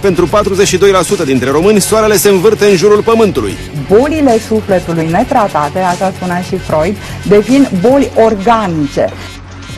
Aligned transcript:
Pentru 0.00 0.28
42% 1.22 1.24
dintre 1.24 1.50
români, 1.50 1.80
soarele 1.80 2.16
se 2.16 2.28
învârte 2.28 2.64
în 2.64 2.76
jurul 2.76 3.02
pământului. 3.02 3.54
Bolile 3.88 4.38
sufletului 4.38 5.08
netratate, 5.10 5.78
așa 5.78 6.12
spunea 6.16 6.40
și 6.40 6.56
Freud, 6.56 6.96
devin 7.28 7.68
boli 7.80 8.10
organice. 8.14 9.08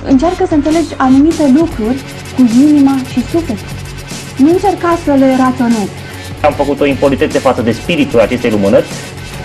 Încearcă 0.04 0.44
să 0.48 0.54
înțelegi 0.54 0.94
anumite 0.96 1.52
lucruri 1.56 2.00
cu 2.36 2.50
inima 2.60 2.98
și 3.12 3.24
sufletul. 3.30 3.66
Nu 4.36 4.50
încerca 4.50 4.98
să 5.04 5.10
le 5.10 5.36
raționezi. 5.38 5.90
Am 6.40 6.52
făcut 6.52 6.80
o 6.80 6.86
impolitețe 6.86 7.38
față 7.38 7.62
de 7.62 7.72
spiritul 7.72 8.20
acestei 8.20 8.50
lumânări. 8.50 8.86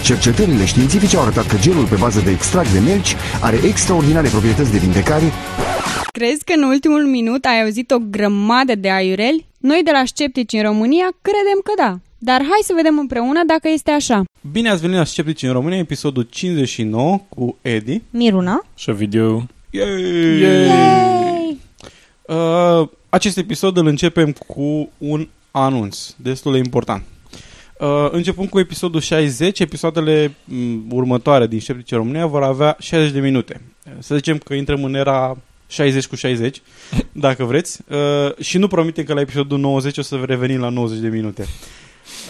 Cercetările 0.03 0.65
științifice 0.65 1.15
au 1.17 1.21
arătat 1.21 1.47
că 1.47 1.57
gelul 1.59 1.85
pe 1.85 1.95
bază 1.95 2.19
de 2.19 2.31
extract 2.31 2.71
de 2.71 2.79
melci 2.79 3.15
are 3.41 3.59
extraordinare 3.65 4.27
proprietăți 4.27 4.71
de 4.71 4.77
vindecare. 4.77 5.31
Crezi 6.11 6.43
că 6.43 6.53
în 6.55 6.63
ultimul 6.63 7.05
minut 7.05 7.45
ai 7.45 7.61
auzit 7.61 7.91
o 7.91 7.97
grămadă 7.99 8.75
de 8.75 8.91
aiureli? 8.91 9.45
Noi 9.57 9.81
de 9.83 9.91
la 9.91 10.03
Sceptici 10.05 10.53
în 10.53 10.61
România 10.61 11.07
credem 11.21 11.59
că 11.63 11.71
da. 11.77 11.99
Dar 12.17 12.41
hai 12.41 12.59
să 12.63 12.73
vedem 12.75 12.97
împreună 12.99 13.41
dacă 13.47 13.69
este 13.69 13.91
așa. 13.91 14.23
Bine 14.51 14.69
ați 14.69 14.81
venit 14.81 14.97
la 14.97 15.03
Sceptici 15.03 15.43
în 15.43 15.51
România, 15.51 15.77
episodul 15.77 16.27
59 16.29 17.21
cu 17.29 17.57
Edi. 17.61 18.01
Miruna. 18.09 18.65
Și 18.75 18.91
video. 18.91 19.45
Yay! 19.69 20.39
Yay! 20.39 21.59
Uh, 22.27 22.87
acest 23.09 23.37
episod 23.37 23.77
îl 23.77 23.87
începem 23.87 24.31
cu 24.31 24.89
un 24.97 25.27
anunț 25.51 26.09
destul 26.15 26.51
de 26.51 26.57
important. 26.57 27.03
Uh, 27.79 28.07
începând 28.11 28.49
cu 28.49 28.59
episodul 28.59 29.01
60, 29.01 29.59
episoadele 29.59 30.35
m, 30.43 30.91
următoare 30.91 31.47
din 31.47 31.59
Sceptici 31.59 31.91
în 31.91 31.97
România 31.97 32.25
vor 32.25 32.43
avea 32.43 32.75
60 32.79 33.11
de 33.11 33.19
minute. 33.19 33.61
Să 33.99 34.15
zicem 34.15 34.37
că 34.37 34.53
intrăm 34.53 34.83
în 34.83 34.93
era 34.93 35.37
60 35.67 36.07
cu 36.07 36.15
60, 36.15 36.61
dacă 37.11 37.43
vreți. 37.43 37.79
Uh, 37.89 38.43
și 38.43 38.57
nu 38.57 38.67
promitem 38.67 39.03
că 39.03 39.13
la 39.13 39.19
episodul 39.19 39.59
90 39.59 39.97
o 39.97 40.01
să 40.01 40.23
revenim 40.25 40.59
la 40.59 40.69
90 40.69 41.01
de 41.01 41.07
minute. 41.07 41.45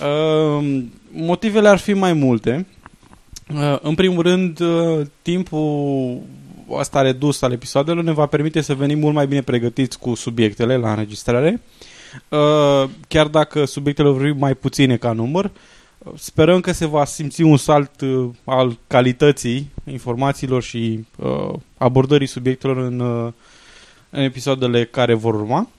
Uh, 0.02 0.84
motivele 1.12 1.68
ar 1.68 1.78
fi 1.78 1.94
mai 1.94 2.14
multe. 2.14 2.66
Uh, 3.54 3.78
în 3.82 3.96
primul 3.96 4.24
rând, 4.24 4.60
uh, 4.60 5.06
timpul 5.22 6.18
asta 6.78 7.02
redus 7.02 7.42
al 7.42 7.52
episoadelor 7.52 8.04
ne 8.04 8.12
va 8.12 8.26
permite 8.26 8.62
să 8.62 8.74
venim 8.74 9.00
mult 9.00 9.14
mai 9.14 9.28
bine 9.28 9.42
pregătiți 9.42 10.00
cu 10.00 10.14
subiectele 10.14 10.78
la 10.78 10.90
înregistrare. 10.90 11.62
Uh, 11.62 11.87
chiar 13.08 13.28
dacă 13.28 13.66
subiectele 13.66 14.10
vor 14.10 14.22
fi 14.22 14.40
mai 14.40 14.56
puține 14.56 14.98
ca 14.98 15.12
număr, 15.12 15.52
sperăm 16.16 16.60
că 16.60 16.72
se 16.72 16.86
va 16.86 17.06
simți 17.06 17.42
un 17.42 17.58
salt 17.58 18.02
uh, 18.02 18.30
al 18.44 18.78
calității 18.88 19.70
informațiilor 19.92 20.64
și 20.64 21.06
uh, 21.18 21.54
abordării 21.78 22.28
subiectelor 22.28 22.78
în, 22.78 23.00
uh, 23.00 23.34
în 24.10 24.22
episoadele 24.22 24.86
care 24.86 25.14
vor 25.14 25.34
urma. 25.34 25.70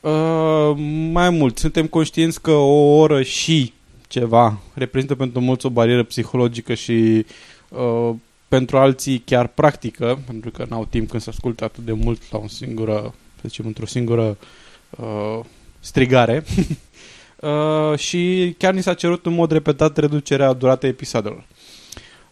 Uh, 0.00 0.76
mai 1.12 1.30
mult, 1.30 1.58
suntem 1.58 1.86
conștienți 1.86 2.40
că 2.40 2.50
o 2.50 2.96
oră 2.96 3.22
și 3.22 3.72
ceva 4.08 4.58
reprezintă 4.74 5.14
pentru 5.14 5.40
mulți 5.40 5.66
o 5.66 5.70
barieră 5.70 6.02
psihologică 6.02 6.74
și 6.74 7.26
uh, 7.68 8.14
pentru 8.48 8.78
alții 8.78 9.18
chiar 9.18 9.46
practică, 9.46 10.22
pentru 10.26 10.50
că 10.50 10.66
n-au 10.68 10.84
timp 10.84 11.10
când 11.10 11.22
se 11.22 11.30
ascultă 11.30 11.64
atât 11.64 11.84
de 11.84 11.92
mult 11.92 12.22
la 12.30 12.38
o 12.38 12.48
singură, 12.48 13.14
să 13.40 13.48
zicem, 13.48 13.66
într-o 13.66 13.86
singură 13.86 14.36
uh, 14.96 15.40
strigare. 15.80 16.44
uh, 17.40 17.98
și 17.98 18.54
chiar 18.58 18.72
ni 18.74 18.82
s-a 18.82 18.94
cerut 18.94 19.26
în 19.26 19.34
mod 19.34 19.50
repetat 19.50 19.96
reducerea 19.96 20.52
duratei 20.52 20.90
episodelor. 20.90 21.44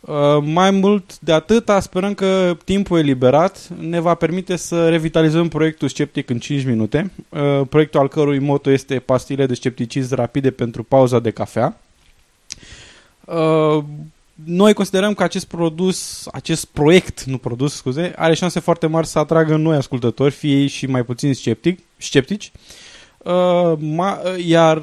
Uh, 0.07 0.43
mai 0.43 0.71
mult 0.71 1.19
de 1.19 1.33
atât, 1.33 1.71
sperăm 1.81 2.15
că 2.15 2.57
timpul 2.65 2.99
eliberat 2.99 3.69
ne 3.81 4.01
va 4.01 4.15
permite 4.15 4.57
să 4.57 4.89
revitalizăm 4.89 5.49
proiectul 5.49 5.89
Sceptic 5.89 6.31
în 6.31 6.39
5 6.39 6.65
minute, 6.65 7.11
uh, 7.29 7.67
proiectul 7.69 8.01
al 8.01 8.09
cărui 8.09 8.39
moto 8.39 8.71
este 8.71 8.99
pastile 8.99 9.47
de 9.47 9.55
scepticism 9.55 10.15
rapide 10.15 10.51
pentru 10.51 10.83
pauza 10.83 11.19
de 11.19 11.31
cafea. 11.31 11.81
Uh, 13.25 13.85
noi 14.45 14.73
considerăm 14.73 15.15
că 15.15 15.23
acest 15.23 15.47
produs, 15.47 16.29
acest 16.33 16.65
proiect, 16.65 17.23
nu 17.23 17.39
produs, 17.39 17.75
scuze, 17.75 18.13
are 18.17 18.35
șanse 18.35 18.61
foarte 18.61 18.87
mari 18.87 19.07
să 19.07 19.19
atragă 19.19 19.57
noi 19.57 19.77
ascultători, 19.77 20.33
fie 20.33 20.57
ei 20.57 20.67
și 20.67 20.87
mai 20.87 21.03
puțin 21.03 21.35
sceptic, 21.35 21.79
sceptici, 22.05 22.53
uh, 23.19 23.73
ma, 23.79 24.21
iar 24.45 24.83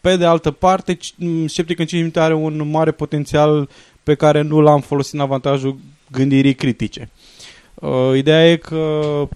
pe 0.00 0.16
de 0.16 0.24
altă 0.24 0.50
parte, 0.50 0.98
Sceptic 1.46 1.78
în 1.78 1.86
5 1.86 1.92
minute 1.92 2.20
are 2.20 2.34
un 2.34 2.70
mare 2.70 2.90
potențial 2.90 3.68
pe 4.02 4.14
care 4.14 4.40
nu 4.40 4.60
l-am 4.60 4.80
folosit 4.80 5.14
în 5.14 5.20
avantajul 5.20 5.78
gândirii 6.10 6.54
critice. 6.54 7.10
Uh, 7.74 8.12
ideea 8.16 8.50
e 8.50 8.56
că 8.56 9.28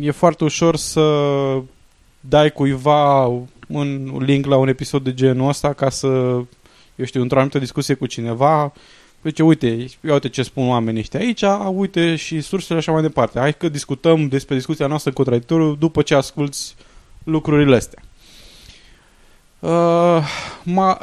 e 0.00 0.10
foarte 0.10 0.44
ușor 0.44 0.76
să 0.76 1.02
dai 2.20 2.50
cuiva 2.50 3.24
un 3.68 4.16
link 4.18 4.46
la 4.46 4.56
un 4.56 4.68
episod 4.68 5.04
de 5.04 5.14
genul 5.14 5.48
ăsta 5.48 5.72
ca 5.72 5.90
să, 5.90 6.06
eu 6.96 7.04
știu, 7.04 7.20
într-o 7.20 7.36
anumită 7.36 7.58
discuție 7.58 7.94
cu 7.94 8.06
cineva, 8.06 8.72
zice, 9.28 9.42
uite, 9.42 9.86
ia 10.04 10.12
uite 10.12 10.28
ce 10.28 10.42
spun 10.42 10.68
oamenii 10.68 11.00
ăștia 11.00 11.20
aici, 11.20 11.42
uite 11.72 12.16
și 12.16 12.40
sursele 12.40 12.78
așa 12.78 12.92
mai 12.92 13.02
departe. 13.02 13.38
Hai 13.38 13.54
că 13.54 13.68
discutăm 13.68 14.28
despre 14.28 14.54
discuția 14.54 14.86
noastră 14.86 15.10
cu 15.10 15.16
contradictoriu 15.16 15.74
după 15.74 16.02
ce 16.02 16.14
asculți 16.14 16.74
lucrurile 17.24 17.76
astea. 17.76 18.02
Uh, 19.58 20.24
ma, 20.62 20.98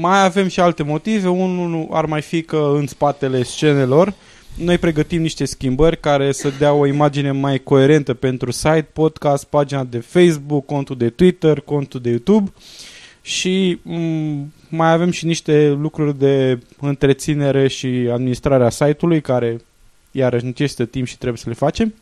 mai 0.00 0.24
avem 0.24 0.48
și 0.48 0.60
alte 0.60 0.82
motive. 0.82 1.28
Unul 1.28 1.88
ar 1.90 2.04
mai 2.04 2.22
fi 2.22 2.42
că 2.42 2.72
în 2.74 2.86
spatele 2.86 3.42
scenelor 3.42 4.14
noi 4.58 4.78
pregătim 4.78 5.20
niște 5.20 5.44
schimbări 5.44 6.00
care 6.00 6.32
să 6.32 6.52
dea 6.58 6.72
o 6.72 6.86
imagine 6.86 7.30
mai 7.30 7.58
coerentă 7.58 8.14
pentru 8.14 8.50
site, 8.50 8.88
podcast, 8.92 9.44
pagina 9.44 9.84
de 9.84 9.98
Facebook, 9.98 10.66
contul 10.66 10.96
de 10.96 11.10
Twitter, 11.10 11.60
contul 11.60 12.00
de 12.00 12.08
YouTube 12.08 12.52
și 13.22 13.80
m- 13.90 14.57
mai 14.68 14.92
avem 14.92 15.10
și 15.10 15.26
niște 15.26 15.68
lucruri 15.68 16.18
de 16.18 16.58
întreținere 16.80 17.68
și 17.68 17.86
administrare 17.86 18.64
a 18.64 18.68
site-ului 18.68 19.20
care 19.20 19.60
iarăși 20.10 20.44
necesită 20.44 20.84
timp 20.84 21.06
și 21.06 21.18
trebuie 21.18 21.38
să 21.38 21.48
le 21.48 21.54
facem. 21.54 21.94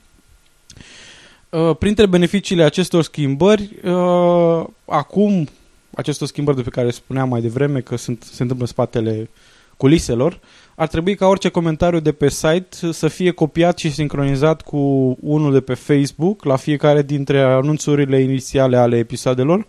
Uh, 1.51 1.77
printre 1.79 2.07
beneficiile 2.07 2.63
acestor 2.63 3.03
schimbări, 3.03 3.71
uh, 3.85 4.65
acum 4.85 5.49
acestor 5.95 6.29
schimbări 6.29 6.57
de 6.57 6.63
pe 6.63 6.71
care 6.71 6.91
spuneam 6.91 7.29
mai 7.29 7.41
devreme 7.41 7.81
că 7.81 7.97
sunt, 7.97 8.23
se 8.23 8.43
întâmplă 8.43 8.65
în 8.65 8.73
spatele 8.73 9.31
culiselor, 9.77 10.41
ar 10.75 10.89
trebui 10.89 11.15
ca 11.15 11.27
orice 11.27 11.49
comentariu 11.49 12.01
de 12.01 12.13
pe 12.13 12.29
site 12.29 12.93
să 12.93 13.09
fie 13.09 13.31
copiat 13.31 13.79
și 13.79 13.93
sincronizat 13.93 14.63
cu 14.63 14.79
unul 15.21 15.53
de 15.53 15.61
pe 15.61 15.75
Facebook 15.75 16.45
la 16.45 16.57
fiecare 16.57 17.03
dintre 17.03 17.41
anunțurile 17.41 18.21
inițiale 18.21 18.77
ale 18.77 18.97
episoadelor. 18.97 19.67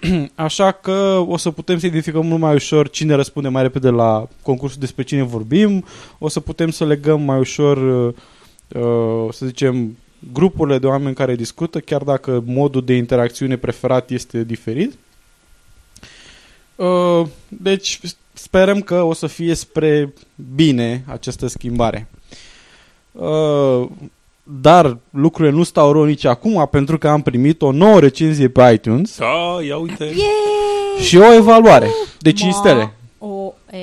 Așa 0.34 0.72
că 0.72 1.24
o 1.26 1.36
să 1.36 1.50
putem 1.50 1.78
să 1.78 1.86
identificăm 1.86 2.26
mult 2.26 2.40
mai 2.40 2.54
ușor 2.54 2.90
cine 2.90 3.14
răspunde 3.14 3.48
mai 3.48 3.62
repede 3.62 3.88
la 3.88 4.28
concursul 4.42 4.80
despre 4.80 5.02
cine 5.02 5.22
vorbim, 5.22 5.84
o 6.18 6.28
să 6.28 6.40
putem 6.40 6.70
să 6.70 6.84
legăm 6.84 7.20
mai 7.20 7.38
ușor, 7.38 7.76
uh, 8.68 9.32
să 9.32 9.46
zicem, 9.46 9.96
grupurile 10.32 10.78
de 10.78 10.86
oameni 10.86 11.14
care 11.14 11.34
discută, 11.34 11.80
chiar 11.80 12.02
dacă 12.02 12.42
modul 12.46 12.84
de 12.84 12.94
interacțiune 12.94 13.56
preferat 13.56 14.10
este 14.10 14.44
diferit. 14.44 14.94
Uh, 16.76 17.26
deci 17.48 18.00
sperăm 18.32 18.80
că 18.80 19.02
o 19.02 19.12
să 19.12 19.26
fie 19.26 19.54
spre 19.54 20.14
bine 20.54 21.04
această 21.06 21.46
schimbare. 21.46 22.08
Uh, 24.44 24.52
dar 24.60 24.98
lucrurile 25.10 25.54
nu 25.54 25.62
stau 25.62 25.92
rău 25.92 26.04
nici 26.04 26.24
acum 26.24 26.68
pentru 26.70 26.98
că 26.98 27.08
am 27.08 27.22
primit 27.22 27.62
o 27.62 27.70
nouă 27.72 28.00
recenzie 28.00 28.48
pe 28.48 28.70
iTunes. 28.72 29.18
Da, 29.18 29.58
ia 29.66 29.76
uite. 29.76 30.04
Yay! 30.04 31.04
Și 31.04 31.16
o 31.16 31.32
evaluare 31.34 31.88
de 32.18 32.32
5 32.32 32.52
stele. 32.54 32.92
O, 33.18 33.52
e, 33.70 33.78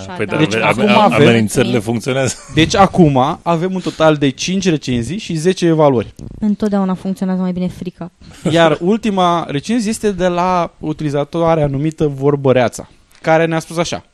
așa, 0.00 0.12
Păi 0.12 0.26
da. 0.26 0.32
da, 0.32 0.38
Deci 0.38 0.54
ave- 0.54 0.64
acum 0.64 0.82
ave- 0.82 1.14
avem- 1.14 1.26
amenințările 1.28 1.78
funcționează. 1.78 2.34
Deci 2.54 2.74
acum 2.76 3.38
avem 3.42 3.74
un 3.74 3.80
total 3.80 4.16
de 4.16 4.28
5 4.30 4.68
recenzii 4.68 5.18
și 5.18 5.34
10 5.34 5.66
evaluări. 5.66 6.14
Întotdeauna 6.40 6.94
funcționează 6.94 7.40
mai 7.40 7.52
bine 7.52 7.68
frica. 7.68 8.10
Iar 8.50 8.78
ultima 8.80 9.44
recenzie 9.48 9.90
este 9.90 10.10
de 10.12 10.26
la 10.28 10.72
utilizatoarea 10.78 11.66
numită 11.66 12.06
Vorbăreața, 12.06 12.88
care 13.22 13.44
ne-a 13.46 13.58
spus 13.58 13.76
așa. 13.76 14.04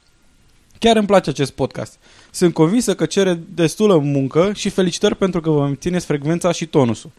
Chiar 0.79 0.97
îmi 0.97 1.07
place 1.07 1.31
acest 1.31 1.53
podcast. 1.53 1.99
Sunt 2.31 2.55
convinsă 2.55 2.95
că 2.95 3.07
cere 3.07 3.41
destulă 3.55 3.99
muncă 3.99 4.51
și 4.55 4.69
felicitări 4.69 5.17
pentru 5.17 5.41
că 5.41 5.51
vă 5.51 5.63
mențineți 5.65 6.07
frecvența 6.07 6.53
și 6.53 6.67
tonusul. 6.67 7.11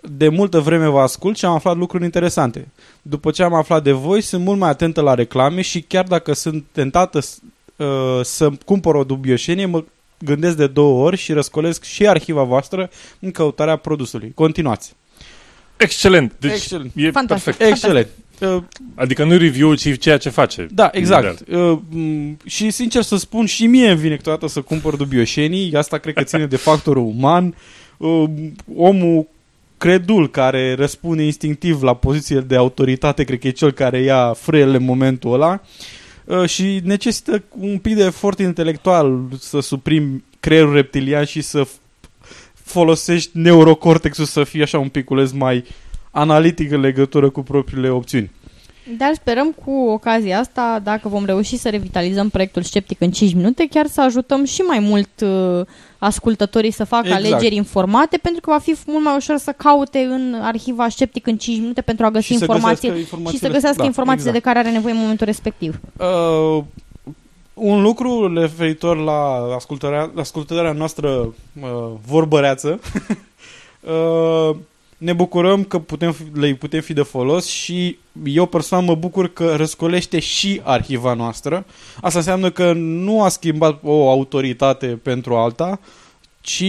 De 0.00 0.28
multă 0.28 0.60
vreme 0.60 0.86
vă 0.88 1.00
ascult 1.00 1.36
și 1.36 1.44
am 1.44 1.54
aflat 1.54 1.76
lucruri 1.76 2.04
interesante. 2.04 2.68
După 3.02 3.30
ce 3.30 3.42
am 3.42 3.54
aflat 3.54 3.82
de 3.82 3.92
voi, 3.92 4.20
sunt 4.20 4.44
mult 4.44 4.58
mai 4.58 4.68
atentă 4.68 5.00
la 5.00 5.14
reclame 5.14 5.60
și 5.60 5.80
chiar 5.80 6.04
dacă 6.04 6.32
sunt 6.32 6.64
tentată 6.72 7.20
s- 7.20 7.38
uh, 7.76 7.86
să 8.22 8.50
cumpăr 8.64 8.94
o 8.94 9.04
dubioșenie, 9.04 9.66
mă 9.66 9.84
gândesc 10.18 10.56
de 10.56 10.66
două 10.66 11.04
ori 11.04 11.16
și 11.16 11.32
răscolesc 11.32 11.84
și 11.84 12.08
arhiva 12.08 12.42
voastră 12.42 12.90
în 13.18 13.30
căutarea 13.30 13.76
produsului. 13.76 14.32
Continuați. 14.34 14.94
Excelent. 15.76 16.32
Deci 16.38 16.50
Excelent. 16.52 16.90
e 16.94 17.10
Fantastic. 17.10 17.44
perfect. 17.54 17.70
Excelent. 17.70 18.08
Uh, 18.40 18.62
Adică 18.94 19.24
nu 19.24 19.36
review, 19.36 19.74
ci 19.74 19.98
ceea 19.98 20.18
ce 20.18 20.28
face. 20.28 20.66
Da, 20.70 20.88
exact. 20.92 21.40
Imediat. 21.48 21.70
Uh, 21.70 21.78
m, 21.90 22.36
și 22.46 22.70
sincer 22.70 23.02
să 23.02 23.16
spun, 23.16 23.46
și 23.46 23.66
mie 23.66 23.90
îmi 23.90 24.00
vine 24.00 24.16
câteodată 24.16 24.48
să 24.48 24.60
cumpăr 24.60 24.96
dubioșenii. 24.96 25.74
Asta 25.74 25.98
cred 25.98 26.14
că 26.14 26.22
ține 26.22 26.46
de 26.46 26.56
factorul 26.56 27.02
uman. 27.02 27.54
Uh, 27.96 28.24
omul 28.76 29.26
credul 29.78 30.30
care 30.30 30.74
răspunde 30.74 31.22
instinctiv 31.22 31.82
la 31.82 31.94
poziție 31.94 32.40
de 32.40 32.56
autoritate, 32.56 33.24
cred 33.24 33.38
că 33.38 33.46
e 33.46 33.50
cel 33.50 33.72
care 33.72 34.00
ia 34.00 34.32
frâiele 34.32 34.76
în 34.76 34.84
momentul 34.84 35.32
ăla. 35.32 35.60
Uh, 36.24 36.48
și 36.48 36.80
necesită 36.84 37.42
un 37.58 37.78
pic 37.78 37.94
de 37.96 38.04
efort 38.04 38.38
intelectual 38.38 39.20
să 39.38 39.60
suprimi 39.60 40.24
creierul 40.40 40.74
reptilian 40.74 41.24
și 41.24 41.40
să 41.40 41.64
f- 41.64 41.80
folosești 42.54 43.30
neurocortexul 43.32 44.24
să 44.24 44.44
fie 44.44 44.62
așa 44.62 44.78
un 44.78 44.88
piculeț 44.88 45.30
mai 45.30 45.64
analitic 46.10 46.72
în 46.72 46.80
legătură 46.80 47.30
cu 47.30 47.42
propriile 47.42 47.88
opțiuni. 47.88 48.30
Dar 48.98 49.10
sperăm 49.14 49.54
cu 49.64 49.70
ocazia 49.70 50.38
asta, 50.38 50.80
dacă 50.82 51.08
vom 51.08 51.24
reuși 51.24 51.56
să 51.56 51.68
revitalizăm 51.68 52.28
proiectul 52.28 52.62
Sceptic 52.62 53.00
în 53.00 53.10
5 53.10 53.34
minute, 53.34 53.66
chiar 53.70 53.86
să 53.86 54.02
ajutăm 54.02 54.44
și 54.44 54.60
mai 54.60 54.78
mult 54.78 55.08
uh, 55.20 55.66
ascultătorii 55.98 56.70
să 56.70 56.84
facă 56.84 57.06
Exact. 57.06 57.24
alegeri 57.24 57.54
informate, 57.54 58.16
pentru 58.16 58.40
că 58.40 58.50
va 58.50 58.58
fi 58.58 58.76
mult 58.86 59.04
mai 59.04 59.16
ușor 59.16 59.36
să 59.36 59.52
caute 59.56 59.98
în 59.98 60.34
arhiva 60.42 60.88
Sceptic 60.88 61.26
în 61.26 61.36
5 61.36 61.58
minute 61.58 61.80
pentru 61.80 62.04
a 62.04 62.10
găsi 62.10 62.26
Și 62.26 62.36
să 62.36 62.44
informații 62.48 62.88
găsească 62.88 62.98
și 63.02 63.08
să 63.08 63.14
informațiile- 63.14 63.52
găsească 63.52 63.80
da, 63.80 63.86
informațiile 63.86 64.28
exact. 64.28 64.44
de 64.44 64.52
care 64.52 64.66
are 64.66 64.76
nevoie 64.76 64.94
în 64.94 65.00
momentul 65.00 65.26
respectiv. 65.26 65.80
Uh, 65.96 66.62
un 67.54 67.82
lucru 67.82 68.32
referitor 68.34 68.96
la 68.96 69.54
ascultarea, 69.54 70.10
ascultarea 70.16 70.72
noastră 70.72 71.08
uh, 71.60 71.90
vorbăreață. 72.06 72.80
uh, 73.80 74.56
ne 75.00 75.12
bucurăm 75.12 75.64
că 75.64 75.78
putem, 75.78 76.12
fi- 76.12 76.38
le 76.40 76.54
putem 76.54 76.80
fi 76.80 76.92
de 76.92 77.02
folos 77.02 77.46
și 77.46 77.98
eu 78.24 78.46
personal 78.46 78.84
mă 78.84 78.94
bucur 78.94 79.32
că 79.32 79.54
răscolește 79.56 80.18
și 80.18 80.60
arhiva 80.64 81.14
noastră. 81.14 81.66
Asta 82.00 82.18
înseamnă 82.18 82.50
că 82.50 82.72
nu 82.72 83.22
a 83.22 83.28
schimbat 83.28 83.80
o 83.82 84.10
autoritate 84.10 84.86
pentru 84.86 85.36
alta, 85.36 85.80
ci 86.40 86.64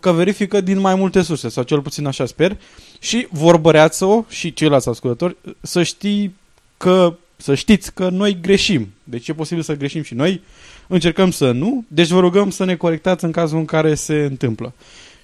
că 0.00 0.12
verifică 0.12 0.60
din 0.60 0.78
mai 0.78 0.94
multe 0.94 1.22
surse, 1.22 1.48
sau 1.48 1.62
cel 1.62 1.80
puțin 1.80 2.06
așa 2.06 2.26
sper. 2.26 2.56
Și 2.98 3.26
vorbăreață-o 3.30 4.24
și 4.28 4.52
ceilalți 4.52 4.88
ascultători 4.88 5.36
să 5.60 5.82
știi 5.82 6.34
că 6.76 7.16
să 7.36 7.54
știți 7.54 7.94
că 7.94 8.08
noi 8.08 8.38
greșim. 8.40 8.88
Deci 9.04 9.28
e 9.28 9.32
posibil 9.32 9.62
să 9.62 9.76
greșim 9.76 10.02
și 10.02 10.14
noi. 10.14 10.42
Încercăm 10.86 11.30
să 11.30 11.50
nu. 11.50 11.84
Deci 11.88 12.08
vă 12.08 12.20
rugăm 12.20 12.50
să 12.50 12.64
ne 12.64 12.76
corectați 12.76 13.24
în 13.24 13.30
cazul 13.30 13.58
în 13.58 13.64
care 13.64 13.94
se 13.94 14.14
întâmplă. 14.14 14.72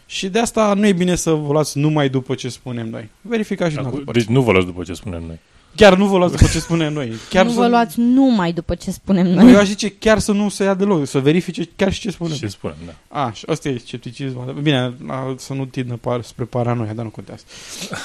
Și 0.07 0.29
de 0.29 0.39
asta 0.39 0.75
nu 0.75 0.87
e 0.87 0.93
bine 0.93 1.15
să 1.15 1.31
vă 1.31 1.53
luați 1.53 1.79
numai 1.79 2.09
după 2.09 2.35
ce 2.35 2.49
spunem 2.49 2.89
noi. 2.89 3.09
Verificați 3.21 3.73
și 3.73 3.79
Acum, 3.79 3.91
dumneavoastră. 3.91 4.23
deci 4.25 4.37
nu 4.37 4.43
vă 4.45 4.51
luați 4.53 4.67
după 4.67 4.83
ce 4.83 4.93
spunem 4.95 5.23
noi. 5.27 5.39
Chiar 5.77 5.97
nu 5.97 6.07
vă 6.07 6.17
luați 6.17 6.33
după 6.37 6.47
ce 6.53 6.59
spunem 6.61 6.93
noi. 6.93 7.13
Chiar 7.31 7.45
nu 7.45 7.51
să 7.51 7.59
vă 7.59 7.69
luați 7.69 8.01
numai 8.01 8.53
după 8.53 8.75
ce 8.75 8.91
spunem 8.91 9.27
Nu, 9.27 9.35
noi. 9.43 9.53
eu 9.53 9.59
aș 9.59 9.67
zice 9.67 9.89
chiar 9.91 10.19
să 10.19 10.33
nu 10.33 10.49
se 10.49 10.65
ia 10.65 10.75
deloc, 10.75 11.07
să 11.07 11.19
verifice 11.21 11.69
chiar 11.77 11.93
și 11.93 12.01
ce 12.01 12.11
spunem. 12.11 12.37
Ce 12.37 12.47
spunem, 12.47 12.77
da. 12.87 13.21
A, 13.23 13.33
și 13.33 13.45
asta 13.49 13.69
e 13.69 13.79
scepticismul. 13.79 14.59
Bine, 14.63 14.95
a, 15.07 15.35
să 15.39 15.53
nu 15.53 15.65
tindă 15.65 15.95
par, 16.01 16.23
spre 16.23 16.45
paranoia, 16.45 16.93
dar 16.95 17.05
nu 17.05 17.11
contează. 17.11 17.43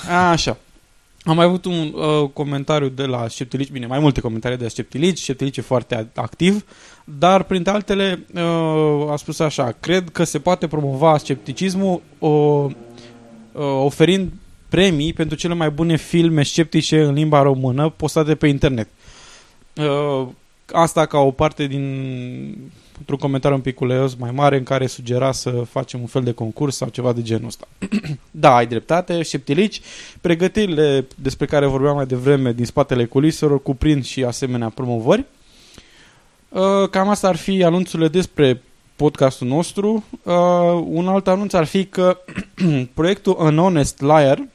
A, 0.09 0.29
așa. 0.29 0.57
Am 1.23 1.35
mai 1.35 1.45
avut 1.45 1.65
un 1.65 1.93
uh, 1.95 2.29
comentariu 2.33 2.87
de 2.87 3.03
la 3.05 3.27
Sceptilici, 3.27 3.69
bine, 3.71 3.85
mai 3.85 3.99
multe 3.99 4.21
comentarii 4.21 4.57
de 4.57 4.63
la 4.63 4.69
Sceptilici, 4.69 5.17
Sceptilici 5.19 5.57
e 5.57 5.61
foarte 5.61 5.95
a- 5.95 6.21
activ, 6.21 6.65
dar 7.17 7.43
printre 7.43 7.71
altele 7.71 8.25
uh, 8.33 9.11
a 9.11 9.15
spus 9.15 9.39
așa, 9.39 9.75
cred 9.79 10.09
că 10.09 10.23
se 10.23 10.39
poate 10.39 10.67
promova 10.67 11.17
scepticismul 11.17 12.01
uh, 12.17 12.29
uh, 12.29 12.71
oferind 13.83 14.31
premii 14.69 15.13
pentru 15.13 15.37
cele 15.37 15.53
mai 15.53 15.69
bune 15.69 15.95
filme 15.95 16.43
sceptice 16.43 17.01
în 17.01 17.13
limba 17.13 17.41
română 17.41 17.89
postate 17.89 18.35
pe 18.35 18.47
internet. 18.47 18.87
Uh, 19.75 20.27
asta 20.71 21.05
ca 21.05 21.17
o 21.17 21.31
parte 21.31 21.67
din 21.67 22.71
într-un 22.99 23.17
comentariu 23.17 23.55
un 23.55 23.61
pic 23.61 23.79
uleios 23.79 24.15
mai 24.15 24.31
mare 24.31 24.57
în 24.57 24.63
care 24.63 24.87
sugera 24.87 25.31
să 25.31 25.49
facem 25.49 25.99
un 25.99 26.05
fel 26.05 26.23
de 26.23 26.31
concurs 26.31 26.75
sau 26.75 26.89
ceva 26.89 27.13
de 27.13 27.21
genul 27.21 27.47
ăsta. 27.47 27.67
da, 28.31 28.55
ai 28.55 28.67
dreptate, 28.67 29.23
sceptilici. 29.23 29.81
Pregătirile 30.21 31.07
despre 31.15 31.45
care 31.45 31.65
vorbeam 31.65 31.95
mai 31.95 32.05
devreme 32.05 32.51
din 32.53 32.65
spatele 32.65 33.05
culiselor 33.05 33.61
cuprind 33.61 34.05
și 34.05 34.23
asemenea 34.23 34.69
promovări. 34.69 35.25
Uh, 36.49 36.89
Cam 36.89 37.09
asta 37.09 37.27
ar 37.27 37.35
fi 37.35 37.63
anunțurile 37.63 38.07
despre 38.07 38.61
podcastul 38.95 39.47
nostru. 39.47 40.03
Uh, 40.23 40.33
un 40.85 41.07
alt 41.07 41.27
anunț 41.27 41.53
ar 41.53 41.65
fi 41.65 41.85
că 41.85 42.17
proiectul 42.93 43.35
An 43.39 43.57
Honest 43.57 44.01
Liar 44.01 44.47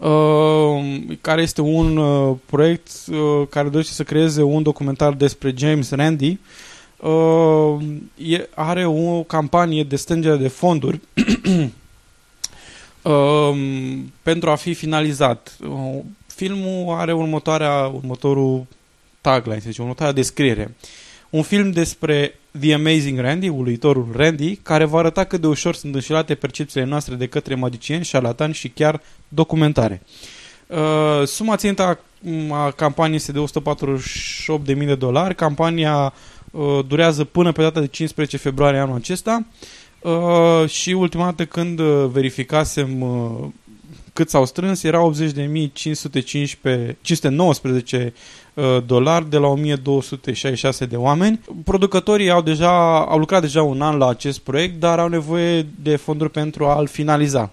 Uh, 0.00 1.16
care 1.20 1.42
este 1.42 1.60
un 1.60 1.96
uh, 1.96 2.36
proiect 2.46 2.90
uh, 3.10 3.46
care 3.48 3.68
dorește 3.68 3.92
să 3.92 4.02
creeze 4.02 4.42
un 4.42 4.62
documentar 4.62 5.12
despre 5.12 5.54
James 5.56 5.90
Randi. 5.90 6.38
Uh, 6.96 7.76
e, 8.16 8.48
are 8.54 8.86
o 8.86 9.22
campanie 9.22 9.84
de 9.84 9.96
strângere 9.96 10.36
de 10.36 10.48
fonduri 10.48 11.00
uh, 13.02 13.52
pentru 14.22 14.50
a 14.50 14.54
fi 14.54 14.74
finalizat. 14.74 15.56
Uh, 15.68 15.98
filmul 16.26 16.94
are 16.94 17.12
următoarea, 17.12 17.92
următorul 17.94 18.66
tagline, 19.20 19.58
să 19.58 19.66
zicem, 19.68 19.84
următoarea 19.84 20.14
descriere. 20.14 20.74
Un 21.30 21.42
film 21.42 21.70
despre 21.70 22.38
The 22.60 22.74
Amazing 22.74 23.18
Randy, 23.18 23.48
uluitorul 23.48 24.08
Randy, 24.16 24.56
care 24.56 24.84
va 24.84 24.98
arăta 24.98 25.24
cât 25.24 25.40
de 25.40 25.46
ușor 25.46 25.74
sunt 25.74 25.94
înșelate 25.94 26.34
percepțiile 26.34 26.86
noastre 26.86 27.14
de 27.14 27.26
către 27.26 27.54
magicieni, 27.54 28.04
șarlatani 28.04 28.54
și 28.54 28.68
chiar 28.68 29.00
documentare. 29.28 30.02
Uh, 30.66 31.26
suma 31.26 31.56
țintă 31.56 31.82
a, 31.82 31.98
a 32.64 32.70
campaniei 32.70 33.16
este 33.16 33.32
de 33.32 33.44
148.000 34.72 34.86
de 34.86 34.94
dolari. 34.94 35.34
Campania 35.34 36.12
uh, 36.50 36.78
durează 36.86 37.24
până 37.24 37.52
pe 37.52 37.62
data 37.62 37.80
de 37.80 37.86
15 37.86 38.36
februarie 38.36 38.78
anul 38.78 38.96
acesta 38.96 39.46
uh, 40.00 40.68
și 40.68 40.90
ultima 40.90 41.24
dată 41.24 41.44
când 41.44 41.78
uh, 41.78 42.06
verificasem 42.12 43.00
uh, 43.00 43.48
cât 44.12 44.28
s-au 44.28 44.44
strâns, 44.44 44.82
era 44.82 45.10
80.515 45.10 46.96
519 47.00 47.96
uh, 48.04 48.12
dolari 48.86 49.30
de 49.30 49.36
la 49.36 49.46
1266 49.46 50.84
de 50.86 50.96
oameni. 50.96 51.40
Producătorii 51.64 52.30
au 52.30 52.42
deja 52.42 53.04
au 53.04 53.18
lucrat 53.18 53.40
deja 53.40 53.62
un 53.62 53.80
an 53.80 53.96
la 53.96 54.08
acest 54.08 54.38
proiect, 54.38 54.80
dar 54.80 54.98
au 54.98 55.08
nevoie 55.08 55.66
de 55.82 55.96
fonduri 55.96 56.30
pentru 56.30 56.66
a-l 56.66 56.86
finaliza. 56.86 57.50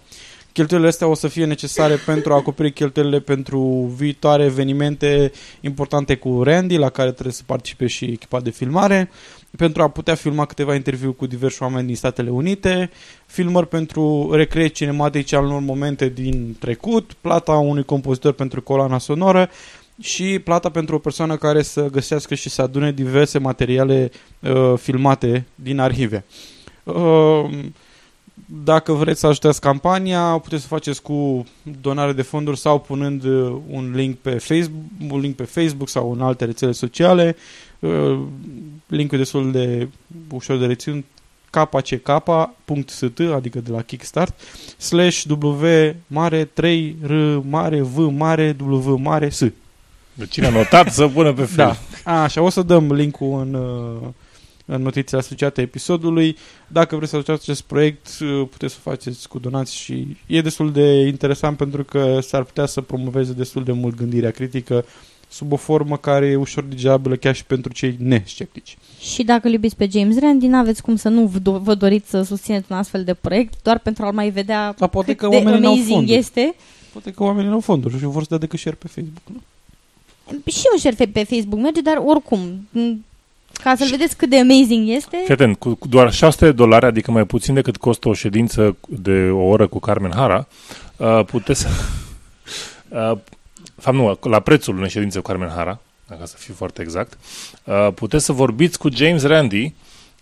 Cheltuielile 0.58 0.90
astea 0.90 1.08
o 1.08 1.14
să 1.14 1.28
fie 1.28 1.46
necesare 1.46 1.96
pentru 1.96 2.34
a 2.34 2.36
acoperi 2.36 2.72
cheltuielile 2.72 3.20
pentru 3.20 3.60
viitoare 3.96 4.44
evenimente 4.44 5.32
importante 5.62 6.16
cu 6.16 6.44
Randy, 6.44 6.78
la 6.78 6.90
care 6.90 7.12
trebuie 7.12 7.34
să 7.34 7.44
participe 7.46 7.88
și 7.88 8.06
echipa 8.06 8.40
de 8.40 8.50
filmare, 8.50 9.10
pentru 9.58 9.82
a 9.82 9.88
putea 9.88 10.16
filma 10.16 10.46
câteva 10.46 10.76
interviuri 10.76 11.16
cu 11.16 11.26
diversi 11.26 11.62
oameni 11.62 11.88
din 11.88 11.96
Statele 11.96 12.30
Unite, 12.30 12.90
filmări 13.26 13.68
pentru 13.68 14.30
recreări 14.32 14.72
cinematice 14.72 15.36
al 15.36 15.46
unor 15.46 15.62
momente 15.62 16.10
din 16.10 16.56
trecut, 16.60 17.14
plata 17.22 17.52
unui 17.52 17.84
compozitor 17.84 18.32
pentru 18.32 18.62
coloana 18.62 18.98
sonoră 18.98 19.50
și 20.02 20.40
plata 20.40 20.70
pentru 20.70 20.96
o 20.96 21.00
persoană 21.00 21.36
care 21.36 21.62
să 21.62 21.90
găsească 21.90 22.36
și 22.36 22.50
să 22.50 22.62
adune 22.62 22.92
diverse 22.92 23.38
materiale 23.38 24.12
uh, 24.40 24.74
filmate 24.78 25.46
din 25.56 25.80
arhive. 25.80 26.26
Uh, 26.84 27.50
dacă 28.64 28.94
vreți 28.94 29.20
să 29.20 29.28
ajutați 29.28 29.62
campania, 29.62 30.22
puteți 30.22 30.62
să 30.62 30.68
faceți 30.68 31.02
cu 31.02 31.46
donare 31.82 32.14
de 32.14 32.22
fonduri 32.22 32.60
sau 32.60 32.80
punând 32.80 33.24
uh, 33.24 33.56
un 33.70 33.92
link 33.96 34.18
pe 34.18 34.30
Facebook, 34.30 34.84
un 35.10 35.20
link 35.20 35.36
pe 35.36 35.44
Facebook 35.44 35.90
sau 35.90 36.12
în 36.12 36.22
alte 36.22 36.46
rețele 36.46 36.72
sociale. 36.72 37.36
Uh, 37.80 38.20
linkul 38.88 39.18
e 39.18 39.22
destul 39.22 39.52
de 39.52 39.88
ușor 40.32 40.58
de 40.58 40.66
reținut 40.66 41.06
kck.st, 41.50 43.20
adică 43.34 43.60
de 43.60 43.72
la 43.72 43.82
Kickstart, 43.82 44.40
slash 44.78 45.24
W 45.40 45.66
mare 46.08 46.46
3 46.46 46.96
R 47.06 47.14
mare 47.50 47.82
V 47.82 47.98
mare 47.98 48.56
W 48.60 48.96
mare 48.96 49.30
S. 49.30 49.44
Deci 50.18 50.30
cine 50.32 50.46
a 50.46 50.50
notat 50.50 50.94
să 50.94 51.08
pună 51.08 51.34
pe 51.34 51.46
film. 51.46 51.56
Da. 52.04 52.22
Așa, 52.22 52.42
o 52.42 52.50
să 52.50 52.62
dăm 52.62 52.94
linkul 52.94 53.40
în, 53.42 53.54
uh, 53.54 54.08
în 54.66 54.82
notițele 54.82 55.22
asociate 55.22 55.62
episodului. 55.62 56.38
Dacă 56.68 56.96
vreți 56.96 57.10
să 57.12 57.16
ajutați 57.18 57.42
acest 57.42 57.62
proiect, 57.62 58.08
uh, 58.22 58.48
puteți 58.52 58.74
să 58.74 58.80
o 58.86 58.90
faceți 58.90 59.28
cu 59.28 59.40
donați 59.40 59.76
și 59.76 60.18
e 60.28 60.42
destul 60.42 60.72
de 60.72 60.92
interesant 61.08 61.58
pentru 61.58 61.84
că 61.84 62.20
s-ar 62.22 62.44
putea 62.44 62.66
să 62.66 62.82
promoveze 62.82 63.34
destul 63.34 63.64
de 63.64 63.72
mult 63.72 63.96
gândirea 63.96 64.32
critică 64.32 64.86
sub 65.30 65.52
o 65.52 65.56
formă 65.56 65.98
care 65.98 66.26
e 66.26 66.36
ușor 66.36 66.64
digerabilă 66.64 67.16
chiar 67.16 67.36
și 67.36 67.46
pentru 67.46 67.74
cei 67.74 67.96
nesceptici. 68.00 68.78
Și 69.00 69.24
dacă 69.24 69.48
îl 69.48 69.54
iubiți 69.54 69.76
pe 69.76 69.88
James 69.92 70.20
Randi, 70.20 70.48
n-aveți 70.48 70.82
cum 70.82 70.96
să 70.96 71.10
nu 71.10 71.26
vă 71.26 71.38
do- 71.40 71.62
vă 71.62 71.74
doriți 71.76 72.10
să 72.10 72.22
susțineți 72.22 72.66
un 72.70 72.78
astfel 72.78 73.04
de 73.04 73.14
proiect, 73.14 73.54
doar 73.64 73.80
pentru 73.80 74.06
a-l 74.06 74.14
mai 74.14 74.30
vedea 74.30 74.74
Dar 74.78 74.90
poate 74.90 75.08
cât 75.16 75.18
că 75.20 75.28
de 75.28 75.36
oamenii 75.36 75.60
n-au 75.60 75.72
amazing 75.72 75.94
fonduri. 75.96 76.18
este. 76.18 76.56
Poate 76.92 77.12
că 77.12 77.24
oamenii 77.24 77.48
nu 77.48 77.54
au 77.54 77.60
fonduri 77.60 77.98
și 77.98 78.04
vor 78.04 78.22
să 78.22 78.28
dea 78.30 78.38
decât 78.38 78.60
share 78.60 78.76
pe 78.80 78.88
Facebook. 78.88 79.22
Nu? 79.34 79.42
Și 80.46 80.64
un 80.72 80.80
share 80.80 81.06
pe 81.06 81.24
Facebook 81.24 81.62
merge, 81.62 81.82
dar 81.82 82.02
oricum, 82.06 82.68
m, 82.70 83.06
ca 83.64 83.76
să-l 83.76 83.90
vedeți 83.90 84.18
cât 84.18 84.30
de 84.30 84.40
amazing 84.40 84.90
este, 84.90 85.22
Fii 85.24 85.34
atent, 85.34 85.58
cu 85.58 85.76
cu 85.76 85.88
doar 85.88 86.14
600 86.14 86.46
de 86.46 86.52
dolari, 86.52 86.86
adică 86.86 87.12
mai 87.12 87.26
puțin 87.26 87.54
decât 87.54 87.78
costă 87.78 88.10
o 88.10 88.14
ședință 88.14 88.78
de 88.88 89.30
o 89.32 89.44
oră 89.44 89.68
cu 89.68 89.80
Carmen 89.80 90.12
Hara, 90.16 90.48
uh, 90.98 91.26
puteți 91.26 91.62
să... 91.62 91.68
Uh, 92.90 93.18
fapt, 93.76 93.98
nu, 93.98 94.18
la 94.22 94.40
prețul 94.40 94.78
unei 94.78 94.90
ședințe 94.90 95.20
cu 95.20 95.28
Carmen 95.28 95.50
Hara, 95.50 95.80
ca 96.08 96.26
să 96.26 96.36
fiu 96.38 96.54
foarte 96.54 96.82
exact, 96.82 97.18
uh, 97.64 97.88
puteți 97.94 98.26
să 98.26 98.32
vorbiți 98.32 98.80
cu 98.80 98.90
James 98.90 99.24
Randi, 99.24 99.74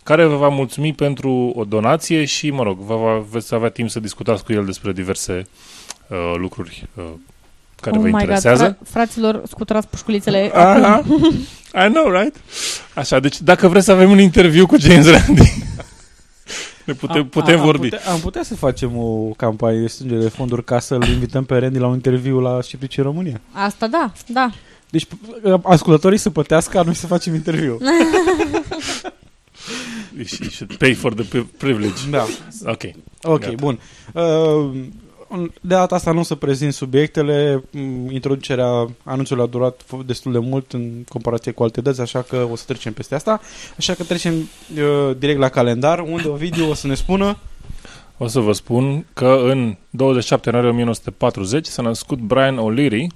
care 0.02 0.24
vă 0.24 0.36
va 0.36 0.48
mulțumi 0.48 0.92
pentru 0.92 1.52
o 1.54 1.64
donație 1.64 2.24
și, 2.24 2.50
mă 2.50 2.62
rog, 2.62 2.78
vă 2.78 2.96
va, 2.96 3.24
veți 3.30 3.54
avea 3.54 3.68
timp 3.68 3.90
să 3.90 4.00
discutați 4.00 4.44
cu 4.44 4.52
el 4.52 4.64
despre 4.64 4.92
diverse 4.92 5.46
uh, 6.08 6.34
lucruri 6.36 6.88
uh, 6.94 7.04
care 7.80 7.96
oh 7.96 8.02
vă 8.02 8.08
my 8.08 8.12
interesează. 8.20 8.62
God, 8.64 8.74
fra- 8.74 8.90
fraților, 8.90 9.42
scuturați 9.48 9.88
pușculițele 9.88 10.50
Aha. 10.54 10.94
acum. 10.94 11.22
I 11.86 11.92
know, 11.92 12.10
right? 12.10 12.36
Așa, 12.94 13.20
deci 13.20 13.40
dacă 13.40 13.68
vreți 13.68 13.84
să 13.84 13.92
avem 13.92 14.10
un 14.10 14.18
interviu 14.18 14.66
cu 14.66 14.76
James 14.78 15.06
Randi, 15.10 15.52
ne 16.84 16.92
putem, 16.92 17.20
Am- 17.20 17.28
putem 17.28 17.58
am 17.58 17.64
vorbi. 17.64 17.88
Putea, 17.88 18.10
am 18.12 18.20
putea 18.20 18.42
să 18.42 18.54
facem 18.54 18.96
o 18.96 19.30
campanie 19.36 19.80
de 19.80 19.86
strângere 19.86 20.20
de 20.20 20.28
fonduri 20.28 20.64
ca 20.64 20.78
să-l 20.80 21.08
invităm 21.08 21.44
pe 21.44 21.56
Randy 21.58 21.78
la 21.78 21.86
un 21.86 21.94
interviu 21.94 22.40
la 22.40 22.60
Sceptici 22.62 22.96
în 22.98 23.04
România. 23.04 23.40
Asta 23.52 23.86
da, 23.86 24.12
da. 24.26 24.50
Deci 24.90 25.04
p- 25.04 25.60
ascultătorii 25.62 26.18
să 26.18 26.30
plătească, 26.30 26.78
a 26.78 26.82
noi 26.82 26.94
să 26.94 27.06
facem 27.06 27.34
interviu. 27.34 27.78
You 30.16 30.24
should 30.50 30.76
pay 30.78 30.94
for 30.94 31.14
the 31.14 31.24
pri- 31.24 31.46
privilege. 31.58 32.00
Da. 32.10 32.26
Ok. 32.64 32.82
Ok, 33.22 33.40
Gata. 33.40 33.52
bun. 33.56 33.78
Uh, 34.12 34.70
de 35.34 35.50
data 35.60 35.94
asta 35.94 36.12
nu 36.12 36.20
o 36.20 36.22
să 36.22 36.34
prezint 36.34 36.72
subiectele. 36.72 37.62
Mm, 37.70 38.10
Introducerea 38.10 38.86
anunțului 39.04 39.42
a 39.42 39.46
durat 39.46 39.82
f- 39.82 40.06
destul 40.06 40.32
de 40.32 40.38
mult 40.38 40.72
în 40.72 41.04
comparație 41.08 41.52
cu 41.52 41.62
alte 41.62 41.80
dăți, 41.80 42.00
așa 42.00 42.22
că 42.22 42.48
o 42.50 42.56
să 42.56 42.64
trecem 42.66 42.92
peste 42.92 43.14
asta. 43.14 43.40
Așa 43.78 43.94
că 43.94 44.02
trecem 44.02 44.34
uh, 44.34 45.16
direct 45.18 45.38
la 45.38 45.48
calendar, 45.48 46.00
unde 46.00 46.28
Ovidiu 46.28 46.70
o 46.70 46.74
să 46.74 46.86
ne 46.86 46.94
spună 46.94 47.36
O 48.18 48.26
să 48.26 48.40
vă 48.40 48.52
spun 48.52 49.06
că 49.12 49.40
în 49.44 49.76
27 49.90 50.48
ianuarie 50.48 50.70
1940 50.70 51.66
s-a 51.66 51.82
născut 51.82 52.18
Brian 52.18 52.58
O'Leary, 52.58 53.06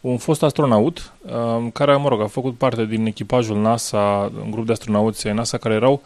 un 0.00 0.16
fost 0.16 0.42
astronaut 0.42 1.12
um, 1.56 1.70
care, 1.70 1.96
mă 1.96 2.08
rog, 2.08 2.20
a 2.20 2.26
făcut 2.26 2.56
parte 2.56 2.84
din 2.84 3.06
echipajul 3.06 3.60
NASA, 3.60 4.32
un 4.44 4.50
grup 4.50 4.66
de 4.66 4.72
astronauți 4.72 5.26
ai 5.26 5.34
NASA 5.34 5.58
care 5.58 5.74
erau 5.74 6.02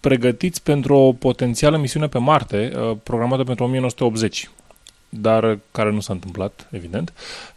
pregătiți 0.00 0.62
pentru 0.62 0.94
o 0.94 1.12
potențială 1.12 1.76
misiune 1.76 2.08
pe 2.08 2.18
Marte, 2.18 2.72
uh, 2.76 2.96
programată 3.02 3.44
pentru 3.44 3.64
1980, 3.64 4.50
dar 5.20 5.58
care 5.70 5.90
nu 5.90 6.00
s-a 6.00 6.12
întâmplat, 6.12 6.68
evident. 6.70 7.12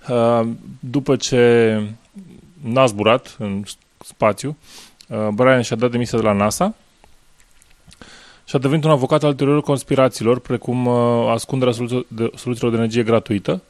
Uh, 0.09 0.47
După 0.79 1.15
ce 1.15 1.81
n-a 2.61 2.85
zburat 2.85 3.35
în 3.39 3.63
spațiu, 4.05 4.57
uh, 5.07 5.27
Brian 5.33 5.61
și-a 5.61 5.75
dat 5.75 5.91
demisia 5.91 6.17
de 6.17 6.23
la 6.23 6.31
NASA 6.31 6.75
și 8.45 8.55
a 8.55 8.59
devenit 8.59 8.83
un 8.83 8.91
avocat 8.91 9.23
al 9.23 9.33
teoriilor 9.33 9.63
conspirațiilor, 9.63 10.39
precum 10.39 10.85
uh, 10.85 11.29
ascunderea 11.29 11.73
soluțio- 11.73 12.07
de, 12.07 12.31
soluțiilor 12.35 12.71
de 12.71 12.77
energie 12.77 13.03
gratuită 13.03 13.61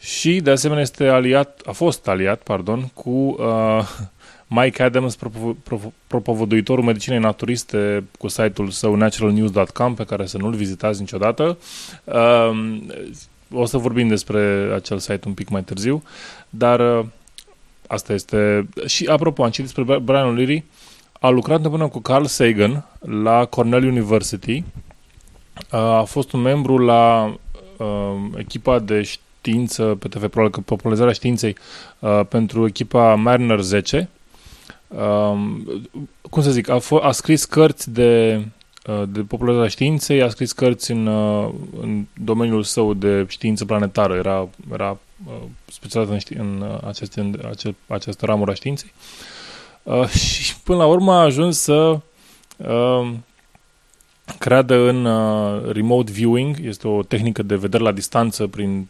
și, 0.00 0.40
de 0.40 0.50
asemenea, 0.50 0.82
este 0.82 1.06
aliat, 1.08 1.60
a 1.66 1.72
fost 1.72 2.08
aliat, 2.08 2.40
pardon, 2.42 2.90
cu 2.94 3.10
uh, 3.10 3.88
Mike 4.54 4.82
Adams, 4.82 5.16
propo- 5.16 5.56
propo- 5.62 5.92
propovăduitorul 6.06 6.84
medicinei 6.84 7.18
naturiste 7.18 8.04
cu 8.18 8.28
site-ul 8.28 8.70
său 8.70 8.94
naturalnews.com, 8.94 9.94
pe 9.94 10.04
care 10.04 10.26
să 10.26 10.38
nu-l 10.38 10.54
vizitați 10.54 11.00
niciodată. 11.00 11.58
Uh, 12.04 12.78
o 13.52 13.64
să 13.64 13.78
vorbim 13.78 14.08
despre 14.08 14.70
acel 14.74 14.98
site 14.98 15.20
un 15.28 15.34
pic 15.34 15.48
mai 15.48 15.62
târziu, 15.62 16.02
dar 16.50 16.98
uh, 16.98 17.04
asta 17.86 18.12
este... 18.12 18.68
Și, 18.86 19.06
apropo, 19.06 19.44
am 19.44 19.50
citit 19.50 19.74
despre 19.74 19.98
Brian 19.98 20.36
O'Leary, 20.36 20.62
a 21.20 21.28
lucrat 21.28 21.56
împreună 21.56 21.88
cu 21.88 22.00
Carl 22.00 22.24
Sagan 22.24 22.84
la 22.98 23.44
Cornell 23.44 23.86
University. 23.86 24.64
A 25.70 26.02
fost 26.02 26.32
un 26.32 26.40
membru 26.40 26.78
la 26.78 27.34
uh, 27.76 27.86
echipa 28.36 28.78
de 28.78 29.02
știință 29.02 29.84
pe 29.84 30.08
TV, 30.08 30.26
probabil 30.26 30.50
că 30.50 30.60
popularizarea 30.60 31.12
științei 31.12 31.56
uh, 31.98 32.20
pentru 32.28 32.66
echipa 32.66 33.14
Mariner 33.14 33.60
10. 33.60 34.08
Um, 34.96 35.64
cum 36.30 36.42
să 36.42 36.50
zic, 36.50 36.68
a, 36.68 36.78
f- 36.78 37.02
a 37.02 37.10
scris 37.10 37.44
cărți 37.44 37.90
de, 37.90 38.42
uh, 38.86 39.02
de 39.08 39.20
popularizarea 39.20 39.70
științei, 39.70 40.22
a 40.22 40.28
scris 40.28 40.52
cărți 40.52 40.90
în, 40.90 41.06
uh, 41.06 41.50
în 41.80 42.04
domeniul 42.24 42.62
său 42.62 42.94
de 42.94 43.26
știință 43.28 43.64
planetară, 43.64 44.14
era, 44.14 44.48
era 44.72 44.98
uh, 45.26 45.32
specializat 45.66 46.14
în, 46.14 46.20
ști- 46.20 46.40
în, 46.40 46.60
uh, 46.60 46.86
aceste, 46.86 47.20
în 47.20 47.40
ace, 47.50 47.74
această 47.86 48.26
ramură 48.26 48.50
a 48.50 48.54
științei. 48.54 48.92
Uh, 49.82 50.08
și 50.42 50.60
până 50.60 50.78
la 50.78 50.86
urmă 50.86 51.12
a 51.12 51.22
ajuns 51.22 51.58
să 51.58 52.00
uh, 52.56 53.10
creadă 54.38 54.74
în 54.74 55.04
uh, 55.04 55.72
remote 55.72 56.12
viewing, 56.12 56.56
este 56.62 56.88
o 56.88 57.02
tehnică 57.02 57.42
de 57.42 57.56
vedere 57.56 57.82
la 57.82 57.92
distanță 57.92 58.46
prin 58.46 58.88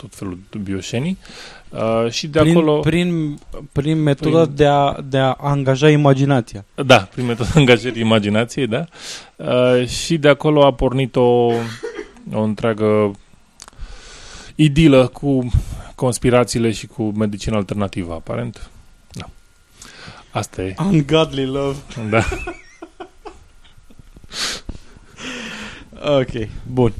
tot 0.00 0.14
felul 0.14 0.38
de 0.50 0.58
bioșenii 0.58 1.18
uh, 1.68 2.10
și 2.10 2.26
de 2.26 2.38
prin, 2.38 2.56
acolo... 2.56 2.80
prin, 2.80 3.38
prin 3.72 4.02
metoda 4.02 4.42
Prin- 4.42 4.54
de, 4.54 4.66
a, 4.66 4.96
de 5.08 5.18
a 5.18 5.32
angaja 5.32 5.90
imaginația. 5.90 6.64
Da, 6.86 6.98
prin 6.98 7.26
metoda 7.26 7.48
angajării 7.60 8.02
imaginației, 8.02 8.66
da. 8.66 8.84
Uh, 9.36 9.86
și 9.86 10.18
de 10.18 10.28
acolo 10.28 10.64
a 10.64 10.72
pornit 10.72 11.16
o, 11.16 11.52
o 12.32 12.42
întreagă 12.42 13.10
idilă 14.54 15.06
cu 15.06 15.50
conspirațiile 15.94 16.70
și 16.70 16.86
cu 16.86 17.02
medicina 17.02 17.56
alternativă, 17.56 18.12
aparent. 18.12 18.70
Da. 19.12 19.28
Asta 20.30 20.62
e. 20.62 20.74
Ungodly 20.78 21.46
love. 21.46 21.76
Da. 22.10 22.24
Ok, 26.02 26.48
bun. 26.72 26.92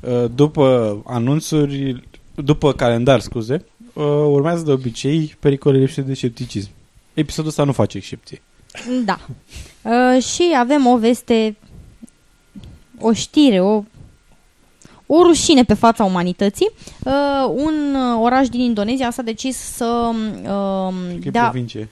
Uh, 0.00 0.24
După 0.34 0.96
anunțuri, 1.06 2.02
după 2.34 2.72
calendar, 2.72 3.20
scuze, 3.20 3.64
uh, 3.92 4.04
urmează 4.04 4.64
de 4.64 4.72
obicei 4.72 5.36
pericole 5.40 5.78
lipsite 5.78 6.00
de 6.00 6.14
scepticism. 6.14 6.70
Episodul 7.14 7.50
ăsta 7.50 7.64
nu 7.64 7.72
face 7.72 7.96
excepție. 7.96 8.42
Da. 9.04 9.20
Uh, 9.82 10.22
și 10.22 10.54
avem 10.58 10.86
o 10.86 10.98
veste, 10.98 11.56
o 12.98 13.12
știre, 13.12 13.60
o, 13.60 13.82
o 15.06 15.22
rușine 15.22 15.64
pe 15.64 15.74
fața 15.74 16.04
umanității. 16.04 16.70
Uh, 17.04 17.12
un 17.54 17.94
uh, 17.94 18.20
oraș 18.20 18.48
din 18.48 18.60
Indonezia 18.60 19.10
s-a 19.10 19.22
decis 19.22 19.56
să 19.56 20.10
uh, 20.12 20.94
Cred 21.08 21.20
că 21.20 21.28
e 21.28 21.30
dea... 21.30 21.42
provincie. 21.42 21.88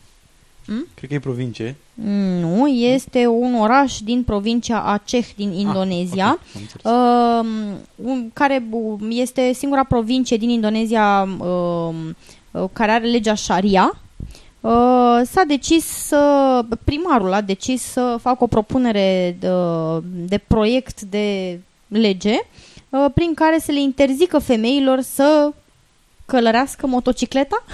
Hmm? 0.67 0.87
Cred 0.95 1.09
că 1.09 1.15
e 1.15 1.19
provincie. 1.19 1.77
Nu, 1.95 2.67
este 2.67 3.27
un 3.27 3.55
oraș 3.55 3.99
din 3.99 4.23
provincia 4.23 4.83
Aceh 4.83 5.27
din 5.37 5.53
Indonezia, 5.53 6.27
Ah, 6.27 6.33
ok, 6.35 6.87
am 6.87 7.47
înțeles. 7.47 7.75
uh, 7.75 8.09
un, 8.13 8.31
care 8.33 8.65
bu- 8.69 8.99
este 9.11 9.53
singura 9.53 9.85
provincie 9.85 10.37
din 10.37 10.49
Indonezia 10.51 11.29
uh, 11.39 11.95
uh, 12.51 12.65
care 12.73 12.91
are 12.91 13.05
legea 13.07 13.35
Sharia. 13.35 14.01
Uh, 14.61 14.71
s-a 15.25 15.43
decis 15.47 15.85
să, 15.85 16.61
primarul 16.85 17.33
a 17.33 17.41
decis 17.41 17.83
să 17.83 18.17
facă 18.21 18.45
o 18.45 18.47
propunere 18.47 19.37
de, 19.41 19.49
de 20.29 20.39
proiect 20.47 21.01
de 21.01 21.59
lege 21.89 22.35
uh, 22.89 23.07
prin 23.15 23.35
care 23.35 23.59
să 23.59 23.73
le 23.73 23.81
interzică 23.81 24.39
femeilor 24.39 25.01
să 25.01 25.53
călărească 26.27 26.87
motocicleta 26.87 27.65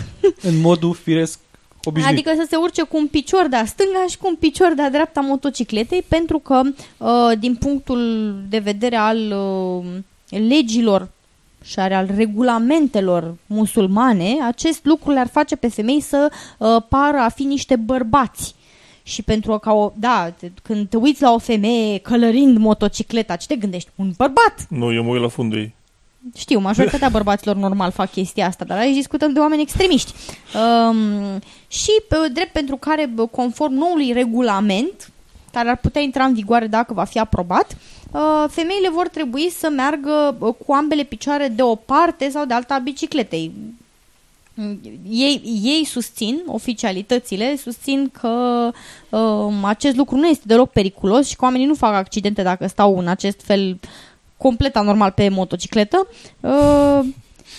În 0.43 0.61
modul 0.61 0.95
firesc 0.95 1.39
obișnuit. 1.89 2.15
Adică 2.15 2.43
să 2.43 2.47
se 2.51 2.57
urce 2.57 2.83
cu 2.83 2.97
un 2.97 3.07
picior 3.07 3.47
de-a 3.49 3.65
stânga 3.65 4.05
și 4.09 4.19
cu 4.19 4.29
un 4.29 4.35
picior 4.35 4.73
de-a 4.75 4.91
dreapta 4.91 5.21
motocicletei, 5.21 6.03
pentru 6.09 6.39
că, 6.39 6.61
uh, 6.97 7.39
din 7.39 7.55
punctul 7.55 8.35
de 8.49 8.59
vedere 8.59 8.97
al 8.97 9.19
uh, 9.19 9.85
legilor 10.49 11.09
și 11.65 11.79
are 11.79 11.95
al 11.95 12.09
regulamentelor 12.17 13.35
musulmane, 13.47 14.37
acest 14.47 14.85
lucru 14.85 15.11
le-ar 15.11 15.29
face 15.29 15.57
pe 15.57 15.69
femei 15.69 16.01
să 16.01 16.31
uh, 16.59 16.77
pară 16.89 17.19
a 17.19 17.29
fi 17.29 17.43
niște 17.43 17.77
bărbați. 17.77 18.55
Și 19.03 19.23
pentru 19.23 19.59
că, 19.59 19.71
o, 19.71 19.93
da, 19.97 20.33
te- 20.39 20.51
când 20.63 20.89
te 20.89 20.97
uiți 20.97 21.23
la 21.23 21.33
o 21.33 21.39
femeie 21.39 21.99
călărind 21.99 22.59
motocicleta, 22.59 23.37
ce 23.37 23.47
te 23.47 23.57
gândești? 23.57 23.91
Un 23.95 24.13
bărbat! 24.17 24.67
Nu, 24.69 24.93
eu 24.93 25.03
mă 25.03 25.11
uit 25.11 25.23
la 25.23 25.29
fundul 25.29 25.59
ei. 25.59 25.75
Știu, 26.37 26.59
majoritatea 26.59 27.09
bărbaților 27.09 27.57
normal 27.57 27.91
fac 27.91 28.11
chestia 28.11 28.47
asta, 28.47 28.65
dar 28.65 28.79
aici 28.79 28.95
discutăm 28.95 29.33
de 29.33 29.39
oameni 29.39 29.63
extremiști. 29.63 30.13
Um, 30.55 31.41
și 31.69 31.91
pe, 32.09 32.17
drept 32.33 32.53
pentru 32.53 32.77
care, 32.77 33.07
bă, 33.07 33.27
conform 33.27 33.73
noului 33.73 34.13
regulament, 34.13 35.11
care 35.53 35.69
ar 35.69 35.77
putea 35.77 36.01
intra 36.01 36.25
în 36.25 36.35
vigoare 36.35 36.67
dacă 36.67 36.93
va 36.93 37.05
fi 37.05 37.19
aprobat, 37.19 37.77
uh, 38.11 38.45
femeile 38.49 38.91
vor 38.91 39.09
trebui 39.09 39.51
să 39.51 39.69
meargă 39.69 40.37
uh, 40.39 40.55
cu 40.67 40.73
ambele 40.73 41.03
picioare 41.03 41.49
de 41.49 41.63
o 41.63 41.75
parte 41.75 42.29
sau 42.29 42.45
de 42.45 42.55
alta 42.55 42.75
a 42.75 42.79
bicicletei. 42.79 43.53
ei, 45.11 45.61
ei 45.63 45.85
susțin, 45.85 46.43
oficialitățile 46.47 47.57
susțin 47.57 48.11
că 48.21 48.71
uh, 49.09 49.55
acest 49.63 49.97
lucru 49.97 50.17
nu 50.17 50.27
este 50.27 50.45
deloc 50.47 50.71
periculos 50.71 51.29
și 51.29 51.37
că 51.37 51.45
oamenii 51.45 51.67
nu 51.67 51.75
fac 51.75 51.95
accidente 51.95 52.43
dacă 52.43 52.67
stau 52.67 52.99
în 52.99 53.09
acest 53.09 53.41
fel 53.41 53.79
complet 54.39 54.77
anormal 54.77 55.11
pe 55.11 55.29
motocicletă. 55.29 56.07
Uh, 56.41 57.01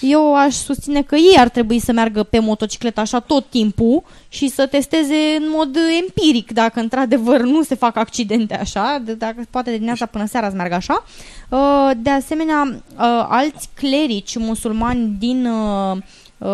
eu 0.02 0.36
aș 0.36 0.54
susține 0.54 1.02
că 1.02 1.16
ei 1.16 1.36
ar 1.38 1.50
trebui 1.50 1.80
să 1.80 1.92
meargă 1.92 2.24
pe 2.24 2.40
motocicletă 2.40 3.00
așa 3.00 3.20
tot 3.20 3.46
timpul 3.50 4.04
și 4.30 4.48
să 4.48 4.66
testeze 4.66 5.16
în 5.38 5.46
mod 5.50 5.78
empiric 6.02 6.52
dacă 6.52 6.80
într-adevăr 6.80 7.42
nu 7.42 7.64
se 7.64 7.76
fac 7.76 7.96
accidente 7.96 8.58
așa, 8.58 9.02
de, 9.06 9.14
dacă 9.14 9.46
poate 9.50 9.70
de 9.70 9.76
dimineața 9.76 10.06
până 10.06 10.26
seara 10.26 10.50
să 10.50 10.56
meargă 10.56 10.76
așa. 10.76 11.04
Uh, 11.50 11.92
de 11.98 12.10
asemenea, 12.10 12.62
uh, 12.66 13.26
alți 13.30 13.70
clerici 13.74 14.38
musulmani 14.38 15.16
din 15.20 15.46
uh, 15.46 15.98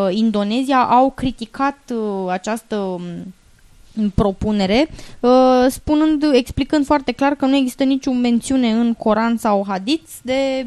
Indonezia 0.10 0.84
au 0.84 1.12
criticat 1.12 1.78
această 2.30 2.76
um, 2.76 3.02
propunere, 4.16 4.90
spunând, 5.68 6.24
explicând 6.34 6.86
foarte 6.86 7.12
clar 7.12 7.32
că 7.34 7.46
nu 7.46 7.56
există 7.56 7.84
nicio 7.84 8.12
mențiune 8.12 8.72
în 8.72 8.94
Coran 8.94 9.38
sau 9.38 9.66
Hadith 9.68 10.12
de 10.22 10.66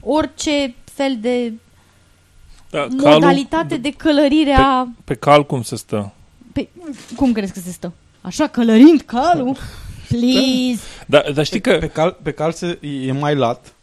orice 0.00 0.74
fel 0.84 1.16
de 1.20 1.52
da, 2.70 2.86
modalitate 2.96 3.66
calul, 3.68 3.82
de 3.82 3.90
călărire 3.90 4.52
pe, 4.54 4.60
a... 4.60 4.88
Pe 5.04 5.14
cal 5.14 5.46
cum 5.46 5.62
se 5.62 5.76
stă? 5.76 6.12
Pe, 6.52 6.68
cum 7.16 7.32
crezi 7.32 7.52
că 7.52 7.60
se 7.60 7.70
stă? 7.70 7.92
Așa, 8.20 8.46
călărind 8.46 9.00
calul? 9.00 9.56
Please! 10.08 10.80
Da, 11.06 11.22
dar 11.34 11.44
știi 11.44 11.60
pe, 11.60 11.70
că... 11.70 11.78
Pe 11.78 11.88
cal, 11.88 12.16
pe 12.22 12.30
cal 12.30 12.52
se, 12.52 12.78
e 13.06 13.12
mai 13.12 13.34
lat 13.34 13.74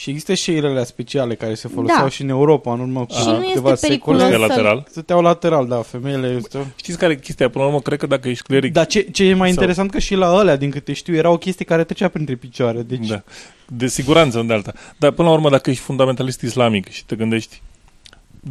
și 0.00 0.10
există 0.10 0.34
șeirele 0.34 0.84
speciale 0.84 1.34
care 1.34 1.54
se 1.54 1.68
foloseau 1.68 2.02
Da. 2.02 2.08
și 2.08 2.22
în 2.22 2.28
Europa 2.28 2.72
în 2.72 2.80
urmă 2.80 3.04
cu 3.06 3.12
Și 3.12 3.26
nu 3.26 3.32
câteva 3.46 3.70
este 3.72 3.86
secole. 3.86 4.18
periculos 4.18 4.20
Stăteau 4.22 4.40
lateral. 4.48 4.84
Stăteau 4.90 5.20
lateral, 5.22 5.66
da, 5.66 5.76
femeile... 5.82 6.38
Stăteau... 6.38 6.66
Știți 6.76 6.98
care 6.98 7.12
e 7.12 7.16
chestia? 7.16 7.48
Până 7.50 7.64
la 7.64 7.70
urmă, 7.70 7.82
cred 7.82 7.98
că 7.98 8.06
dacă 8.06 8.28
ești 8.28 8.42
cleric... 8.42 8.72
Dar 8.72 8.86
ce, 8.86 9.00
ce 9.00 9.24
e 9.24 9.28
mai 9.28 9.38
Sau- 9.38 9.48
interesant 9.48 9.90
că 9.90 9.98
și 9.98 10.14
la 10.14 10.26
alea, 10.26 10.56
din 10.56 10.70
câte 10.70 10.92
știu, 10.92 11.14
era 11.14 11.30
o 11.30 11.36
chestie 11.36 11.64
care 11.64 11.84
trecea 11.84 12.08
printre 12.08 12.34
picioare. 12.34 12.82
Deci, 12.82 13.06
Da. 13.08 13.22
De 13.66 13.86
siguranță, 13.86 14.44
de 14.46 14.52
alta. 14.52 14.72
Dar 14.96 15.10
până 15.10 15.28
la 15.28 15.34
urmă, 15.34 15.50
dacă 15.50 15.70
ești 15.70 15.82
fundamentalist 15.82 16.40
islamic 16.42 16.88
și 16.90 17.04
te 17.04 17.16
gândești 17.16 17.62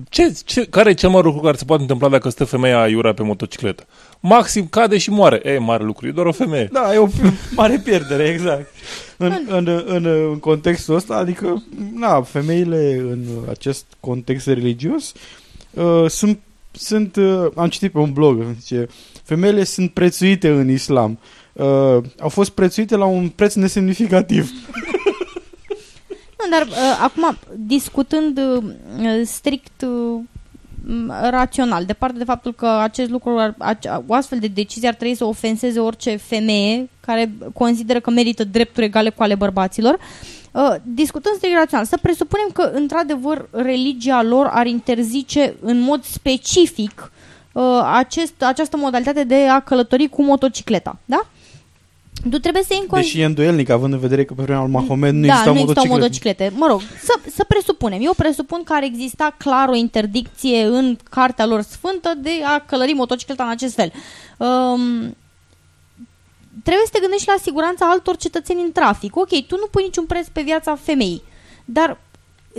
ce, 0.10 0.36
ce, 0.46 0.66
care 0.66 0.90
e 0.90 0.94
cel 0.94 1.10
mai 1.10 1.22
lucru 1.22 1.40
care 1.40 1.58
se 1.58 1.66
poate 1.66 1.82
întâmpla 1.82 2.10
dacă 2.10 2.30
stă 2.30 2.44
femeia 2.44 2.82
aiurea 2.82 3.14
pe 3.14 3.24
motocicletă? 3.24 3.86
Maxim 4.20 4.68
cade 4.68 4.98
și 4.98 5.10
moare. 5.10 5.42
E, 5.44 5.58
mare 5.58 5.84
lucru, 5.84 6.08
e 6.08 6.12
doar 6.12 6.26
o 6.26 6.32
femeie. 6.32 6.70
Da, 6.72 6.94
e 6.94 6.98
o 6.98 7.08
mare 7.56 7.82
pierdere, 7.84 8.24
exact. 8.24 8.74
În, 9.18 9.34
în, 9.48 9.84
în, 9.86 10.06
în 10.06 10.40
contextul 10.40 10.96
ăsta, 10.96 11.16
adică, 11.16 11.64
na, 11.94 12.22
femeile 12.22 12.96
în 13.12 13.26
acest 13.50 13.86
context 14.00 14.48
religios 14.48 15.14
uh, 15.74 16.06
sunt, 16.10 16.40
sunt 16.72 17.16
uh, 17.16 17.46
am 17.56 17.70
citit 17.70 17.92
pe 17.92 17.98
un 17.98 18.14
blog, 18.14 18.46
zice, 18.60 18.88
femeile 19.24 19.64
sunt 19.64 19.92
prețuite 19.92 20.50
în 20.50 20.70
islam. 20.70 21.20
Uh, 21.54 21.66
au 22.20 22.30
fost 22.30 22.50
prețuite 22.50 22.96
la 22.96 23.06
un 23.06 23.30
preț 23.30 23.54
nesemnificativ. 23.54 24.52
Nu, 26.40 26.50
dar 26.58 26.68
uh, 26.68 27.00
acum, 27.02 27.38
discutând 27.56 28.38
uh, 28.38 29.22
strict 29.24 29.82
uh, 29.82 30.20
m, 30.86 31.14
rațional, 31.30 31.86
departe 31.86 32.18
de 32.18 32.24
faptul 32.24 32.54
că 32.54 32.68
acest 32.68 33.10
lucru, 33.10 33.38
ar, 33.38 33.56
ace- 33.58 34.04
o 34.08 34.14
astfel 34.14 34.40
de 34.40 34.48
decizie 34.48 34.88
ar 34.88 34.94
trebui 34.94 35.16
să 35.16 35.26
ofenseze 35.26 35.80
orice 35.80 36.16
femeie 36.16 36.90
care 37.00 37.32
consideră 37.54 38.00
că 38.00 38.10
merită 38.10 38.44
drepturi 38.44 38.86
egale 38.86 39.10
cu 39.10 39.24
ale 39.24 39.36
bărbaților, 39.36 39.98
uh, 40.52 40.76
discutând 40.84 41.36
strict 41.36 41.56
rațional, 41.56 41.86
să 41.86 41.98
presupunem 41.98 42.48
că, 42.54 42.72
într-adevăr, 42.74 43.48
religia 43.52 44.24
lor 44.24 44.50
ar 44.52 44.66
interzice 44.66 45.54
în 45.62 45.80
mod 45.80 46.04
specific 46.04 47.12
uh, 47.52 47.64
acest, 47.94 48.44
această 48.44 48.78
modalitate 48.78 49.24
de 49.24 49.48
a 49.48 49.60
călători 49.60 50.08
cu 50.08 50.24
motocicleta, 50.24 50.98
da? 51.06 51.28
Tu 52.32 52.38
trebuie 52.40 52.64
să 52.64 52.68
iei 52.72 52.82
în 52.82 52.88
cont- 52.88 53.02
Deși 53.02 53.20
e 53.20 53.26
îndoielnic, 53.26 53.70
având 53.70 53.94
în 53.94 54.00
vedere 54.00 54.26
că 54.26 54.34
pe 54.34 54.44
vremea 54.44 54.62
lui 54.62 54.72
Mahomet 54.72 55.14
nu 55.14 55.20
da, 55.26 55.28
existau 55.28 55.54
nu 55.54 55.60
existau 55.60 55.86
motociclete. 55.86 56.44
motociclete. 56.44 56.52
Mă 56.56 56.68
rog, 56.68 56.82
să, 57.04 57.32
să 57.36 57.44
presupunem. 57.48 58.00
Eu 58.02 58.14
presupun 58.18 58.64
că 58.64 58.74
ar 58.74 58.84
exista 58.84 59.36
clar 59.38 59.70
o 59.70 59.76
interdicție 59.76 60.64
în 60.64 60.98
cartea 61.10 61.46
lor 61.46 61.62
sfântă 61.62 62.14
de 62.18 62.30
a 62.46 62.60
călări 62.60 62.94
motocicleta 62.94 63.44
în 63.44 63.50
acest 63.50 63.74
fel. 63.76 63.92
Um, 64.38 65.16
trebuie 66.64 66.86
să 66.86 66.92
te 66.92 67.00
gândești 67.00 67.28
la 67.28 67.36
siguranța 67.42 67.90
altor 67.90 68.18
cetățeni 68.18 68.62
în 68.62 68.72
trafic. 68.72 69.16
Ok, 69.16 69.30
tu 69.48 69.56
nu 69.56 69.68
pui 69.72 69.84
niciun 69.84 70.06
preț 70.06 70.28
pe 70.28 70.42
viața 70.42 70.76
femeii, 70.76 71.22
dar 71.66 71.98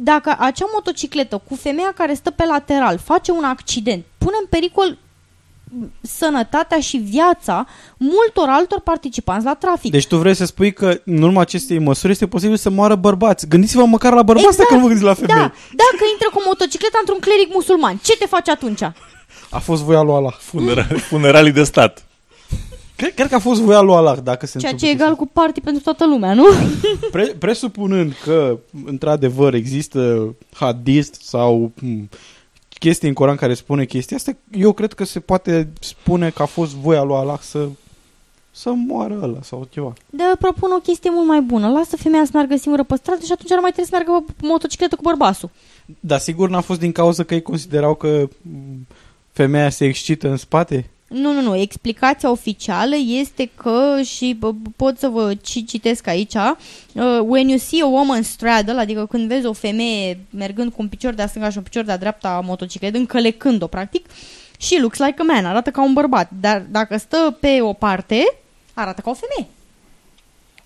dacă 0.03 0.37
acea 0.39 0.67
motocicletă 0.73 1.43
cu 1.49 1.55
femeia 1.55 1.93
care 1.97 2.15
stă 2.15 2.31
pe 2.31 2.45
lateral 2.45 2.99
face 2.99 3.31
un 3.33 3.45
accident, 3.45 4.05
pune 4.19 4.37
în 4.41 4.47
pericol 4.49 4.99
sănătatea 6.01 6.81
și 6.81 6.97
viața 6.97 7.67
multor 7.97 8.49
altor 8.49 8.81
participanți 8.81 9.45
la 9.45 9.55
trafic. 9.55 9.91
Deci 9.91 10.07
tu 10.07 10.17
vrei 10.17 10.35
să 10.35 10.45
spui 10.45 10.73
că 10.73 11.01
în 11.05 11.23
urma 11.23 11.41
acestei 11.41 11.79
măsuri 11.79 12.13
este 12.13 12.27
posibil 12.27 12.57
să 12.57 12.71
moară 12.71 12.95
bărbați. 12.95 13.49
Gândiți-vă 13.49 13.85
măcar 13.85 14.13
la 14.13 14.23
bărbați 14.23 14.57
dacă 14.57 14.75
nu 14.75 14.81
vă 14.81 14.87
gândiți 14.87 15.07
la 15.07 15.15
femei. 15.15 15.35
Da, 15.35 15.53
dacă 15.71 16.03
intră 16.13 16.29
cu 16.33 16.43
motocicleta 16.47 16.99
într-un 17.01 17.19
cleric 17.19 17.53
musulman, 17.53 17.97
ce 18.03 18.17
te 18.17 18.27
faci 18.27 18.49
atunci? 18.49 18.83
A 19.51 19.59
fost 19.59 19.83
voia 19.83 20.03
lui 20.03 20.15
Allah. 20.15 20.35
Funera- 20.39 20.97
funeralii 20.97 21.53
de 21.53 21.63
stat. 21.63 22.05
Cred, 22.97 23.15
cred 23.15 23.29
că 23.29 23.35
a 23.35 23.39
fost 23.39 23.61
voia 23.61 23.81
lui 23.81 23.95
Allah 23.95 24.19
dacă 24.23 24.47
se 24.47 24.59
Ceea 24.59 24.73
întâmplă 24.73 24.99
ce 24.99 25.03
e 25.03 25.05
egal 25.05 25.17
cu 25.17 25.27
party 25.27 25.61
pentru 25.61 25.83
toată 25.83 26.07
lumea, 26.07 26.35
nu? 26.35 26.45
Pre, 27.11 27.25
presupunând 27.39 28.13
că, 28.25 28.59
într-adevăr, 28.87 29.55
există 29.55 30.35
hadith 30.53 31.17
sau 31.23 31.73
m, 32.81 32.87
chestii 32.87 33.09
în 33.09 33.15
Coran 33.15 33.37
care 33.37 33.55
spune 33.55 33.85
chestia 33.85 34.17
asta, 34.17 34.37
eu 34.51 34.73
cred 34.73 34.93
că 34.93 35.05
se 35.05 35.21
poate 35.21 35.69
spune 35.81 36.31
că 36.31 36.43
a 36.43 36.47
fost 36.47 36.75
voia 36.75 37.03
lui 37.03 37.15
Allah 37.15 37.39
să, 37.41 37.69
să 38.51 38.71
moară 38.73 39.19
ăla 39.23 39.43
sau 39.43 39.69
ceva. 39.71 39.93
Dar 40.11 40.37
propun 40.39 40.71
o 40.71 40.81
chestie 40.81 41.11
mult 41.13 41.27
mai 41.27 41.41
bună. 41.41 41.69
Lasă 41.69 41.97
femeia 41.97 42.25
să 42.25 42.31
meargă 42.35 42.57
singură 42.57 42.83
pe 42.83 42.97
stradă 42.97 43.25
și 43.25 43.33
atunci 43.33 43.53
ar 43.53 43.59
mai 43.59 43.71
trebui 43.71 43.91
să 43.91 43.97
meargă 43.97 44.25
pe 44.27 44.47
motocicletă 44.47 44.97
cu 44.97 45.03
bărbasul. 45.03 45.51
Dar 46.01 46.19
sigur 46.19 46.49
n-a 46.49 46.61
fost 46.61 46.81
din 46.81 46.93
cauza 46.93 47.23
că 47.23 47.35
ei 47.35 47.43
considerau 47.43 47.95
că 47.95 48.29
m, 48.43 48.87
femeia 49.33 49.71
se 49.71 49.85
excită 49.85 50.29
în 50.29 50.37
spate? 50.37 50.91
Nu, 51.11 51.33
nu, 51.33 51.41
nu. 51.41 51.57
Explicația 51.57 52.31
oficială 52.31 52.97
este 52.97 53.51
că, 53.55 54.01
și 54.05 54.37
bă, 54.39 54.53
pot 54.77 54.99
să 54.99 55.09
vă 55.09 55.35
ci- 55.35 55.65
citesc 55.67 56.07
aici, 56.07 56.35
uh, 56.35 56.53
when 57.27 57.49
you 57.49 57.59
see 57.59 57.83
a 57.83 57.87
woman 57.87 58.23
straddle, 58.23 58.81
adică 58.81 59.07
când 59.07 59.29
vezi 59.29 59.47
o 59.47 59.53
femeie 59.53 60.21
mergând 60.31 60.73
cu 60.73 60.83
un 60.83 60.89
picior 60.89 61.13
de-a 61.15 61.27
stânga 61.27 61.51
și 61.51 61.57
un 61.57 61.63
picior 61.63 61.85
de-a 61.85 61.97
dreapta 61.97 62.29
a 62.29 62.41
motocicletă, 62.41 62.99
încălecând-o, 62.99 63.67
practic, 63.67 64.07
și 64.59 64.79
looks 64.79 64.99
like 64.99 65.15
a 65.19 65.23
man, 65.23 65.47
arată 65.47 65.71
ca 65.71 65.83
un 65.83 65.93
bărbat. 65.93 66.31
Dar 66.41 66.67
dacă 66.71 66.97
stă 66.97 67.37
pe 67.41 67.61
o 67.61 67.73
parte, 67.73 68.35
arată 68.75 69.01
ca 69.01 69.11
o 69.11 69.15
femeie. 69.15 69.51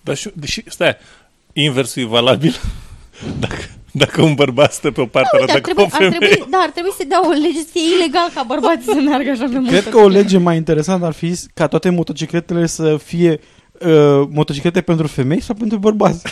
Dar 0.01 0.15
și, 0.15 0.29
deși, 0.33 0.63
stai, 0.67 0.97
inversul 1.53 2.01
e 2.01 2.05
valabil. 2.05 2.55
Dacă, 3.39 3.57
dacă 3.97 4.21
un 4.21 4.33
bărbat 4.33 4.73
stă 4.73 4.91
pe 4.91 5.01
o 5.01 5.05
parte, 5.05 5.29
Da, 5.31 5.39
uite, 5.39 5.51
arată 5.51 5.69
ar 5.69 5.75
ca 5.75 5.81
o 5.81 5.85
trebui, 5.87 6.05
ar 6.07 6.11
femeie. 6.13 6.31
trebui, 6.35 6.51
da, 6.51 6.57
ar 6.57 6.69
trebui 6.69 6.91
să 6.97 7.03
dea 7.07 7.21
o 7.27 7.31
lege 7.31 7.59
să 7.59 7.67
fie 7.71 7.81
ilegal 7.95 8.29
ca 8.33 8.43
bărbații 8.43 8.83
să 8.93 8.99
meargă 9.09 9.29
așa 9.29 9.39
pe 9.43 9.47
Cred 9.49 9.59
motocicletă. 9.61 9.89
că 9.89 9.97
o 9.97 10.07
lege 10.07 10.37
mai 10.37 10.55
interesantă 10.55 11.05
ar 11.05 11.13
fi 11.13 11.35
ca 11.53 11.67
toate 11.67 11.89
motocicletele 11.89 12.65
să 12.65 12.97
fie 13.03 13.39
uh, 13.79 14.27
motociclete 14.29 14.81
pentru 14.81 15.07
femei 15.07 15.41
sau 15.41 15.55
pentru 15.55 15.77
bărbați. 15.77 16.21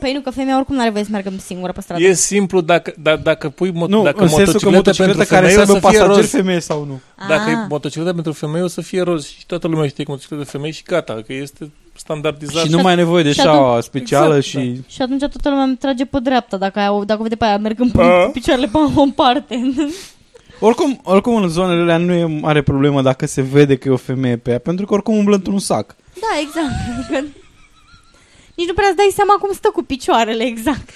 Păi 0.00 0.12
nu, 0.12 0.20
că 0.20 0.30
femeia 0.30 0.56
oricum 0.56 0.74
nu 0.74 0.80
are 0.80 0.90
voie 0.90 1.04
să 1.04 1.10
meargă 1.12 1.32
singură 1.44 1.72
pe 1.72 1.80
stradă. 1.80 2.02
E 2.02 2.12
simplu 2.12 2.60
dacă, 2.60 2.92
da, 3.02 3.16
dacă 3.16 3.48
pui 3.48 3.70
mo- 3.70 3.88
Nu, 3.88 4.02
dacă 4.02 4.22
în 4.22 4.28
sensul 4.28 4.60
că 4.60 4.70
motocicleta 4.70 4.76
motocicleta 4.76 5.16
pentru 5.16 5.34
care 5.34 5.46
femei 5.46 5.64
să 5.66 5.70
o 5.70 5.74
aibă 5.74 5.86
să 5.86 5.88
fie 5.88 5.98
pasageri 5.98 6.20
roz. 6.20 6.30
femeie 6.30 6.60
sau 6.60 6.84
nu. 6.84 7.00
Dacă 7.28 7.42
Ah. 7.46 7.50
e 7.52 7.66
motocicleta 7.68 8.12
pentru 8.12 8.32
femei 8.32 8.62
o 8.62 8.66
să 8.66 8.80
fie 8.80 9.00
roz 9.02 9.26
și 9.26 9.46
toată 9.46 9.66
lumea 9.68 9.88
știe 9.88 10.04
că 10.04 10.10
motocicleta 10.10 10.42
de 10.44 10.48
femei 10.50 10.72
și 10.72 10.82
gata, 10.86 11.12
că 11.26 11.32
este 11.32 11.70
standardizat. 11.98 12.64
Și 12.64 12.70
nu 12.70 12.78
mai 12.82 12.90
ai 12.90 12.96
nevoie 12.96 13.22
de 13.22 13.32
Și 13.32 13.40
șaua 13.40 13.68
atunci- 13.68 13.82
specială 13.84 14.36
exact, 14.36 14.44
și... 14.64 14.80
Și 14.88 15.02
atunci 15.02 15.20
toată 15.20 15.48
lumea 15.48 15.64
îmi 15.64 15.76
trage 15.76 16.04
pe 16.04 16.18
dreapta 16.22 16.56
dacă, 16.56 16.78
aia, 16.78 17.02
dacă 17.06 17.20
o 17.20 17.22
vede 17.22 17.36
pe 17.36 17.44
aia 17.44 17.58
mergând 17.58 17.92
pe, 17.92 18.02
A. 18.02 18.24
cu 18.24 18.30
picioarele 18.38 18.66
pe 18.66 18.78
o 18.94 19.06
parte. 19.14 19.60
Oricum, 20.60 21.00
oricum 21.04 21.34
în 21.36 21.48
zonele 21.48 21.80
alea 21.80 21.96
nu 21.96 22.12
e 22.12 22.24
mare 22.24 22.62
problemă 22.62 23.02
dacă 23.02 23.26
se 23.26 23.42
vede 23.42 23.76
că 23.76 23.88
e 23.88 23.92
o 23.92 23.96
femeie 23.96 24.36
pe 24.36 24.50
ea, 24.50 24.58
pentru 24.58 24.86
că 24.86 24.94
oricum 24.94 25.16
umblă 25.16 25.34
într-un 25.34 25.58
sac. 25.58 25.96
da, 26.20 26.40
exact. 26.40 26.98
Adică 26.98 27.26
nici 28.56 28.66
nu 28.66 28.74
prea 28.74 28.86
îți 28.88 28.96
dai 28.96 29.10
seama 29.14 29.34
cum 29.34 29.52
stă 29.52 29.70
cu 29.72 29.82
picioarele, 29.82 30.44
exact. 30.44 30.90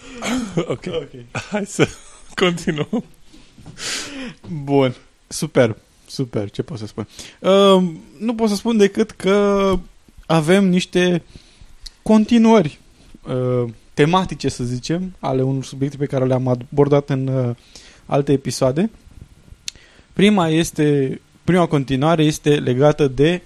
ok. 0.74 0.84
Hai 1.50 1.62
să 1.66 1.88
continuăm. 2.34 3.04
Bun. 4.64 4.94
Super. 5.26 5.76
Super. 6.06 6.50
Ce 6.50 6.62
pot 6.62 6.78
să 6.78 6.86
spun? 6.86 7.08
Uh, 7.38 7.82
nu 8.18 8.34
pot 8.34 8.48
să 8.48 8.54
spun 8.54 8.76
decât 8.76 9.10
că 9.10 9.72
avem 10.26 10.68
niște 10.68 11.22
continuări 12.02 12.78
uh, 13.26 13.70
tematice, 13.94 14.48
să 14.48 14.64
zicem, 14.64 15.14
ale 15.18 15.42
unor 15.42 15.64
subiecte 15.64 15.96
pe 15.96 16.06
care 16.06 16.24
le-am 16.24 16.48
abordat 16.48 17.10
în 17.10 17.26
uh, 17.26 17.56
alte 18.06 18.32
episoade. 18.32 18.90
Prima 20.12 20.48
este, 20.48 21.20
prima 21.44 21.66
continuare 21.66 22.24
este 22.24 22.54
legată 22.54 23.08
de 23.08 23.42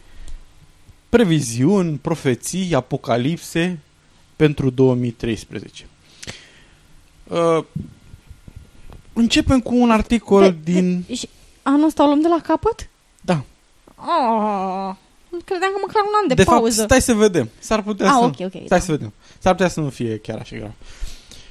previziuni, 1.09 1.99
profeții, 1.99 2.75
apocalipse 2.75 3.79
pentru 4.37 4.71
2013. 4.71 5.87
Uh, 7.25 7.65
Începem 9.19 9.61
cu 9.61 9.75
un 9.75 9.91
articol 9.91 10.57
din... 10.65 11.05
Și 11.15 11.29
anul 11.63 11.87
ăsta 11.87 12.03
o 12.03 12.07
luăm 12.07 12.21
de 12.21 12.29
la 12.29 12.41
capăt? 12.43 12.89
Da. 13.21 13.45
Oh, 13.97 14.95
credeam 15.45 15.71
că 15.73 15.79
măcar 15.87 16.03
un 16.03 16.13
an 16.23 16.29
de, 16.29 16.35
de 16.35 16.45
pauză. 16.45 16.77
fapt, 16.77 16.89
stai 16.91 17.01
să 17.03 17.15
vedem. 17.15 17.51
S-ar 17.59 17.83
putea 17.83 18.07
Ah, 18.11 18.17
să... 18.19 18.25
ok, 18.25 18.35
ok, 18.41 18.51
stai 18.51 18.67
da. 18.69 18.79
să 18.79 18.91
vedem. 18.91 19.13
S-ar 19.39 19.53
putea 19.55 19.69
să 19.69 19.81
nu 19.81 19.89
fie 19.89 20.19
chiar 20.19 20.39
așa 20.39 20.57
grav. 20.57 20.73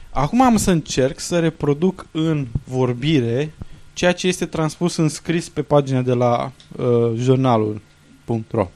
Acum 0.09 0.41
am 0.41 0.57
să 0.57 0.71
încerc 0.71 1.19
să 1.19 1.39
reproduc 1.39 2.05
în 2.11 2.47
vorbire 2.63 3.53
ceea 3.93 4.11
ce 4.13 4.27
este 4.27 4.45
transpus 4.45 4.95
în 4.95 5.09
scris 5.09 5.49
pe 5.49 5.61
pagina 5.61 6.01
de 6.01 6.13
la 6.13 6.51
uh, 6.77 6.85
jurnalul.ro 7.15 8.69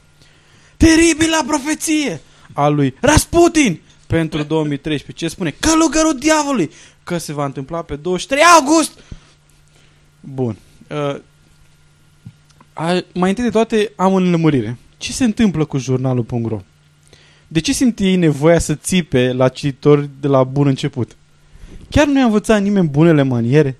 Teribila 0.76 1.40
profeție 1.46 2.20
a 2.52 2.68
lui 2.68 2.94
Rasputin 3.00 3.80
pentru 4.06 4.42
2013. 4.42 5.24
Ce 5.24 5.30
spune? 5.30 5.54
Călugărul 5.60 6.18
diavolului 6.18 6.70
că 7.04 7.18
se 7.18 7.32
va 7.32 7.44
întâmpla 7.44 7.82
pe 7.82 7.96
23 7.96 8.42
august. 8.44 8.92
Bun. 10.20 10.56
Uh, 10.90 11.16
a, 12.72 13.02
mai 13.14 13.28
întâi 13.28 13.44
de 13.44 13.50
toate 13.50 13.92
am 13.96 14.12
o 14.12 14.16
înlămurire. 14.16 14.76
Ce 15.00 15.12
se 15.12 15.24
întâmplă 15.24 15.64
cu 15.64 15.78
jurnalul.ro? 15.78 16.60
De 17.48 17.60
ce 17.60 17.72
simte 17.72 18.04
ei 18.04 18.16
nevoia 18.16 18.58
să 18.58 18.74
țipe 18.74 19.32
la 19.32 19.48
cititori 19.48 20.08
de 20.20 20.28
la 20.28 20.44
bun 20.44 20.66
început? 20.66 21.16
Chiar 21.90 22.06
nu 22.06 22.18
i-a 22.18 22.24
învățat 22.24 22.62
nimeni 22.62 22.88
bunele 22.88 23.22
maniere? 23.22 23.78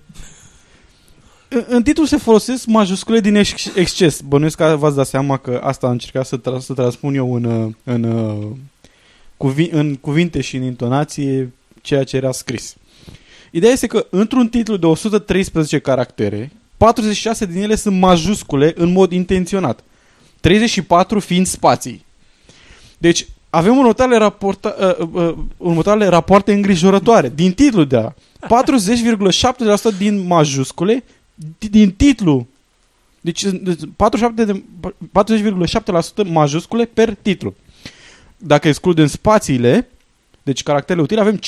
În, 1.48 1.64
în 1.68 1.82
titlu 1.82 2.04
se 2.04 2.16
folosesc 2.16 2.66
majuscule 2.66 3.20
din 3.20 3.34
ex- 3.34 3.74
exces. 3.74 4.20
Bănuiesc 4.20 4.56
că 4.56 4.76
v-ați 4.78 4.96
dat 4.96 5.06
seama 5.06 5.36
că 5.36 5.60
asta 5.62 5.86
am 5.86 5.92
încercat 5.92 6.26
să, 6.26 6.40
tra- 6.40 6.58
să 6.60 6.72
transpun 6.72 7.14
eu 7.14 7.34
în, 7.34 7.44
uh, 7.44 7.72
în, 7.84 8.02
uh, 8.02 8.46
cuvi- 9.36 9.70
în 9.70 9.94
cuvinte 9.94 10.40
și 10.40 10.56
în 10.56 10.62
intonație 10.62 11.52
ceea 11.80 12.04
ce 12.04 12.16
era 12.16 12.32
scris. 12.32 12.76
Ideea 13.50 13.72
este 13.72 13.86
că 13.86 14.06
într-un 14.10 14.48
titlu 14.48 14.76
de 14.76 14.86
113 14.86 15.78
caractere, 15.78 16.52
46 16.76 17.46
din 17.46 17.62
ele 17.62 17.74
sunt 17.74 17.98
majuscule 17.98 18.72
în 18.76 18.92
mod 18.92 19.12
intenționat. 19.12 19.84
34 20.40 21.20
fiind 21.20 21.46
spații. 21.46 22.04
Deci, 22.98 23.26
avem 23.50 23.76
următoarele, 23.78 24.18
raporta, 24.18 24.96
uh, 24.98 25.08
uh, 25.12 25.34
următoarele 25.56 26.06
rapoarte 26.06 26.52
îngrijorătoare. 26.52 27.32
Din 27.34 27.52
titlu 27.52 27.84
de 27.84 27.96
a 27.96 28.12
40,7% 28.40 29.96
din 29.98 30.26
majuscule 30.26 31.04
din 31.70 31.92
titlu. 31.92 32.46
Deci 33.20 33.44
47 33.96 34.44
de, 34.44 34.62
40,7% 36.24 36.30
majuscule 36.30 36.84
per 36.84 37.14
titlu. 37.14 37.54
Dacă 38.36 38.68
excludem 38.68 39.06
spațiile, 39.06 39.88
deci 40.42 40.62
caracterele 40.62 41.04
utile, 41.04 41.20
avem 41.20 41.38
58,22% 41.38 41.40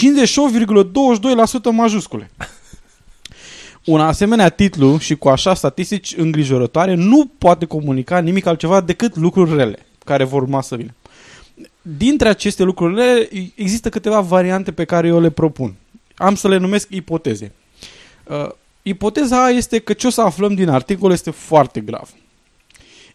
majuscule. 1.72 2.31
Un 3.84 4.00
asemenea 4.00 4.48
titlu 4.48 4.98
și 4.98 5.14
cu 5.14 5.28
așa 5.28 5.54
statistici 5.54 6.14
îngrijorătoare 6.16 6.94
nu 6.94 7.30
poate 7.38 7.64
comunica 7.64 8.18
nimic 8.18 8.46
altceva 8.46 8.80
decât 8.80 9.16
lucruri 9.16 9.56
rele 9.56 9.78
care 10.04 10.24
vor 10.24 10.42
urma 10.42 10.60
să 10.60 10.76
vină. 10.76 10.94
Dintre 11.82 12.28
aceste 12.28 12.62
lucruri 12.62 12.94
rele 12.94 13.28
există 13.54 13.88
câteva 13.88 14.20
variante 14.20 14.72
pe 14.72 14.84
care 14.84 15.06
eu 15.06 15.20
le 15.20 15.30
propun. 15.30 15.74
Am 16.16 16.34
să 16.34 16.48
le 16.48 16.56
numesc 16.56 16.88
ipoteze. 16.90 17.52
Uh, 18.24 18.48
ipoteza 18.82 19.44
A 19.44 19.50
este 19.50 19.78
că 19.78 19.92
ce 19.92 20.06
o 20.06 20.10
să 20.10 20.20
aflăm 20.20 20.54
din 20.54 20.68
articol 20.68 21.12
este 21.12 21.30
foarte 21.30 21.80
grav. 21.80 22.10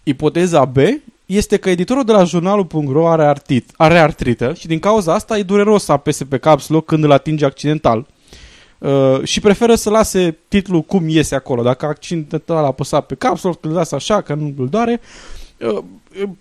Ipoteza 0.03 0.65
B 0.65 0.77
este 1.25 1.57
că 1.57 1.69
editorul 1.69 2.03
de 2.03 2.11
la 2.11 2.23
jurnalul.ro 2.23 3.07
are, 3.07 3.25
artit, 3.25 3.69
are 3.77 3.99
artrită 3.99 4.53
și 4.53 4.67
din 4.67 4.79
cauza 4.79 5.13
asta 5.13 5.37
e 5.37 5.43
dureros 5.43 5.83
să 5.83 5.91
apese 5.91 6.25
pe 6.25 6.37
caps 6.37 6.67
lock 6.67 6.85
când 6.85 7.03
îl 7.03 7.11
atinge 7.11 7.45
accidental 7.45 8.07
uh, 8.77 9.23
și 9.23 9.39
preferă 9.39 9.75
să 9.75 9.89
lase 9.89 10.37
titlul 10.47 10.81
cum 10.81 11.09
iese 11.09 11.35
acolo. 11.35 11.61
Dacă 11.61 11.85
accidental 11.85 12.63
a 12.63 12.67
apăsat 12.67 13.05
pe 13.05 13.15
caps 13.15 13.41
lock, 13.41 13.65
îl 13.65 13.71
lasă 13.71 13.95
așa 13.95 14.21
că 14.21 14.33
nu 14.33 14.53
îl 14.57 14.67
doare. 14.69 15.01
Uh, 15.57 15.83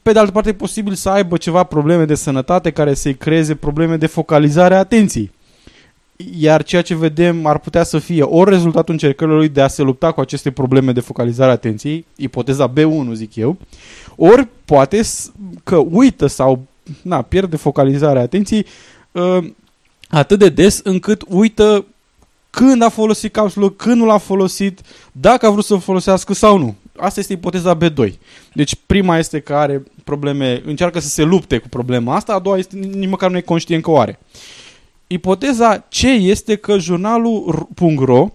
pe 0.02 0.12
de 0.12 0.18
altă 0.18 0.32
parte 0.32 0.48
e 0.48 0.54
posibil 0.54 0.94
să 0.94 1.08
aibă 1.08 1.36
ceva 1.36 1.62
probleme 1.62 2.04
de 2.04 2.14
sănătate 2.14 2.70
care 2.70 2.94
să-i 2.94 3.14
creeze 3.14 3.54
probleme 3.54 3.96
de 3.96 4.06
focalizare 4.06 4.74
a 4.74 4.78
atenției. 4.78 5.30
Iar 6.38 6.62
ceea 6.62 6.82
ce 6.82 6.94
vedem 6.94 7.46
ar 7.46 7.58
putea 7.58 7.82
să 7.82 7.98
fie 7.98 8.22
ori 8.22 8.50
rezultatul 8.50 8.92
încercărilor 8.92 9.38
lui 9.38 9.48
de 9.48 9.60
a 9.60 9.68
se 9.68 9.82
lupta 9.82 10.12
cu 10.12 10.20
aceste 10.20 10.50
probleme 10.50 10.92
de 10.92 11.00
focalizare 11.00 11.50
a 11.50 11.54
atenției, 11.54 12.04
ipoteza 12.16 12.72
B1 12.72 13.12
zic 13.12 13.36
eu, 13.36 13.56
ori 14.16 14.48
poate 14.64 15.00
că 15.64 15.76
uită 15.76 16.26
sau 16.26 16.66
na, 17.02 17.22
pierde 17.22 17.56
focalizarea 17.56 18.22
atenției 18.22 18.66
uh, 19.12 19.38
atât 20.08 20.38
de 20.38 20.48
des 20.48 20.80
încât 20.84 21.24
uită 21.28 21.84
când 22.56 22.82
a 22.82 22.88
folosit 22.88 23.32
caps 23.32 23.54
lock, 23.54 23.76
când 23.76 23.96
nu 23.96 24.04
l-a 24.04 24.18
folosit, 24.18 24.80
dacă 25.12 25.46
a 25.46 25.50
vrut 25.50 25.64
să-l 25.64 25.80
folosească 25.80 26.34
sau 26.34 26.58
nu. 26.58 26.74
Asta 26.96 27.20
este 27.20 27.32
ipoteza 27.32 27.78
B2. 27.78 28.12
Deci 28.52 28.74
prima 28.86 29.18
este 29.18 29.40
că 29.40 29.54
are 29.54 29.82
probleme, 30.04 30.62
încearcă 30.64 31.00
să 31.00 31.08
se 31.08 31.22
lupte 31.22 31.58
cu 31.58 31.68
problema 31.68 32.14
asta, 32.14 32.32
a 32.32 32.38
doua 32.38 32.58
este 32.58 32.76
nici 32.76 33.08
măcar 33.08 33.30
nu 33.30 33.36
e 33.36 33.40
conștient 33.40 33.82
că 33.82 33.90
o 33.90 33.98
are. 33.98 34.18
Ipoteza 35.06 35.78
C 35.78 36.02
este 36.02 36.56
că 36.56 36.78
jurnalul.ro 36.78 38.28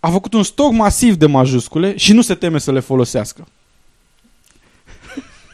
a 0.00 0.10
făcut 0.10 0.32
un 0.32 0.42
stoc 0.42 0.72
masiv 0.72 1.14
de 1.14 1.26
majuscule 1.26 1.96
și 1.96 2.12
nu 2.12 2.22
se 2.22 2.34
teme 2.34 2.58
să 2.58 2.72
le 2.72 2.80
folosească. 2.80 3.46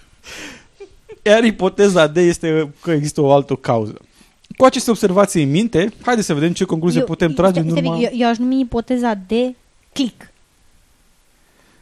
Iar 1.27 1.45
ipoteza 1.45 2.07
D 2.07 2.17
este 2.17 2.73
că 2.83 2.91
există 2.91 3.21
o 3.21 3.33
altă 3.33 3.55
cauză. 3.55 4.01
Cu 4.57 4.65
aceste 4.65 4.91
observații 4.91 5.43
în 5.43 5.51
minte, 5.51 5.93
haideți 6.03 6.27
să 6.27 6.35
vedem 6.35 6.53
ce 6.53 6.65
concluzie 6.65 7.01
eu, 7.01 7.07
putem 7.07 7.33
trage 7.33 7.61
în 7.61 7.71
urma... 7.71 7.99
Eu, 7.99 8.11
eu 8.13 8.29
aș 8.29 8.37
numi 8.37 8.61
ipoteza 8.61 9.15
de 9.27 9.55
click. 9.93 10.31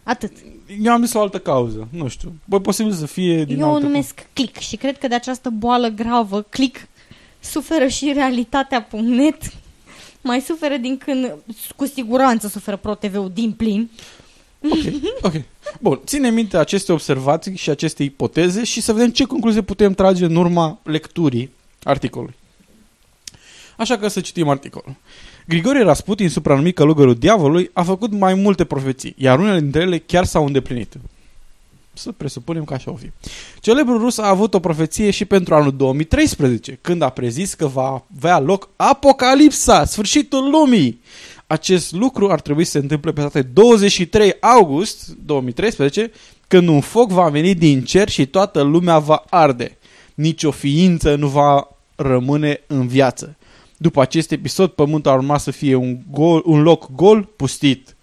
Atât. 0.03 0.33
Eu 0.83 0.93
am 0.93 1.05
zis 1.05 1.15
o 1.15 1.21
altă 1.21 1.39
cauză, 1.39 1.89
nu 1.91 2.09
știu. 2.09 2.33
Bă, 2.45 2.61
posibil 2.61 2.93
să 2.93 3.07
fie 3.07 3.45
din 3.45 3.61
Eu 3.61 3.69
o 3.69 3.73
altă 3.73 3.87
numesc 3.87 4.27
click 4.33 4.57
și 4.57 4.77
cred 4.77 4.99
că 4.99 5.09
de 5.09 5.15
această 5.15 5.51
boală 5.51 5.89
gravă, 5.89 6.43
click, 6.43 6.87
suferă 7.41 7.87
și 7.87 8.13
realitatea.net. 8.15 9.53
Mai 10.21 10.41
suferă 10.41 10.77
din 10.77 10.99
când, 10.99 11.35
cu 11.77 11.87
siguranță 11.87 12.49
suferă 12.49 12.77
ProTV-ul 12.77 13.31
din 13.35 13.53
plin. 13.53 13.91
Ok, 14.61 14.93
ok. 15.23 15.35
Bun, 15.81 16.01
ține 16.05 16.31
minte 16.31 16.57
aceste 16.57 16.93
observații 16.93 17.57
și 17.57 17.71
aceste 17.71 18.03
ipoteze 18.03 18.65
și 18.65 18.81
să 18.81 18.93
vedem 18.93 19.11
ce 19.11 19.25
concluzie 19.25 19.63
putem 19.63 19.93
trage 19.93 20.25
în 20.25 20.37
urma 20.37 20.79
lecturii 20.83 21.51
articolului. 21.83 22.35
Așa 23.79 23.99
că 23.99 24.09
să 24.09 24.21
citim 24.21 24.49
articolul. 24.49 24.95
Grigorie 25.47 25.83
Rasputin, 25.83 26.29
supranumit 26.29 26.75
călugărul 26.75 27.15
diavolului, 27.15 27.71
a 27.73 27.83
făcut 27.83 28.13
mai 28.13 28.35
multe 28.35 28.65
profeții, 28.65 29.15
iar 29.19 29.39
unele 29.39 29.61
dintre 29.61 29.81
ele 29.81 29.99
chiar 29.99 30.25
s-au 30.25 30.47
îndeplinit. 30.47 30.95
Să 31.93 32.13
presupunem 32.13 32.65
că 32.65 32.75
așa 32.75 32.91
o 32.91 32.95
fi. 32.95 33.11
Celebrul 33.61 33.99
rus 33.99 34.19
a 34.19 34.29
avut 34.29 34.55
o 34.55 34.61
profeție 34.61 35.11
și 35.11 35.25
pentru 35.25 35.55
anul 35.55 35.77
2013, 35.77 36.79
când 36.81 37.03
a 37.03 37.09
prezis 37.09 37.55
că 37.55 37.67
va 37.67 38.05
avea 38.17 38.39
loc 38.39 38.69
apocalipsa, 38.77 39.85
sfârșitul 39.85 40.51
lumii. 40.51 41.01
Acest 41.47 41.93
lucru 41.93 42.31
ar 42.31 42.41
trebui 42.41 42.65
să 42.65 42.71
se 42.71 42.79
întâmple 42.79 43.13
pe 43.13 43.21
data 43.21 43.41
de 43.41 43.49
23 43.53 44.37
august 44.41 45.09
2013, 45.25 46.11
când 46.49 46.69
un 46.69 46.81
foc 46.81 47.11
va 47.11 47.29
veni 47.29 47.55
din 47.55 47.85
cer 47.85 48.09
și 48.09 48.27
toată 48.27 48.63
lumea 48.63 48.99
va 48.99 49.25
arde. 49.31 49.79
Nici 50.15 50.45
o 50.45 50.51
ființă 50.51 51.15
nu 51.15 51.29
va 51.29 51.69
rămâne 51.97 52.61
în 52.67 52.87
viață. 52.87 53.38
După 53.81 54.01
acest 54.01 54.31
episod, 54.31 54.71
pământul 54.71 55.11
ar 55.11 55.17
urma 55.17 55.39
să 55.39 55.51
fie 55.51 55.75
un, 55.75 55.99
gol, 56.11 56.43
un 56.45 56.63
loc 56.63 56.95
gol, 56.95 57.23
pustit. 57.23 57.97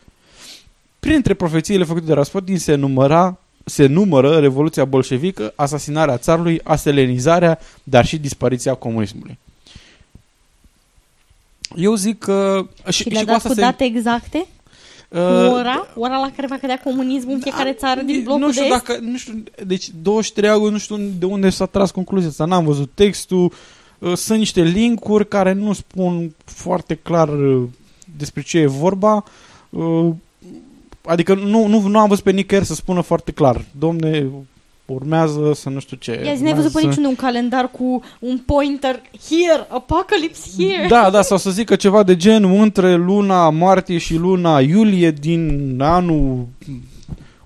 Printre 1.00 1.34
profețiile 1.34 1.84
făcute 1.84 2.06
de 2.06 2.14
Rasputin 2.14 2.58
se 2.58 2.76
număra 2.76 3.40
se 3.66 3.86
numără 3.86 4.40
Revoluția 4.40 4.86
Bolșevică, 4.86 5.54
asasinarea 5.56 6.18
țarului, 6.18 6.60
aselenizarea, 6.64 7.60
dar 7.84 8.06
și 8.06 8.18
dispariția 8.18 8.74
comunismului. 8.74 9.38
Eu 11.76 11.96
zic 11.96 12.20
că... 12.20 12.68
Și, 12.90 13.02
și, 13.02 13.10
le-a 13.10 13.20
și 13.20 13.26
dat 13.26 13.36
asta 13.36 13.48
cu 13.48 13.56
se... 13.56 13.62
date 13.62 13.84
exacte? 13.84 14.46
Uh, 15.10 15.20
ora? 15.52 15.88
Ora 15.96 16.18
la 16.18 16.32
care 16.36 16.48
va 16.48 16.58
cădea 16.58 16.80
comunismul 16.84 17.34
în 17.34 17.40
fiecare 17.40 17.74
țară 17.74 18.02
din 18.02 18.24
blocul 18.24 18.42
nu 18.42 18.52
știu 18.52 18.64
de 18.64 18.68
est? 18.68 18.86
dacă, 18.86 19.00
nu 19.02 19.18
știu, 19.18 19.44
deci 19.66 19.90
23 20.02 20.50
august, 20.50 20.72
nu 20.72 20.78
știu 20.78 20.98
de 21.20 21.26
unde 21.26 21.50
s-a 21.50 21.66
tras 21.66 21.92
concluzia 21.92 22.30
asta, 22.30 22.46
n-am 22.46 22.66
văzut 22.66 22.92
textul, 22.94 23.44
uh, 23.44 23.52
sunt 24.14 24.40
niște 24.40 24.62
linkuri 24.62 25.28
care 25.28 25.52
nu 25.54 25.74
spun 25.74 26.36
foarte 26.46 26.96
clar 26.96 27.30
uh, 27.30 27.64
despre 28.18 28.42
ce 28.42 28.58
e 28.58 28.66
vorba, 28.68 29.24
uh, 29.70 30.10
adică 31.06 31.34
nu, 31.34 31.68
nu, 31.68 31.88
nu 31.88 32.00
am 32.00 32.08
văzut 32.08 32.24
pe 32.24 32.32
nicăieri 32.32 32.68
să 32.68 32.74
spună 32.74 33.02
foarte 33.02 33.32
clar, 33.32 33.66
domne, 33.80 34.28
urmează 34.86 35.52
să 35.56 35.70
nu 35.70 35.80
știu 35.80 35.98
ce. 35.98 36.22
Ia 36.26 36.34
zi, 36.36 36.44
n-ai 36.44 36.54
văzut 36.54 36.72
pe 36.72 36.78
urmează- 36.78 36.88
niciunul 36.88 37.10
un 37.10 37.16
calendar 37.16 37.70
cu 37.72 38.02
un 38.20 38.38
pointer 38.46 39.02
here, 39.30 39.68
apocalypse 39.70 40.50
here. 40.58 40.88
Da, 40.88 41.10
da, 41.10 41.22
sau 41.22 41.38
să 41.38 41.50
zică 41.50 41.76
ceva 41.76 42.04
de 42.04 42.16
gen 42.16 42.44
între 42.44 42.96
luna 42.96 43.50
martie 43.50 43.98
și 43.98 44.16
luna 44.16 44.60
iulie 44.60 45.12
din 45.12 45.76
anul 45.82 46.48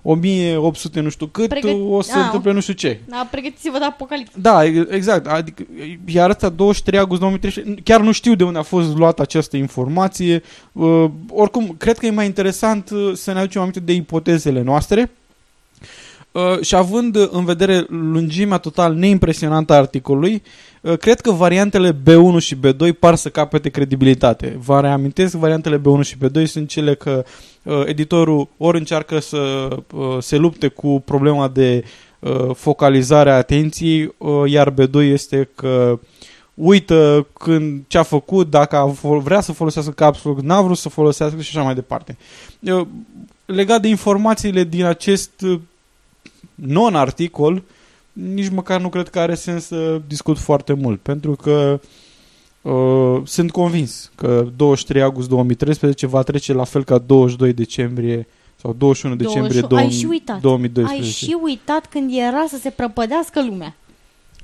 1800 0.02 1.00
nu 1.00 1.10
știu 1.10 1.26
cât, 1.26 1.48
Pregăt- 1.50 1.76
o 1.90 2.02
să 2.02 2.12
se 2.12 2.18
Ah, 2.18 2.24
întâmple 2.26 2.52
nu 2.52 2.60
știu 2.60 2.74
ce. 2.74 3.00
Da, 3.08 3.28
pregătiți-vă 3.32 3.78
de 3.78 3.84
apocalipsă. 3.86 4.34
Da, 4.42 4.66
e- 4.66 4.88
exact. 4.92 5.28
Adică, 5.28 5.64
iar 6.06 6.30
ăsta 6.30 6.50
23 6.50 7.00
august 7.00 7.20
2013, 7.20 7.82
chiar 7.84 8.02
nu 8.02 8.12
știu 8.12 8.36
de 8.36 8.44
unde 8.44 8.60
a 8.60 8.62
fost 8.62 8.96
luată 8.98 9.22
această 9.22 9.58
informație. 9.58 10.42
Uh, 10.72 11.06
oricum, 11.30 11.76
cred 11.78 11.98
că 11.98 12.06
e 12.06 12.12
mai 12.12 12.26
interesant 12.26 12.90
uh, 12.90 13.12
să 13.14 13.32
ne 13.34 13.40
aducem 13.40 13.62
aminte 13.62 13.80
de 13.80 13.94
ipotezele 13.94 14.62
noastre. 14.62 15.12
Uh, 16.32 16.62
și 16.62 16.76
având 16.76 17.16
uh, 17.16 17.28
în 17.32 17.46
vedere 17.46 17.86
lungimea 17.88 18.58
total 18.58 18.94
neimpresionantă 18.94 19.74
a 19.74 19.78
articolului, 19.78 20.42
uh, 20.82 20.98
cred 20.98 21.22
că 21.22 21.32
variantele 21.32 21.92
B1 21.92 22.38
și 22.38 22.56
B2 22.56 23.00
par 23.00 23.16
să 23.16 23.30
capete 23.30 23.70
credibilitate. 23.70 24.58
Vă 24.60 24.80
reamintesc, 24.80 25.36
variantele 25.36 25.82
B1 25.82 26.02
și 26.02 26.16
B2 26.16 26.44
sunt 26.46 26.70
cele 26.70 26.96
că 26.96 27.24
uh, 27.64 27.82
editorul 27.86 28.48
ori 28.58 28.78
încearcă 28.78 29.20
să 29.20 29.68
uh, 29.94 30.18
se 30.20 30.38
lupte 30.38 30.68
cu 30.68 31.02
problema 31.06 31.48
de 31.48 31.84
uh, 32.20 32.56
focalizare 32.56 33.32
a 33.32 33.36
atenției, 33.36 34.14
uh, 34.18 34.44
iar 34.46 34.74
B2 34.74 34.94
este 34.94 35.50
că 35.56 36.00
uită 36.54 37.28
când 37.34 37.84
ce 37.88 37.98
a 37.98 38.04
făcut, 38.04 38.50
dacă 38.50 38.76
a, 38.76 38.88
fol- 38.88 39.20
vrea 39.20 39.42
să 39.42 39.52
folosească 39.52 39.92
caps 39.92 40.24
lock, 40.24 40.40
n-a 40.40 40.62
vrut 40.62 40.78
să 40.78 40.90
folosească 40.90 41.42
și 41.42 41.58
așa 41.58 41.66
mai 41.66 41.76
departe. 41.76 42.18
Uh, 42.60 42.88
legat 43.46 43.82
de 43.82 43.88
informațiile 43.88 44.64
din 44.64 44.84
acest 44.84 45.42
uh, 45.42 45.60
non-articol, 46.66 47.64
nici 48.14 48.50
măcar 48.50 48.82
nu 48.82 48.90
cred 48.90 49.10
că 49.10 49.20
are 49.20 49.36
sens 49.36 49.66
să 49.66 50.02
discut 50.08 50.38
foarte 50.38 50.74
mult, 50.74 51.00
pentru 51.02 51.32
că 51.36 51.80
uh, 52.62 53.22
sunt 53.26 53.52
convins 53.52 54.12
că 54.16 54.48
23 54.56 55.02
august 55.02 55.30
2013 55.30 56.08
va 56.08 56.22
trece 56.24 56.54
la 56.54 56.64
fel 56.64 56.84
ca 56.84 56.98
22 56.98 57.54
decembrie 57.54 58.28
sau 58.56 58.76
21 58.78 59.16
decembrie 59.16 59.62
21. 59.62 59.82
Ai 59.82 59.92
și 60.00 60.06
uitat. 60.06 60.42
2012. 60.42 61.04
Ai 61.06 61.12
și 61.12 61.38
uitat 61.44 61.86
când 61.90 62.12
era 62.18 62.46
să 62.50 62.58
se 62.62 62.70
prăpădească 62.70 63.46
lumea. 63.46 63.76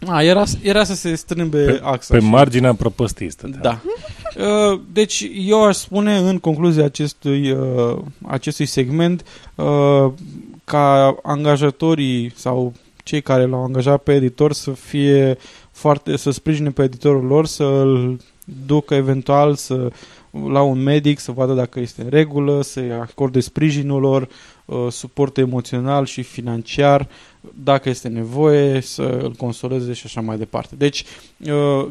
A, 0.08 0.24
era, 0.24 0.44
era 0.62 0.84
să 0.84 0.94
se 0.96 1.16
strâmbe 1.16 1.66
Pe, 1.66 1.80
axa. 1.84 2.14
pe 2.14 2.20
și- 2.20 2.26
marginea 2.30 2.74
prăpăstii 2.74 3.32
stătea. 3.32 3.60
Da. 3.62 3.82
Uh, 4.72 4.80
Deci 4.94 5.30
eu 5.46 5.64
aș 5.64 5.76
spune 5.76 6.18
în 6.18 6.38
concluzia 6.40 6.84
acestui, 6.86 7.52
uh, 7.52 7.98
acestui 8.28 8.66
segment 8.66 9.24
uh, 9.56 10.12
ca 10.66 11.18
angajatorii 11.24 12.32
sau 12.36 12.74
cei 13.04 13.22
care 13.22 13.46
l-au 13.46 13.64
angajat 13.64 14.04
pe 14.04 14.14
editor 14.14 14.54
să 14.54 14.72
fie 14.72 15.38
foarte, 15.72 16.18
să 16.18 16.32
sprijine 16.32 16.70
pe 16.70 16.84
editorul 16.84 17.26
lor, 17.26 17.46
să-l 17.46 18.20
ducă 18.66 18.94
eventual 18.94 19.56
să, 19.56 19.92
la 20.48 20.62
un 20.62 20.84
medic 20.84 21.20
să 21.20 21.32
vadă 21.32 21.54
dacă 21.54 21.80
este 21.80 22.02
în 22.02 22.10
regulă, 22.10 22.62
să-i 22.62 22.92
acorde 22.92 23.40
sprijinul 23.40 24.02
lor, 24.02 24.28
uh, 24.66 24.88
suport 24.90 25.38
emoțional 25.38 26.06
și 26.06 26.24
financiar, 26.24 27.08
dacă 27.64 27.90
este 27.90 28.08
nevoie, 28.08 28.82
să 28.82 29.02
îl 29.02 29.32
consoleze 29.32 29.94
și 29.94 30.04
așa 30.06 30.22
mai 30.22 30.38
departe. 30.38 30.76
Deci, 30.76 31.04
uh, 31.40 31.88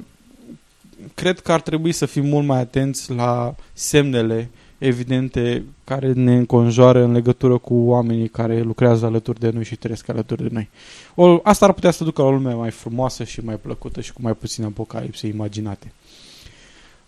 cred 1.15 1.41
că 1.41 1.53
ar 1.53 1.61
trebui 1.61 1.93
să 1.93 2.07
fim 2.07 2.27
mult 2.27 2.47
mai 2.47 2.61
atenți 2.61 3.13
la 3.13 3.55
semnele 3.73 4.51
evidente 4.87 5.65
care 5.85 6.13
ne 6.13 6.35
înconjoară 6.37 7.03
în 7.03 7.13
legătură 7.13 7.59
cu 7.59 7.75
oamenii 7.75 8.29
care 8.29 8.61
lucrează 8.61 9.07
alături 9.07 9.41
de 9.41 9.51
noi 9.51 9.65
și 9.65 9.77
trăiesc 9.77 10.09
alături 10.09 10.43
de 10.43 10.49
noi. 10.53 10.69
O, 11.15 11.41
asta 11.43 11.65
ar 11.65 11.73
putea 11.73 11.91
să 11.91 12.05
ducă 12.05 12.23
la 12.23 12.29
o 12.29 12.31
lume 12.31 12.53
mai 12.53 12.71
frumoasă 12.71 13.25
și 13.25 13.41
mai 13.41 13.57
plăcută 13.57 14.01
și 14.01 14.13
cu 14.13 14.19
mai 14.23 14.33
puține 14.33 14.67
apocalipse 14.67 15.27
imaginate. 15.27 15.93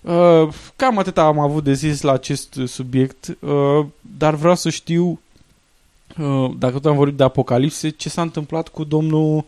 Uh, 0.01 0.49
cam 0.77 0.99
atât 0.99 1.19
am 1.19 1.39
avut 1.39 1.65
de 1.65 1.73
zis 1.73 2.01
la 2.01 2.13
acest 2.13 2.61
subiect, 2.67 3.37
uh, 3.41 3.87
dar 4.19 4.35
vreau 4.35 4.55
să 4.55 4.71
știu, 4.71 5.21
uh, 6.19 6.51
dacă 6.59 6.73
tot 6.73 6.87
am 6.87 6.97
vorbit 6.97 7.17
de 7.17 7.23
apocalipse, 7.23 7.89
ce 7.89 8.09
s-a 8.09 8.23
întâmplat 8.23 8.69
cu 8.69 8.85
domnul 8.85 9.45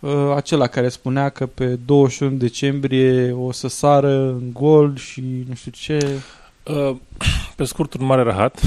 uh, 0.00 0.32
acela 0.34 0.66
care 0.66 0.88
spunea 0.88 1.28
că 1.28 1.46
pe 1.46 1.78
21 1.86 2.36
decembrie 2.36 3.32
o 3.32 3.52
să 3.52 3.68
sară 3.68 4.28
în 4.28 4.52
gol 4.52 4.96
și 4.96 5.44
nu 5.48 5.54
știu 5.54 5.70
ce. 5.70 6.20
Uh, 6.62 6.96
pe 7.56 7.64
scurt, 7.64 7.94
un 7.94 8.06
mare 8.06 8.22
rahat. 8.22 8.60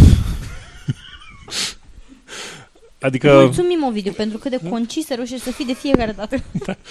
adică... 3.08 3.34
Mulțumim, 3.34 3.84
Ovidiu, 3.84 4.12
pentru 4.12 4.38
cât 4.38 4.52
de 4.52 4.70
concis 4.70 5.10
reușești 5.10 5.44
să 5.44 5.52
fii 5.52 5.66
de 5.66 5.74
fiecare 5.74 6.12
dată. 6.12 6.36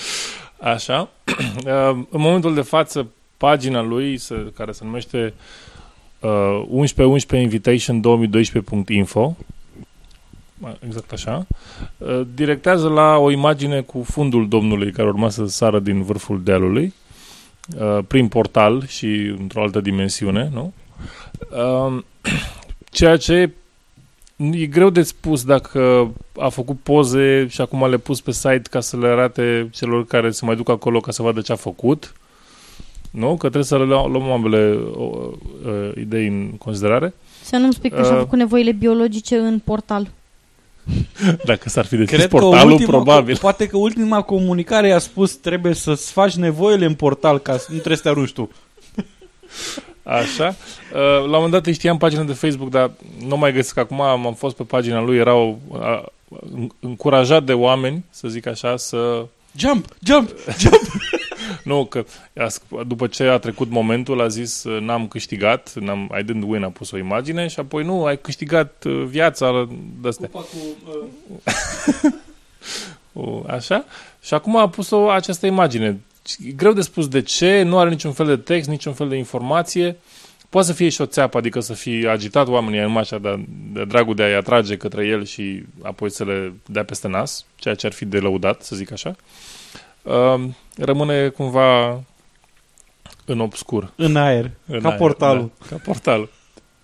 Așa. 0.74 1.08
Uh, 1.64 1.70
în 2.10 2.20
momentul 2.20 2.54
de 2.54 2.60
față, 2.60 3.06
pagina 3.36 3.80
lui, 3.80 4.18
se, 4.18 4.52
care 4.56 4.72
se 4.72 4.84
numește 4.84 5.34
uh, 6.20 6.62
1111invitation2012.info 6.84 9.36
exact 10.86 11.12
așa, 11.12 11.46
uh, 11.98 12.20
directează 12.34 12.88
la 12.88 13.16
o 13.16 13.30
imagine 13.30 13.80
cu 13.80 14.02
fundul 14.02 14.48
domnului 14.48 14.92
care 14.92 15.08
urma 15.08 15.28
să 15.28 15.46
sară 15.46 15.78
din 15.78 16.02
vârful 16.02 16.42
dealului 16.42 16.94
uh, 17.78 17.98
prin 18.06 18.28
portal 18.28 18.86
și 18.86 19.34
într-o 19.38 19.62
altă 19.62 19.80
dimensiune, 19.80 20.50
nu? 20.52 20.72
Uh, 21.50 22.02
ceea 22.90 23.16
ce 23.16 23.50
e 24.36 24.66
greu 24.66 24.90
de 24.90 25.02
spus 25.02 25.44
dacă 25.44 26.12
a 26.38 26.48
făcut 26.48 26.78
poze 26.82 27.46
și 27.48 27.60
acum 27.60 27.88
le 27.88 27.96
pus 27.96 28.20
pe 28.20 28.32
site 28.32 28.62
ca 28.70 28.80
să 28.80 28.96
le 28.96 29.06
arate 29.06 29.68
celor 29.72 30.06
care 30.06 30.30
se 30.30 30.44
mai 30.44 30.56
duc 30.56 30.68
acolo 30.68 31.00
ca 31.00 31.12
să 31.12 31.22
vadă 31.22 31.40
ce 31.40 31.52
a 31.52 31.56
făcut. 31.56 32.14
Nu? 33.10 33.28
Că 33.28 33.36
trebuie 33.36 33.64
să 33.64 33.78
le 33.78 33.84
luăm, 33.84 34.12
luăm 34.12 34.30
ambele 34.30 34.78
uh, 34.96 35.06
uh, 35.66 35.90
idei 35.96 36.26
în 36.26 36.50
considerare. 36.50 37.14
Să 37.42 37.56
nu-mi 37.56 37.72
spui 37.72 37.90
că 37.90 38.02
și-a 38.02 38.12
Uh, 38.12 38.18
făcut 38.18 38.38
nevoile 38.38 38.72
biologice 38.72 39.36
în 39.36 39.58
portal. 39.58 40.08
Dacă 41.44 41.68
s-ar 41.68 41.84
fi 41.84 41.96
deschis 41.96 42.16
Cred 42.16 42.30
că 42.30 42.36
portalul, 42.36 42.72
ultima, 42.72 42.90
probabil. 42.90 43.36
Poate 43.36 43.66
că 43.66 43.76
ultima 43.76 44.22
comunicare 44.22 44.88
i-a 44.88 44.98
spus 44.98 45.34
trebuie 45.34 45.74
să-ți 45.74 46.12
faci 46.12 46.34
nevoile 46.34 46.84
în 46.84 46.94
portal 46.94 47.38
ca 47.38 47.56
să 47.56 47.66
nu 47.68 47.74
trebuie 47.74 47.96
să 47.96 48.02
te 48.02 48.08
arunci 48.08 48.32
tu. 48.32 48.50
Așa. 50.04 50.56
Uh, 50.92 51.00
la 51.00 51.20
un 51.20 51.30
moment 51.30 51.50
dat 51.50 51.66
îi 51.66 51.72
știam 51.72 51.98
pagina 51.98 52.22
de 52.22 52.32
Facebook, 52.32 52.70
dar 52.70 52.90
nu 53.26 53.36
mai 53.36 53.52
găsesc 53.52 53.76
acum, 53.76 54.00
am 54.00 54.26
am 54.26 54.34
fost 54.34 54.56
pe 54.56 54.62
pagina 54.62 55.00
lui, 55.00 55.16
erau 55.16 55.58
uh, 55.68 56.02
încurajat 56.80 57.44
de 57.44 57.52
oameni, 57.52 58.04
să 58.10 58.28
zic 58.28 58.46
așa, 58.46 58.76
să... 58.76 59.26
Jump, 59.56 59.86
jump, 60.02 60.30
jump! 60.58 60.80
nu, 61.64 61.84
că 61.84 62.04
a 62.36 62.46
sc- 62.46 62.86
după 62.86 63.06
ce 63.06 63.24
a 63.24 63.38
trecut 63.38 63.70
momentul 63.70 64.20
a 64.20 64.28
zis 64.28 64.64
uh, 64.64 64.80
n-am 64.80 65.06
câștigat, 65.06 65.72
n-am, 65.74 66.14
I 66.20 66.22
didn't 66.22 66.46
win, 66.46 66.62
a 66.62 66.68
pus 66.68 66.90
o 66.90 66.96
imagine 66.96 67.46
și 67.46 67.60
apoi 67.60 67.84
nu, 67.84 68.04
ai 68.04 68.18
câștigat 68.18 68.84
uh, 68.84 69.04
viața 69.06 69.68
de 70.00 70.08
astea. 70.08 70.30
O, 73.16 73.42
Așa? 73.46 73.84
Și 74.22 74.34
acum 74.34 74.56
a 74.56 74.68
pus 74.68 74.90
o, 74.90 75.08
această 75.08 75.46
imagine. 75.46 76.00
E 76.44 76.50
greu 76.50 76.72
de 76.72 76.80
spus 76.80 77.08
de 77.08 77.22
ce, 77.22 77.62
nu 77.62 77.78
are 77.78 77.90
niciun 77.90 78.12
fel 78.12 78.26
de 78.26 78.36
text, 78.36 78.68
niciun 78.68 78.92
fel 78.92 79.08
de 79.08 79.16
informație. 79.16 79.96
Poate 80.48 80.66
să 80.66 80.72
fie 80.72 80.88
și 80.88 81.00
o 81.00 81.06
țeapă, 81.06 81.38
adică 81.38 81.60
să 81.60 81.72
fie 81.72 82.08
agitat 82.08 82.48
oamenii 82.48 82.80
numai 82.80 83.00
așa 83.00 83.18
de, 83.18 83.44
de 83.72 83.84
dragul 83.84 84.14
de 84.14 84.22
a-i 84.22 84.34
atrage 84.34 84.76
către 84.76 85.06
el 85.06 85.24
și 85.24 85.62
apoi 85.82 86.10
să 86.10 86.24
le 86.24 86.52
dea 86.66 86.84
peste 86.84 87.08
nas, 87.08 87.44
ceea 87.56 87.74
ce 87.74 87.86
ar 87.86 87.92
fi 87.92 88.04
de 88.04 88.18
lăudat, 88.18 88.62
să 88.62 88.76
zic 88.76 88.92
așa. 88.92 89.16
Uh, 90.02 90.44
rămâne 90.76 91.28
cumva 91.28 92.02
în 93.24 93.40
obscur. 93.40 93.92
În 93.96 94.16
aer, 94.16 94.50
În 94.66 94.80
ca 94.80 94.88
aer, 94.88 94.98
portalul. 94.98 95.52
Da, 95.60 95.66
ca 95.68 95.76
portalul. 95.84 96.30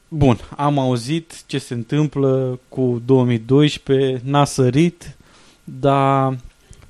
Bun, 0.08 0.38
am 0.56 0.78
auzit 0.78 1.46
ce 1.46 1.58
se 1.58 1.74
întâmplă 1.74 2.60
cu 2.68 3.02
2012, 3.04 4.20
n-a 4.24 4.44
sărit, 4.44 5.16
dar 5.64 6.36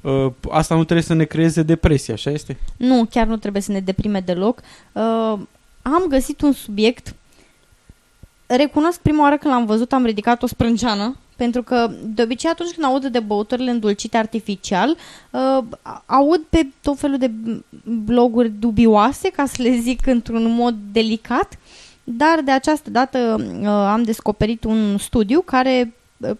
uh, 0.01 0.33
asta 0.51 0.75
nu 0.75 0.85
trebuie 0.85 1.07
să 1.07 1.15
ne 1.15 1.25
creeze 1.25 1.63
depresie, 1.63 2.13
așa 2.13 2.31
este? 2.31 2.57
Nu, 2.77 3.05
chiar 3.11 3.27
nu 3.27 3.37
trebuie 3.37 3.63
să 3.63 3.73
ne 3.73 3.81
deprime 3.81 4.21
deloc. 4.21 4.61
Uh, 4.93 5.39
am 5.83 6.05
găsit 6.09 6.41
un 6.41 6.53
subiect. 6.53 7.15
Recunosc 8.47 9.01
prima 9.01 9.23
oară 9.23 9.37
când 9.37 9.55
l-am 9.55 9.67
văzut, 9.67 9.93
am 9.93 10.05
ridicat 10.05 10.43
o 10.43 10.47
sprânceană, 10.47 11.17
pentru 11.37 11.63
că 11.63 11.91
de 12.03 12.23
obicei 12.23 12.51
atunci 12.51 12.71
când 12.71 12.87
aud 12.87 13.07
de 13.07 13.21
băuturile 13.21 13.71
îndulcite 13.71 14.17
artificial, 14.17 14.97
uh, 15.31 15.65
aud 16.07 16.41
pe 16.49 16.67
tot 16.83 16.99
felul 16.99 17.19
de 17.19 17.31
bloguri 17.85 18.51
dubioase, 18.51 19.29
ca 19.31 19.47
să 19.47 19.63
le 19.63 19.79
zic 19.79 20.07
într-un 20.07 20.55
mod 20.55 20.75
delicat, 20.93 21.59
dar 22.05 22.41
de 22.45 22.51
această 22.51 22.91
dată 22.91 23.37
uh, 23.61 23.67
am 23.67 24.03
descoperit 24.03 24.65
un 24.65 24.99
studiu 24.99 25.41
care 25.41 25.95
uh, 26.17 26.37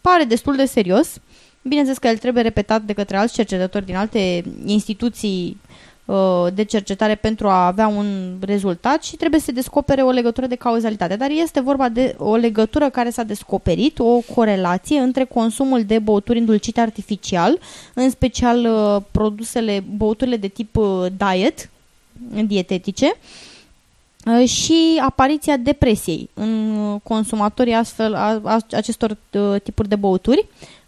pare 0.00 0.24
destul 0.24 0.56
de 0.56 0.64
serios. 0.64 1.18
Bineînțeles 1.62 1.98
că 1.98 2.08
el 2.08 2.18
trebuie 2.18 2.42
repetat 2.42 2.82
de 2.82 2.92
către 2.92 3.16
alți 3.16 3.34
cercetători 3.34 3.84
din 3.84 3.96
alte 3.96 4.44
instituții 4.64 5.60
uh, 6.04 6.46
de 6.54 6.62
cercetare 6.62 7.14
pentru 7.14 7.48
a 7.48 7.66
avea 7.66 7.86
un 7.86 8.36
rezultat 8.40 9.02
și 9.02 9.16
trebuie 9.16 9.40
să 9.40 9.46
se 9.46 9.52
descopere 9.52 10.02
o 10.02 10.10
legătură 10.10 10.46
de 10.46 10.54
cauzalitate. 10.54 11.16
Dar 11.16 11.30
este 11.30 11.60
vorba 11.60 11.88
de 11.88 12.14
o 12.18 12.36
legătură 12.36 12.90
care 12.90 13.10
s-a 13.10 13.22
descoperit, 13.22 13.98
o 13.98 14.20
corelație 14.34 14.98
între 14.98 15.24
consumul 15.24 15.84
de 15.84 15.98
băuturi 15.98 16.38
îndulcite 16.38 16.80
artificial, 16.80 17.58
în 17.94 18.10
special 18.10 18.64
uh, 18.64 19.02
produsele, 19.10 19.84
băuturile 19.96 20.36
de 20.36 20.48
tip 20.48 20.76
uh, 20.76 21.06
diet, 21.16 21.70
dietetice, 22.46 23.12
uh, 24.26 24.48
și 24.48 25.00
apariția 25.06 25.56
depresiei 25.56 26.30
în 26.34 26.74
consumatorii 27.02 27.74
astfel 27.74 28.14
a, 28.14 28.40
a, 28.44 28.58
acestor 28.70 29.16
uh, 29.32 29.60
tipuri 29.62 29.88
de 29.88 29.96
băuturi, 29.96 30.38
uh, 30.38 30.78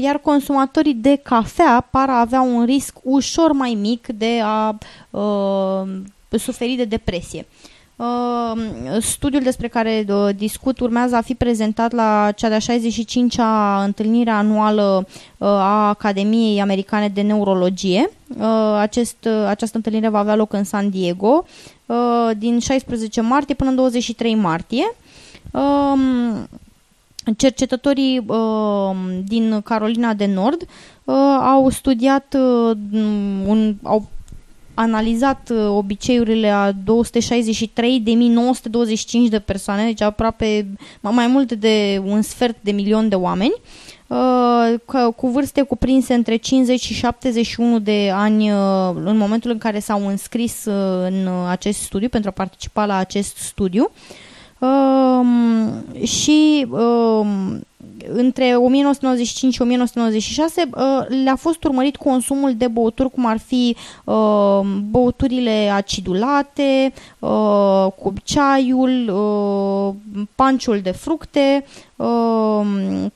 iar 0.00 0.18
consumatorii 0.18 0.94
de 0.94 1.20
cafea 1.22 1.86
par 1.90 2.08
a 2.08 2.20
avea 2.20 2.40
un 2.40 2.64
risc 2.64 2.96
ușor 3.02 3.52
mai 3.52 3.78
mic 3.80 4.06
de 4.06 4.40
a 4.42 4.78
uh, 5.10 6.38
suferi 6.38 6.74
de 6.74 6.84
depresie. 6.84 7.46
Uh, 7.98 8.60
studiul 9.00 9.42
despre 9.42 9.68
care 9.68 10.04
uh, 10.08 10.28
discut 10.36 10.80
urmează 10.80 11.16
a 11.16 11.20
fi 11.20 11.34
prezentat 11.34 11.92
la 11.92 12.30
cea 12.36 12.48
de-a 12.48 12.58
65-a 12.58 13.82
întâlnire 13.84 14.30
anuală 14.30 15.06
uh, 15.06 15.48
a 15.48 15.88
Academiei 15.88 16.60
Americane 16.60 17.08
de 17.08 17.20
Neurologie. 17.20 18.10
Uh, 18.38 18.76
acest, 18.78 19.16
uh, 19.24 19.44
această 19.46 19.76
întâlnire 19.76 20.08
va 20.08 20.18
avea 20.18 20.36
loc 20.36 20.52
în 20.52 20.64
San 20.64 20.90
Diego 20.90 21.44
uh, 21.86 22.30
din 22.36 22.58
16 22.58 23.20
martie 23.20 23.54
până 23.54 23.70
în 23.70 23.76
23 23.76 24.34
martie. 24.34 24.94
Uh, 27.28 27.34
cercetătorii 27.36 28.24
uh, 28.26 28.96
din 29.24 29.60
Carolina 29.64 30.14
de 30.14 30.26
Nord 30.26 30.62
uh, 31.04 31.14
au 31.40 31.68
studiat 31.70 32.36
uh, 32.38 32.76
un, 33.46 33.76
au 33.82 34.08
analizat 34.74 35.50
uh, 35.50 35.66
obiceiurile 35.68 36.48
a 36.50 36.72
263.925 36.72 36.76
de 39.28 39.38
persoane, 39.38 39.84
deci 39.84 40.00
aproape 40.00 40.66
mai 41.00 41.26
mult 41.26 41.52
de 41.52 42.02
un 42.04 42.22
sfert 42.22 42.56
de 42.60 42.70
milion 42.70 43.08
de 43.08 43.14
oameni, 43.14 43.54
uh, 44.06 44.74
cu 45.16 45.28
vârste 45.28 45.62
cuprinse 45.62 46.14
între 46.14 46.36
50 46.36 46.80
și 46.80 46.94
71 46.94 47.78
de 47.78 48.10
ani 48.14 48.50
uh, 48.50 48.58
în 49.04 49.16
momentul 49.16 49.50
în 49.50 49.58
care 49.58 49.78
s-au 49.78 50.06
înscris 50.06 50.64
în 51.04 51.28
acest 51.48 51.80
studiu, 51.80 52.08
pentru 52.08 52.30
a 52.30 52.32
participa 52.32 52.86
la 52.86 52.96
acest 52.96 53.36
studiu. 53.36 53.90
Um, 54.58 55.84
și 56.02 56.66
um, 56.70 57.60
între 58.12 58.56
1995 58.56 59.54
și 59.54 59.62
1996 59.62 60.62
uh, 60.74 61.06
le-a 61.24 61.36
fost 61.36 61.64
urmărit 61.64 61.96
consumul 61.96 62.54
de 62.54 62.68
băuturi 62.68 63.10
cum 63.10 63.26
ar 63.26 63.38
fi 63.38 63.76
uh, 64.04 64.60
băuturile 64.90 65.70
acidulate, 65.74 66.92
uh, 67.18 67.86
cu 67.98 68.12
ceaiul, 68.24 69.08
uh, 69.08 70.24
panciul 70.34 70.80
de 70.80 70.90
fructe, 70.90 71.64
uh, 71.96 72.66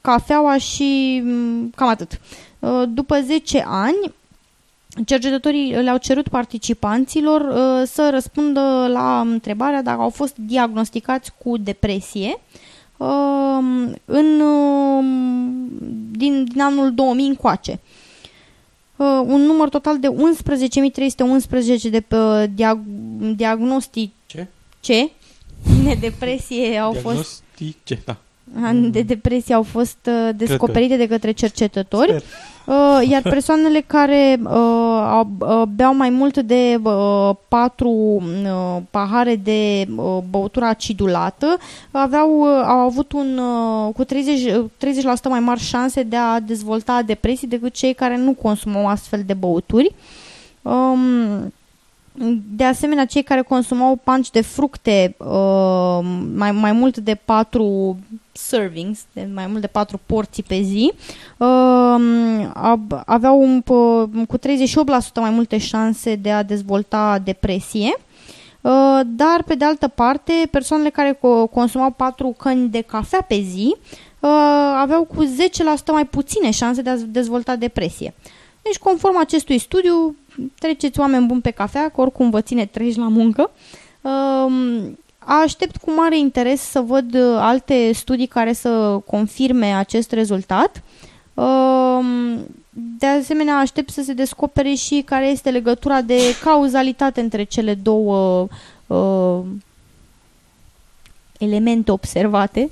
cafeaua 0.00 0.58
și 0.58 1.22
mm, 1.24 1.72
cam 1.76 1.88
atât. 1.88 2.20
Uh, 2.58 2.82
după 2.88 3.20
10 3.20 3.64
ani, 3.68 4.12
Cercetătorii 5.04 5.72
le-au 5.72 5.96
cerut 5.96 6.28
participanților 6.28 7.40
uh, 7.40 7.88
să 7.88 8.08
răspundă 8.12 8.86
la 8.88 9.20
întrebarea 9.20 9.82
dacă 9.82 10.00
au 10.00 10.10
fost 10.10 10.36
diagnosticați 10.36 11.32
cu 11.44 11.56
depresie 11.56 12.40
uh, 12.96 13.08
în, 14.04 14.40
uh, 14.40 15.04
din, 16.10 16.44
din 16.44 16.60
anul 16.60 16.94
2000 16.94 17.26
încoace. 17.26 17.80
Uh, 18.96 19.22
un 19.24 19.40
număr 19.40 19.68
total 19.68 19.98
de 19.98 20.08
11.311 20.08 21.90
de 21.90 22.04
uh, 22.10 22.44
diag, 22.54 22.78
diagnostici 23.36 24.12
Ce? 24.26 24.46
Ce? 24.80 25.10
de 25.84 25.94
depresie 26.00 26.78
au 26.78 26.92
fost 26.92 27.42
Diagnostice, 27.56 28.02
da. 28.04 28.16
De 28.90 29.02
depresie 29.02 29.54
au 29.54 29.62
fost 29.62 29.96
uh, 30.06 30.28
descoperite 30.36 30.96
de 30.96 31.06
către 31.06 31.30
cercetători. 31.32 32.08
Sper. 32.08 32.22
Uh, 32.66 33.08
iar 33.08 33.22
persoanele 33.22 33.80
care 33.86 34.40
uh, 34.44 34.50
au- 35.10 35.28
uh, 35.38 35.62
beau 35.74 35.94
mai 35.96 36.10
mult 36.10 36.38
de 36.38 36.78
uh, 36.82 37.30
patru 37.48 37.88
uh, 37.88 38.76
pahare 38.90 39.36
de 39.36 39.86
uh, 39.96 40.18
băutură 40.30 40.64
acidulată 40.64 41.58
aveau, 41.90 42.40
uh, 42.40 42.62
au 42.66 42.78
avut 42.78 43.12
un, 43.12 43.38
uh, 43.38 43.94
cu 43.94 44.04
30, 44.04 44.52
uh, 44.54 44.64
30% 44.78 45.28
mai 45.28 45.40
mari 45.40 45.60
șanse 45.60 46.02
de 46.02 46.16
a 46.16 46.40
dezvolta 46.40 47.02
depresii 47.06 47.48
decât 47.48 47.72
cei 47.72 47.92
care 47.94 48.16
nu 48.16 48.32
consumau 48.32 48.86
astfel 48.86 49.22
de 49.26 49.34
băuturi. 49.34 49.94
Um, 50.62 51.52
de 52.56 52.64
asemenea, 52.64 53.04
cei 53.04 53.22
care 53.22 53.42
consumau 53.42 53.96
panci 54.04 54.30
de 54.30 54.40
fructe 54.40 55.14
uh, 55.18 55.98
mai, 56.34 56.52
mai 56.52 56.72
mult 56.72 56.96
de 56.96 57.14
4 57.24 57.96
servings, 58.32 59.00
de 59.12 59.28
mai 59.34 59.46
mult 59.46 59.60
de 59.60 59.66
4 59.66 60.00
porții 60.06 60.42
pe 60.42 60.60
zi, 60.62 60.92
uh, 61.36 62.48
ab- 62.54 63.02
aveau 63.06 63.40
un, 63.42 63.60
p- 63.62 64.26
cu 64.28 64.38
38% 64.38 64.40
mai 65.14 65.30
multe 65.30 65.58
șanse 65.58 66.14
de 66.14 66.30
a 66.30 66.42
dezvolta 66.42 67.18
depresie. 67.24 67.94
Uh, 68.60 69.00
dar, 69.06 69.42
pe 69.46 69.54
de 69.54 69.64
altă 69.64 69.88
parte, 69.88 70.32
persoanele 70.50 70.90
care 70.90 71.16
co- 71.16 71.50
consumau 71.50 71.90
4 71.90 72.34
căni 72.38 72.68
de 72.68 72.80
cafea 72.80 73.22
pe 73.28 73.40
zi 73.40 73.74
uh, 74.20 74.30
aveau 74.76 75.04
cu 75.04 75.24
10% 75.24 75.28
mai 75.92 76.04
puține 76.06 76.50
șanse 76.50 76.82
de 76.82 76.90
a 76.90 76.96
dezvolta 76.96 77.56
depresie. 77.56 78.14
Deci, 78.62 78.78
conform 78.78 79.18
acestui 79.18 79.58
studiu, 79.58 80.16
treceți 80.58 81.00
oameni 81.00 81.26
buni 81.26 81.40
pe 81.40 81.50
cafea, 81.50 81.88
că 81.88 82.00
oricum 82.00 82.30
vă 82.30 82.40
ține 82.40 82.66
treci 82.66 82.96
la 82.96 83.08
muncă. 83.08 83.50
Um, 84.00 84.96
Aștept 85.24 85.76
cu 85.76 85.90
mare 85.90 86.18
interes 86.18 86.60
să 86.60 86.80
văd 86.80 87.14
uh, 87.14 87.36
alte 87.38 87.92
studii 87.92 88.26
care 88.26 88.52
să 88.52 89.00
confirme 89.06 89.66
acest 89.66 90.12
rezultat. 90.12 90.82
Um, 91.34 92.36
De 92.98 93.06
asemenea, 93.06 93.56
aștept 93.56 93.90
să 93.90 94.02
se 94.02 94.12
descopere 94.12 94.74
și 94.74 95.02
care 95.04 95.26
este 95.26 95.50
legătura 95.50 96.00
de 96.00 96.20
cauzalitate 96.42 97.20
între 97.20 97.42
cele 97.42 97.74
două 97.74 98.48
uh, 98.86 99.40
elemente 101.38 101.90
observate. 101.90 102.70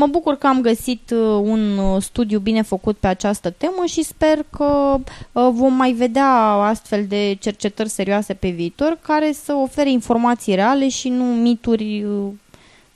Mă 0.00 0.06
bucur 0.06 0.34
că 0.34 0.46
am 0.46 0.60
găsit 0.60 1.10
uh, 1.10 1.18
un 1.42 1.78
uh, 1.78 2.02
studiu 2.02 2.38
bine 2.38 2.62
făcut 2.62 2.96
pe 2.96 3.06
această 3.06 3.50
temă 3.50 3.84
și 3.86 4.02
sper 4.02 4.44
că 4.50 4.96
uh, 5.32 5.48
vom 5.52 5.74
mai 5.74 5.92
vedea 5.92 6.28
astfel 6.42 7.06
de 7.06 7.36
cercetări 7.40 7.88
serioase 7.88 8.34
pe 8.34 8.48
viitor 8.48 8.98
care 9.02 9.32
să 9.32 9.52
ofere 9.52 9.90
informații 9.90 10.54
reale 10.54 10.88
și 10.88 11.08
nu 11.08 11.24
mituri 11.24 12.04
uh, 12.04 12.28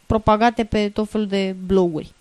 propagate 0.07 0.65
pe 0.65 0.89
tot 0.89 1.11
felul 1.11 1.27
de 1.27 1.57
bloguri. 1.67 2.13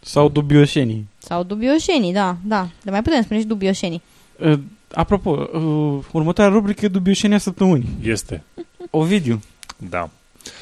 Sau 0.00 0.28
dubioșenii. 0.28 1.06
Sau 1.18 1.42
dubioșenii, 1.42 2.12
da, 2.12 2.36
da. 2.44 2.68
De 2.82 2.90
mai 2.90 3.02
putem 3.02 3.22
spune 3.22 3.40
și 3.40 3.46
dubioșenii. 3.46 4.02
Uh, 4.38 4.58
apropo, 4.94 5.30
uh, 5.30 6.04
următoarea 6.12 6.54
rubrică 6.54 6.84
e 6.84 6.88
dubioșenia 6.88 7.38
săptămânii. 7.38 7.88
Este. 8.02 8.42
Ovidiu, 8.90 9.40
Da. 9.90 10.10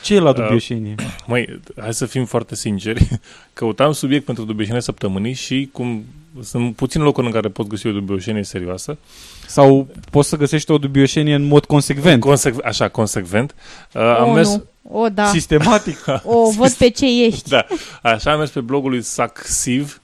Ce 0.02 0.14
e 0.14 0.18
la 0.18 0.28
Uh, 0.30 0.34
dubioșenie? 0.36 0.94
Măi, 1.26 1.60
hai 1.78 1.94
să 1.94 2.06
fim 2.06 2.24
foarte 2.24 2.54
sinceri. 2.54 3.08
Căutam 3.52 3.92
subiect 3.92 4.24
pentru 4.24 4.44
dubioșenie 4.44 4.80
săptămânii 4.80 5.32
și 5.32 5.68
cum 5.72 6.04
sunt 6.42 6.74
puține 6.76 7.02
locuri 7.02 7.26
în 7.26 7.32
care 7.32 7.48
pot 7.48 7.66
găsi 7.66 7.86
o 7.86 7.92
dubioșenie 7.92 8.42
serioasă. 8.44 8.98
Sau 9.46 9.88
poți 10.10 10.28
să 10.28 10.36
găsești 10.36 10.70
o 10.70 10.78
dubioșenie 10.78 11.34
în 11.34 11.42
mod 11.42 11.64
consecvent. 11.64 12.24
Consec- 12.24 12.64
așa, 12.64 12.88
consecvent. 12.88 13.54
Uh, 13.94 14.00
o, 14.02 14.04
am 14.20 14.34
mers 14.34 14.48
nu. 14.48 14.64
O, 14.92 15.08
da. 15.08 15.26
Sistematic. 15.26 16.04
O, 16.24 16.50
văd 16.50 16.70
pe 16.72 16.88
ce 16.88 17.24
ești. 17.24 17.48
da. 17.48 17.66
Așa 18.02 18.32
am 18.32 18.38
mers 18.38 18.50
pe 18.50 18.60
blogul 18.60 18.90
lui 18.90 19.02
Saxiv 19.02 20.00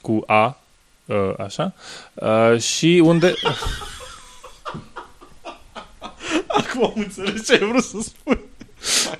cu 0.00 0.22
A, 0.26 0.58
uh, 1.06 1.16
așa, 1.38 1.74
uh, 2.14 2.60
și 2.60 3.02
unde... 3.04 3.32
Acum 6.46 6.84
am 6.84 6.92
înțeles 6.94 7.46
ce 7.46 7.52
ai 7.52 7.58
vrut 7.58 7.84
să 7.84 7.96
spun. 8.80 9.18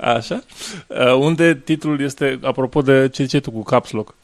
Așa. 0.00 0.44
Uh, 0.86 1.14
unde 1.14 1.60
titlul 1.64 2.00
este, 2.00 2.38
apropo 2.42 2.82
de 2.82 3.08
ce 3.12 3.22
ziceai 3.22 3.40
tu 3.40 3.50
cu 3.50 3.62
caps 3.62 3.90
lock. 3.90 4.14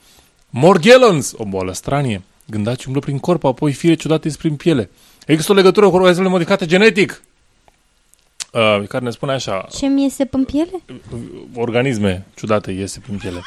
Morgellons, 0.51 1.33
o 1.37 1.45
boală 1.45 1.73
stranie. 1.73 2.23
Gândaci 2.47 2.85
umblă 2.85 3.01
prin 3.01 3.19
corp, 3.19 3.45
apoi 3.45 3.73
fire 3.73 3.95
ciudate 3.95 4.27
ies 4.29 4.37
prin 4.37 4.57
piele. 4.57 4.91
Există 5.27 5.53
o 5.53 5.55
legătură 5.55 5.89
cu 5.89 5.95
organismele 5.95 6.29
modificate 6.29 6.67
genetic. 6.67 7.23
Uh, 8.53 8.87
care 8.89 9.05
ne 9.05 9.11
spune 9.11 9.33
așa, 9.33 9.67
Ce 9.77 9.87
mi 9.87 10.03
iese 10.03 10.29
în 10.31 10.45
piele? 10.45 10.83
organisme 11.55 12.27
ciudate 12.35 12.71
iese 12.71 13.01
prin 13.01 13.17
piele. 13.17 13.41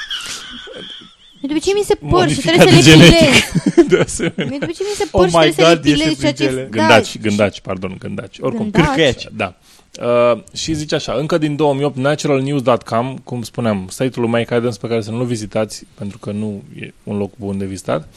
De 1.41 1.57
ce 1.59 1.71
mi 1.75 1.81
se 1.83 1.95
păr 1.95 2.29
și 2.29 2.39
trebuie 2.39 2.65
Modificate 2.65 2.69
să 2.69 2.75
le 2.75 2.81
genetic. 2.81 3.51
pilezi? 3.63 3.87
De 3.89 3.99
asemenea. 3.99 4.57
De 4.59 4.65
ce 4.71 4.83
mi 4.83 4.95
se 4.95 5.03
Oh 5.11 5.19
păr 5.19 5.29
și 5.29 5.35
my 5.35 5.41
trebuie 5.51 5.65
să 5.65 5.71
le 5.71 5.75
God, 5.75 5.85
iese 5.85 5.97
pilezi? 5.97 6.15
prin 6.17 6.19
ceea 6.19 6.33
ce- 6.33 6.43
piele. 6.55 6.61
Da, 6.71 6.77
Gândaci, 6.77 7.19
gândaci, 7.19 7.61
pardon, 7.61 7.95
gândaci. 7.99 8.37
Oricum, 8.39 8.69
Gândaci. 8.69 8.85
Cârcăieci. 8.85 9.27
Da. 9.31 9.55
Uh, 10.03 10.41
și 10.53 10.73
zice 10.73 10.95
așa, 10.95 11.13
încă 11.13 11.37
din 11.37 11.55
2008, 11.55 11.97
naturalnews.com, 11.97 13.17
cum 13.23 13.41
spuneam, 13.41 13.85
site-ul 13.89 14.29
lui 14.29 14.39
Mike 14.39 14.53
Adams 14.53 14.77
pe 14.77 14.87
care 14.87 15.01
să 15.01 15.11
nu-l 15.11 15.25
vizitați, 15.25 15.85
pentru 15.93 16.17
că 16.17 16.31
nu 16.31 16.63
e 16.79 16.93
un 17.03 17.17
loc 17.17 17.31
bun 17.35 17.57
de 17.57 17.65
vizitat, 17.65 18.07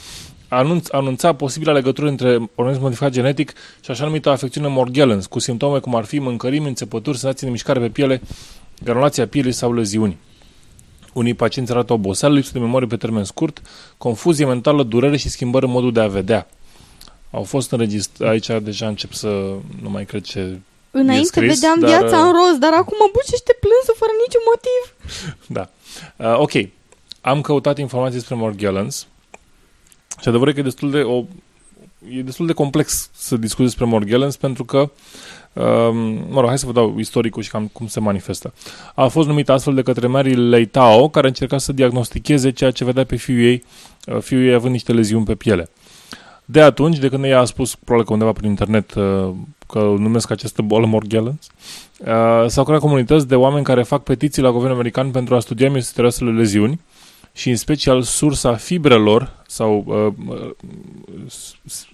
anunț, 0.48 0.88
anunța 0.90 1.32
posibilă 1.32 1.72
legătură 1.72 2.08
între 2.08 2.50
organism 2.54 2.82
modificat 2.82 3.12
genetic 3.12 3.52
și 3.84 3.90
așa 3.90 4.04
numită 4.04 4.30
afecțiune 4.30 4.68
Morgellons, 4.68 5.26
cu 5.26 5.38
simptome 5.38 5.78
cum 5.78 5.94
ar 5.94 6.04
fi 6.04 6.18
mâncărimi, 6.18 6.66
înțepături, 6.66 7.18
senzații 7.18 7.46
de 7.46 7.52
mișcare 7.52 7.80
pe 7.80 7.88
piele, 7.88 8.22
granulația 8.82 9.26
pielii 9.26 9.52
sau 9.52 9.72
leziuni. 9.72 10.18
Unii 11.12 11.34
pacienți 11.34 11.72
arată 11.72 11.92
oboseală, 11.92 12.34
lipsă 12.34 12.50
de 12.52 12.58
memorie 12.58 12.86
pe 12.86 12.96
termen 12.96 13.24
scurt, 13.24 13.62
confuzie 13.98 14.46
mentală, 14.46 14.82
durere 14.82 15.16
și 15.16 15.28
schimbări 15.28 15.64
în 15.64 15.70
modul 15.70 15.92
de 15.92 16.00
a 16.00 16.06
vedea. 16.06 16.48
Au 17.30 17.42
fost 17.42 17.70
înregistrate, 17.70 18.32
aici 18.32 18.62
deja 18.62 18.86
încep 18.86 19.12
să 19.12 19.28
nu 19.82 19.90
mai 19.90 20.04
cred 20.04 20.22
ce 20.22 20.58
Înainte 21.00 21.26
scris, 21.26 21.54
vedeam 21.54 21.78
dar, 21.80 21.88
viața 21.88 22.18
uh, 22.18 22.24
în 22.26 22.32
roz, 22.32 22.58
dar 22.58 22.72
acum 22.72 22.96
mă 23.00 23.08
bucește 23.12 23.52
plânsul 23.60 23.94
fără 24.02 24.12
niciun 24.24 24.44
motiv. 24.52 24.82
Da. 25.56 25.64
Uh, 26.16 26.38
ok. 26.38 26.52
Am 27.20 27.40
căutat 27.40 27.78
informații 27.78 28.18
despre 28.18 28.34
Morgellons 28.34 29.06
și 30.20 30.28
adevărul 30.28 30.48
e 30.48 30.54
că 30.54 30.60
e 30.60 30.70
destul 30.72 30.90
de, 30.90 31.00
o, 31.00 31.24
e 32.08 32.22
destul 32.22 32.46
de 32.46 32.52
complex 32.52 33.10
să 33.14 33.36
discuți 33.36 33.68
despre 33.68 33.84
Morgellons 33.84 34.36
pentru 34.36 34.64
că 34.64 34.90
Um, 35.54 35.96
mă 36.30 36.40
rog, 36.40 36.46
hai 36.46 36.58
să 36.58 36.66
vă 36.66 36.72
dau 36.72 36.98
istoricul 36.98 37.42
și 37.42 37.50
cam 37.50 37.66
cum 37.72 37.86
se 37.86 38.00
manifestă. 38.00 38.52
A 38.94 39.06
fost 39.06 39.28
numit 39.28 39.48
astfel 39.48 39.74
de 39.74 39.82
către 39.82 40.06
Mary 40.06 40.34
Leitao, 40.34 41.08
care 41.08 41.26
încerca 41.26 41.58
să 41.58 41.72
diagnosticheze 41.72 42.50
ceea 42.50 42.70
ce 42.70 42.84
vedea 42.84 43.04
pe 43.04 43.16
fiul 43.16 43.40
ei, 43.40 43.64
uh, 44.06 44.18
fiul 44.20 44.44
ei 44.44 44.54
având 44.54 44.72
niște 44.72 44.92
leziuni 44.92 45.24
pe 45.24 45.34
piele. 45.34 45.70
De 46.44 46.60
atunci, 46.60 46.98
de 46.98 47.08
când 47.08 47.24
ea 47.24 47.40
a 47.40 47.44
spus, 47.44 47.74
probabil 47.74 48.06
că 48.06 48.12
undeva 48.12 48.32
prin 48.32 48.48
internet, 48.48 48.94
uh, 48.94 49.30
că 49.72 49.78
numesc 49.78 50.30
această 50.30 50.62
bolă 50.62 50.86
Morgellons, 50.86 51.46
uh, 51.98 52.44
s-au 52.46 52.64
creat 52.64 52.80
comunități 52.80 53.28
de 53.28 53.36
oameni 53.36 53.64
care 53.64 53.82
fac 53.82 54.02
petiții 54.02 54.42
la 54.42 54.50
guvernul 54.50 54.74
american 54.74 55.10
pentru 55.10 55.34
a 55.34 55.40
studia 55.40 55.70
misterioasele 55.70 56.30
leziuni 56.30 56.80
și 57.32 57.50
în 57.50 57.56
special 57.56 58.02
sursa 58.02 58.54
fibrelor 58.54 59.44
sau 59.46 59.84
uh, 59.86 60.50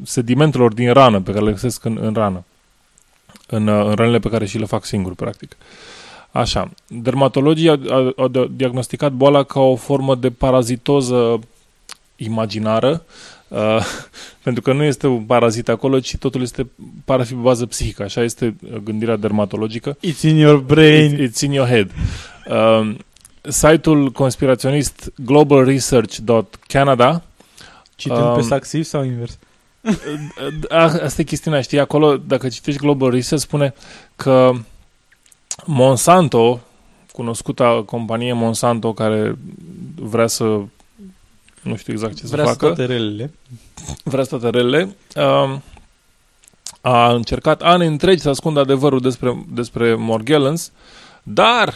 sedimentelor 0.02 0.74
din 0.74 0.92
rană 0.92 1.20
pe 1.20 1.32
care 1.32 1.44
le 1.44 1.50
găsesc 1.50 1.84
în, 1.84 1.98
în 2.00 2.14
rană 2.14 2.44
în, 3.46 3.66
uh, 3.66 3.86
în 3.86 3.94
rănile 3.94 4.18
pe 4.18 4.28
care 4.28 4.46
și 4.46 4.58
le 4.58 4.64
fac 4.64 4.84
singur, 4.84 5.14
practic. 5.14 5.56
Așa, 6.30 6.70
dermatologii 6.86 7.68
au, 7.68 7.78
au, 7.90 8.12
au 8.16 8.46
diagnosticat 8.46 9.12
boala 9.12 9.42
ca 9.42 9.60
o 9.60 9.76
formă 9.76 10.14
de 10.14 10.30
parazitoză 10.30 11.38
imaginară, 12.16 13.04
uh, 13.04 13.37
pentru 14.44 14.62
că 14.62 14.72
nu 14.72 14.82
este 14.82 15.06
un 15.06 15.22
parazit 15.22 15.68
acolo, 15.68 16.00
ci 16.00 16.16
totul 16.16 16.42
este 16.42 16.66
pare 17.04 17.24
fi 17.24 17.34
bază 17.34 17.66
psihică, 17.66 18.02
așa 18.02 18.22
este 18.22 18.56
gândirea 18.84 19.16
dermatologică. 19.16 19.96
It's 19.96 20.22
in 20.22 20.36
your 20.36 20.58
brain. 20.58 21.16
It's, 21.16 21.30
it's 21.30 21.40
in 21.40 21.52
your 21.52 21.68
head. 21.68 21.90
Uh, 22.50 22.94
site-ul 23.42 24.10
conspiraționist 24.10 25.12
globalresearch.canada 25.16 27.22
Citând 27.98 28.26
um, 28.26 28.34
pe 28.34 28.40
saxiv 28.40 28.84
sau 28.84 29.04
invers? 29.04 29.38
Asta 30.68 31.20
e 31.20 31.24
chestiunea, 31.24 31.60
știi, 31.60 31.78
acolo, 31.78 32.16
dacă 32.16 32.48
citești 32.48 32.80
Global 32.80 33.10
Research, 33.10 33.44
spune 33.44 33.74
că 34.16 34.52
Monsanto, 35.64 36.60
cunoscuta 37.12 37.82
companie 37.86 38.32
Monsanto, 38.32 38.92
care 38.92 39.38
vrea 39.94 40.26
să 40.26 40.60
nu 41.62 41.76
știu 41.76 41.92
exact 41.92 42.16
ce 42.16 42.26
vrea 42.26 42.44
să 42.44 42.50
facă. 42.50 42.72
Vrea 42.72 42.86
relele. 42.86 43.32
Vrea 44.04 44.24
să 44.24 44.36
toate 44.36 44.56
relele. 44.56 44.96
Um, 45.16 45.62
a 46.80 47.12
încercat 47.12 47.62
ani 47.62 47.86
întregi 47.86 48.22
să 48.22 48.28
ascundă 48.28 48.60
adevărul 48.60 49.00
despre, 49.00 49.44
despre 49.52 49.94
Morgellons, 49.94 50.72
dar 51.22 51.74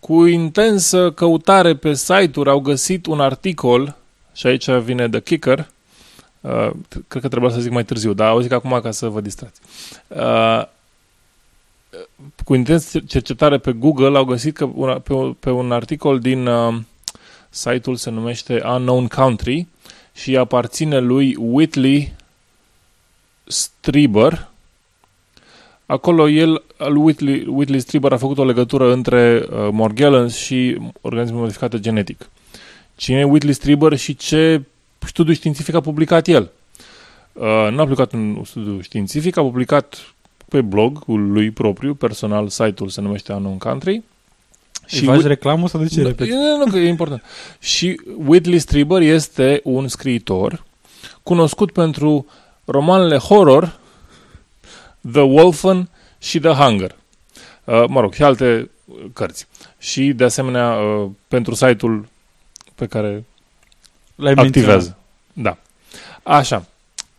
cu 0.00 0.24
intensă 0.24 1.10
căutare 1.10 1.76
pe 1.76 1.94
site-uri 1.94 2.50
au 2.50 2.60
găsit 2.60 3.06
un 3.06 3.20
articol, 3.20 3.96
și 4.32 4.46
aici 4.46 4.70
vine 4.70 5.08
The 5.08 5.20
Kicker, 5.20 5.68
Uh, 6.40 6.70
cred 7.08 7.22
că 7.22 7.28
trebuia 7.28 7.50
să 7.50 7.60
zic 7.60 7.70
mai 7.70 7.84
târziu, 7.84 8.12
dar 8.12 8.34
o 8.34 8.40
zic 8.40 8.52
acum 8.52 8.80
ca 8.82 8.90
să 8.90 9.08
vă 9.08 9.20
distrați. 9.20 9.60
Uh, 10.08 10.62
cu 12.44 12.54
intens 12.54 12.92
cercetare 13.06 13.58
pe 13.58 13.72
Google 13.72 14.16
au 14.16 14.24
găsit 14.24 14.56
că 14.56 14.64
una, 14.74 14.98
pe, 14.98 15.14
pe 15.40 15.50
un 15.50 15.72
articol 15.72 16.18
din 16.18 16.46
uh, 16.46 16.74
site-ul 17.50 17.96
se 17.96 18.10
numește 18.10 18.62
Unknown 18.64 19.06
Country 19.06 19.66
și 20.14 20.36
aparține 20.36 20.98
lui 20.98 21.36
Whitley 21.38 22.12
Strieber. 23.44 24.48
Acolo 25.86 26.28
el, 26.28 26.62
Whitley, 26.94 27.44
Whitley 27.48 27.80
Strieber 27.80 28.12
a 28.12 28.16
făcut 28.16 28.38
o 28.38 28.44
legătură 28.44 28.92
între 28.92 29.44
uh, 29.50 29.68
Morgellons 29.72 30.36
și 30.36 30.78
organisme 31.00 31.36
modificate 31.36 31.80
genetic. 31.80 32.28
Cine 32.96 33.18
e 33.18 33.24
Whitley 33.24 33.54
Strieber 33.54 33.96
și 33.96 34.16
ce 34.16 34.62
studiu 34.98 35.32
științific 35.32 35.74
a 35.74 35.80
publicat 35.80 36.26
el. 36.26 36.50
Uh, 37.32 37.68
nu 37.70 37.80
a 37.80 37.82
publicat 37.82 38.12
un 38.12 38.44
studiu 38.44 38.80
științific, 38.80 39.36
a 39.36 39.42
publicat 39.42 40.14
pe 40.48 40.60
blogul 40.60 41.32
lui 41.32 41.50
propriu, 41.50 41.94
personal, 41.94 42.48
site-ul 42.48 42.88
se 42.88 43.00
numește 43.00 43.32
Unknown 43.32 43.58
Country. 43.58 44.02
Și 44.96 45.04
faci 45.04 45.22
reclamă 45.22 45.68
sau 45.68 45.80
de 45.80 45.86
ce 45.86 46.02
repeti? 46.02 46.30
Nu, 46.30 46.56
nu, 46.56 46.70
că 46.70 46.78
e 46.78 46.88
important. 46.88 47.22
și 47.58 48.00
Whitley 48.26 48.58
Strieber 48.58 49.00
este 49.00 49.60
un 49.64 49.88
scriitor 49.88 50.64
cunoscut 51.22 51.72
pentru 51.72 52.26
romanele 52.64 53.16
horror 53.16 53.78
The 55.12 55.20
Wolfen 55.20 55.90
și 56.18 56.38
The 56.38 56.50
Hunger. 56.50 56.96
Uh, 57.64 57.84
mă 57.88 58.00
rog, 58.00 58.14
și 58.14 58.22
alte 58.22 58.70
cărți. 59.12 59.46
Și, 59.78 60.12
de 60.12 60.24
asemenea, 60.24 60.70
uh, 60.70 61.10
pentru 61.28 61.54
site-ul 61.54 62.08
pe 62.74 62.86
care 62.86 63.24
L-ai 64.14 64.32
activează. 64.32 64.96
Da. 65.32 65.58
Așa. 66.22 66.66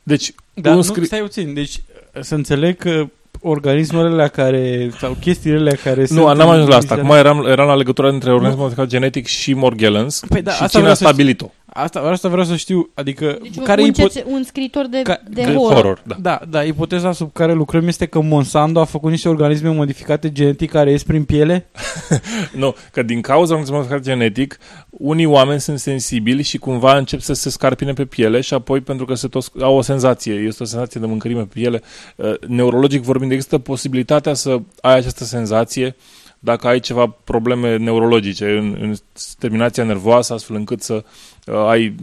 Deci, 0.03 0.33
da, 0.53 0.75
un 0.75 0.81
scri... 0.81 0.99
nu, 0.99 1.05
stai 1.05 1.19
puțin. 1.19 1.53
Deci, 1.53 1.81
să 2.19 2.35
înțeleg 2.35 2.77
că 2.77 3.09
organismele 3.41 4.27
care, 4.27 4.91
sau 4.99 5.17
chestiile 5.19 5.77
care 5.83 6.05
Nu, 6.09 6.33
n-am 6.33 6.49
ajuns 6.49 6.67
la 6.67 6.75
asta. 6.75 6.93
Acum 6.93 7.09
eram, 7.09 7.45
eram 7.47 7.67
la 7.67 7.75
legătura 7.75 8.07
între 8.07 8.31
organismul 8.31 8.61
modificat 8.61 8.87
genetic 8.87 9.25
și 9.25 9.53
Morgellons 9.53 10.21
păi 10.29 10.41
da, 10.41 10.51
și 10.51 10.63
asta 10.63 10.77
cine 10.77 10.89
a 10.89 10.93
stabilit-o. 10.93 11.51
Asta, 11.73 11.99
asta 11.99 12.29
vreau 12.29 12.45
să 12.45 12.55
știu, 12.55 12.89
adică... 12.93 13.37
Deci 13.41 13.59
care 13.63 13.81
un, 13.81 13.91
ipo- 13.91 14.25
un 14.25 14.43
scriitor 14.43 14.87
de, 14.87 15.01
ca, 15.01 15.21
de, 15.29 15.41
de 15.41 15.53
horror. 15.53 15.73
horror 15.73 16.01
da. 16.05 16.15
da, 16.19 16.41
da, 16.49 16.63
ipoteza 16.63 17.11
sub 17.11 17.33
care 17.33 17.53
lucrăm 17.53 17.87
este 17.87 18.05
că 18.05 18.21
Monsanto 18.21 18.79
a 18.79 18.85
făcut 18.85 19.09
niște 19.09 19.29
organisme 19.29 19.69
modificate 19.69 20.31
genetic 20.31 20.71
care 20.71 20.91
ies 20.91 21.03
prin 21.03 21.23
piele? 21.23 21.67
nu, 22.61 22.75
că 22.91 23.01
din 23.01 23.21
cauza 23.21 23.53
organismului 23.53 23.87
modificat 23.87 24.03
genetic, 24.03 24.57
unii 24.89 25.25
oameni 25.25 25.59
sunt 25.59 25.79
sensibili 25.79 26.43
și 26.43 26.57
cumva 26.57 26.97
încep 26.97 27.19
să 27.19 27.33
se 27.33 27.49
scarpine 27.49 27.93
pe 27.93 28.05
piele 28.05 28.41
și 28.41 28.53
apoi 28.53 28.79
pentru 28.79 29.05
că 29.05 29.13
se 29.13 29.27
tot, 29.27 29.45
au 29.61 29.75
o 29.75 29.81
senzație, 29.81 30.33
este 30.33 30.63
o 30.63 30.65
senzație 30.65 30.99
de 30.99 31.07
mâncărime 31.07 31.41
pe 31.41 31.59
piele, 31.59 31.81
uh, 32.15 32.33
neurologic 32.47 33.01
vorbind, 33.01 33.31
există 33.31 33.57
posibilitatea 33.57 34.33
să 34.33 34.59
ai 34.81 34.95
această 34.95 35.23
senzație 35.23 35.95
dacă 36.43 36.67
ai 36.67 36.79
ceva 36.79 37.15
probleme 37.23 37.77
neurologice 37.77 38.45
în, 38.45 38.77
în 38.79 38.95
terminația 39.39 39.83
nervoasă, 39.83 40.33
astfel 40.33 40.55
încât 40.55 40.81
să 40.81 41.03
uh, 41.45 41.55
ai 41.55 41.95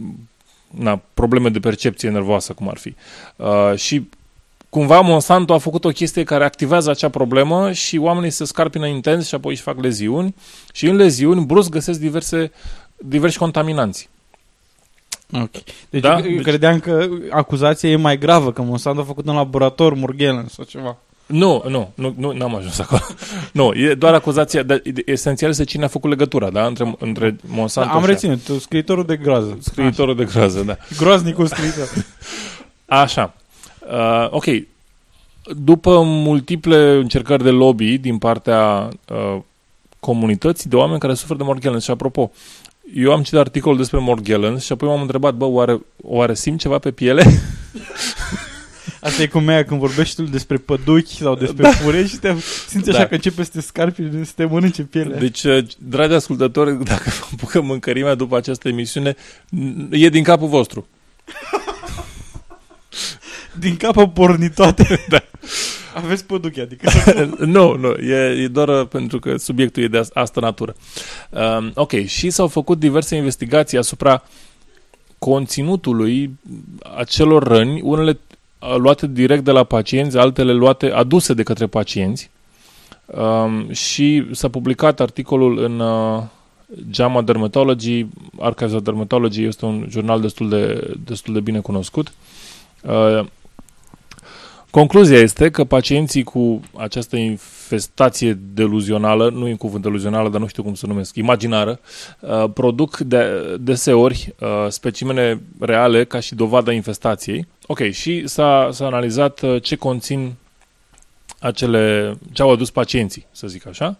na, 0.69 1.01
probleme 1.13 1.49
de 1.49 1.59
percepție 1.59 2.09
nervoasă, 2.09 2.53
cum 2.53 2.69
ar 2.69 2.77
fi. 2.77 2.95
Uh, 3.35 3.75
și 3.75 4.09
cumva 4.69 4.99
Monsanto 4.99 5.53
a 5.53 5.57
făcut 5.57 5.85
o 5.85 5.89
chestie 5.89 6.23
care 6.23 6.43
activează 6.43 6.89
acea 6.89 7.09
problemă 7.09 7.71
și 7.71 7.97
oamenii 7.97 8.29
se 8.29 8.45
scarpină 8.45 8.87
intens 8.87 9.27
și 9.27 9.35
apoi 9.35 9.51
își 9.51 9.61
fac 9.61 9.81
leziuni 9.81 10.35
și 10.73 10.87
în 10.87 10.95
leziuni 10.95 11.45
brusc 11.45 11.69
găsesc 11.69 11.99
diverse, 11.99 12.51
diversi 12.97 13.37
contaminanți. 13.37 14.09
Ok. 15.31 15.51
Deci 15.89 16.01
da? 16.01 16.19
eu 16.19 16.41
credeam 16.41 16.79
că 16.79 17.07
acuzația 17.29 17.89
e 17.89 17.95
mai 17.95 18.17
gravă, 18.17 18.51
că 18.51 18.61
Monsanto 18.61 19.01
a 19.01 19.03
făcut 19.03 19.27
în 19.27 19.35
laborator 19.35 19.93
Murghelen 19.93 20.47
sau 20.47 20.65
ceva. 20.65 20.97
Nu, 21.29 21.63
nu, 21.67 21.91
nu, 21.95 22.13
nu 22.17 22.31
n-am 22.31 22.55
ajuns 22.55 22.79
acolo. 22.79 23.01
nu, 23.59 23.71
e 23.73 23.93
doar 23.93 24.13
acuzația, 24.13 24.63
dar 24.63 24.81
esențial 25.05 25.49
este 25.49 25.63
cine 25.63 25.83
a 25.83 25.87
făcut 25.87 26.09
legătura, 26.09 26.49
da, 26.49 26.65
între, 26.65 26.95
între 26.99 27.35
Monsanto 27.47 27.89
da, 27.89 27.95
am 27.95 28.05
reținut, 28.05 28.39
scriitorul 28.59 29.05
de 29.05 29.15
groază. 29.15 29.57
Scriitorul 29.61 30.13
Așa. 30.13 30.23
de 30.23 30.31
groază, 30.31 30.61
da. 30.61 30.77
Groaznicul 31.01 31.47
scriitor. 31.47 31.87
Așa. 33.03 33.33
Uh, 33.91 34.27
ok. 34.29 34.45
După 35.63 36.01
multiple 36.03 36.91
încercări 36.95 37.43
de 37.43 37.49
lobby 37.49 37.97
din 37.97 38.17
partea 38.17 38.89
uh, 39.07 39.41
comunității 39.99 40.69
de 40.69 40.75
oameni 40.75 40.99
care 40.99 41.13
suferă 41.13 41.37
de 41.37 41.43
Morgellons 41.43 41.83
și 41.83 41.91
apropo, 41.91 42.31
eu 42.95 43.11
am 43.11 43.23
citit 43.23 43.39
articolul 43.39 43.77
despre 43.77 43.99
Morgellons 43.99 44.63
și 44.63 44.71
apoi 44.71 44.87
m-am 44.87 45.01
întrebat, 45.01 45.33
bă, 45.33 45.45
oare, 45.45 45.79
oare 46.03 46.33
simt 46.33 46.59
ceva 46.59 46.77
pe 46.77 46.91
piele? 46.91 47.23
Asta 49.01 49.21
e 49.21 49.27
cum 49.27 49.43
mea 49.43 49.65
când 49.65 49.79
vorbești 49.79 50.15
tu 50.15 50.21
despre 50.23 50.57
păduchi 50.57 51.15
sau 51.15 51.35
despre 51.35 51.63
da. 51.63 51.71
furești 51.71 52.09
și 52.09 52.17
te 52.17 52.35
simți 52.67 52.89
așa 52.89 52.97
da. 52.97 53.07
că 53.07 53.13
începe 53.13 53.43
să 53.43 53.49
te 53.53 53.61
scarpi, 53.61 54.03
să 54.23 54.31
te 54.35 54.45
mănânce 54.45 54.81
pielea. 54.81 55.19
Deci, 55.19 55.43
uh, 55.43 55.65
dragi 55.77 56.13
ascultători, 56.13 56.83
dacă 56.83 57.03
vă 57.19 57.25
apucă 57.33 57.61
mâncărimea 57.61 58.15
după 58.15 58.37
această 58.37 58.67
emisiune, 58.67 59.15
e 59.89 60.09
din 60.09 60.23
capul 60.23 60.47
vostru. 60.47 60.87
din 63.59 63.77
capul 63.77 64.09
pornit 64.09 64.55
toate. 64.55 64.99
da. 65.09 65.23
Aveți 65.95 66.25
păduchi, 66.25 66.59
adică... 66.59 66.89
nu, 67.45 67.75
nu, 67.75 67.89
e, 67.91 68.41
e 68.43 68.47
doar 68.47 68.67
uh, 68.67 68.87
pentru 68.87 69.19
că 69.19 69.37
subiectul 69.37 69.83
e 69.83 69.87
de 69.87 70.01
asta 70.13 70.41
natură. 70.41 70.75
Um, 71.29 71.71
ok, 71.75 72.05
și 72.05 72.29
s-au 72.29 72.47
făcut 72.47 72.79
diverse 72.79 73.15
investigații 73.15 73.77
asupra 73.77 74.23
conținutului 75.17 76.39
acelor 76.95 77.43
răni, 77.43 77.81
unele 77.81 78.19
luate 78.77 79.07
direct 79.07 79.43
de 79.43 79.51
la 79.51 79.63
pacienți, 79.63 80.17
altele 80.17 80.53
luate, 80.53 80.91
aduse 80.91 81.33
de 81.33 81.43
către 81.43 81.67
pacienți. 81.67 82.29
Um, 83.05 83.71
și 83.71 84.27
s-a 84.31 84.49
publicat 84.49 84.99
articolul 84.99 85.63
în 85.63 85.79
uh, 85.79 86.23
JAMA 86.91 87.21
Dermatology, 87.21 88.05
Archives 88.39 88.73
of 88.73 88.81
Dermatology 88.81 89.43
este 89.43 89.65
un 89.65 89.85
jurnal 89.89 90.21
destul 90.21 90.49
de, 90.49 90.93
destul 91.05 91.33
de 91.33 91.39
bine 91.39 91.59
cunoscut. 91.59 92.13
Uh, 92.81 93.25
Concluzia 94.71 95.17
este 95.17 95.49
că 95.49 95.63
pacienții 95.63 96.23
cu 96.23 96.61
această 96.77 97.17
infestație 97.69 98.33
deluzională, 98.53 99.29
nu 99.29 99.47
e 99.47 99.51
în 99.51 99.57
cuvânt 99.57 99.83
deluzională, 99.83 100.29
dar 100.29 100.39
nu 100.39 100.47
știu 100.47 100.63
cum 100.63 100.73
să 100.73 100.87
numesc, 100.87 101.15
imaginară, 101.15 101.79
uh, 102.19 102.45
produc 102.53 102.97
de, 102.97 103.55
deseori 103.59 104.33
uh, 104.39 104.47
specimene 104.69 105.41
reale 105.59 106.03
ca 106.03 106.19
și 106.19 106.35
dovada 106.35 106.71
infestației. 106.71 107.47
Ok, 107.67 107.79
și 107.91 108.27
s-a, 108.27 108.69
s-a 108.71 108.85
analizat 108.85 109.41
uh, 109.41 109.61
ce 109.61 109.75
conțin 109.75 110.33
acele, 111.39 112.17
ce 112.31 112.41
au 112.41 112.51
adus 112.51 112.69
pacienții, 112.71 113.25
să 113.31 113.47
zic 113.47 113.67
așa. 113.67 113.97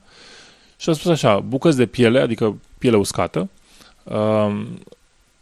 Și 0.78 0.90
a 0.90 0.94
spus 0.94 1.12
așa, 1.12 1.40
bucăți 1.40 1.78
de 1.78 1.86
piele, 1.86 2.20
adică 2.20 2.58
piele 2.78 2.98
uscată, 2.98 3.50
um, 4.04 4.68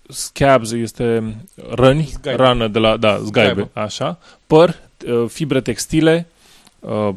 scabs 0.10 0.72
este 0.72 1.36
răni, 1.70 2.10
Zgaibe. 2.20 2.44
rană 2.44 2.68
de 2.68 2.80
la, 2.80 2.98
da, 2.98 3.18
zgaibe, 3.18 3.52
Zgaibe. 3.52 3.70
așa, 3.74 4.20
păr, 4.48 4.76
uh, 5.08 5.26
fibre 5.30 5.62
textile, 5.62 6.28
uh, 6.80 7.10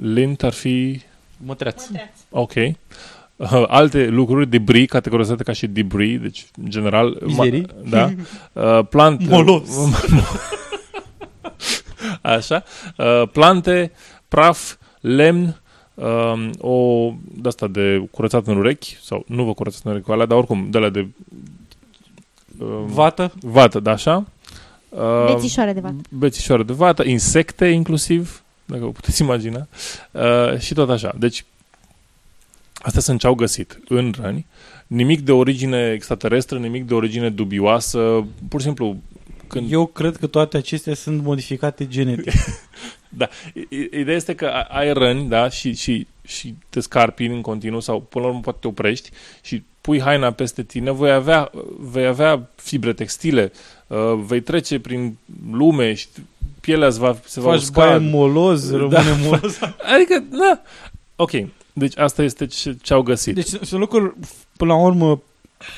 lint 0.00 0.42
ar 0.42 0.52
fi, 0.52 1.00
Mătreați. 1.44 1.90
ok, 2.30 2.52
uh, 2.54 3.64
alte 3.66 4.06
lucruri, 4.06 4.48
debris, 4.48 4.88
categorizate 4.88 5.42
ca 5.42 5.52
și 5.52 5.66
debris, 5.66 6.20
deci, 6.20 6.46
în 6.62 6.70
general, 6.70 7.18
Mizerii. 7.24 7.66
da, 7.88 8.10
uh, 8.52 8.86
plant, 8.88 9.28
Molos. 9.28 9.68
așa, 12.22 12.62
uh, 12.96 13.28
plante, 13.32 13.92
praf, 14.28 14.74
lemn, 15.00 15.60
um, 15.94 16.50
o 16.58 17.12
de 17.34 17.48
asta 17.48 17.66
de 17.66 18.08
curățat 18.10 18.46
în 18.46 18.56
urechi, 18.56 18.96
sau 19.02 19.24
nu 19.26 19.44
vă 19.44 19.54
curățați 19.54 19.82
în 19.86 19.90
urechi 19.90 20.06
cu 20.06 20.12
alea, 20.12 20.26
dar 20.26 20.38
oricum, 20.38 20.66
de 20.70 20.78
la 20.78 20.88
de 20.88 21.08
um, 22.58 22.86
Vată. 22.86 23.32
vată, 23.40 23.80
da, 23.80 23.90
așa. 23.90 24.24
Uh, 24.88 25.32
Bețișoare 25.34 25.72
de 25.72 25.80
vată. 25.80 25.96
Bețișoare 26.10 26.62
de 26.62 26.72
vată, 26.72 27.04
insecte 27.04 27.66
inclusiv, 27.66 28.42
dacă 28.66 28.84
vă 28.84 28.90
puteți 28.90 29.22
imagina, 29.22 29.66
uh, 30.10 30.58
și 30.58 30.74
tot 30.74 30.90
așa. 30.90 31.14
Deci, 31.18 31.44
astea 32.82 33.00
sunt 33.00 33.20
ce 33.20 33.26
au 33.26 33.34
găsit 33.34 33.80
în 33.88 34.14
răni. 34.20 34.46
Nimic 34.86 35.20
de 35.20 35.32
origine 35.32 35.90
extraterestră, 35.94 36.58
nimic 36.58 36.86
de 36.86 36.94
origine 36.94 37.30
dubioasă, 37.30 38.26
pur 38.48 38.60
și 38.60 38.66
simplu 38.66 38.96
când... 39.46 39.72
Eu 39.72 39.86
cred 39.86 40.16
că 40.16 40.26
toate 40.26 40.56
acestea 40.56 40.94
sunt 40.94 41.22
modificate 41.22 41.86
genetic. 41.88 42.32
Da. 43.08 43.28
I- 43.54 43.88
Ideea 44.00 44.16
este 44.16 44.34
că 44.34 44.46
a- 44.46 44.66
ai 44.78 44.92
răni, 44.92 45.28
da, 45.28 45.48
și, 45.48 45.74
și, 45.74 46.06
și 46.26 46.54
te 46.68 46.80
scarpini 46.80 47.34
în 47.34 47.40
continuu 47.40 47.80
sau 47.80 48.00
până 48.00 48.24
la 48.24 48.30
urmă 48.30 48.42
poate 48.42 48.58
te 48.60 48.66
oprești 48.66 49.10
și 49.42 49.62
pui 49.80 50.00
haina 50.00 50.30
peste 50.30 50.62
tine, 50.62 50.92
vei 50.92 51.10
avea, 51.12 51.50
vei 51.78 52.06
avea 52.06 52.48
fibre 52.54 52.92
textile, 52.92 53.52
uh, 53.86 53.98
vei 54.26 54.40
trece 54.40 54.78
prin 54.80 55.16
lume 55.50 55.94
și 55.94 56.06
pielea 56.66 56.86
îți 56.88 56.98
va, 56.98 57.16
se 57.24 57.40
va 57.40 57.50
Faci 57.50 57.60
usca. 57.60 57.84
baie 57.86 57.98
moloz, 58.10 58.70
rămâne 58.72 59.18
moloz. 59.24 59.58
Adică, 59.94 60.24
da. 60.30 60.60
Ok. 61.16 61.30
Deci 61.72 61.98
asta 61.98 62.22
este 62.22 62.46
ce, 62.46 62.76
ce 62.82 62.92
au 62.92 63.02
găsit. 63.02 63.34
Deci 63.34 63.46
sunt 63.48 63.80
lucruri, 63.80 64.14
până 64.56 64.72
la 64.72 64.78
urmă, 64.80 65.22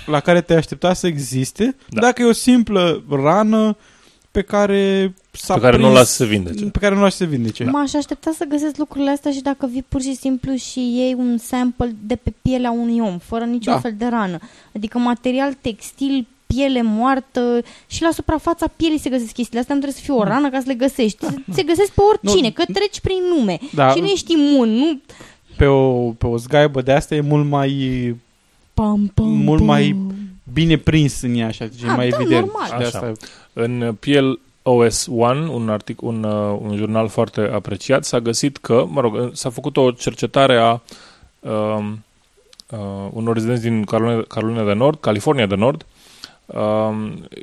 la 0.07 0.21
care 0.21 0.41
te 0.41 0.55
aștepta 0.55 0.93
să 0.93 1.07
existe, 1.07 1.77
Da. 1.89 2.01
dacă 2.01 2.23
e 2.23 2.25
o 2.25 2.33
simplă 2.33 3.03
rană 3.11 3.77
pe 4.31 4.43
care 4.43 5.15
s-a 5.31 5.55
Pe 5.55 5.61
care 5.61 5.77
nu 5.77 5.83
o 5.83 5.87
prins- 5.87 5.99
lași 6.01 6.11
să 6.13 6.25
vindece. 6.25 6.65
Pe 6.65 6.79
care 6.79 6.95
nu 6.95 7.01
o 7.01 7.03
lași 7.03 7.17
să 7.17 7.25
vindece. 7.25 7.65
M-aș 7.65 7.95
aștepta 7.95 8.31
să 8.37 8.45
găsesc 8.49 8.77
lucrurile 8.77 9.11
astea 9.11 9.31
și 9.31 9.41
dacă 9.41 9.67
vii 9.67 9.85
pur 9.89 10.01
și 10.01 10.15
simplu 10.15 10.55
și 10.55 10.79
iei 10.97 11.15
un 11.19 11.39
sample 11.39 11.95
de 12.07 12.17
pe 12.17 12.33
pielea 12.43 12.71
unui 12.71 13.01
om, 13.01 13.19
fără 13.19 13.45
niciun 13.45 13.73
Da. 13.73 13.79
fel 13.81 13.95
de 13.99 14.07
rană. 14.07 14.39
Adică 14.75 14.99
material 14.99 15.53
textil, 15.61 16.27
piele 16.55 16.83
moartă 16.83 17.61
și 17.87 18.03
la 18.03 18.11
suprafața 18.11 18.67
pielii 18.77 18.99
se 18.99 19.11
găsesc 19.11 19.33
chestiile 19.33 19.61
astea, 19.61 19.75
nu 19.75 19.81
trebuie 19.81 20.03
să 20.03 20.07
fie 20.11 20.21
o 20.21 20.23
rană 20.25 20.51
ca 20.51 20.59
să 20.59 20.65
le 20.67 20.75
găsești. 20.75 21.25
Se, 21.27 21.35
se 21.53 21.63
găsesc 21.63 21.93
pe 21.93 22.01
oricine, 22.01 22.47
Nu. 22.57 22.65
că 22.65 22.73
treci 22.73 23.01
prin 23.01 23.21
lume 23.37 23.59
Da. 23.75 23.91
și 23.91 24.01
nu 24.01 24.07
ești 24.07 24.33
imun, 24.33 24.69
nu... 24.69 25.01
Pe 25.57 25.67
o, 25.67 26.11
pe 26.11 26.27
o 26.27 26.37
zgaibă 26.37 26.83
de 26.83 26.93
asta 26.93 27.15
e 27.15 27.21
mult 27.21 27.47
mai 27.49 27.71
Pam, 28.75 29.11
pam, 29.15 29.29
mult 29.29 29.59
pam. 29.59 29.67
mai 29.67 29.97
bine 30.53 30.77
prins 30.77 31.23
în 31.23 31.35
ea, 31.35 31.47
așa, 31.47 31.65
deci 31.67 31.83
e 31.83 31.89
Ah, 31.89 31.97
mai 31.97 32.09
da, 32.09 32.17
evident. 32.21 32.45
normal. 32.47 32.65
Și 32.67 32.71
de 32.79 32.85
Așa. 32.85 32.99
asta 32.99 33.13
În 33.53 33.97
Piel 34.01 34.41
OS 34.63 35.07
One, 35.17 35.49
un, 35.49 35.69
artic, 35.69 36.03
un, 36.03 36.23
uh, 36.25 36.59
un 36.63 36.77
jurnal 36.77 37.09
foarte 37.09 37.41
apreciat, 37.41 38.05
s-a 38.05 38.21
găsit 38.21 38.57
că, 38.57 38.87
mă 38.91 39.01
rog, 39.01 39.31
s-a 39.33 39.51
făcut 39.51 39.77
o 39.77 39.91
cercetare 39.91 40.57
a 40.57 40.81
um, 41.41 42.05
uh, 42.71 42.79
unor 43.13 43.35
rezidenți 43.35 43.63
din 43.63 43.85
Carolina, 43.85 44.23
Carolina 44.29 44.65
de 44.65 44.73
Nord, 44.73 45.01
California 45.01 45.47
de 45.47 45.55
Nord, 45.55 45.83
um, 45.83 45.98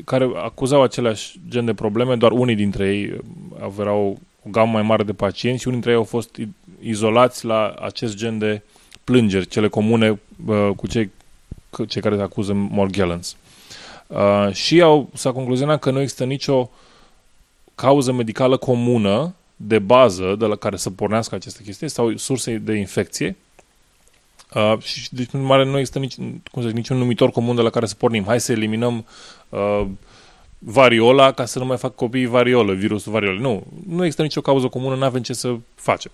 care 0.05 0.29
acuzau 0.43 0.81
același 0.81 1.39
gen 1.49 1.65
de 1.65 1.73
probleme, 1.73 2.15
doar 2.15 2.31
unii 2.31 2.55
dintre 2.55 2.87
ei 2.95 3.05
uh, 3.05 3.19
aveau 3.61 4.17
o 4.45 4.49
gamă 4.49 4.71
mai 4.71 4.81
mare 4.81 5.03
de 5.03 5.13
pacienți 5.13 5.61
și 5.61 5.67
unii 5.67 5.79
dintre 5.79 5.91
ei 5.91 6.03
au 6.03 6.09
fost 6.19 6.35
i- 6.35 6.53
izolați 6.81 7.45
la 7.45 7.75
acest 7.81 8.15
gen 8.15 8.37
de 8.37 8.61
plângeri, 9.03 9.47
cele 9.47 9.67
comune 9.67 10.19
uh, 10.45 10.69
cu 10.75 10.87
cei, 10.87 11.11
cu 11.69 11.85
cei 11.85 12.01
care 12.01 12.21
acuză 12.21 12.53
Morgellons. 12.53 13.35
Uh, 14.07 14.49
și 14.53 14.81
au, 14.81 15.09
s-a 15.13 15.31
concluzionat 15.31 15.79
că 15.79 15.91
nu 15.91 15.99
există 16.01 16.23
nicio 16.23 16.69
cauză 17.75 18.11
medicală 18.11 18.57
comună 18.57 19.35
de 19.55 19.79
bază 19.79 20.35
de 20.39 20.45
la 20.45 20.55
care 20.55 20.75
să 20.75 20.89
pornească 20.89 21.35
aceste 21.35 21.63
chestii 21.63 21.89
sau 21.89 22.15
surse 22.17 22.57
de 22.57 22.73
infecție. 22.73 23.35
Uh, 24.53 24.79
și 24.81 25.13
deci, 25.13 25.29
în 25.31 25.41
mare, 25.41 25.65
nu 25.65 25.77
există 25.77 25.99
nici, 25.99 26.15
cum 26.51 26.61
să 26.61 26.67
zic, 26.67 26.75
niciun 26.75 26.97
numitor 26.97 27.31
comun 27.31 27.55
de 27.55 27.61
la 27.61 27.69
care 27.69 27.85
să 27.85 27.95
pornim. 27.95 28.23
Hai 28.25 28.39
să 28.39 28.51
eliminăm 28.51 29.05
uh, 29.49 29.85
variola 30.59 31.31
ca 31.31 31.45
să 31.45 31.59
nu 31.59 31.65
mai 31.65 31.77
fac 31.77 31.95
copiii 31.95 32.25
variolă, 32.25 32.73
virusul 32.73 33.11
variolă. 33.11 33.39
Nu, 33.39 33.63
nu 33.87 34.01
există 34.01 34.21
nicio 34.21 34.41
cauză 34.41 34.67
comună, 34.67 34.95
nu 34.95 35.03
avem 35.03 35.21
ce 35.21 35.33
să 35.33 35.55
facem. 35.75 36.11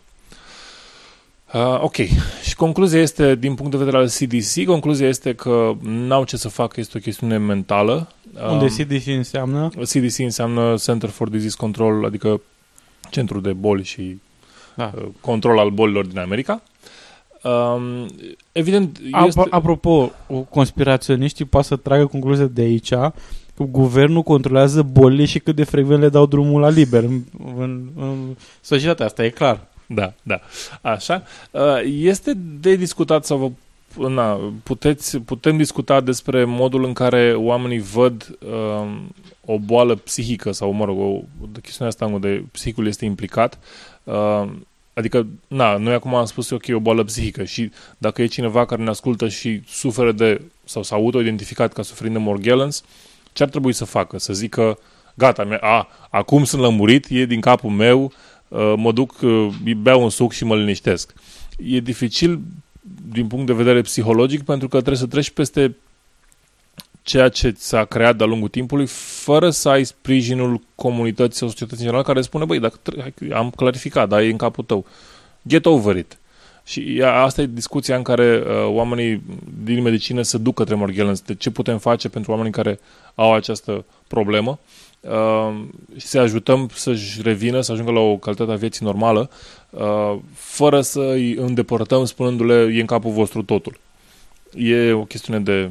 Uh, 1.54 1.80
ok. 1.82 1.96
Și 2.44 2.56
concluzia 2.56 3.00
este, 3.00 3.36
din 3.36 3.56
punct 3.56 3.72
de 3.72 3.78
vedere 3.78 3.98
al 3.98 4.08
CDC, 4.08 4.66
concluzia 4.66 5.08
este 5.08 5.34
că 5.34 5.74
n-au 5.82 6.24
ce 6.24 6.38
să 6.38 6.50
facă, 6.50 6.80
este 6.80 6.98
o 6.98 7.02
chestiune 7.02 7.38
mentală. 7.38 8.12
unde 8.50 8.66
Um, 8.66 8.70
CDC 8.78 9.08
înseamnă 9.08 9.68
CDC 9.68 10.20
înseamnă 10.20 10.76
Center 10.76 11.10
for 11.10 11.30
Disease 11.30 11.56
Control, 11.58 12.06
adică 12.06 12.42
Centrul 13.10 13.42
de 13.42 13.54
Boli 13.54 13.84
și 13.84 14.20
Da. 14.76 14.92
uh, 14.96 15.04
Control 15.22 15.60
al 15.60 15.70
bolilor 15.70 16.06
din 16.06 16.20
America. 16.20 16.64
Um, 17.44 18.08
evident, 18.52 19.00
Ap- 19.12 19.28
este... 19.28 19.48
Apropo, 19.50 20.12
o 20.28 20.40
conspiraționiștii 20.40 21.46
poate 21.46 21.68
să 21.68 21.76
tragă 21.76 22.06
concluzia 22.06 22.46
de 22.46 22.62
aici 22.62 22.90
că 22.90 23.64
guvernul 23.64 24.22
controlează 24.22 24.82
bolile 24.82 25.26
și 25.26 25.40
cât 25.40 25.56
de 25.56 25.64
frecvent 25.64 26.02
le 26.02 26.10
dau 26.10 26.26
drumul 26.26 26.62
la 26.62 26.70
liber 26.70 27.04
în, 27.04 27.22
în, 27.58 27.88
în 27.96 28.36
societatea 28.62 29.06
asta, 29.06 29.26
e 29.26 29.30
clar. 29.30 29.68
Da, 29.86 30.14
da. 30.24 30.40
Așa. 30.82 31.24
Uh, 31.52 31.62
Este 31.86 32.34
de 32.60 32.76
discutat 32.76 33.26
sau 33.26 33.38
vă 33.38 33.50
Na, 34.10 34.54
puteți, 34.64 35.18
putem 35.18 35.58
discuta 35.58 36.02
despre 36.02 36.44
modul 36.46 36.84
în 36.84 36.94
care 36.94 37.34
oamenii 37.34 37.80
văd 37.80 38.38
um, 38.40 39.16
o 39.46 39.58
boală 39.60 39.96
psihică 39.96 40.52
sau, 40.52 40.72
mă 40.72 40.86
rog, 40.86 41.00
o, 41.00 41.04
o 41.04 41.48
chestiune 41.62 41.90
asta 41.90 42.06
unde 42.06 42.46
psihicul 42.52 42.88
este 42.88 43.06
implicat. 43.06 43.60
Um, 44.04 44.66
adică, 45.02 45.28
na, 45.48 45.78
noi 45.78 45.94
acum 45.94 46.16
am 46.16 46.26
spus, 46.26 46.50
ok, 46.50 46.64
o 46.70 46.80
boală 46.80 47.04
psihică 47.04 47.44
și 47.44 47.72
dacă 47.98 48.22
e 48.22 48.26
cineva 48.26 48.66
care 48.66 48.84
ne 48.84 48.90
ascultă 48.90 49.28
și 49.28 49.62
suferă 49.68 50.12
de, 50.12 50.42
sau 50.64 50.84
s-a 50.84 50.96
auto-identificat 50.96 51.74
ca 51.74 51.82
suferind 51.82 52.16
de 52.16 52.22
Morgellons, 52.22 52.84
ce 53.34 53.44
ar 53.44 53.50
trebui 53.50 53.74
să 53.74 53.86
facă? 53.86 54.18
Să 54.18 54.34
zică, 54.34 54.80
gata, 55.14 55.44
mi- 55.44 55.58
a, 55.62 55.88
acum 56.10 56.44
sunt 56.44 56.62
lămurit, 56.62 57.06
e 57.10 57.26
din 57.26 57.42
capul 57.42 57.70
meu, 57.70 58.12
uh, 58.48 58.74
mă 58.78 58.92
duc, 58.92 59.22
uh, 59.22 59.48
beau 59.78 60.04
un 60.04 60.10
suc 60.10 60.32
și 60.32 60.44
mă 60.44 60.56
liniștesc. 60.56 61.14
E 61.58 61.80
dificil 61.80 62.40
din 63.12 63.28
punct 63.28 63.46
de 63.46 63.54
vedere 63.54 63.82
psihologic 63.82 64.44
pentru 64.44 64.68
că 64.68 64.76
trebuie 64.78 64.98
să 64.98 65.08
treci 65.08 65.30
peste 65.30 65.76
ceea 67.04 67.30
ce 67.30 67.54
s-a 67.58 67.86
creat 67.86 68.16
de-a 68.16 68.26
lungul 68.26 68.50
timpului 68.50 68.86
fără 69.24 69.50
să 69.50 69.70
ai 69.70 69.84
sprijinul 69.84 70.62
comunității 70.76 71.38
sau 71.38 71.48
societății 71.48 71.80
în 71.80 71.86
general 71.86 72.06
care 72.06 72.22
spune, 72.22 72.46
băi, 72.46 72.60
dacă 72.60 72.80
tre- 72.82 73.02
hai 73.02 73.14
că 73.16 73.36
am 73.36 73.50
clarificat, 73.50 74.10
dar 74.10 74.22
e 74.22 74.30
în 74.30 74.38
capul 74.38 74.64
tău. 74.64 74.86
Get 75.48 75.66
over 75.66 75.96
it. 75.96 76.18
Și 76.66 76.98
ea- 77.00 77.22
asta 77.22 77.42
e 77.42 77.46
discuția 77.46 77.96
în 77.96 78.02
care 78.02 78.44
uh, 78.46 78.68
oamenii 78.68 79.24
din 79.64 79.82
medicină 79.82 80.22
se 80.22 80.38
duc 80.38 80.56
către 80.56 80.76
Morgellons. 80.76 81.22
De 81.22 81.36
ce 81.36 81.50
putem 81.50 81.78
face 81.78 82.10
pentru 82.10 82.32
oamenii 82.32 82.52
care 82.52 82.80
au 83.16 83.34
această 83.34 83.86
problemă 84.08 84.60
uh, 85.00 85.64
și 85.98 86.06
să 86.06 86.20
ajutăm 86.20 86.70
să-și 86.74 87.22
revină, 87.22 87.62
să 87.62 87.72
ajungă 87.72 87.92
la 87.92 88.00
o 88.00 88.18
calitate 88.18 88.52
a 88.52 88.56
vieții 88.56 88.86
normală, 88.86 89.30
uh, 89.70 90.16
fără 90.34 90.82
să 90.82 91.00
îi 91.00 91.34
îndepărtăm 91.34 92.06
spunându-le 92.06 92.74
e 92.74 92.80
în 92.80 92.86
capul 92.86 93.12
vostru 93.12 93.44
totul. 93.44 93.80
E 94.56 94.92
o 94.92 95.04
chestiune 95.04 95.40
de, 95.40 95.70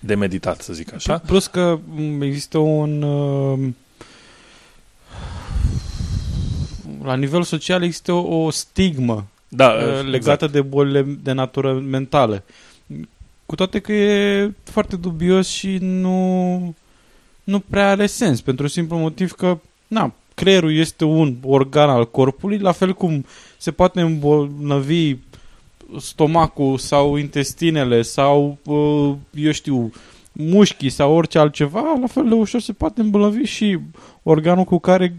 de 0.00 0.14
meditat, 0.14 0.60
să 0.60 0.72
zic 0.72 0.94
așa. 0.94 1.18
Plus 1.18 1.46
că 1.46 1.78
m, 1.94 2.20
există 2.22 2.58
un... 2.58 3.02
uh, 3.02 3.58
La 7.02 7.14
nivel 7.14 7.42
social 7.42 7.82
există 7.82 8.12
o, 8.12 8.44
o 8.44 8.50
stigmă 8.50 9.26
Da, 9.48 9.68
uh, 9.68 10.04
legată 10.04 10.44
exact. 10.44 10.52
de 10.52 10.60
bolile 10.60 11.02
de 11.22 11.32
natură 11.32 11.72
mentală. 11.72 12.42
Cu 13.46 13.54
toate 13.54 13.78
că 13.78 13.92
e 13.92 14.52
foarte 14.62 14.96
dubios 14.96 15.48
și 15.48 15.78
nu, 15.80 16.74
nu 17.44 17.60
prea 17.60 17.90
are 17.90 18.06
sens, 18.06 18.40
pentru 18.40 18.66
simplu 18.66 18.96
motiv 18.96 19.32
că, 19.32 19.58
na, 19.86 20.14
creierul 20.34 20.74
este 20.74 21.04
un 21.04 21.36
organ 21.42 21.88
al 21.88 22.10
corpului, 22.10 22.58
la 22.58 22.72
fel 22.72 22.92
cum 22.92 23.24
se 23.56 23.70
poate 23.70 24.00
îmbolnăvi 24.00 25.16
stomacul 25.98 26.78
sau 26.78 27.16
intestinele 27.16 28.02
sau, 28.02 28.58
uh, 28.64 29.14
eu 29.34 29.50
știu, 29.52 29.92
mușchii 30.32 30.90
sau 30.90 31.12
orice 31.12 31.38
altceva, 31.38 31.96
la 32.00 32.06
fel 32.06 32.28
de 32.28 32.34
ușor 32.34 32.60
se 32.60 32.72
poate 32.72 33.00
îmbolnăvi 33.00 33.44
și 33.44 33.78
organul 34.22 34.64
cu 34.64 34.78
care 34.78 35.16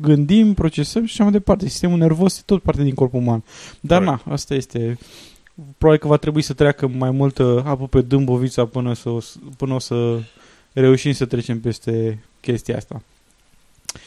gândim, 0.00 0.54
procesăm 0.54 1.04
și 1.04 1.12
așa 1.12 1.22
mai 1.22 1.32
departe. 1.32 1.68
Sistemul 1.68 1.98
nervos 1.98 2.38
e 2.38 2.42
tot 2.46 2.62
parte 2.62 2.82
din 2.82 2.94
corpul 2.94 3.20
uman. 3.20 3.42
Dar 3.80 4.02
na, 4.02 4.22
asta 4.28 4.54
este... 4.54 4.98
Probabil 5.78 6.00
că 6.02 6.08
va 6.08 6.16
trebui 6.16 6.42
să 6.42 6.52
treacă 6.52 6.86
mai 6.86 7.10
multă 7.10 7.62
apă 7.66 7.86
pe 7.86 8.00
dâmbovița 8.00 8.66
până, 8.66 8.94
să, 8.94 9.08
o 9.08 9.20
s- 9.20 9.38
până 9.56 9.74
o 9.74 9.78
să 9.78 10.20
reușim 10.72 11.12
să 11.12 11.24
trecem 11.26 11.60
peste 11.60 12.22
chestia 12.40 12.76
asta. 12.76 13.02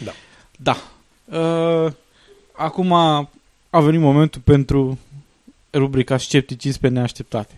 Da. 0.04 0.12
Da. 0.58 0.76
Uh, 1.40 1.92
acum 2.52 2.94
a 3.70 3.80
venit 3.80 4.00
momentul 4.00 4.42
pentru 4.42 4.98
rubrica 5.78 6.18
Scepticism 6.18 6.80
pe 6.80 6.88
neașteptate. 6.88 7.54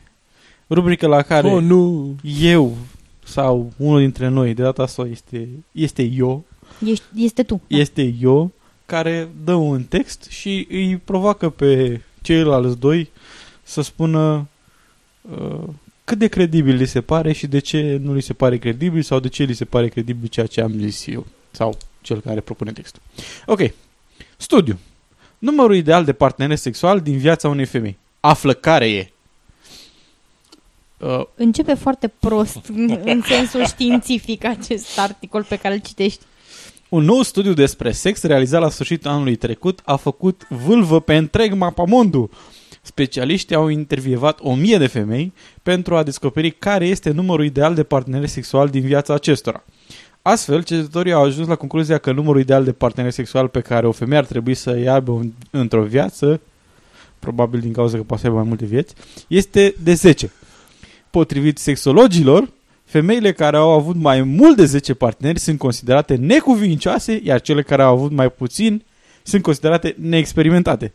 Rubrica 0.70 1.08
la 1.08 1.22
care 1.22 1.52
Oh, 1.52 1.62
nu! 1.62 2.16
eu 2.40 2.78
sau 3.24 3.72
unul 3.78 4.00
dintre 4.00 4.28
noi, 4.28 4.54
de 4.54 4.62
data 4.62 4.84
asta 4.84 5.08
este, 5.12 5.50
este 5.72 6.04
eu, 6.04 6.46
Ești, 6.86 7.04
este 7.16 7.44
tu. 7.44 7.62
Da. 7.68 7.78
este 7.78 8.16
eu, 8.22 8.52
care 8.86 9.30
dă 9.44 9.54
un 9.54 9.84
text 9.84 10.24
și 10.30 10.68
îi 10.70 10.98
provoacă 10.98 11.50
pe 11.50 12.02
ceilalți 12.22 12.80
doi 12.80 13.10
să 13.64 13.82
spună 13.82 14.48
uh, 15.22 15.64
cât 16.04 16.18
de 16.18 16.28
credibil 16.28 16.76
li 16.76 16.86
se 16.88 17.02
pare 17.02 17.32
și 17.32 17.48
de 17.48 17.60
ce 17.60 18.00
nu 18.02 18.14
li 18.14 18.22
se 18.22 18.34
pare 18.34 18.58
credibil 18.58 19.02
sau 19.02 19.20
de 19.20 19.28
ce 19.28 19.44
li 19.44 19.54
se 19.54 19.66
pare 19.66 19.88
credibil 19.88 20.28
ceea 20.30 20.46
ce 20.46 20.62
am 20.62 20.72
zis 20.80 21.08
eu 21.08 21.26
sau 21.52 21.78
cel 22.02 22.20
care 22.22 22.40
propune 22.40 22.72
textul. 22.72 23.02
Ok. 23.46 23.60
Studiu. 24.38 24.80
Numărul 25.40 25.76
ideal 25.76 26.06
de 26.06 26.14
parteneri 26.14 26.60
sexual 26.60 27.02
din 27.02 27.18
viața 27.18 27.50
unei 27.50 27.66
femei. 27.66 27.98
Află 28.20 28.54
care 28.54 28.90
e. 28.90 29.12
Uh, 30.98 31.22
Începe 31.36 31.74
foarte 31.74 32.08
prost 32.20 32.60
în, 32.76 33.00
în 33.06 33.22
sensul 33.22 33.66
științific 33.66 34.44
acest 34.46 35.00
articol 35.00 35.44
pe 35.44 35.56
care 35.58 35.74
îl 35.74 35.80
citești. 35.80 36.20
Un 36.90 37.04
nou 37.04 37.22
studiu 37.22 37.54
despre 37.54 37.92
sex 37.92 38.22
realizat 38.24 38.62
la 38.62 38.70
sfârșitul 38.70 39.12
anului 39.12 39.36
trecut 39.36 39.80
a 39.86 39.96
făcut 39.96 40.46
vâlvă 40.50 41.00
pe 41.00 41.16
întreg 41.16 41.54
mapamondul. 41.54 42.30
Specialiștii 42.82 43.56
au 43.56 43.68
intervievat 43.68 44.40
o 44.42 44.54
mie 44.56 44.78
de 44.78 44.88
femei 44.88 45.34
pentru 45.64 45.96
a 45.96 46.04
descoperi 46.04 46.52
care 46.52 46.88
este 46.88 47.10
numărul 47.10 47.46
ideal 47.46 47.76
de 47.76 47.84
parteneri 47.84 48.28
sexual 48.28 48.70
din 48.70 48.82
viața 48.82 49.14
acestora. 49.14 49.64
Astfel, 50.22 50.64
cercetătorii 50.64 51.12
au 51.12 51.24
ajuns 51.24 51.48
la 51.48 51.56
concluzia 51.56 51.98
că 51.98 52.12
numărul 52.12 52.42
ideal 52.42 52.64
de 52.64 52.72
parteneri 52.72 53.14
sexual 53.14 53.48
pe 53.48 53.62
care 53.62 53.88
o 53.88 53.92
femeie 53.92 54.20
ar 54.20 54.26
trebui 54.26 54.54
să 54.54 54.72
îi 54.72 54.90
aibă 54.90 55.12
în- 55.12 55.32
într-o 55.52 55.84
viață, 55.84 56.42
probabil 57.20 57.60
din 57.60 57.74
cauza 57.74 57.98
că 57.98 58.04
poate 58.04 58.22
să 58.22 58.28
aibă 58.28 58.40
mai 58.40 58.50
multe 58.50 58.66
vieți, 58.66 58.94
este 59.28 59.76
de 59.84 59.94
10. 59.94 60.32
Potrivit 61.10 61.58
sexologilor, 61.58 62.50
femeile 62.84 63.32
care 63.32 63.58
au 63.58 63.70
avut 63.70 63.96
mai 63.96 64.22
mult 64.22 64.56
de 64.56 64.66
10 64.66 64.94
parteneri 64.94 65.40
sunt 65.40 65.58
considerate 65.58 66.16
necuvincioase, 66.16 67.22
iar 67.24 67.42
cele 67.42 67.62
care 67.62 67.82
au 67.82 67.94
avut 67.94 68.12
mai 68.12 68.30
puțin 68.30 68.84
sunt 69.24 69.42
considerate 69.42 69.96
neexperimentate. 70.00 70.94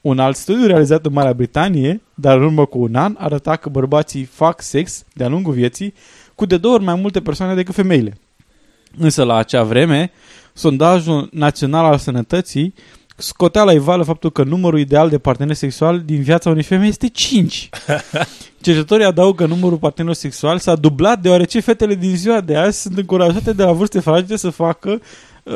Un 0.00 0.18
alt 0.18 0.36
studiu 0.36 0.66
realizat 0.66 1.06
în 1.06 1.12
Marea 1.12 1.32
Britanie, 1.32 2.02
dar 2.14 2.36
în 2.36 2.44
urmă 2.44 2.66
cu 2.66 2.78
un 2.78 2.94
an, 2.94 3.14
arăta 3.18 3.56
că 3.56 3.68
bărbații 3.68 4.24
fac 4.24 4.62
sex 4.62 5.04
de-a 5.12 5.28
lungul 5.28 5.52
vieții 5.52 5.94
cu 6.34 6.46
de 6.46 6.56
două 6.56 6.74
ori 6.74 6.84
mai 6.84 6.94
multe 6.94 7.20
persoane 7.20 7.54
decât 7.54 7.74
femeile. 7.74 8.18
Însă 8.98 9.22
la 9.22 9.36
acea 9.36 9.62
vreme, 9.62 10.10
sondajul 10.52 11.28
național 11.32 11.84
al 11.84 11.98
sănătății 11.98 12.74
scotea 13.16 13.62
la 13.62 13.72
ivală 13.72 14.02
faptul 14.02 14.30
că 14.30 14.42
numărul 14.42 14.78
ideal 14.78 15.08
de 15.08 15.18
parteneri 15.18 15.58
sexuali 15.58 16.00
din 16.00 16.22
viața 16.22 16.50
unei 16.50 16.62
femei 16.62 16.88
este 16.88 17.08
5. 17.08 17.68
Cercetătorii 18.60 19.04
adaugă 19.04 19.44
că 19.44 19.48
numărul 19.48 19.78
partenerilor 19.78 20.16
sexuali 20.16 20.60
s-a 20.60 20.76
dublat 20.76 21.20
deoarece 21.20 21.60
fetele 21.60 21.94
din 21.94 22.16
ziua 22.16 22.40
de 22.40 22.56
azi 22.56 22.80
sunt 22.80 22.98
încurajate 22.98 23.52
de 23.52 23.62
la 23.62 23.72
vârste 23.72 24.00
fragede 24.00 24.36
să 24.36 24.50
facă 24.50 25.00
uh, 25.42 25.54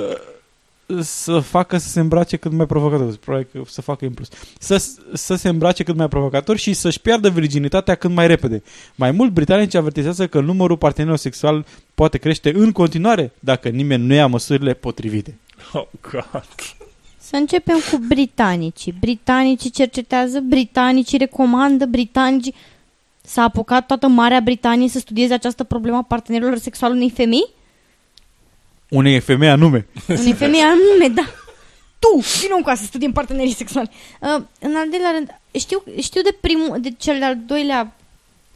să 1.01 1.39
facă 1.39 1.79
să 1.79 1.89
se 1.89 2.01
îmbrace 2.01 2.37
cât 2.37 2.53
mai 2.53 2.67
provocator. 2.67 3.17
Probabil 3.17 3.49
că 3.53 3.61
să 3.67 3.83
facă 3.83 4.05
în 4.05 4.13
plus. 4.13 4.29
Să, 4.59 4.85
să 5.13 5.35
se 5.35 5.49
îmbrace 5.49 5.83
cât 5.83 5.97
mai 5.97 6.09
provocator 6.09 6.57
și 6.57 6.73
să-și 6.73 7.01
piardă 7.01 7.31
virginitatea 7.31 7.95
cât 7.95 8.11
mai 8.11 8.27
repede. 8.27 8.63
Mai 8.95 9.11
mult, 9.11 9.33
britanicii 9.33 9.79
avertizează 9.79 10.27
că 10.27 10.41
numărul 10.41 10.77
partenerilor 10.77 11.19
sexual 11.19 11.67
poate 11.95 12.19
crește 12.19 12.53
în 12.55 12.73
continuare 12.73 13.33
dacă 13.41 13.69
nimeni 13.69 14.07
nu 14.07 14.15
ia 14.15 14.27
măsurile 14.27 14.75
potrivite. 14.75 15.39
Oh, 15.73 15.87
God. 16.11 16.45
Să 17.29 17.37
începem 17.37 17.79
cu 17.91 17.97
britanicii. 17.97 18.95
Britanicii 19.01 19.71
cercetează, 19.71 20.41
britanicii 20.41 21.19
recomandă, 21.19 21.87
britanicii... 21.87 22.55
S-a 23.23 23.43
apucat 23.43 23.87
toată 23.87 24.07
Marea 24.07 24.41
Britanie 24.41 24.89
să 24.89 24.99
studieze 24.99 25.35
această 25.35 25.65
problemă 25.65 25.97
a 25.97 26.03
partenerilor 26.03 26.59
sexuali 26.59 26.95
unei 26.95 27.11
femei? 27.11 27.49
Unei 28.89 29.21
femei 29.21 29.49
anume. 29.49 29.87
Unei 30.09 30.33
femei 30.33 30.61
anume, 30.61 31.15
da. 31.15 31.23
Tu, 31.99 32.25
vină 32.41 32.63
cu 32.63 32.77
să 32.77 32.85
studiem 32.85 33.13
partenerii 33.13 33.55
sexuali. 33.55 33.91
Uh, 34.21 34.43
în 34.61 34.77
al 34.77 34.89
doilea 34.91 35.11
rând, 35.15 35.41
știu, 35.59 35.83
știu 36.01 36.23
de 36.23 36.37
primul, 36.41 36.81
de 36.81 36.95
cel 36.99 37.19
de-al 37.19 37.39
doilea 37.47 37.93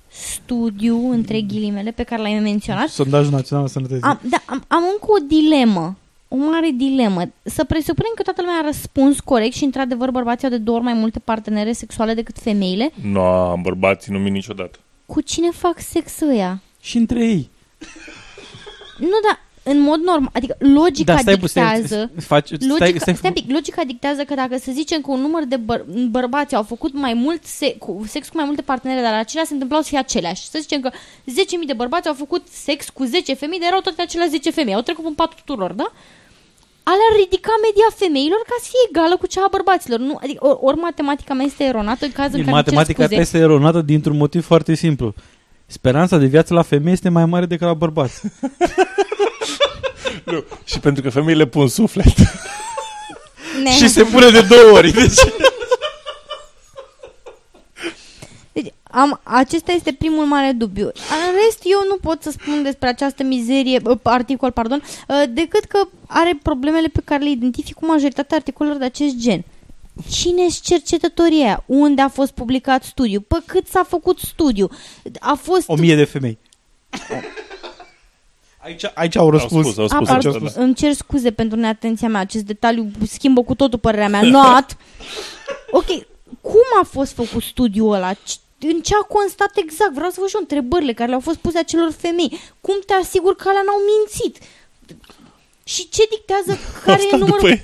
studiu, 0.08 1.10
între 1.10 1.40
ghilimele, 1.40 1.90
pe 1.90 2.02
care 2.02 2.22
l-ai 2.22 2.38
menționat. 2.38 2.88
Sondajul 2.88 3.32
Național 3.32 3.64
al 3.64 3.70
Sănătății. 3.70 4.02
Am, 4.02 4.20
da, 4.22 4.42
am, 4.46 4.64
am 4.68 4.82
încă 4.92 5.06
o 5.06 5.24
dilemă. 5.26 5.96
O 6.34 6.36
mare 6.50 6.70
dilemă. 6.76 7.22
Să 7.42 7.64
presupunem 7.64 8.12
că 8.14 8.22
toată 8.22 8.40
lumea 8.42 8.58
a 8.58 8.64
răspuns 8.66 9.20
corect 9.20 9.54
și, 9.54 9.64
într-adevăr, 9.64 10.10
bărbații 10.10 10.44
au 10.44 10.50
de 10.50 10.58
două 10.58 10.76
ori 10.76 10.86
mai 10.86 10.94
multe 10.94 11.18
partenere 11.18 11.72
sexuale 11.72 12.14
decât 12.14 12.38
femeile. 12.38 12.90
Nu, 13.02 13.58
bărbații 13.62 14.12
nu 14.12 14.18
mint 14.18 14.34
niciodată. 14.34 14.78
Cu 15.06 15.20
cine 15.20 15.50
fac 15.50 15.80
sex 15.80 16.20
ăia? 16.20 16.60
Și 16.80 16.96
între 16.96 17.24
ei. 17.24 17.50
Nu, 18.98 19.06
dar 19.26 19.40
în 19.62 19.80
mod 19.80 20.00
normal, 20.00 20.30
adică 20.32 20.56
logica 20.58 21.12
Da, 21.12 21.18
stai 21.18 21.36
puțin, 21.38 21.62
dictează... 21.62 22.10
faci- 22.16 22.44
stai- 22.46 22.68
logica, 22.68 22.98
stai- 22.98 23.14
stai 23.14 23.16
un 23.24 23.32
pic, 23.32 23.50
logica 23.50 23.84
dictează 23.84 24.24
că 24.24 24.34
dacă 24.34 24.56
să 24.58 24.70
zicem 24.72 25.00
că 25.00 25.10
un 25.10 25.20
număr 25.20 25.44
de 25.44 25.56
băr- 25.56 25.84
bărbați 26.10 26.54
au 26.54 26.62
făcut 26.62 26.92
mai 26.94 27.14
mult 27.14 27.44
se- 27.44 27.76
cu, 27.78 28.04
sex 28.06 28.28
cu 28.28 28.36
mai 28.36 28.44
multe 28.44 28.62
partenere, 28.62 29.00
dar 29.00 29.12
acelea 29.14 29.44
se 29.44 29.52
întâmplau 29.52 29.80
să 29.80 29.88
fie 29.88 29.98
aceleași. 29.98 30.48
Să 30.48 30.58
zicem 30.60 30.80
că 30.80 30.90
10.000 30.92 31.66
de 31.66 31.72
bărbați 31.72 32.08
au 32.08 32.14
făcut 32.14 32.46
sex 32.50 32.88
cu 32.88 33.04
10 33.04 33.34
femei, 33.34 33.58
dar 33.58 33.68
erau 33.68 33.80
toate 33.80 34.02
aceleași 34.02 34.30
10 34.30 34.50
femei. 34.50 34.74
Au 34.74 34.80
trecut 34.80 35.04
în 35.06 35.14
patul 35.14 35.38
tuturor, 35.44 35.72
da? 35.72 35.92
Alea 36.90 37.06
ar 37.10 37.16
ridica 37.22 37.52
media 37.66 37.88
femeilor 38.02 38.42
ca 38.50 38.56
să 38.60 38.66
fie 38.72 38.82
egală 38.88 39.16
cu 39.16 39.26
cea 39.26 39.44
a 39.44 39.48
bărbaților. 39.50 39.98
Nu, 39.98 40.18
adică, 40.22 40.46
ori, 40.46 40.58
ori 40.60 40.76
matematica 40.76 41.34
mea 41.34 41.44
este 41.44 41.64
eronată 41.64 42.04
în 42.04 42.12
cazul 42.12 42.38
în 42.38 42.44
care 42.44 42.56
îmi 42.56 42.64
cer 42.64 42.74
Matematica 42.74 43.02
scuze. 43.02 43.14
ta 43.14 43.20
este 43.20 43.38
eronată 43.38 43.80
dintr-un 43.80 44.16
motiv 44.16 44.44
foarte 44.44 44.74
simplu. 44.74 45.14
Speranța 45.66 46.16
de 46.16 46.26
viață 46.26 46.54
la 46.54 46.62
femei 46.62 46.92
este 46.92 47.08
mai 47.08 47.26
mare 47.26 47.46
decât 47.46 47.66
la 47.66 47.74
bărbați. 47.74 48.20
Nu. 50.24 50.44
Și 50.64 50.78
pentru 50.78 51.02
că 51.02 51.10
femeile 51.10 51.46
pun 51.46 51.68
suflet. 51.68 52.14
Ne. 53.62 53.70
și 53.70 53.88
se 53.88 54.02
pune 54.02 54.30
de 54.30 54.40
două 54.40 54.70
ori. 54.76 54.90
Deci... 54.90 55.14
Deci, 58.52 58.72
am, 58.92 59.20
acesta 59.22 59.72
este 59.72 59.92
primul 59.92 60.24
mare 60.24 60.52
dubiu. 60.52 60.84
În 60.86 61.34
rest, 61.44 61.60
eu 61.64 61.78
nu 61.88 61.96
pot 61.96 62.22
să 62.22 62.30
spun 62.30 62.62
despre 62.62 62.88
această 62.88 63.22
mizerie, 63.22 63.80
uh, 63.84 63.98
articol, 64.02 64.50
pardon, 64.50 64.82
uh, 65.08 65.22
decât 65.28 65.64
că 65.64 65.78
are 66.06 66.38
problemele 66.42 66.88
pe 66.88 67.00
care 67.04 67.22
le 67.22 67.30
identific 67.30 67.74
cu 67.74 67.86
majoritatea 67.86 68.36
articolelor 68.36 68.78
de 68.78 68.84
acest 68.84 69.14
gen. 69.16 69.44
Cine 70.10 70.48
sunt 70.48 70.60
cercetătorii 70.64 71.42
aia? 71.42 71.62
Unde 71.66 72.02
a 72.02 72.08
fost 72.08 72.32
publicat 72.32 72.82
studiu? 72.82 73.20
Pe 73.20 73.36
cât 73.46 73.66
s-a 73.68 73.82
făcut 73.88 74.18
studiu? 74.18 74.70
A 75.20 75.34
fost... 75.42 75.68
O 75.68 75.76
mie 75.76 75.94
de 75.96 76.04
femei. 76.04 76.38
Aici, 78.58 78.84
aici 78.94 79.16
au 79.16 79.30
răspuns. 79.30 79.66
spus, 79.66 79.78
au 79.78 79.86
spus, 79.88 80.08
Aici 80.08 80.10
A, 80.10 80.14
au 80.14 80.32
pardon, 80.32 80.48
spus. 80.48 80.62
îmi 80.62 80.74
cer 80.74 80.92
scuze 80.92 81.30
pentru 81.30 81.58
neatenția 81.58 82.08
mea, 82.08 82.20
acest 82.20 82.44
detaliu 82.44 82.90
schimbă 83.06 83.42
cu 83.42 83.54
totul 83.54 83.78
părerea 83.78 84.08
mea. 84.08 84.22
Not! 84.22 84.66
Ok, 85.74 85.86
cum 86.40 86.60
a 86.80 86.84
fost 86.84 87.12
făcut 87.12 87.42
studiul 87.42 87.92
ăla? 87.92 88.12
C- 88.62 88.70
În 88.74 88.80
ce 88.80 88.94
a 88.94 89.04
constat 89.16 89.56
exact? 89.56 89.92
Vreau 89.94 90.10
să 90.10 90.16
vă 90.20 90.26
știu 90.26 90.38
întrebările 90.38 90.92
care 90.92 91.08
le-au 91.08 91.20
fost 91.20 91.36
puse 91.38 91.58
acelor 91.58 91.90
femei. 92.04 92.40
Cum 92.60 92.76
te 92.86 92.92
asiguri 92.92 93.36
că 93.36 93.48
alea 93.48 93.62
n-au 93.66 93.80
mințit? 93.90 94.34
Și 95.64 95.88
ce 95.88 96.02
dictează 96.10 96.58
care 96.86 97.02
e 97.12 97.16
numărul... 97.16 97.60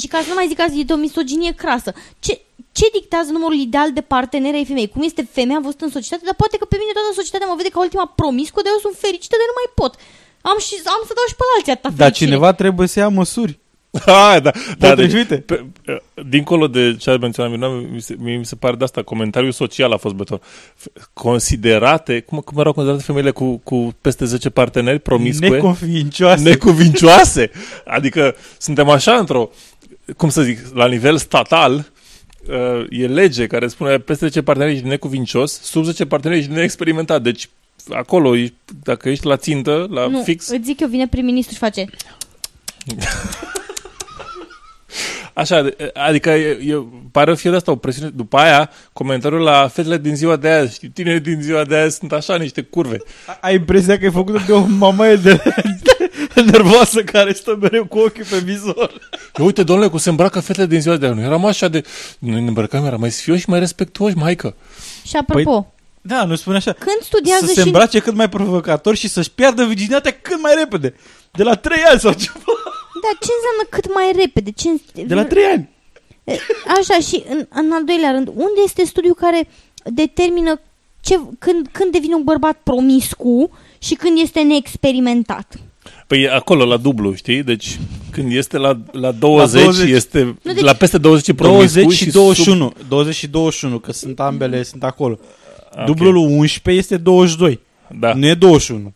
Și 0.00 0.06
ca 0.06 0.18
să 0.22 0.28
nu 0.28 0.34
mai 0.34 0.46
zic 0.48 0.56
că 0.56 0.64
e 0.74 0.82
de 0.82 0.92
o 0.92 0.96
misoginie 1.06 1.52
crasă. 1.62 1.92
Ce, 2.18 2.40
ce 2.72 2.86
dictează 2.92 3.30
numărul 3.32 3.58
ideal 3.66 3.92
de 3.92 4.00
parteneri 4.00 4.56
ai 4.56 4.64
femei? 4.64 4.88
Cum 4.88 5.02
este 5.02 5.28
femeia 5.32 5.60
văzută 5.62 5.84
în 5.84 5.90
societate? 5.90 6.22
Dar 6.24 6.34
poate 6.34 6.56
că 6.56 6.64
pe 6.64 6.76
mine 6.80 6.92
toată 6.92 7.08
societatea 7.14 7.46
mă 7.46 7.54
vede 7.56 7.68
ca 7.68 7.78
ultima 7.80 8.06
promiscuă, 8.20 8.62
dar 8.62 8.72
eu 8.72 8.78
sunt 8.86 8.96
fericită 9.04 9.36
de 9.38 9.46
nu 9.50 9.56
mai 9.60 9.68
pot. 9.80 9.92
Am, 10.50 10.58
și, 10.66 10.74
am 10.94 11.02
să 11.08 11.12
dau 11.18 11.26
și 11.30 11.36
pe 11.40 11.44
la 11.48 11.54
alții 11.56 11.72
atâta 11.72 11.88
Dar 11.88 11.98
fericire. 11.98 12.26
cineva 12.28 12.50
trebuie 12.62 12.88
să 12.92 12.98
ia 12.98 13.08
măsuri. 13.20 13.58
Ah, 14.06 14.40
da, 14.42 14.50
da, 14.78 14.94
deci, 14.94 15.04
Potrivite. 15.06 15.36
pe, 15.36 15.64
pe, 15.84 16.02
dincolo 16.28 16.66
de 16.66 16.96
ce 16.98 17.10
a 17.10 17.16
menționat 17.16 17.50
Miruna, 17.50 17.68
mi 17.92 18.00
se, 18.00 18.16
mie 18.18 18.36
mi 18.36 18.44
se 18.46 18.56
pare 18.56 18.76
de 18.76 18.84
asta, 18.84 19.02
comentariul 19.02 19.52
social 19.52 19.92
a 19.92 19.96
fost 19.96 20.14
beton. 20.14 20.38
F- 20.38 21.02
Considerate, 21.12 22.20
cum, 22.20 22.38
cum 22.38 22.58
erau 22.58 22.72
considerate 22.72 23.04
femeile 23.06 23.30
cu, 23.30 23.60
cu 23.64 23.94
peste 24.00 24.24
10 24.24 24.50
parteneri 24.50 24.98
promiscue? 24.98 25.48
Neconfincioase. 25.48 26.42
Neconvincioase. 26.42 27.50
Adică 27.86 28.34
suntem 28.58 28.88
așa 28.88 29.12
într-o, 29.12 29.50
cum 30.16 30.28
să 30.28 30.42
zic, 30.42 30.58
la 30.74 30.86
nivel 30.86 31.16
statal, 31.16 31.74
uh, 32.48 32.86
e 32.90 33.06
lege 33.06 33.46
care 33.46 33.68
spune 33.68 33.98
peste 33.98 34.26
10 34.26 34.42
parteneri 34.42 34.74
ești 34.74 34.86
necuvincios, 34.86 35.60
sub 35.60 35.84
10 35.84 36.06
parteneri 36.06 36.40
ești 36.40 36.52
neexperimentat. 36.52 37.22
Deci 37.22 37.48
acolo, 37.90 38.36
ești, 38.36 38.54
dacă 38.82 39.08
ești 39.08 39.26
la 39.26 39.36
țintă, 39.36 39.86
la 39.90 40.06
nu, 40.06 40.22
fix, 40.22 40.48
îți 40.48 40.64
zic 40.64 40.80
eu, 40.80 40.88
vine 40.88 41.06
prim-ministru 41.08 41.52
și 41.52 41.58
face... 41.60 41.84
Așa, 45.38 45.62
de- 45.62 45.90
adică 45.94 46.30
e, 46.30 46.48
e, 46.72 46.82
pare 47.12 47.30
o 47.30 47.34
fie 47.34 47.50
de 47.50 47.56
asta 47.56 47.70
o 47.70 47.76
presiune. 47.76 48.10
După 48.14 48.36
aia, 48.38 48.70
comentariul 48.92 49.40
la 49.40 49.68
fetele 49.68 49.98
din 49.98 50.16
ziua 50.16 50.36
de 50.36 50.48
azi, 50.48 50.74
știi, 50.74 50.88
tineri 50.88 51.20
din 51.20 51.40
ziua 51.40 51.64
de 51.64 51.76
azi 51.76 51.96
sunt 51.96 52.12
așa 52.12 52.36
niște 52.36 52.60
curve. 52.62 52.96
Ai 53.40 53.54
impresia 53.54 53.98
că 53.98 54.04
e 54.04 54.10
făcută 54.10 54.42
de 54.46 54.52
o 54.52 54.64
mamaie 54.66 55.16
de, 55.16 55.42
de 56.34 56.40
nervoasă 56.52 57.02
care 57.02 57.32
stă 57.32 57.56
mereu 57.60 57.84
cu 57.84 57.98
ochii 57.98 58.22
pe 58.22 58.38
vizor. 58.38 58.92
Eu, 59.38 59.44
uite, 59.44 59.62
domnule, 59.62 59.88
cum 59.88 59.98
se 59.98 60.08
îmbracă 60.08 60.40
fetele 60.40 60.66
din 60.66 60.80
ziua 60.80 60.96
de 60.96 61.06
azi. 61.06 61.14
Nu 61.14 61.22
eram 61.22 61.44
așa 61.44 61.68
de... 61.68 61.82
Noi 62.18 62.40
ne 62.40 62.48
îmbrăcăm, 62.48 62.84
eram 62.84 63.00
mai 63.00 63.10
sfioși 63.10 63.40
și 63.40 63.50
mai 63.50 63.58
respectuoși, 63.58 64.16
maică. 64.16 64.54
Și 65.04 65.16
apropo, 65.16 65.60
Păi, 65.60 65.66
Da, 66.02 66.24
nu 66.24 66.34
spune 66.34 66.56
așa. 66.56 66.72
când 66.72 67.00
studiază 67.02 67.46
să 67.46 67.52
se 67.52 67.60
și... 67.60 67.66
îmbrace 67.66 67.98
cât 67.98 68.14
mai 68.14 68.28
provocator 68.28 68.96
și 68.96 69.08
să-și 69.08 69.30
piardă 69.30 69.64
virginitatea 69.64 70.16
cât 70.22 70.40
mai 70.42 70.52
repede. 70.58 70.94
De 71.30 71.42
la 71.42 71.54
3 71.54 71.78
ani 71.90 72.00
sau 72.00 72.12
ceva. 72.12 72.38
Da, 73.02 73.10
ce 73.24 73.30
înseamnă 73.38 73.64
cât 73.70 73.94
mai 73.94 74.12
repede? 74.20 74.50
Ce... 74.50 74.68
De 75.06 75.14
la 75.14 75.24
3 75.24 75.44
ani. 75.44 75.68
E, 76.24 76.32
Așa, 76.78 76.98
și 77.00 77.22
în, 77.28 77.46
în 77.48 77.70
al 77.72 77.84
doilea 77.84 78.10
rând, 78.10 78.28
unde 78.28 78.60
este 78.64 78.84
studiul 78.84 79.14
care 79.14 79.48
determină 79.84 80.60
ce, 81.00 81.18
când, 81.38 81.68
când 81.72 81.92
devine 81.92 82.14
un 82.14 82.24
bărbat 82.24 82.60
promiscu 82.62 83.50
și 83.78 83.94
când 83.94 84.18
este 84.20 84.40
neexperimentat? 84.42 85.54
Păi 86.06 86.22
e 86.22 86.30
acolo, 86.34 86.64
la 86.64 86.76
dublu, 86.76 87.14
știi? 87.14 87.42
Deci 87.42 87.78
când 88.10 88.32
este 88.32 88.56
la, 88.58 88.78
la 88.92 89.10
20, 89.12 89.54
La 89.54 89.62
20. 89.62 89.90
este... 89.90 90.36
Nu, 90.42 90.52
deci- 90.52 90.62
la 90.62 90.72
peste 90.72 90.98
20 90.98 91.28
e 91.28 91.34
promiscu 91.34 91.78
20 91.80 91.96
și 91.98 92.04
sub- 92.04 92.12
21. 92.12 92.72
20 92.88 93.14
și 93.14 93.26
21, 93.26 93.78
că 93.78 93.92
sunt 93.92 94.20
ambele, 94.20 94.62
sunt 94.62 94.84
acolo. 94.84 95.18
Dublul 95.86 96.16
11 96.16 96.82
este 96.82 96.96
22. 96.96 97.60
Da. 98.00 98.12
Nu 98.14 98.26
e 98.26 98.34
21. 98.34 98.92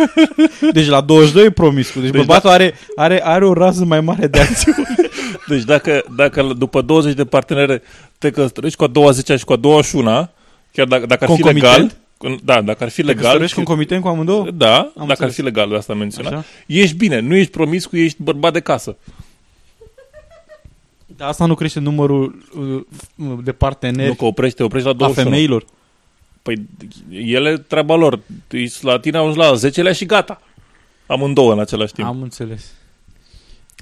deci 0.72 0.86
la 0.86 1.00
22 1.00 1.44
e 1.44 1.50
promiscu. 1.50 2.00
Deci, 2.00 2.10
Deci 2.10 2.16
bărbatul 2.18 2.50
are, 2.50 2.74
are, 2.96 3.24
are 3.24 3.46
o 3.46 3.52
rază 3.52 3.84
mai 3.84 4.00
mare 4.00 4.26
de 4.26 4.40
acțiune. 4.40 4.88
Deci 5.48 5.62
dacă, 5.62 6.04
dacă 6.16 6.42
după 6.58 6.80
20 6.80 7.14
de 7.14 7.24
partenere 7.24 7.82
te 8.18 8.30
căsătorești 8.30 8.76
cu 8.78 8.84
a 8.84 8.86
20 8.86 9.38
și 9.38 9.44
cu 9.44 9.52
a 9.52 9.56
21 9.56 10.28
chiar 10.72 10.86
dacă, 10.86 11.06
dacă 11.06 11.24
ar 11.24 11.30
fi 11.30 11.40
Concomitent? 11.42 11.72
legal, 11.76 11.92
cu- 12.18 12.40
da, 12.44 12.62
dacă 12.62 12.84
ar 12.84 12.90
fi 12.90 13.00
Te 13.00 13.06
legal, 13.06 13.22
căsătorești 13.22 13.50
și- 13.58 13.62
concomitent 13.64 14.02
cu 14.02 14.08
amândouă? 14.08 14.50
da, 14.50 14.72
dacă 14.72 14.92
ar 14.96 15.08
înțeles. 15.08 15.34
fi 15.34 15.42
legal, 15.42 15.68
de 15.68 15.76
asta 15.76 15.92
am 15.92 15.98
menționat, 15.98 16.32
Așa. 16.32 16.44
ești 16.66 16.96
bine, 16.96 17.18
nu 17.20 17.34
ești 17.34 17.50
promiscu, 17.50 17.96
ești 17.96 18.22
bărbat 18.22 18.52
de 18.52 18.60
casă. 18.60 18.96
Dar 21.16 21.28
asta 21.28 21.46
nu 21.46 21.54
crește 21.54 21.80
numărul 21.80 22.44
uh, 23.16 23.38
de 23.44 23.52
parteneri 23.52 24.08
Nu 24.08 24.14
că 24.14 24.24
oprește, 24.24 24.62
oprește 24.62 24.88
la 24.88 24.94
a 24.94 24.96
21. 24.98 25.28
femeilor. 25.30 25.64
Păi 26.42 26.66
ele 27.10 27.58
treaba 27.58 27.94
lor. 27.94 28.20
Ești 28.50 28.84
La 28.84 28.98
tine 28.98 29.16
au 29.16 29.32
la 29.32 29.54
10 29.54 29.92
și 29.92 30.04
gata. 30.06 30.40
Amândouă 31.06 31.52
în 31.52 31.58
același 31.60 31.92
timp. 31.92 32.06
Am 32.08 32.22
înțeles. 32.22 32.64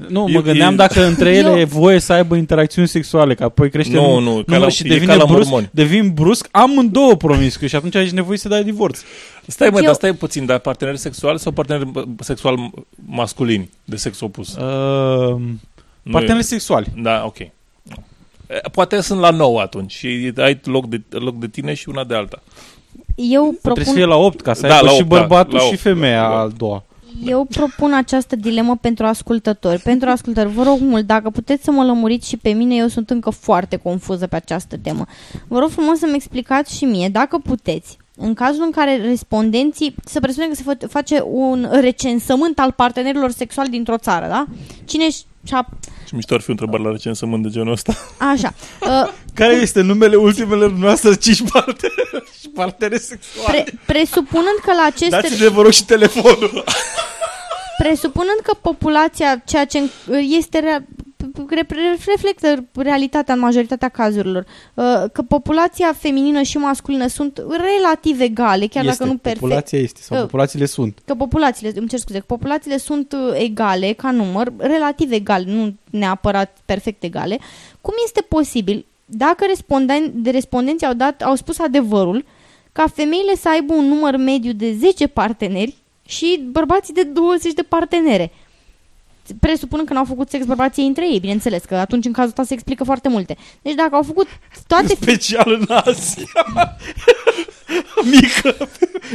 Nu, 0.09 0.27
E- 0.29 0.33
mă 0.33 0.43
gândeam 0.43 0.73
e- 0.73 0.77
dacă 0.77 1.05
între 1.05 1.31
ele 1.37 1.49
Eu- 1.49 1.59
e 1.59 1.65
voie 1.65 1.99
să 1.99 2.13
aibă 2.13 2.37
interacțiuni 2.37 2.89
sexuale, 2.89 3.35
că 3.35 3.45
apoi 3.45 3.71
crește 3.71 3.95
Nu, 3.97 4.03
num- 4.03 4.23
nu, 4.23 4.31
ca 4.31 4.43
numărul 4.47 4.63
la- 4.65 4.69
și 4.69 4.87
e 4.87 4.89
devine 4.89 5.13
ca 5.13 5.19
la 5.19 5.25
brusc, 5.25 5.49
mormoni. 5.49 5.69
devin 5.73 6.13
brusc 6.15 6.49
amândouă 6.51 7.17
promiscu 7.17 7.67
și 7.67 7.77
atunci 7.77 7.95
ai 7.95 8.11
nevoie 8.11 8.39
să 8.39 8.49
dai 8.49 8.65
divorț. 8.65 9.01
Stai 9.47 9.69
mă, 9.71 9.79
Eu- 9.79 9.85
dar 9.85 9.95
stai 9.95 10.13
puțin, 10.13 10.47
dar 10.47 10.59
parteneri 10.59 10.99
sexuali 10.99 11.39
sau 11.39 11.53
parteneri 11.53 11.87
bă, 11.87 12.05
sexual 12.21 12.57
masculini, 13.07 13.71
de 13.85 13.97
sex 13.97 14.21
opus? 14.21 14.55
Uh, 14.55 14.63
Nu 16.03 16.11
parteneri 16.13 16.39
e- 16.39 16.43
sexuali. 16.43 16.87
Da, 16.97 17.23
ok. 17.27 17.37
E, 18.51 18.69
Poate 18.73 19.01
sunt 19.01 19.21
la 19.21 19.31
9 19.31 19.61
atunci 19.61 19.93
și 19.93 20.33
ai 20.37 20.61
loc 20.65 20.87
de, 20.89 21.01
loc 21.11 21.39
de 21.39 21.49
tine 21.49 21.75
și 21.75 21.89
una 21.89 22.05
de 22.05 22.15
alta. 22.15 22.43
Eu 23.17 23.55
Trebuie 23.63 23.85
să 23.85 23.93
fie 23.93 24.01
propun, 24.05 24.19
la 24.21 24.27
8 24.27 24.41
ca 24.41 24.53
să 24.55 24.67
Da, 24.67 24.75
aibă 24.75 24.87
la 24.87 24.93
și 24.93 25.01
opt, 25.01 25.09
da, 25.11 25.17
bărbatul 25.19 25.55
la 25.55 25.61
și 25.61 25.73
opt. 25.73 25.79
femeia 25.81 26.21
Da. 26.29 26.39
al 26.39 26.53
doua. 26.57 26.85
eu 27.27 27.45
propun 27.45 27.93
această 27.93 28.37
dilemă 28.37 28.77
pentru 28.81 29.07
ascultători. 29.07 29.79
Pentru 29.81 30.09
ascultători, 30.09 30.55
vă 30.55 30.63
rog 30.63 30.79
mult, 30.81 31.07
dacă 31.07 31.31
puteți 31.31 31.65
să 31.65 31.71
mă 31.71 31.85
lămuriți 31.85 32.29
și 32.29 32.37
pe 32.37 32.51
mine, 32.51 32.75
eu 32.75 32.87
sunt 32.89 33.11
încă 33.11 33.31
foarte 33.31 33.77
confuză 33.77 34.27
pe 34.27 34.37
această 34.37 34.77
temă. 34.83 35.05
Vă 35.49 35.59
rog 35.59 35.69
frumos 35.69 35.99
să-mi 35.99 36.15
explicați 36.15 36.77
și 36.77 36.85
mie, 36.85 37.09
dacă 37.09 37.39
puteți, 37.45 37.97
în 38.17 38.35
cazul 38.35 38.63
în 38.65 38.71
care 38.71 38.97
respondenții, 38.97 39.95
să 40.05 40.21
presupunem 40.21 40.51
că 40.55 40.57
se 40.57 40.87
fă- 40.87 40.91
face 40.91 41.23
un 41.31 41.69
recensământ 41.81 42.59
al 42.59 42.73
partenerilor 42.73 43.31
sexuali 43.31 43.69
dintr-o 43.71 43.97
țară, 43.99 44.27
da? 44.27 44.45
Cine 44.85 45.05
și-a... 45.45 45.69
Și 46.07 46.15
mișto 46.15 46.35
ar 46.35 46.41
fi 46.41 46.49
o 46.49 46.53
întrebare 46.53 46.83
la 46.83 46.91
recensământ 46.91 47.43
de 47.43 47.49
genul 47.49 47.73
ăsta. 47.73 47.95
Așa. 48.19 48.55
Uh, 48.81 49.13
Care 49.35 49.55
este 49.55 49.81
numele 49.81 50.17
ultimele 50.17 50.73
noastre 50.79 51.15
5 51.15 51.43
parteneri 51.51 52.25
și 52.41 52.49
parteneri 52.49 53.03
sexuale? 53.03 53.63
pre- 53.63 53.79
presupunând 53.87 54.59
că 54.63 54.73
la 54.73 54.83
aceste... 54.87 55.09
Dați-ne, 55.21 55.49
vă 55.49 55.63
rog, 55.63 55.73
și 55.73 55.85
telefonul. 55.85 56.65
Presupunând 57.79 58.41
că 58.43 58.55
populația, 58.61 59.43
ceea 59.47 59.65
ce 59.65 59.83
este 60.39 60.59
rea- 60.61 60.65
re- 60.79 60.87
reflectă 62.07 62.65
realitatea 62.75 63.35
în 63.35 63.41
majoritatea 63.41 63.89
cazurilor, 63.89 64.47
uh, 64.75 64.85
că 65.13 65.23
populația 65.23 65.93
feminină 65.93 66.43
și 66.43 66.57
masculină 66.57 67.07
sunt 67.07 67.43
relativ 67.49 68.21
egale, 68.21 68.67
chiar 68.67 68.85
este, 68.85 68.97
dacă 68.97 69.11
nu 69.11 69.17
perfect. 69.17 69.41
populația 69.41 69.79
este, 69.79 70.01
sau 70.03 70.17
Uh, 70.17 70.23
populațiile 70.23 70.67
sunt. 70.67 70.99
Că 71.05 71.15
populațiile, 71.15 71.73
îmi 71.77 71.89
cer 71.89 71.99
scuze, 71.99 72.19
că 72.19 72.25
populațiile 72.27 72.77
sunt 72.77 73.13
uh, 73.13 73.41
egale 73.41 73.93
ca 73.93 74.11
număr, 74.11 74.53
relativ 74.57 75.13
egale, 75.13 75.45
nu 75.47 75.75
neapărat 75.91 76.57
perfect 76.65 77.03
egale. 77.03 77.39
Cum 77.81 77.95
este 78.05 78.21
posibil, 78.21 78.85
dacă 79.05 79.45
responden, 79.49 80.13
de 80.15 80.31
respondenții 80.31 80.87
au, 80.87 80.95
dat, 80.95 81.23
au 81.23 81.35
spus 81.35 81.59
adevărul, 81.59 82.25
ca 82.73 82.87
femeile 82.95 83.35
să 83.35 83.49
aibă 83.49 83.75
un 83.75 83.85
număr 83.85 84.17
mediu 84.17 84.53
de 84.53 84.73
10 84.79 85.07
parteneri 85.07 85.77
și 86.07 86.49
bărbații 86.51 86.95
de 86.95 87.03
20 87.03 87.53
de 87.53 87.63
partenere? 87.63 88.33
Presupunând 89.41 89.89
că 89.89 89.95
n-au 89.95 90.05
făcut 90.05 90.31
sex 90.31 90.45
bărbații 90.45 90.87
între 90.87 91.09
ei, 91.13 91.21
bineînțeles, 91.21 91.65
că 91.65 91.75
atunci 91.75 92.05
în 92.05 92.13
cazul 92.13 92.29
ăsta 92.29 92.43
se 92.43 92.53
explică 92.53 92.85
foarte 92.85 93.09
multe. 93.09 93.37
Deci 93.63 93.75
dacă 93.75 93.95
au 93.95 94.03
făcut 94.03 94.27
toate 94.67 94.95
Special 94.95 95.59
în 95.61 95.77
Asia. 95.77 96.25
Mică. 98.21 98.57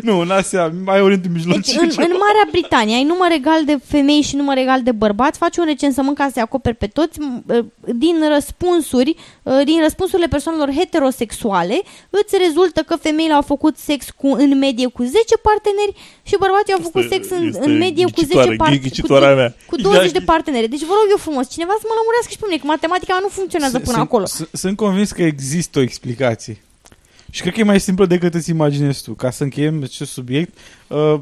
Nu, 0.01 0.19
în 0.19 0.31
Asia, 0.31 0.73
mai 0.83 1.01
Orientul 1.01 1.31
Deci, 1.31 1.43
Mijlociu. 1.45 1.79
în, 1.81 1.89
în 1.97 2.13
Marea 2.25 2.47
Britanie 2.51 2.95
ai 2.95 3.03
număr 3.03 3.31
egal 3.31 3.65
de 3.65 3.79
femei 3.85 4.21
și 4.21 4.35
număr 4.35 4.57
egal 4.57 4.83
de 4.83 4.91
bărbați, 4.91 5.37
faci 5.37 5.57
un 5.57 5.65
recensământ 5.65 6.17
ca 6.17 6.29
să-i 6.33 6.41
acoperi 6.41 6.75
pe 6.75 6.87
toți 6.87 7.19
m, 7.19 7.43
uh, 7.47 7.65
din 7.95 8.15
răspunsuri, 8.33 9.15
uh, 9.43 9.61
din 9.63 9.81
răspunsurile 9.81 10.27
persoanelor 10.27 10.69
heterosexuale, 10.71 11.81
îți 12.09 12.37
rezultă 12.45 12.81
că 12.81 12.95
femeile 12.95 13.33
au 13.33 13.41
făcut 13.41 13.77
sex 13.77 14.09
cu, 14.09 14.27
în 14.27 14.57
medie 14.57 14.87
cu 14.87 15.03
10 15.03 15.37
parteneri 15.49 15.93
și 16.23 16.35
bărbații 16.39 16.73
au 16.73 16.79
făcut 16.87 17.05
sex 17.13 17.29
în, 17.29 17.47
este 17.47 17.65
în 17.65 17.77
medie 17.77 18.05
cu 18.05 18.21
10 18.21 18.21
ghicitoare, 18.21 18.55
parteneri. 18.55 18.81
Cu, 18.81 18.87
ghicitoarea 18.87 19.29
du- 19.29 19.35
mea. 19.35 19.55
cu 19.71 19.75
20 19.75 20.11
de 20.11 20.19
parteneri. 20.31 20.67
Deci 20.67 20.83
vă 20.89 20.93
rog 20.99 21.07
eu 21.09 21.17
frumos, 21.17 21.45
cineva 21.55 21.73
să 21.81 21.85
mă 21.89 21.95
lămurească 21.99 22.31
și 22.31 22.39
pe 22.39 22.45
mine, 22.47 22.59
că 22.61 22.67
matematica 22.67 23.13
mea 23.13 23.21
nu 23.27 23.31
funcționează 23.39 23.77
până 23.79 23.97
sunt, 23.97 24.05
acolo. 24.07 24.25
Sunt, 24.25 24.49
sunt 24.51 24.75
convins 24.75 25.11
că 25.11 25.23
există 25.23 25.79
o 25.79 25.81
explicație. 25.81 26.55
Și 27.35 27.41
cred 27.41 27.53
că 27.53 27.59
e 27.59 27.63
mai 27.63 27.79
simplu 27.79 28.05
decât 28.05 28.33
îți 28.33 28.49
imaginezi 28.49 29.03
tu. 29.03 29.13
Ca 29.13 29.29
să 29.29 29.43
încheiem 29.43 29.83
acest 29.83 30.11
subiect, 30.11 30.57
uh, 30.87 31.19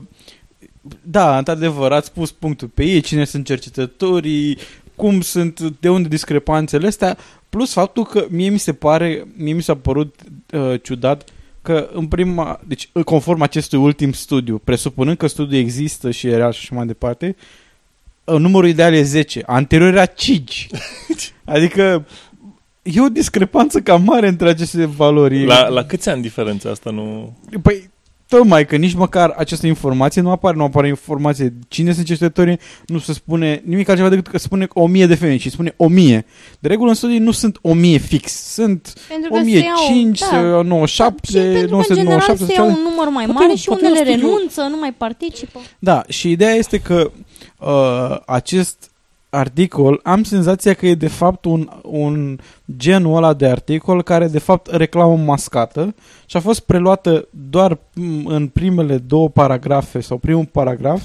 da, 1.01 1.38
într-adevăr, 1.38 1.91
ați 1.91 2.11
pus 2.11 2.32
punctul 2.32 2.68
pe 2.68 2.84
ei, 2.84 3.01
cine 3.01 3.26
sunt 3.26 3.45
cercetătorii, 3.45 4.57
cum 4.95 5.22
sunt, 5.22 5.59
de 5.59 5.89
unde 5.89 6.07
discrepanțele 6.07 6.88
astea, 6.88 7.18
plus 7.49 7.74
faptul 7.74 8.05
că 8.05 8.26
mie 8.30 8.49
mi 8.49 8.57
se 8.57 8.74
pare, 8.74 9.28
mie 9.36 9.53
mi 9.53 9.61
s-a 9.61 9.76
părut 9.76 10.16
uh, 10.51 10.82
ciudat 10.82 11.30
că 11.61 11.89
în 11.93 12.07
prima, 12.07 12.59
deci 12.68 12.89
conform 13.05 13.41
acestui 13.41 13.78
ultim 13.78 14.11
studiu, 14.11 14.57
presupunând 14.64 15.18
că 15.18 15.28
studiul 15.28 15.61
există 15.61 16.11
și 16.11 16.28
e 16.28 16.36
real 16.36 16.51
și 16.51 16.59
așa 16.61 16.76
mai 16.76 16.86
departe, 16.86 17.36
uh, 18.24 18.36
numărul 18.36 18.70
ideal 18.70 18.93
e 18.93 19.03
10, 19.03 19.43
anterior 19.45 19.93
era 19.93 20.05
5. 20.05 20.68
adică 21.45 22.05
e 22.84 23.01
o 23.01 23.09
discrepanță 23.09 23.79
cam 23.79 24.03
mare 24.05 24.27
între 24.27 24.49
aceste 24.49 24.86
valori. 24.86 25.45
La, 25.45 25.67
la 25.67 25.84
câți 25.84 26.09
ani 26.09 26.21
diferența 26.21 26.69
asta 26.69 26.89
nu... 26.89 27.34
Păi, 27.61 27.91
tocmai 28.27 28.65
că 28.65 28.75
nici 28.75 28.93
măcar 28.93 29.29
această 29.38 29.67
informație 29.67 30.21
nu 30.21 30.29
apare, 30.31 30.55
nu 30.57 30.63
apare 30.63 30.88
informație 30.88 31.53
cine 31.67 31.93
sunt 31.93 32.05
cercetătorii, 32.05 32.59
nu 32.86 32.99
se 32.99 33.13
spune 33.13 33.61
nimic 33.65 33.89
altceva 33.89 34.09
decât 34.09 34.27
că 34.27 34.38
spune 34.38 34.67
o 34.73 34.88
mie 34.88 35.05
de 35.05 35.15
femei 35.15 35.38
și 35.38 35.49
spune 35.49 35.73
o 35.77 35.88
mie. 35.88 36.25
De 36.59 36.67
regulă 36.67 36.89
în 36.89 36.95
studii 36.95 37.17
nu 37.17 37.31
sunt 37.31 37.57
o 37.61 37.73
mie 37.73 37.97
fix, 37.97 38.31
sunt 38.31 38.93
Pentru 39.09 39.29
că 39.29 39.36
o 39.36 39.39
se 39.39 39.43
mie 39.43 39.57
iau- 39.59 39.75
cinci, 39.88 40.19
da. 40.19 40.25
se 40.25 40.36
iau 40.36 40.61
Și 40.61 40.67
97, 40.67 41.39
pentru 41.41 41.67
că, 41.67 41.75
în 41.75 41.95
general, 41.95 42.17
997, 42.17 42.45
se 42.45 42.53
iau 42.53 42.67
un 42.67 42.81
număr 42.89 43.07
mai 43.07 43.25
Poate 43.25 43.39
mare 43.39 43.49
un- 43.51 43.55
și 43.57 43.67
poate 43.67 43.86
un 43.86 43.91
unele 43.91 44.05
studiu- 44.09 44.27
renunță, 44.27 44.61
nu 44.61 44.77
mai 44.79 44.93
participă. 44.97 45.59
Da, 45.79 46.03
și 46.07 46.29
ideea 46.31 46.53
este 46.53 46.77
că 46.79 47.11
uh, 47.59 48.17
acest 48.25 48.91
articol, 49.34 49.99
am 50.03 50.23
senzația 50.23 50.73
că 50.73 50.86
e 50.86 50.95
de 50.95 51.07
fapt 51.07 51.45
un, 51.45 51.69
un 51.81 52.38
genul 52.77 53.15
ăla 53.15 53.34
de 53.34 53.47
articol 53.47 54.03
care 54.03 54.27
de 54.27 54.39
fapt 54.39 54.67
reclamă 54.71 55.15
mascată 55.15 55.95
și 56.25 56.38
a 56.38 56.39
fost 56.39 56.59
preluată 56.59 57.27
doar 57.49 57.77
m, 57.93 58.25
în 58.25 58.47
primele 58.47 58.97
două 58.97 59.29
paragrafe 59.29 59.99
sau 59.99 60.17
primul 60.17 60.45
paragraf, 60.45 61.03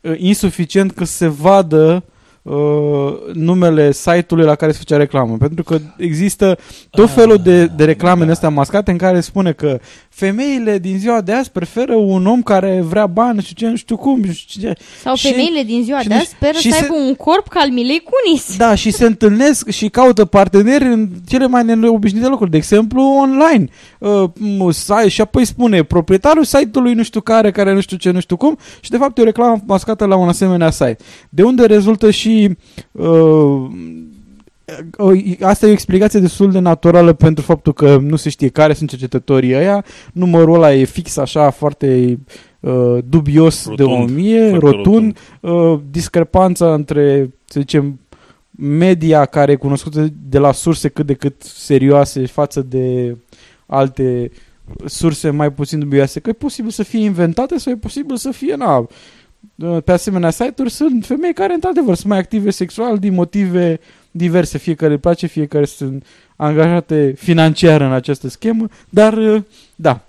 uh, 0.00 0.14
insuficient 0.16 0.92
că 0.92 1.04
se 1.04 1.28
vadă 1.28 2.04
uh, 2.42 3.14
numele 3.32 3.92
site-ului 3.92 4.46
la 4.46 4.54
care 4.54 4.72
se 4.72 4.78
făcea 4.78 4.96
reclamă. 4.96 5.36
Pentru 5.36 5.64
că 5.64 5.78
există 5.96 6.58
tot 6.90 7.10
felul 7.10 7.36
de, 7.36 7.66
de 7.66 7.84
reclame 7.84 8.24
în 8.24 8.30
astea 8.30 8.48
mascate 8.48 8.90
în 8.90 8.98
care 8.98 9.20
spune 9.20 9.52
că 9.52 9.80
femeile 10.24 10.78
din 10.78 10.98
ziua 10.98 11.20
de 11.20 11.32
azi 11.32 11.50
preferă 11.50 11.94
un 11.94 12.26
om 12.26 12.42
care 12.42 12.80
vrea 12.88 13.06
bani, 13.06 13.34
nu 13.34 13.40
știu 13.40 13.54
ce, 13.56 13.66
nu 13.70 13.76
știu 13.76 13.96
cum, 13.96 14.20
nu 14.20 14.32
știu 14.32 14.60
ce. 14.68 14.74
Sau 15.02 15.14
Și- 15.14 15.30
femeile 15.30 15.62
din 15.62 15.82
ziua 15.82 16.00
și 16.00 16.08
de 16.08 16.14
deci- 16.14 16.22
azi 16.22 16.30
speră 16.36 16.58
și 16.58 16.70
să 16.70 16.76
se- 16.76 16.82
aibă 16.82 16.94
un 17.06 17.14
corp 17.14 17.48
ca 17.48 17.60
al 17.60 17.70
Milei 17.70 18.02
Cunis. 18.10 18.56
Da, 18.56 18.74
și 18.74 18.90
se 18.90 19.04
întâlnesc 19.06 19.68
și 19.70 19.88
caută 19.88 20.24
parteneri 20.24 20.84
în 20.84 21.08
cele 21.28 21.46
mai 21.46 21.64
neobișnuite 21.64 22.26
locuri. 22.28 22.50
De 22.50 22.56
exemplu, 22.56 23.02
online. 23.02 23.68
Uh, 23.98 24.24
m- 24.68 24.70
site, 24.72 25.08
și 25.08 25.20
apoi 25.20 25.44
spune 25.44 25.82
proprietarul 25.82 26.44
site-ului 26.44 26.94
nu 26.94 27.02
știu 27.02 27.20
care, 27.20 27.50
care 27.50 27.72
nu 27.74 27.80
știu 27.80 27.96
ce, 27.96 28.10
nu 28.10 28.20
știu 28.20 28.36
cum 28.36 28.58
și 28.80 28.90
de 28.90 28.96
fapt 28.96 29.18
e 29.18 29.20
o 29.20 29.24
reclamă 29.24 29.62
mascată 29.66 30.04
la 30.04 30.16
un 30.16 30.28
asemenea 30.28 30.70
site. 30.70 30.96
De 31.28 31.42
unde 31.42 31.66
rezultă 31.66 32.10
și 32.10 32.56
uh, 32.92 33.06
o- 34.96 35.12
Asta 35.40 35.66
e 35.66 35.68
o 35.68 35.72
explicație 35.72 36.20
destul 36.20 36.50
de 36.50 36.58
naturală 36.58 37.12
pentru 37.12 37.44
faptul 37.44 37.72
că 37.72 37.96
nu 37.96 38.16
se 38.16 38.28
știe 38.28 38.48
care 38.48 38.72
sunt 38.72 38.88
cercetătorii 38.90 39.54
ăia. 39.54 39.84
Numărul 40.12 40.54
ăla 40.54 40.74
e 40.74 40.84
fix 40.84 41.16
așa, 41.16 41.50
foarte 41.50 42.18
uh, 42.60 42.98
dubios 43.08 43.64
Rotund, 43.66 43.76
de 43.78 43.94
1000, 44.12 44.48
foarte 44.48 44.66
rotund. 44.66 45.18
Uh, 45.40 45.78
discrepanța 45.90 46.74
între, 46.74 47.30
să 47.44 47.60
zicem, 47.60 48.00
media 48.50 49.24
care 49.24 49.52
e 49.52 49.56
cunoscută 49.56 50.08
de 50.28 50.38
la 50.38 50.52
surse 50.52 50.88
cât 50.88 51.06
de 51.06 51.14
cât 51.14 51.42
serioase 51.42 52.26
față 52.26 52.60
de 52.62 53.16
alte 53.66 54.30
surse 54.84 55.30
mai 55.30 55.52
puțin 55.52 55.78
dubioase, 55.78 56.20
că 56.20 56.30
e 56.30 56.32
posibil 56.32 56.70
să 56.70 56.82
fie 56.82 57.00
inventate 57.04 57.58
sau 57.58 57.72
e 57.72 57.76
posibil 57.76 58.16
să 58.16 58.30
fie, 58.30 58.54
na, 58.54 58.86
pe 59.84 59.92
asemenea 59.92 60.30
site-uri 60.30 60.70
sunt 60.70 61.04
femei 61.06 61.32
care 61.32 61.54
într-adevăr 61.54 61.94
sunt 61.94 62.08
mai 62.08 62.18
active 62.18 62.50
sexual 62.50 62.98
din 62.98 63.14
motive 63.14 63.80
diverse, 64.10 64.58
fie 64.58 64.74
că 64.74 64.88
le 64.88 64.96
place, 64.96 65.26
fie 65.26 65.46
că 65.46 65.64
sunt 65.64 66.06
angajate 66.36 67.14
financiar 67.18 67.80
în 67.80 67.92
această 67.92 68.28
schemă, 68.28 68.68
dar 68.88 69.12
uh, 69.12 69.42
da, 69.74 70.00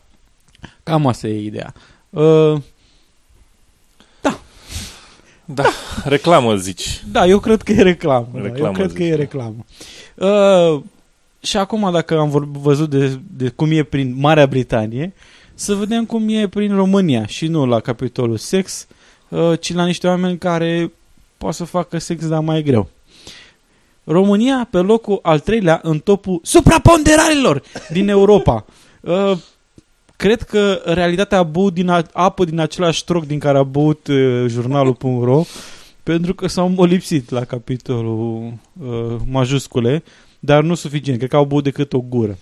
cam 0.84 1.08
asta 1.08 1.28
e 1.28 1.46
ideea. 1.46 1.74
Uh, 2.10 2.56
Da, 5.46 5.64
reclamă 6.04 6.56
zici. 6.56 7.04
Da, 7.12 7.26
eu 7.28 7.40
cred 7.40 7.62
că 7.62 7.72
e 7.72 7.82
reclamă. 7.82 8.28
da, 8.34 8.38
eu 8.40 8.44
Reclamă, 8.44 8.74
cred 8.78 8.88
că 8.94 9.04
zici, 9.04 9.12
e 9.12 9.16
reclamă. 9.16 9.66
Uh, 10.16 10.82
și 11.42 11.58
acum, 11.58 11.92
dacă 11.92 12.18
am 12.18 12.30
vor- 12.30 12.48
văzut 12.52 12.90
de, 12.90 13.20
de 13.38 13.50
cum 13.50 13.72
e 13.72 13.84
prin 13.84 14.16
Marea 14.20 14.48
Britanie, 14.48 15.14
să 15.54 15.74
vedem 15.74 16.06
cum 16.06 16.30
e 16.30 16.48
prin 16.48 16.76
România 16.76 17.26
și 17.26 17.48
nu 17.48 17.66
la 17.66 17.80
capitolul 17.80 18.38
sex, 18.38 18.88
uh, 19.30 19.60
ci 19.60 19.74
la 19.74 19.86
niște 19.86 20.08
oameni 20.08 20.38
care 20.38 20.92
pot 21.38 21.54
să 21.54 21.64
facă 21.64 21.98
sex, 21.98 22.28
dar 22.28 22.40
mai 22.40 22.64
greu. 22.64 22.90
România 24.04 24.68
pe 24.72 24.78
locul 24.78 25.20
al 25.22 25.40
treilea 25.40 25.80
în 25.84 26.00
topul 26.00 26.40
supraponderalilor 26.44 27.62
din 27.92 28.10
Europa. 28.10 28.66
Uh, 29.02 29.38
cred 30.16 30.42
că 30.42 30.82
realitatea 30.86 31.38
a 31.38 31.44
băut 31.44 31.74
din 31.74 31.90
a, 31.90 32.04
apă 32.14 32.46
din 32.46 32.60
același 32.60 33.04
troc 33.04 33.26
din 33.26 33.40
care 33.40 33.58
a 33.58 33.64
băut 33.64 34.08
uh, 34.08 34.46
jurnalul.ro 34.48 35.44
pentru 36.04 36.34
că 36.34 36.48
s-au 36.48 36.68
molipsit 36.68 37.30
la 37.30 37.44
capitolul 37.44 38.54
uh, 38.82 39.16
majuscule, 39.26 40.04
dar 40.40 40.64
nu 40.64 40.76
suficient. 40.76 41.18
Cred 41.18 41.30
că 41.30 41.36
au 41.36 41.46
băut 41.46 41.64
decât 41.64 41.94
o 41.94 42.00
gură. 42.00 42.38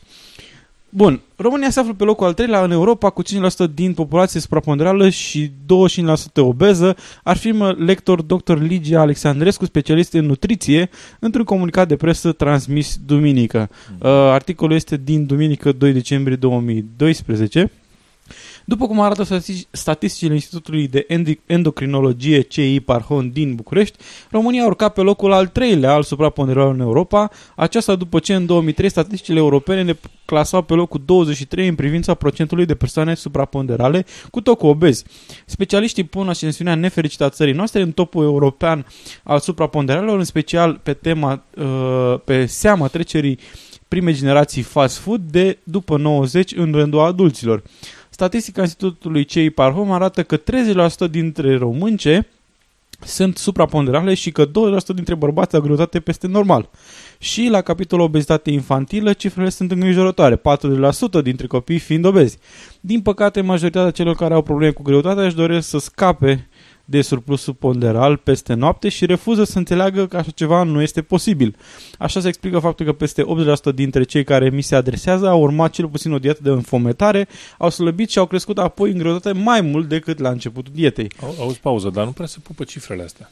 Bun, 0.90 1.22
România 1.36 1.70
se 1.70 1.80
află 1.80 1.94
pe 1.94 2.04
locul 2.04 2.26
al 2.26 2.34
treilea 2.34 2.64
în 2.64 2.72
Europa 2.72 3.10
cu 3.10 3.24
5% 3.24 3.28
din 3.74 3.94
populație 3.94 4.40
supraponderală 4.40 5.10
și 5.10 5.52
25% 5.52 5.52
obeză, 6.36 6.96
afirmă 7.24 7.76
lector 7.78 8.22
dr. 8.22 8.58
Ligia 8.58 9.00
Alexandrescu, 9.00 9.66
specialist 9.66 10.14
în 10.14 10.26
nutriție, 10.26 10.90
într-un 11.20 11.44
comunicat 11.44 11.88
de 11.88 11.96
presă 11.96 12.32
transmis 12.32 13.00
duminică. 13.06 13.70
Uh, 14.00 14.10
articolul 14.10 14.76
este 14.76 14.98
din 15.04 15.26
duminică 15.26 15.72
2 15.72 15.92
decembrie 15.94 16.36
2012. 16.36 17.72
După 18.70 18.88
cum 18.88 19.00
arată 19.00 19.24
stati- 19.24 19.68
statisticile 19.72 20.34
Institutului 20.34 20.88
de 20.88 21.06
Endi- 21.10 21.46
Endocrinologie 21.46 22.42
CI 22.42 22.80
Parhon 22.80 23.30
din 23.32 23.56
București, 23.56 23.98
România 24.32 24.64
a 24.64 24.66
urcat 24.66 24.94
pe 24.94 25.02
locul 25.02 25.32
al 25.32 25.48
treilea 25.48 25.94
al 25.94 26.04
supraponderalului 26.04 26.80
în 26.80 26.86
Europa, 26.86 27.30
aceasta 27.56 27.96
după 27.96 28.20
ce 28.20 28.34
în 28.34 28.46
2003 28.46 28.90
statisticile 28.90 29.40
europene 29.40 29.84
ne 29.84 29.96
clasau 30.26 30.62
pe 30.62 30.74
locul 30.74 31.02
23 31.06 31.68
în 31.68 31.76
privința 31.76 32.14
procentului 32.14 32.66
de 32.66 32.76
persoane 32.76 33.14
supraponderale 33.14 34.06
cu 34.32 34.42
tot 34.42 34.58
cu 34.58 34.68
obezi. 34.68 35.04
Specialiștii 35.46 36.04
pun 36.04 36.30
ascensiunea 36.30 36.76
nefericită 36.76 37.24
a 37.24 37.30
țării 37.30 37.54
noastre 37.54 37.82
în 37.82 37.92
topul 37.92 38.24
european 38.24 38.86
al 39.24 39.40
supraponderalelor, 39.40 40.18
în 40.18 40.24
special 40.24 40.80
pe 40.84 40.94
tema, 40.94 41.44
uh, 41.58 42.20
pe 42.26 42.46
seama 42.46 42.88
trecerii 42.88 43.40
prime 43.90 44.14
generații 44.14 44.62
fast 44.62 44.98
food 44.98 45.22
de 45.22 45.58
după 45.64 45.98
90 45.98 46.56
în 46.56 46.72
rândul 46.72 47.00
adulților. 47.00 47.64
Statistica 48.20 48.62
Institutului 48.62 49.24
CEI 49.24 49.50
Parhom 49.50 49.92
arată 49.92 50.24
că 50.24 50.38
30% 50.38 51.10
dintre 51.10 51.58
românce 51.58 52.28
sunt 53.06 53.38
supraponderale 53.38 54.14
și 54.14 54.32
că 54.32 54.48
2% 54.48 54.52
dintre 54.96 55.16
bărbați 55.16 55.56
au 55.56 55.62
greutate 55.62 56.00
peste 56.00 56.28
normal. 56.28 56.70
Și 57.18 57.48
la 57.48 57.62
capitolul 57.62 58.06
obezitate 58.06 58.52
infantilă, 58.52 59.14
cifrele 59.14 59.50
sunt 59.50 59.72
îngrijorătoare, 59.72 60.36
40% 60.36 60.42
dintre 61.24 61.48
copii 61.48 61.80
fiind 61.80 62.06
obezi. 62.06 62.38
Din 62.80 63.02
păcate, 63.02 63.42
majoritatea 63.42 63.92
celor 63.92 64.16
care 64.16 64.34
au 64.34 64.42
probleme 64.42 64.72
cu 64.72 64.82
greutatea 64.82 65.24
își 65.26 65.36
doresc 65.36 65.68
să 65.68 65.78
scape 65.78 66.48
de 66.90 67.02
surplusul 67.02 67.54
ponderal 67.54 68.18
peste 68.18 68.54
noapte 68.54 68.90
și 68.90 69.06
refuză 69.06 69.44
să 69.44 69.58
înțeleagă 69.58 70.08
că 70.08 70.18
așa 70.18 70.32
ceva 70.32 70.64
nu 70.64 70.82
este 70.82 71.02
posibil. 71.02 71.56
Așa 71.98 72.20
se 72.20 72.28
explică 72.28 72.60
faptul 72.60 72.86
că 72.86 72.94
peste 72.94 73.24
80% 73.72 73.74
dintre 73.76 74.04
cei 74.04 74.24
care 74.24 74.50
mi 74.50 74.62
se 74.62 74.76
adresează 74.76 75.28
au 75.28 75.42
urmat 75.42 75.72
cel 75.72 75.88
puțin 75.88 76.12
o 76.12 76.20
dietă 76.20 76.40
de 76.44 76.50
înfometare, 76.50 77.28
au 77.58 77.70
slăbit 77.70 78.10
și 78.10 78.20
au 78.20 78.26
crescut 78.26 78.58
apoi 78.58 78.92
în 78.92 78.98
greutate 78.98 79.32
mai 79.32 79.62
mult 79.62 79.88
decât 79.88 80.20
la 80.20 80.30
începutul 80.30 80.74
dietei. 80.76 81.12
Au, 81.22 81.36
auzi 81.40 81.60
pauză, 81.60 81.90
dar 81.90 82.06
nu 82.06 82.12
prea 82.12 82.28
se 82.28 82.38
pupă 82.44 82.64
cifrele 82.64 83.04
astea. 83.04 83.32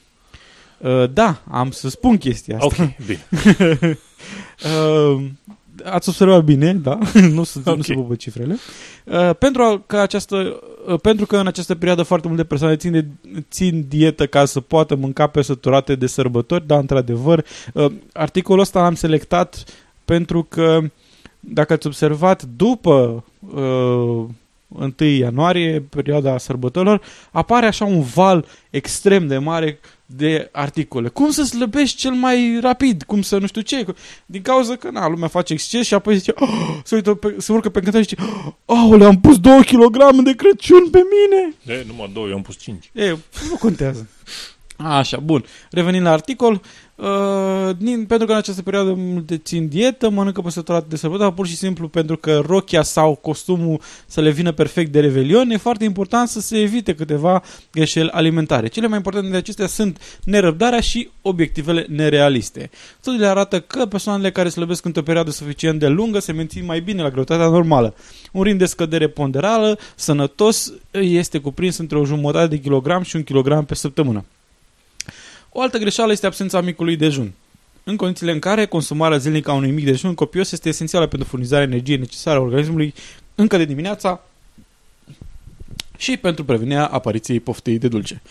Uh, 0.78 1.10
da, 1.14 1.42
am 1.52 1.72
să 1.72 1.90
spun 1.90 2.18
chestia 2.18 2.58
asta. 2.60 2.84
Ok, 2.84 3.06
bine. 3.06 3.26
uh, 4.66 5.24
ați 5.84 6.10
observat 6.10 6.44
bine, 6.44 6.74
da? 6.74 6.98
nu, 7.34 7.44
se, 7.44 7.60
okay. 7.60 7.76
nu 7.76 7.82
se 7.82 7.94
Ok. 7.94 8.02
pupă 8.02 8.16
cifrele. 8.16 8.58
Uh, 9.04 9.36
pentru, 9.40 9.62
a- 9.62 9.82
că 9.86 9.98
această, 9.98 10.62
uh, 10.88 11.00
pentru 11.02 11.26
că 11.26 11.38
în 11.38 11.48
această 11.48 11.76
perioadă 11.76 12.04
foarte 12.04 12.28
multe 12.28 12.44
persoane 12.44 12.76
țin, 12.76 12.92
de, 12.92 13.06
țin 13.52 13.86
dietă 13.88 14.28
ca 14.28 14.46
să 14.46 14.60
poată 14.60 14.96
mânca 14.96 15.28
pe 15.28 15.42
săturate 15.42 15.96
de 15.96 16.08
sărbători, 16.08 16.68
da, 16.68 16.78
într-adevăr. 16.78 17.46
Uh, 17.74 17.92
articolul 18.14 18.62
ăsta 18.62 18.82
l-am 18.82 18.96
selectat 18.96 19.64
pentru 20.06 20.44
că, 20.50 20.80
dacă 21.40 21.74
ați 21.74 21.88
observat, 21.88 22.44
după 22.44 23.24
uh, 23.56 24.26
1 24.68 24.94
ianuarie, 24.98 25.86
perioada 25.90 26.38
sărbătorilor, 26.38 27.02
apare 27.32 27.66
așa 27.66 27.86
un 27.86 28.02
val 28.02 28.46
extrem 28.70 29.28
de 29.28 29.38
mare 29.38 29.80
de 30.10 30.50
articole. 30.52 31.08
Cum 31.08 31.32
să 31.32 31.44
slăbești 31.44 31.98
cel 31.98 32.12
mai 32.12 32.60
rapid? 32.62 33.04
Cum 33.04 33.22
să 33.22 33.38
nu 33.38 33.48
știu 33.48 33.62
ce? 33.62 33.86
Din 34.26 34.42
cauza 34.42 34.76
că, 34.76 34.90
na, 34.90 35.08
lumea 35.08 35.28
face 35.28 35.54
exces 35.54 35.86
și 35.86 35.94
apoi 35.94 36.18
zice, 36.18 36.34
oh, 36.36 36.78
se, 36.84 36.96
uită 36.96 37.14
pe, 37.14 37.36
se 37.38 37.52
urcă 37.52 37.70
pe 37.70 37.80
cântar 37.80 38.02
și 38.04 38.08
zice, 38.08 38.22
oh, 38.66 38.98
le-am 38.98 39.20
pus 39.20 39.40
2 39.40 39.64
kg 39.64 40.22
de 40.24 40.36
Crăciun 40.36 40.90
pe 40.90 41.00
mine! 41.00 41.80
E, 41.80 41.84
numai 41.88 42.10
două, 42.14 42.28
eu 42.28 42.36
am 42.36 42.42
pus 42.42 42.58
cinci. 42.58 42.90
E, 42.94 43.10
nu 43.50 43.56
contează. 43.60 44.10
Așa, 44.78 45.18
bun. 45.18 45.46
Revenind 45.72 46.04
la 46.04 46.12
articol, 46.12 46.62
uh, 46.98 47.76
din, 47.78 48.06
pentru 48.06 48.26
că 48.28 48.32
în 48.32 48.38
această 48.38 48.62
perioadă 48.62 48.94
multe 48.98 49.38
țin 49.38 49.68
dietă, 49.68 50.10
mănâncă 50.10 50.42
pe 50.42 50.50
săturat 50.50 50.88
de 50.88 50.96
sărbătoare, 50.96 51.34
pur 51.34 51.48
și 51.48 51.56
simplu 51.56 51.88
pentru 51.88 52.18
că 52.18 52.42
rochia 52.46 52.82
sau 52.82 53.16
costumul 53.16 53.82
să 54.06 54.22
le 54.22 54.30
vină 54.30 54.52
perfect 54.52 54.92
de 54.92 55.00
revelion, 55.00 55.50
e 55.50 55.58
foarte 55.58 55.84
important 55.84 56.28
să 56.28 56.40
se 56.40 56.60
evite 56.60 56.96
câteva 56.96 57.44
greșeli 57.72 58.10
alimentare. 58.10 58.68
Cele 58.68 58.88
mai 58.88 58.98
importante 58.98 59.28
dintre 59.30 59.44
acestea 59.44 59.68
sunt 59.68 60.20
nerăbdarea 60.24 60.80
și 60.80 61.10
obiectivele 61.22 61.86
nerealiste. 61.90 62.70
Studiile 63.00 63.28
arată 63.28 63.60
că 63.60 63.86
persoanele 63.86 64.32
care 64.32 64.50
slăbesc 64.50 64.86
într-o 64.86 65.02
perioadă 65.02 65.32
suficient 65.32 65.80
de 65.80 65.88
lungă 65.88 66.20
se 66.20 66.32
mențin 66.32 66.66
mai 66.66 66.80
bine 66.80 67.02
la 67.02 67.10
greutatea 67.10 67.48
normală. 67.48 67.96
Un 68.32 68.44
ritm 68.44 68.58
de 68.58 68.66
scădere 68.66 69.08
ponderală, 69.08 69.80
sănătos, 69.96 70.74
este 70.92 71.40
cuprins 71.40 71.78
între 71.78 71.98
o 71.98 72.06
jumătate 72.06 72.48
de 72.48 72.58
kilogram 72.60 73.04
și 73.04 73.16
un 73.16 73.24
kilogram 73.24 73.66
pe 73.66 73.76
săptămână. 73.76 74.26
O 75.50 75.62
altă 75.62 75.78
greșeală 75.78 76.12
este 76.12 76.26
absența 76.26 76.62
micului 76.62 76.96
dejun. 76.96 77.34
În 77.84 77.96
condițiile 77.96 78.32
în 78.32 78.40
care 78.40 78.66
consumarea 78.66 79.18
zilnică 79.18 79.52
a 79.52 79.54
unui 79.54 79.72
mic 79.72 79.86
dejun 79.86 80.14
copios 80.14 80.52
este 80.52 80.70
esențială 80.70 81.08
pentru 81.08 81.28
furnizarea 81.28 81.66
energiei 81.66 81.98
necesare 81.98 82.38
a 82.38 82.42
organismului 82.42 82.94
încă 83.36 83.58
de 83.58 83.66
dimineața 83.66 84.22
și 85.98 86.18
pentru 86.18 86.44
prevenirea 86.46 86.86
apariției 86.86 87.40
poftei 87.40 87.78
de 87.78 87.88
dulce. 87.88 88.22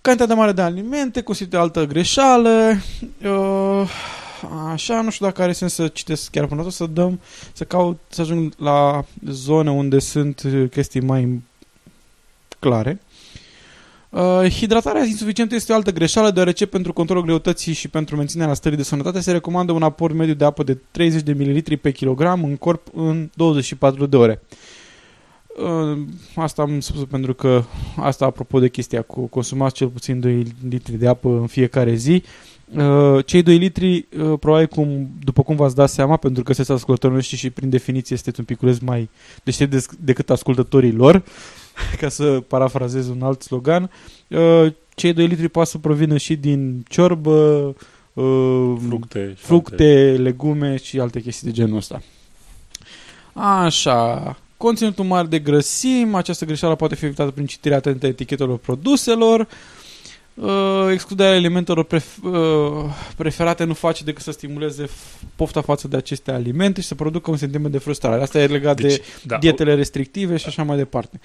Cantitatea 0.00 0.34
mare 0.34 0.52
de 0.52 0.62
alimente 0.62 1.22
constituie 1.22 1.60
altă 1.60 1.84
greșeală. 1.84 2.76
Uh, 3.24 3.90
așa, 4.72 5.00
nu 5.00 5.10
știu 5.10 5.26
dacă 5.26 5.42
are 5.42 5.52
sens 5.52 5.74
să 5.74 5.88
citesc 5.88 6.30
chiar 6.30 6.46
până 6.46 6.62
tot, 6.62 6.72
să 6.72 6.86
dăm, 6.86 7.20
să 7.52 7.64
caut, 7.64 8.00
să 8.08 8.20
ajung 8.20 8.52
la 8.58 9.04
zone 9.28 9.70
unde 9.70 9.98
sunt 9.98 10.42
chestii 10.70 11.00
mai 11.00 11.42
clare. 12.58 13.00
Uh, 14.16 14.50
hidratarea 14.50 15.04
insuficientă 15.04 15.54
este 15.54 15.72
o 15.72 15.74
altă 15.74 15.92
greșeală, 15.92 16.30
deoarece 16.30 16.66
pentru 16.66 16.92
controlul 16.92 17.24
greutății 17.24 17.72
și 17.72 17.88
pentru 17.88 18.16
menținerea 18.16 18.54
stării 18.54 18.76
de 18.76 18.82
sănătate 18.82 19.20
se 19.20 19.32
recomandă 19.32 19.72
un 19.72 19.82
aport 19.82 20.14
mediu 20.14 20.34
de 20.34 20.44
apă 20.44 20.62
de 20.62 20.78
30 20.90 21.22
de 21.22 21.32
ml 21.32 21.76
pe 21.76 21.92
kilogram 21.92 22.44
în 22.44 22.56
corp 22.56 22.86
în 22.94 23.30
24 23.34 24.06
de 24.06 24.16
ore. 24.16 24.42
Uh, 25.62 25.98
asta 26.34 26.62
am 26.62 26.80
spus 26.80 27.04
pentru 27.04 27.34
că 27.34 27.62
asta 27.96 28.24
apropo 28.24 28.58
de 28.58 28.68
chestia 28.68 29.02
cu 29.02 29.20
consumați 29.26 29.74
cel 29.74 29.88
puțin 29.88 30.20
2 30.20 30.46
litri 30.68 30.96
de 30.96 31.08
apă 31.08 31.28
în 31.28 31.46
fiecare 31.46 31.94
zi. 31.94 32.22
Uh, 32.74 33.24
cei 33.24 33.42
2 33.42 33.56
litri, 33.56 33.96
uh, 33.96 34.38
probabil 34.40 34.66
cum, 34.66 35.10
după 35.24 35.42
cum 35.42 35.56
v-ați 35.56 35.74
dat 35.74 35.90
seama, 35.90 36.16
pentru 36.16 36.42
că 36.42 36.52
sunteți 36.52 36.76
ascultători 36.76 37.14
noștri 37.14 37.36
și 37.36 37.50
prin 37.50 37.68
definiție 37.68 38.16
este 38.16 38.32
un 38.38 38.44
piculeț 38.44 38.78
mai 38.78 39.08
deștept 39.44 39.96
decât 39.96 40.30
ascultătorii 40.30 40.92
lor, 40.92 41.22
ca 42.00 42.08
să 42.08 42.42
parafrazez 42.48 43.08
un 43.08 43.22
alt 43.22 43.42
slogan, 43.42 43.90
uh, 44.28 44.72
cei 44.94 45.12
2 45.12 45.26
litri 45.26 45.48
poate 45.48 45.70
să 45.70 45.78
provină 45.78 46.16
și 46.16 46.36
din 46.36 46.84
ciorbă, 46.88 47.74
uh, 48.12 48.74
fructe, 48.88 49.34
fructe 49.36 50.16
legume 50.18 50.76
și 50.76 51.00
alte 51.00 51.20
chestii 51.20 51.46
de 51.46 51.52
genul 51.52 51.76
ăsta. 51.76 52.02
Așa, 53.32 54.36
conținutul 54.56 55.04
mare 55.04 55.26
de 55.26 55.38
grăsimi, 55.38 56.14
această 56.14 56.44
greșeală 56.44 56.74
poate 56.74 56.94
fi 56.94 57.04
evitată 57.04 57.30
prin 57.30 57.46
citirea 57.46 57.76
atentă 57.76 58.06
a 58.06 58.08
etichetelor 58.08 58.58
produselor, 58.58 59.40
uh, 59.40 59.46
Uh, 60.36 60.88
excluderea 60.92 61.34
elementelor 61.34 61.84
pref- 61.84 62.22
uh, 62.22 62.32
preferate 63.16 63.64
nu 63.64 63.74
face 63.74 64.04
decât 64.04 64.22
să 64.22 64.30
stimuleze 64.30 64.88
pofta 65.36 65.60
față 65.60 65.88
de 65.88 65.96
aceste 65.96 66.30
alimente 66.30 66.80
și 66.80 66.86
să 66.86 66.94
producă 66.94 67.30
un 67.30 67.36
sentiment 67.36 67.72
de 67.72 67.78
frustrare. 67.78 68.22
Asta 68.22 68.38
e 68.38 68.46
legat 68.46 68.80
deci, 68.80 68.96
de 68.96 69.02
da, 69.22 69.36
dietele 69.36 69.74
restrictive 69.74 70.36
și 70.36 70.44
așa 70.48 70.62
mai 70.62 70.76
departe. 70.76 71.20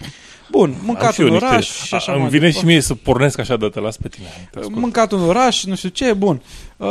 Bun, 0.52 0.76
mâncat 0.84 1.18
în 1.18 1.30
oraș 1.30 1.56
niște, 1.56 1.86
și 1.86 1.96
așa 1.96 2.12
a, 2.12 2.16
mai 2.16 2.22
Îmi 2.22 2.32
vine 2.32 2.46
departe. 2.46 2.68
și 2.68 2.74
mie 2.74 2.82
să 2.82 2.96
pornesc 2.96 3.40
așa 3.40 3.58
de 3.58 3.68
te 3.68 3.80
las 3.80 3.98
pe 3.98 4.08
tine. 4.08 4.50
Mâncat 4.70 5.12
în 5.12 5.22
oraș, 5.22 5.64
nu 5.64 5.76
știu 5.76 5.90
ce, 5.90 6.14
bun. 6.14 6.42
Uh, 6.78 6.88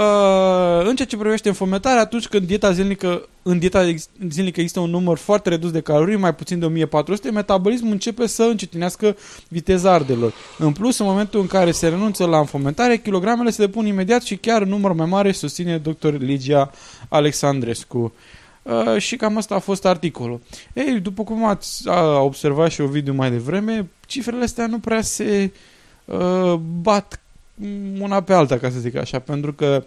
în 0.84 0.94
ceea 0.96 1.08
ce 1.08 1.16
privește 1.16 1.48
înfometarea, 1.48 2.00
atunci 2.00 2.28
când 2.28 2.46
dieta 2.46 2.72
zilnică, 2.72 3.28
în 3.42 3.58
dieta 3.58 3.94
zilnică 4.28 4.60
există 4.60 4.80
un 4.80 4.90
număr 4.90 5.16
foarte 5.16 5.48
redus 5.48 5.70
de 5.70 5.80
calorii, 5.80 6.16
mai 6.16 6.34
puțin 6.34 6.58
de 6.58 6.64
1400, 6.64 7.30
metabolismul 7.30 7.92
începe 7.92 8.26
să 8.26 8.42
încetinească 8.42 9.16
viteza 9.48 9.92
ardelor. 9.92 10.32
În 10.58 10.72
plus, 10.72 10.98
în 10.98 11.06
momentul 11.06 11.40
în 11.40 11.46
care 11.46 11.70
se 11.70 11.88
renunță 11.88 12.24
la 12.24 12.38
înfometare, 12.38 12.96
kilogramele 12.96 13.50
se 13.50 13.64
depun 13.64 13.86
imediat 13.86 14.22
și 14.22 14.36
chiar 14.36 14.62
în 14.62 14.68
număr 14.68 14.92
mai 14.92 15.06
mare, 15.06 15.32
susține 15.32 15.78
dr. 15.78 16.12
Ligia 16.18 16.70
Alexandrescu. 17.08 18.12
Uh, 18.62 18.98
și 18.98 19.16
cam 19.16 19.36
asta 19.36 19.54
a 19.54 19.58
fost 19.58 19.86
articolul. 19.86 20.40
Ei, 20.72 21.00
după 21.00 21.24
cum 21.24 21.44
ați 21.44 21.88
a 21.88 22.20
observat 22.20 22.70
și 22.70 22.80
o 22.80 22.86
video 22.86 23.14
mai 23.14 23.30
devreme, 23.30 23.88
cifrele 24.06 24.44
astea 24.44 24.66
nu 24.66 24.78
prea 24.78 25.00
se 25.00 25.52
uh, 26.04 26.54
bat 26.80 27.20
una 28.00 28.20
pe 28.20 28.32
alta, 28.32 28.58
ca 28.58 28.70
să 28.70 28.78
zic 28.78 28.96
așa, 28.96 29.18
pentru 29.18 29.52
că 29.52 29.84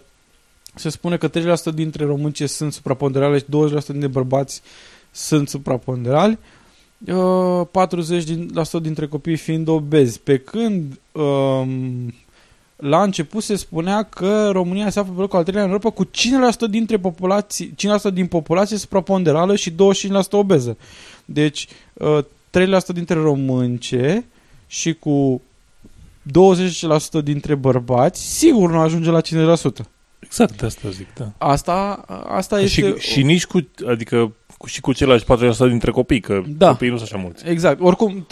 se 0.74 0.88
spune 0.88 1.16
că 1.16 1.28
30% 1.28 1.74
dintre 1.74 2.04
români 2.04 2.32
ce 2.32 2.46
sunt 2.46 2.72
supraponderale 2.72 3.38
și 3.38 3.44
20% 3.44 3.46
dintre 3.86 4.08
bărbați 4.08 4.62
sunt 5.10 5.48
supraponderali, 5.48 6.38
uh, 7.06 7.66
40% 7.70 8.80
dintre 8.82 9.06
copii 9.06 9.36
fiind 9.36 9.68
obezi, 9.68 10.20
pe 10.20 10.38
când 10.38 11.00
um, 11.12 12.14
la 12.76 13.02
început 13.02 13.42
se 13.42 13.56
spunea 13.56 14.02
că 14.02 14.50
România 14.52 14.90
se 14.90 14.98
află 14.98 15.12
pe 15.12 15.20
locul 15.20 15.38
al 15.38 15.42
treilea 15.42 15.64
în 15.64 15.70
Europa 15.70 15.90
cu 15.90 16.06
5% 16.06 16.10
dintre 16.70 16.98
populații, 16.98 17.74
5% 18.10 18.12
din 18.12 18.26
populație 18.26 18.76
supraponderală 18.76 19.56
și 19.56 19.70
25% 19.70 19.74
obeză. 20.30 20.76
Deci 21.24 21.68
uh, 21.92 22.18
3% 22.22 22.86
dintre 22.94 23.18
românce 23.20 24.24
și 24.66 24.92
cu 24.94 25.42
20% 27.20 27.22
dintre 27.24 27.54
bărbați, 27.54 28.36
sigur 28.36 28.70
nu 28.70 28.78
ajunge 28.78 29.10
la 29.10 29.20
50%. 29.20 29.93
Exact, 30.24 30.62
asta 30.62 30.88
zic, 30.90 31.06
da. 31.14 31.32
Asta, 31.38 32.04
asta 32.28 32.60
este... 32.60 32.94
Și, 32.98 33.10
și 33.10 33.22
nici 33.22 33.46
cu, 33.46 33.68
adică 33.86 34.32
cu, 34.56 34.66
și 34.66 34.80
cu 34.80 34.92
ceilalți 34.92 35.24
40% 35.24 35.68
dintre 35.68 35.90
copii, 35.90 36.20
că 36.20 36.42
da. 36.46 36.68
copiii 36.68 36.90
nu 36.90 36.96
sunt 36.96 37.08
așa 37.12 37.22
mulți. 37.22 37.48
Exact. 37.48 37.80
Oricum, 37.80 38.26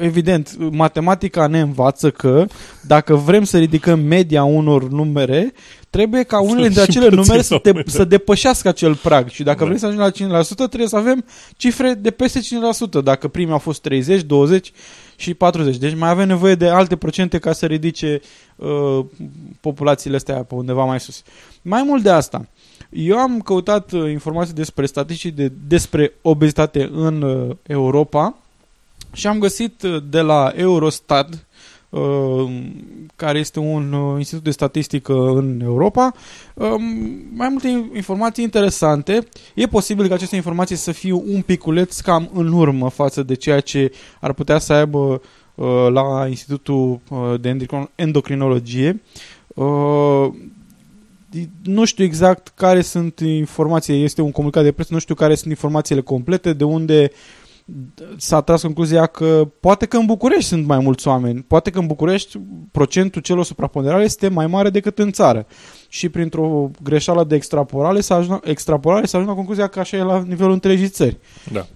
evident, 0.00 0.56
matematica 0.70 1.46
ne 1.46 1.60
învață 1.60 2.10
că 2.10 2.46
dacă 2.80 3.14
vrem 3.14 3.44
să 3.44 3.58
ridicăm 3.58 4.00
media 4.00 4.44
unor 4.44 4.88
numere, 4.88 5.52
trebuie 5.90 6.22
ca 6.22 6.40
unele 6.50 6.66
dintre 6.66 6.82
acele 6.82 7.08
numere 7.08 7.42
să, 7.42 7.58
te, 7.58 7.72
să 7.86 8.04
depășească 8.04 8.68
acel 8.68 8.94
prag. 8.94 9.28
Și 9.28 9.42
dacă 9.42 9.58
da. 9.58 9.64
vrem 9.64 9.76
să 9.76 9.86
ajungem 9.86 10.28
la 10.28 10.42
5%, 10.42 10.44
trebuie 10.56 10.88
să 10.88 10.96
avem 10.96 11.24
cifre 11.56 11.94
de 11.94 12.10
peste 12.10 12.40
5%. 12.40 13.02
Dacă 13.04 13.28
primii 13.28 13.52
au 13.52 13.58
fost 13.58 13.80
30, 13.80 14.22
20 14.22 14.72
și 15.16 15.34
40. 15.34 15.76
Deci 15.76 15.94
mai 15.96 16.10
avem 16.10 16.26
nevoie 16.26 16.54
de 16.54 16.68
alte 16.68 16.96
procente 16.96 17.38
ca 17.38 17.52
să 17.52 17.66
ridice 17.66 18.20
uh, 18.22 18.28
populațiile 19.60 20.16
astea 20.16 20.42
pe 20.42 20.54
undeva 20.54 20.84
mai 20.84 21.00
sus. 21.00 21.22
Mai 21.62 21.82
mult 21.82 22.02
de 22.02 22.10
asta, 22.10 22.48
eu 22.94 23.18
am 23.18 23.40
căutat 23.40 23.92
uh, 23.92 24.10
informații 24.10 24.54
despre 24.54 24.86
statistici 24.86 25.32
de, 25.32 25.52
despre 25.68 26.12
obezitate 26.22 26.90
în 26.92 27.22
uh, 27.22 27.56
Europa 27.66 28.36
și 29.12 29.26
am 29.26 29.38
găsit 29.38 29.82
uh, 29.82 30.02
de 30.10 30.20
la 30.20 30.52
Eurostat, 30.56 31.46
uh, 31.88 32.60
care 33.16 33.38
este 33.38 33.58
un 33.58 33.92
uh, 33.92 34.18
institut 34.18 34.44
de 34.44 34.50
statistică 34.50 35.12
în 35.12 35.60
Europa, 35.62 36.12
um, 36.54 36.82
mai 37.34 37.48
multe 37.48 37.90
informații 37.94 38.44
interesante. 38.44 39.26
E 39.54 39.66
posibil 39.66 40.08
ca 40.08 40.14
aceste 40.14 40.36
informații 40.36 40.76
să 40.76 40.92
fie 40.92 41.12
un 41.12 41.42
piculeț 41.46 42.00
cam 42.00 42.30
în 42.34 42.52
urmă 42.52 42.88
față 42.88 43.22
de 43.22 43.34
ceea 43.34 43.60
ce 43.60 43.92
ar 44.20 44.32
putea 44.32 44.58
să 44.58 44.72
aibă 44.72 44.98
uh, 44.98 45.20
la 45.92 46.26
Institutul 46.28 47.00
uh, 47.10 47.40
de 47.40 47.56
Endocrinologie. 47.94 49.02
Uh, 49.54 50.28
nu 51.62 51.84
știu 51.84 52.04
exact 52.04 52.52
care 52.54 52.80
sunt 52.80 53.20
informațiile, 53.20 53.98
este 53.98 54.22
un 54.22 54.30
comunicat 54.30 54.62
de 54.62 54.72
presă, 54.72 54.92
nu 54.92 54.98
știu 54.98 55.14
care 55.14 55.34
sunt 55.34 55.50
informațiile 55.50 56.00
complete, 56.00 56.52
de 56.52 56.64
unde 56.64 57.10
s-a 58.16 58.40
tras 58.40 58.62
concluzia 58.62 59.06
că 59.06 59.48
poate 59.60 59.86
că 59.86 59.96
în 59.96 60.06
București 60.06 60.48
sunt 60.48 60.66
mai 60.66 60.78
mulți 60.78 61.08
oameni, 61.08 61.44
poate 61.46 61.70
că 61.70 61.78
în 61.78 61.86
București 61.86 62.38
procentul 62.70 63.22
celor 63.22 63.44
supraponderale 63.44 64.04
este 64.04 64.28
mai 64.28 64.46
mare 64.46 64.70
decât 64.70 64.98
în 64.98 65.12
țară. 65.12 65.46
Și 65.88 66.08
printr-o 66.08 66.70
greșeală 66.82 67.24
de 67.24 67.34
extrapolare 67.34 68.00
s-a 68.00 68.14
ajuns, 68.14 68.40
extrapolare 68.42 69.06
s-a 69.06 69.18
ajuns 69.18 69.30
la 69.30 69.36
concluzia 69.36 69.66
că 69.66 69.80
așa 69.80 69.96
e 69.96 70.02
la 70.02 70.24
nivelul 70.28 70.52
întregii 70.52 70.88
țări. 70.88 71.18
Da. 71.52 71.66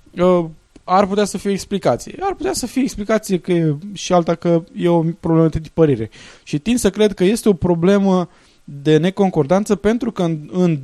Uh, 0.88 0.94
ar 0.94 1.06
putea 1.06 1.24
să 1.24 1.38
fie 1.38 1.50
explicație. 1.50 2.14
Ar 2.20 2.34
putea 2.34 2.52
să 2.52 2.66
fie 2.66 2.82
explicație 2.82 3.38
că 3.38 3.52
e, 3.52 3.76
și 3.92 4.12
alta 4.12 4.34
că 4.34 4.62
e 4.74 4.88
o 4.88 5.02
problemă 5.20 5.48
de 5.48 5.60
tipărire. 5.60 6.10
Și 6.42 6.58
tind 6.58 6.78
să 6.78 6.90
cred 6.90 7.14
că 7.14 7.24
este 7.24 7.48
o 7.48 7.52
problemă 7.52 8.28
de 8.64 8.96
neconcordanță 8.96 9.76
pentru 9.76 10.10
că 10.10 10.22
în, 10.22 10.48
în 10.52 10.78
2008-2009 10.78 10.82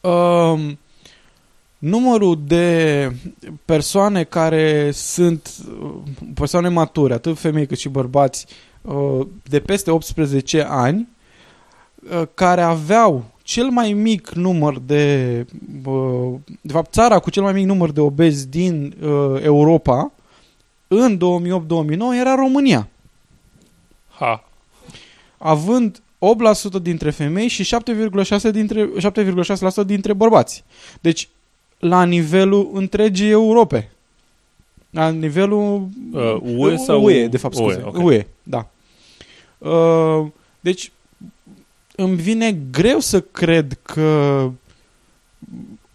um, 0.00 0.78
numărul 1.78 2.42
de 2.46 3.10
persoane 3.64 4.24
care 4.24 4.90
sunt 4.90 5.54
persoane 6.34 6.68
mature, 6.68 7.14
atât 7.14 7.38
femei 7.38 7.66
cât 7.66 7.78
și 7.78 7.88
bărbați, 7.88 8.46
uh, 8.82 9.26
de 9.42 9.60
peste 9.60 9.90
18 9.90 10.66
ani, 10.68 11.08
uh, 12.10 12.22
care 12.34 12.62
aveau 12.62 13.33
cel 13.44 13.68
mai 13.68 13.92
mic 13.92 14.30
număr 14.30 14.78
de 14.78 15.46
uh, 15.84 16.34
de 16.60 16.72
fapt 16.72 16.92
țara 16.92 17.18
cu 17.18 17.30
cel 17.30 17.42
mai 17.42 17.52
mic 17.52 17.66
număr 17.66 17.90
de 17.90 18.00
obezi 18.00 18.48
din 18.48 18.94
Europa 19.42 20.12
în 20.88 21.18
2008-2009 21.18 22.18
era 22.20 22.34
România. 22.34 22.88
Ha. 24.08 24.44
Având 25.38 26.02
8% 26.78 26.82
dintre 26.82 27.10
femei 27.10 27.48
și 27.48 27.76
7,6% 28.46 28.50
dintre, 28.50 28.90
7,6% 29.82 29.86
dintre 29.86 30.12
bărbați. 30.12 30.64
Deci 31.00 31.28
la 31.78 32.04
nivelul 32.04 32.70
întregii 32.72 33.30
Europe. 33.30 33.90
La 34.90 35.08
nivelul 35.08 35.88
uh, 36.12 36.36
UE 36.56 36.76
sau 36.76 37.02
UE, 37.02 37.26
de 37.26 37.36
fapt, 37.36 37.54
scuze. 37.54 37.76
UE, 37.76 37.84
okay. 37.84 38.04
UE 38.04 38.26
da. 38.42 38.68
Uh, 39.58 40.26
deci 40.60 40.92
îmi 41.96 42.16
vine 42.16 42.58
greu 42.70 42.98
să 42.98 43.20
cred 43.20 43.78
că 43.82 44.50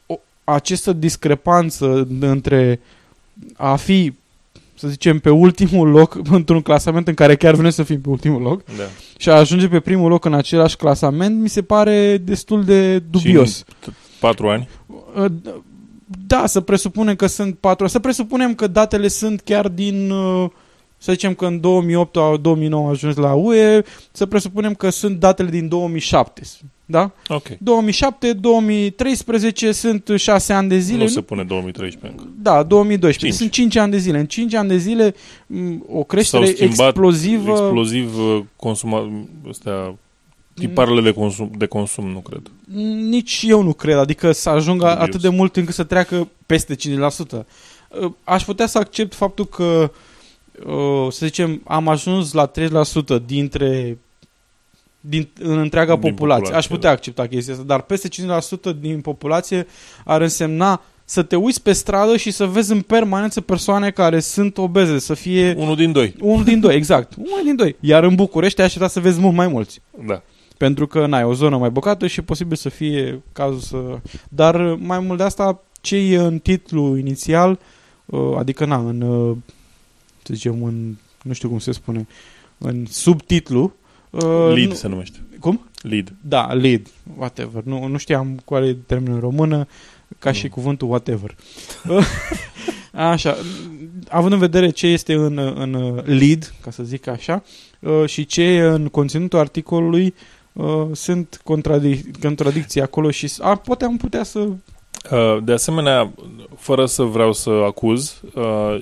o, 0.05 0.19
această 0.43 0.93
discrepanță 0.93 2.07
între 2.19 2.79
a 3.57 3.75
fi 3.75 4.13
să 4.79 4.87
zicem, 4.87 5.19
pe 5.19 5.29
ultimul 5.29 5.89
loc 5.89 6.19
într-un 6.31 6.61
clasament 6.61 7.07
în 7.07 7.13
care 7.13 7.35
chiar 7.35 7.55
vrem 7.55 7.69
să 7.69 7.83
fim 7.83 8.01
pe 8.01 8.09
ultimul 8.09 8.41
loc 8.41 8.63
da. 8.63 8.83
și 9.17 9.29
a 9.29 9.33
ajunge 9.33 9.67
pe 9.67 9.79
primul 9.79 10.09
loc 10.09 10.25
în 10.25 10.33
același 10.33 10.75
clasament, 10.75 11.41
mi 11.41 11.49
se 11.49 11.61
pare 11.61 12.17
destul 12.17 12.63
de 12.63 12.99
dubios. 12.99 13.55
Și 13.55 13.63
patru 14.19 14.49
ani? 14.49 14.69
Da, 16.27 16.45
să 16.45 16.61
presupunem 16.61 17.15
că 17.15 17.27
sunt 17.27 17.57
patru. 17.57 17.87
Să 17.87 17.99
presupunem 17.99 18.55
că 18.55 18.67
datele 18.67 19.07
sunt 19.07 19.41
chiar 19.41 19.67
din 19.67 20.09
uh, 20.09 20.49
să 21.01 21.11
zicem 21.11 21.33
că 21.33 21.45
în 21.45 21.59
2008 21.59 22.15
sau 22.15 22.37
2009 22.37 22.87
a 22.87 22.89
ajuns 22.89 23.15
la 23.15 23.33
UE, 23.33 23.81
să 24.11 24.25
presupunem 24.25 24.73
că 24.73 24.89
sunt 24.89 25.19
datele 25.19 25.49
din 25.49 25.67
2007. 25.67 26.41
Da? 26.85 27.11
Ok. 27.27 27.47
2007-2013 27.47 27.57
sunt 29.71 30.11
6 30.15 30.53
ani 30.53 30.69
de 30.69 30.77
zile. 30.77 31.03
Nu 31.03 31.07
se 31.07 31.21
pune 31.21 31.43
2013 31.43 32.19
încă. 32.19 32.31
Da, 32.41 32.63
2012. 32.63 33.25
Cinci. 33.25 33.33
Sunt 33.39 33.51
5 33.51 33.75
ani 33.75 33.91
de 33.91 33.97
zile. 33.97 34.19
În 34.19 34.25
5 34.25 34.53
ani 34.53 34.67
de 34.67 34.77
zile 34.77 35.15
m, 35.47 35.85
o 35.91 36.03
creștere 36.03 36.45
S-au 36.45 36.53
schimbat 36.53 36.87
explozivă. 36.87 37.51
Exploziv 37.51 38.17
uh, 38.17 38.43
consuma, 38.55 39.09
astea, 39.49 39.95
tiparele 40.53 41.01
de 41.01 41.11
consum, 41.11 41.51
de 41.57 41.65
consum, 41.65 42.09
nu 42.09 42.19
cred. 42.19 42.41
Nici 43.09 43.43
eu 43.47 43.61
nu 43.61 43.73
cred, 43.73 43.97
adică 43.97 44.31
să 44.31 44.49
ajungă 44.49 44.85
Dubios. 44.85 45.03
atât 45.07 45.21
de 45.21 45.29
mult 45.29 45.55
încât 45.55 45.73
să 45.73 45.83
treacă 45.83 46.27
peste 46.45 46.75
5%. 46.75 46.77
Uh, 46.79 48.11
Aș 48.23 48.43
putea 48.43 48.67
să 48.67 48.77
accept 48.77 49.13
faptul 49.13 49.45
că, 49.45 49.63
uh, 49.63 49.89
să 51.09 51.25
zicem, 51.25 51.61
am 51.65 51.87
ajuns 51.87 52.33
la 52.33 52.51
3% 52.51 53.25
dintre 53.25 53.97
din, 54.99 55.29
în 55.39 55.57
întreaga 55.57 55.95
Din 55.95 56.01
populație. 56.01 56.41
populație, 56.43 56.55
Aș 56.55 56.67
putea 56.67 56.89
accepta 56.89 57.27
chestia 57.27 57.53
asta, 57.53 57.65
dar 57.65 57.81
peste 57.81 58.07
5% 58.73 58.79
din 58.79 59.01
populație 59.01 59.67
ar 60.05 60.21
însemna 60.21 60.81
să 61.05 61.23
te 61.23 61.35
uiți 61.35 61.61
pe 61.61 61.71
stradă 61.71 62.17
și 62.17 62.31
să 62.31 62.45
vezi 62.45 62.71
în 62.71 62.81
permanență 62.81 63.41
persoane 63.41 63.91
care 63.91 64.19
sunt 64.19 64.57
obeze, 64.57 64.99
să 64.99 65.13
fie... 65.13 65.53
Unul 65.57 65.75
din 65.75 65.91
doi. 65.91 66.15
Unul 66.21 66.43
din 66.43 66.59
doi, 66.59 66.75
exact. 66.75 67.13
Unul 67.31 67.41
din 67.43 67.55
doi. 67.55 67.75
Iar 67.79 68.03
în 68.03 68.15
București 68.15 68.59
ai 68.59 68.65
așteptat 68.65 68.91
să 68.91 68.99
vezi 68.99 69.19
mult 69.19 69.35
mai 69.35 69.47
mulți. 69.47 69.81
Da. 70.07 70.21
Pentru 70.57 70.87
că 70.87 71.05
n-ai 71.05 71.23
o 71.23 71.33
zonă 71.33 71.57
mai 71.57 71.69
bogată 71.69 72.07
și 72.07 72.19
e 72.19 72.23
posibil 72.23 72.57
să 72.57 72.69
fie 72.69 73.21
cazul 73.31 73.59
să... 73.59 73.99
Dar 74.29 74.61
mai 74.79 74.99
mult 74.99 75.17
de 75.17 75.23
asta, 75.23 75.61
ce 75.81 75.95
e 75.95 76.17
în 76.17 76.39
titlu 76.39 76.97
inițial, 76.97 77.59
uh, 78.05 78.35
adică 78.37 78.65
na, 78.65 78.77
în, 78.77 79.01
uh, 79.01 79.37
să 80.29 80.35
zicem, 80.35 80.63
în, 80.63 80.95
nu 81.23 81.33
știu 81.33 81.49
cum 81.49 81.59
se 81.59 81.71
spune, 81.71 82.07
în 82.57 82.85
subtitlu... 82.89 83.73
uh, 84.09 84.21
Lead 84.53 84.67
nu- 84.67 84.73
se 84.73 84.87
numește. 84.87 85.17
Cum? 85.39 85.67
Lead. 85.81 86.13
Da, 86.21 86.53
lead, 86.53 86.87
whatever. 87.17 87.63
Nu, 87.63 87.85
nu 87.87 87.97
știam 87.97 88.41
care 88.49 88.67
e 88.67 88.73
termenul 88.73 89.13
în 89.13 89.19
română, 89.19 89.67
ca 90.19 90.31
și 90.31 90.49
cuvântul 90.49 90.89
whatever. 90.89 91.35
așa, 92.93 93.37
având 94.09 94.33
în 94.33 94.39
vedere 94.39 94.69
ce 94.69 94.87
este 94.87 95.13
în, 95.13 95.37
în 95.37 96.01
lead, 96.05 96.53
ca 96.61 96.71
să 96.71 96.83
zic 96.83 97.07
așa, 97.07 97.43
uh, 97.79 98.03
și 98.05 98.25
ce 98.25 98.41
e 98.41 98.61
în 98.61 98.87
conținutul 98.87 99.39
articolului, 99.39 100.13
uh, 100.53 100.85
sunt 100.93 101.41
contradic- 101.43 102.19
contradicții 102.21 102.81
acolo 102.81 103.11
și 103.11 103.27
s- 103.27 103.39
a, 103.39 103.55
poate 103.55 103.85
am 103.85 103.97
putea 103.97 104.23
să... 104.23 104.39
Uh, 104.39 105.37
De 105.43 105.51
asemenea, 105.51 106.13
fără 106.57 106.85
să 106.85 107.03
vreau 107.03 107.33
să 107.33 107.49
acuz, 107.49 108.21
uh, 108.35 108.81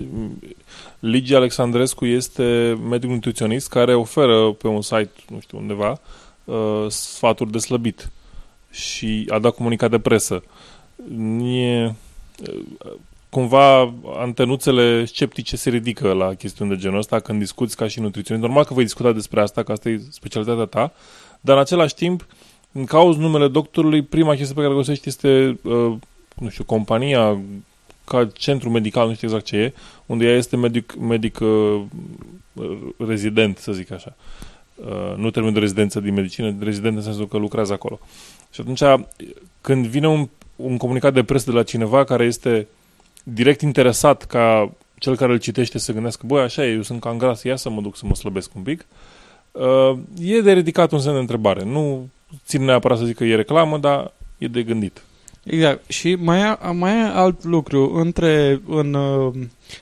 Ligi 0.99 1.35
Alexandrescu 1.35 2.05
este 2.05 2.77
medic 2.89 3.09
nutriționist 3.09 3.69
care 3.69 3.95
oferă 3.95 4.51
pe 4.51 4.67
un 4.67 4.81
site, 4.81 5.11
nu 5.29 5.39
știu 5.39 5.57
undeva, 5.57 5.99
uh, 6.43 6.85
sfaturi 6.87 7.51
de 7.51 7.57
slăbit 7.57 8.11
și 8.71 9.27
a 9.29 9.39
dat 9.39 9.55
comunicat 9.55 9.89
de 9.89 9.99
presă. 9.99 10.43
E, 11.41 11.85
uh, 11.85 11.93
cumva 13.29 13.93
antenuțele 14.15 15.05
sceptice 15.05 15.55
se 15.55 15.69
ridică 15.69 16.13
la 16.13 16.33
chestiuni 16.33 16.71
de 16.71 16.77
genul 16.77 16.97
ăsta 16.97 17.19
când 17.19 17.39
discuți 17.39 17.75
ca 17.75 17.87
și 17.87 17.99
nutriționist. 17.99 18.45
Normal 18.45 18.65
că 18.65 18.73
vei 18.73 18.83
discuta 18.83 19.11
despre 19.11 19.41
asta, 19.41 19.63
că 19.63 19.71
asta 19.71 19.89
e 19.89 20.01
specialitatea 20.09 20.65
ta, 20.65 20.93
dar 21.41 21.55
în 21.55 21.61
același 21.61 21.95
timp, 21.95 22.25
în 22.71 22.85
cauzi 22.85 23.19
numele 23.19 23.47
doctorului, 23.47 24.01
prima 24.01 24.35
chestie 24.35 24.55
pe 24.55 24.61
care 24.61 24.73
o 24.73 24.77
găsești 24.77 25.07
este, 25.07 25.59
uh, 25.63 25.93
nu 26.35 26.49
știu, 26.49 26.63
compania 26.63 27.39
ca 28.07 28.29
centru 28.33 28.69
medical, 28.69 29.07
nu 29.07 29.13
știu 29.13 29.27
exact 29.27 29.45
ce 29.45 29.55
e, 29.55 29.73
unde 30.05 30.25
ea 30.25 30.35
este 30.35 30.55
medic, 30.55 30.95
medic 30.99 31.39
uh, 31.39 31.81
rezident, 32.97 33.57
să 33.57 33.71
zic 33.71 33.91
așa. 33.91 34.15
Uh, 34.75 35.15
nu 35.15 35.31
termen 35.31 35.53
de 35.53 35.59
rezidență 35.59 35.99
din 35.99 36.13
medicină, 36.13 36.55
rezident 36.59 36.95
în 36.95 37.03
sensul 37.03 37.27
că 37.27 37.37
lucrează 37.37 37.73
acolo. 37.73 37.99
Și 38.51 38.61
atunci, 38.61 38.81
când 39.61 39.85
vine 39.85 40.07
un, 40.07 40.29
un 40.55 40.77
comunicat 40.77 41.13
de 41.13 41.23
presă 41.23 41.51
de 41.51 41.57
la 41.57 41.63
cineva 41.63 42.03
care 42.03 42.25
este 42.25 42.67
direct 43.23 43.61
interesat 43.61 44.23
ca 44.23 44.71
cel 44.97 45.15
care 45.15 45.31
îl 45.31 45.39
citește 45.39 45.77
să 45.77 45.91
gândească, 45.91 46.23
băi, 46.25 46.41
așa 46.41 46.65
e, 46.65 46.73
eu 46.73 46.81
sunt 46.81 46.99
cam 46.99 47.17
gras, 47.17 47.43
ia 47.43 47.55
să 47.55 47.69
mă 47.69 47.81
duc 47.81 47.97
să 47.97 48.05
mă 48.05 48.15
slăbesc 48.15 48.55
un 48.55 48.61
pic, 48.61 48.85
uh, 49.51 49.97
e 50.21 50.41
de 50.41 50.53
ridicat 50.53 50.91
un 50.91 50.99
semn 50.99 51.13
de 51.13 51.19
întrebare. 51.19 51.63
Nu 51.63 52.09
țin 52.45 52.63
neapărat 52.63 52.97
să 52.97 53.05
zic 53.05 53.15
că 53.15 53.23
e 53.23 53.35
reclamă, 53.35 53.77
dar 53.77 54.11
e 54.37 54.47
de 54.47 54.63
gândit. 54.63 55.01
Exact. 55.49 55.91
Și 55.91 56.15
mai 56.15 56.39
e, 56.39 56.71
mai 56.71 56.91
e 56.91 57.03
alt 57.03 57.43
lucru. 57.43 57.93
Între, 57.93 58.61
în 58.67 58.93
uh, 58.93 59.33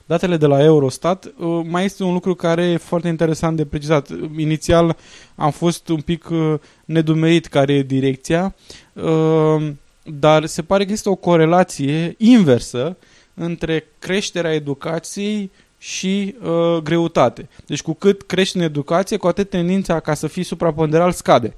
datele 0.05 0.37
de 0.37 0.45
la 0.45 0.63
Eurostat, 0.63 1.25
uh, 1.37 1.61
mai 1.69 1.85
este 1.85 2.03
un 2.03 2.13
lucru 2.13 2.35
care 2.35 2.63
e 2.63 2.77
foarte 2.77 3.07
interesant 3.07 3.57
de 3.57 3.65
precizat. 3.65 4.09
Inițial 4.37 4.97
am 5.35 5.51
fost 5.51 5.87
un 5.87 6.01
pic 6.01 6.29
uh, 6.29 6.53
nedumerit 6.85 7.45
care 7.45 7.73
e 7.73 7.81
direcția, 7.81 8.55
uh, 8.93 9.67
dar 10.03 10.45
se 10.45 10.61
pare 10.61 10.83
că 10.83 10.89
există 10.89 11.09
o 11.09 11.15
corelație 11.15 12.15
inversă 12.17 12.97
între 13.33 13.85
creșterea 13.99 14.53
educației 14.53 15.51
și 15.77 16.35
uh, 16.41 16.77
greutate. 16.83 17.49
Deci 17.65 17.81
cu 17.81 17.93
cât 17.93 18.21
crești 18.21 18.57
în 18.57 18.63
educație, 18.63 19.17
cu 19.17 19.27
atât 19.27 19.49
tendința 19.49 19.99
ca 19.99 20.13
să 20.13 20.27
fii 20.27 20.43
supraponderal 20.43 21.11
scade. 21.11 21.55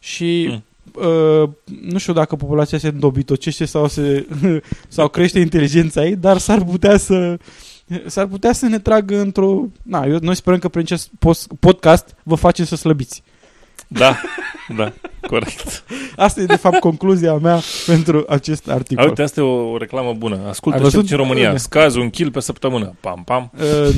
Și 0.00 0.46
Mm. 0.50 0.62
Uh, 1.06 1.48
nu 1.82 1.98
știu 1.98 2.12
dacă 2.12 2.36
populația 2.36 2.78
se 2.78 2.88
îndobitocește 2.88 3.64
sau, 3.64 3.88
se, 3.88 4.26
sau 4.88 5.08
crește 5.08 5.38
inteligența 5.38 6.04
ei, 6.04 6.16
dar 6.16 6.38
s-ar 6.38 6.64
putea 6.64 6.96
să 6.96 7.36
s-ar 8.06 8.26
putea 8.26 8.52
să 8.52 8.66
ne 8.66 8.78
tragă 8.78 9.20
într-o... 9.20 9.64
Na, 9.82 10.04
eu, 10.06 10.18
noi 10.20 10.34
sperăm 10.34 10.58
că 10.58 10.68
prin 10.68 10.82
acest 10.82 11.10
post- 11.18 11.46
podcast 11.60 12.14
vă 12.22 12.34
facem 12.34 12.64
să 12.64 12.76
slăbiți. 12.76 13.22
Da, 13.88 14.16
da, 14.76 14.92
corect. 15.26 15.84
Asta 16.16 16.40
e 16.40 16.44
de 16.44 16.56
fapt 16.56 16.78
concluzia 16.78 17.34
mea 17.34 17.60
pentru 17.86 18.24
acest 18.28 18.68
A, 18.68 18.72
articol. 18.72 19.08
uite, 19.08 19.22
asta 19.22 19.40
e 19.40 19.42
o, 19.44 19.70
o 19.70 19.76
reclamă 19.76 20.12
bună. 20.18 20.38
Ascultă 20.48 20.76
Ai 20.78 20.82
văzut? 20.84 21.06
ce 21.06 21.12
în 21.14 21.18
România. 21.20 21.56
Scazi 21.56 21.98
un 21.98 22.10
kil 22.10 22.30
pe 22.30 22.40
săptămână. 22.40 22.94
Pam, 23.00 23.22
pam. 23.24 23.50
Uh, 23.88 23.94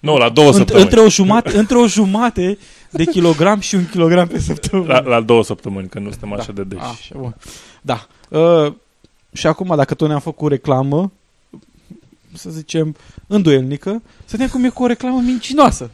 Nu, 0.00 0.16
la 0.16 0.28
două 0.28 0.50
Înt- 0.50 0.54
săptămâni. 0.54 0.84
Între 0.84 1.00
o, 1.00 1.08
jumate, 1.08 1.56
între 1.58 1.76
o 1.76 1.86
jumate 1.86 2.58
de 2.90 3.04
kilogram 3.04 3.60
și 3.60 3.74
un 3.74 3.88
kilogram 3.90 4.26
pe 4.26 4.38
săptămână. 4.38 4.92
La, 4.92 5.00
la 5.00 5.20
două 5.20 5.44
săptămâni, 5.44 5.88
că 5.88 5.98
nu 5.98 6.10
suntem 6.10 6.32
așa 6.32 6.52
de 6.52 6.64
deși. 6.64 6.82
Așa, 6.82 7.14
bun. 7.18 7.36
Da. 7.82 8.06
Uh, 8.28 8.72
și 9.32 9.46
acum, 9.46 9.76
dacă 9.76 9.94
tot 9.94 10.08
ne-am 10.08 10.20
făcut 10.20 10.50
reclamă, 10.50 11.12
să 12.32 12.50
zicem, 12.50 12.96
îndoielnică, 13.26 14.02
să 14.24 14.36
vedem 14.36 14.48
cum 14.48 14.64
e 14.64 14.68
cu 14.68 14.82
o 14.82 14.86
reclamă 14.86 15.20
mincinoasă. 15.20 15.90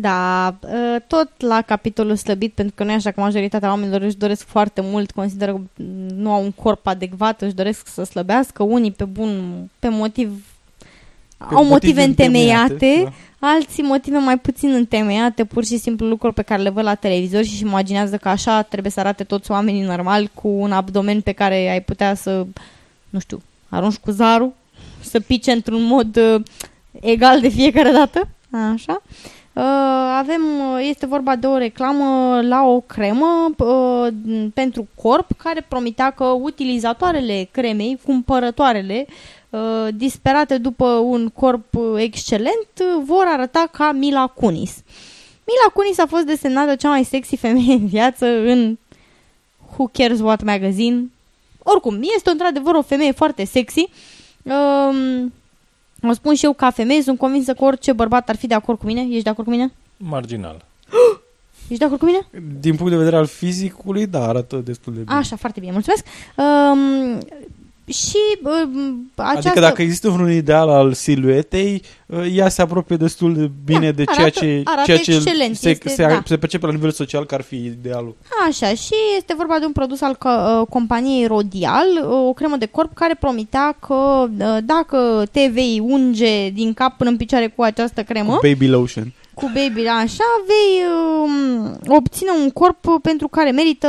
Da, 0.00 0.46
ă, 0.46 0.98
tot 1.06 1.30
la 1.36 1.62
capitolul 1.62 2.16
slăbit, 2.16 2.52
pentru 2.52 2.74
că 2.76 2.84
nu 2.84 2.90
e 2.90 2.94
așa 2.94 3.10
că 3.10 3.20
majoritatea 3.20 3.68
oamenilor 3.68 4.00
își 4.00 4.16
doresc 4.16 4.46
foarte 4.46 4.80
mult, 4.80 5.10
consideră 5.10 5.52
că 5.52 5.60
nu 6.14 6.32
au 6.32 6.42
un 6.42 6.52
corp 6.52 6.86
adecvat, 6.86 7.42
își 7.42 7.54
doresc 7.54 7.86
să 7.86 8.02
slăbească, 8.02 8.62
unii 8.62 8.90
pe 8.90 9.04
bun, 9.04 9.52
pe 9.78 9.88
motiv 9.88 10.44
Pe 11.48 11.54
au 11.54 11.64
motive 11.64 11.68
motive 11.72 12.02
întemeiate, 12.02 12.72
întemeiate, 12.72 13.12
alții 13.38 13.82
motive 13.82 14.18
mai 14.18 14.38
puțin 14.38 14.72
întemeiate, 14.72 15.44
pur 15.44 15.64
și 15.64 15.76
simplu 15.76 16.06
lucruri 16.06 16.34
pe 16.34 16.42
care 16.42 16.62
le 16.62 16.70
văd 16.70 16.84
la 16.84 16.94
televizor 16.94 17.44
și 17.44 17.52
își 17.52 17.62
imaginează 17.62 18.16
că 18.16 18.28
așa 18.28 18.62
trebuie 18.62 18.92
să 18.92 19.00
arate 19.00 19.24
toți 19.24 19.50
oamenii 19.50 19.82
normali 19.82 20.30
cu 20.34 20.48
un 20.48 20.72
abdomen 20.72 21.20
pe 21.20 21.32
care 21.32 21.70
ai 21.70 21.80
putea 21.82 22.14
să, 22.14 22.46
nu 23.10 23.18
știu, 23.18 23.42
arunci 23.68 23.96
cu 23.96 24.10
zarul, 24.10 24.52
să 25.00 25.20
pice 25.20 25.52
într-un 25.52 25.82
mod 25.82 26.16
uh, 26.16 26.42
egal 27.00 27.40
de 27.40 27.48
fiecare 27.48 27.90
dată, 27.90 28.28
așa. 28.74 29.02
Uh, 29.52 29.62
avem, 30.18 30.42
uh, 30.42 30.86
este 30.88 31.06
vorba 31.06 31.36
de 31.36 31.46
o 31.46 31.56
reclamă 31.56 32.40
la 32.42 32.62
o 32.64 32.80
cremă 32.80 33.54
uh, 33.58 34.12
pentru 34.54 34.86
corp 34.94 35.26
care 35.36 35.64
promitea 35.68 36.10
că 36.10 36.24
utilizatoarele 36.24 37.48
cremei, 37.50 37.98
cumpărătoarele, 38.04 39.06
uh, 39.08 39.14
disperate 39.94 40.58
după 40.58 40.84
un 40.84 41.28
corp 41.28 41.74
uh, 41.74 41.94
excelent, 41.96 42.68
uh, 42.80 43.02
vor 43.04 43.24
arăta 43.26 43.68
ca 43.72 43.92
Mila 43.92 44.26
Kunis. 44.26 44.82
Mila 45.46 45.72
Kunis 45.74 45.98
a 45.98 46.06
fost 46.06 46.24
desemnată 46.24 46.74
cea 46.74 46.88
mai 46.88 47.04
sexy 47.04 47.36
femeie 47.36 47.72
în 47.72 47.86
viață 47.86 48.26
în 48.26 48.78
Who 49.72 49.86
Cares 49.92 50.20
What 50.20 50.42
Magazine. 50.42 51.10
Oricum, 51.62 52.00
este 52.14 52.30
într-adevăr 52.30 52.74
o 52.74 52.82
femeie 52.82 53.12
foarte 53.12 53.44
sexy. 53.44 53.88
Um, 54.42 55.32
o 56.02 56.12
spun 56.12 56.34
și 56.34 56.44
eu 56.44 56.52
ca 56.52 56.70
femeie, 56.70 57.02
sunt 57.02 57.18
convinsă 57.18 57.54
că 57.54 57.64
orice 57.64 57.92
bărbat 57.92 58.28
ar 58.28 58.36
fi 58.36 58.46
de 58.46 58.54
acord 58.54 58.78
cu 58.78 58.86
mine. 58.86 59.00
Ești 59.00 59.22
de 59.22 59.28
acord 59.28 59.46
cu 59.46 59.52
mine? 59.52 59.72
Marginal. 59.96 60.64
Ești 61.68 61.78
de 61.78 61.84
acord 61.84 62.00
cu 62.00 62.06
mine? 62.06 62.26
Din 62.60 62.74
punct 62.74 62.90
de 62.90 62.98
vedere 62.98 63.16
al 63.16 63.26
fizicului, 63.26 64.06
da, 64.06 64.28
arată 64.28 64.56
destul 64.56 64.92
de 64.92 65.00
bine. 65.00 65.14
Așa, 65.14 65.36
foarte 65.36 65.60
bine, 65.60 65.72
mulțumesc. 65.72 66.04
Um, 66.36 67.18
și 67.92 68.16
uh, 68.42 68.50
această... 69.14 69.48
Adică 69.48 69.60
dacă 69.60 69.82
există 69.82 70.08
vreun 70.10 70.30
ideal 70.32 70.68
al 70.68 70.92
siluetei, 70.92 71.82
uh, 72.06 72.18
ea 72.34 72.48
se 72.48 72.62
apropie 72.62 72.96
destul 72.96 73.34
de 73.34 73.50
bine 73.64 73.90
Da, 73.90 73.90
de 73.90 74.02
arată- 74.06 74.14
ceea 74.16 74.30
ce, 74.30 74.60
arată 74.64 74.82
ceea 74.84 74.98
ce 74.98 75.12
excelent, 75.14 75.56
se, 75.56 75.68
este- 75.70 75.88
se, 75.88 76.02
da. 76.06 76.22
se 76.26 76.36
percepe 76.36 76.66
la 76.66 76.72
nivel 76.72 76.90
social 76.90 77.26
că 77.26 77.34
ar 77.34 77.42
fi 77.42 77.54
idealul. 77.56 78.16
Așa, 78.48 78.68
și 78.68 78.94
este 79.16 79.34
vorba 79.36 79.58
de 79.58 79.64
un 79.64 79.72
produs 79.72 80.00
al 80.00 80.14
co- 80.16 80.60
uh, 80.60 80.66
companiei 80.68 81.26
Rodial, 81.26 81.86
uh, 82.02 82.26
o 82.28 82.32
cremă 82.32 82.56
de 82.56 82.66
corp 82.66 82.94
care 82.94 83.14
promitea 83.20 83.76
că 83.86 83.94
uh, 84.38 84.56
dacă 84.64 85.22
te 85.32 85.50
vei 85.52 85.80
unge 85.84 86.48
din 86.50 86.74
cap 86.74 86.96
până 86.96 87.10
în 87.10 87.16
picioare 87.16 87.46
cu 87.56 87.62
această 87.62 88.02
cremă, 88.02 88.32
Cu 88.34 88.40
baby 88.48 88.66
lotion. 88.68 89.12
cu 89.34 89.44
baby, 89.54 89.86
așa, 89.86 90.24
vei 90.46 90.82
um, 91.22 91.78
obține 91.96 92.30
un 92.42 92.50
corp 92.50 92.84
pentru 93.02 93.28
care 93.28 93.50
merită 93.50 93.88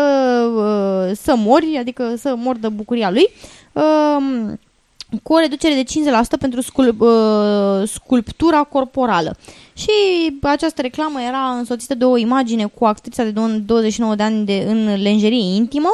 uh, 0.55 1.17
să 1.21 1.33
mori, 1.37 1.77
adică 1.79 2.13
să 2.17 2.33
mor 2.37 2.57
de 2.57 2.67
bucuria 2.67 3.11
lui. 3.11 3.29
Um, 3.73 4.59
cu 5.23 5.33
o 5.33 5.39
reducere 5.39 5.73
de 5.73 5.83
50% 5.83 6.37
pentru 6.39 6.61
scul- 6.61 6.95
uh, 6.99 7.87
sculptura 7.89 8.63
corporală. 8.63 9.35
Și 9.73 9.91
această 10.41 10.81
reclamă 10.81 11.21
era 11.21 11.37
însoțită 11.37 11.95
de 11.95 12.05
o 12.05 12.17
imagine 12.17 12.65
cu 12.65 12.85
actrița 12.85 13.23
de 13.23 13.29
dou- 13.29 13.59
29 13.65 14.15
de 14.15 14.23
ani 14.23 14.45
de, 14.45 14.65
în 14.67 15.01
lenjerie 15.01 15.55
intimă 15.55 15.89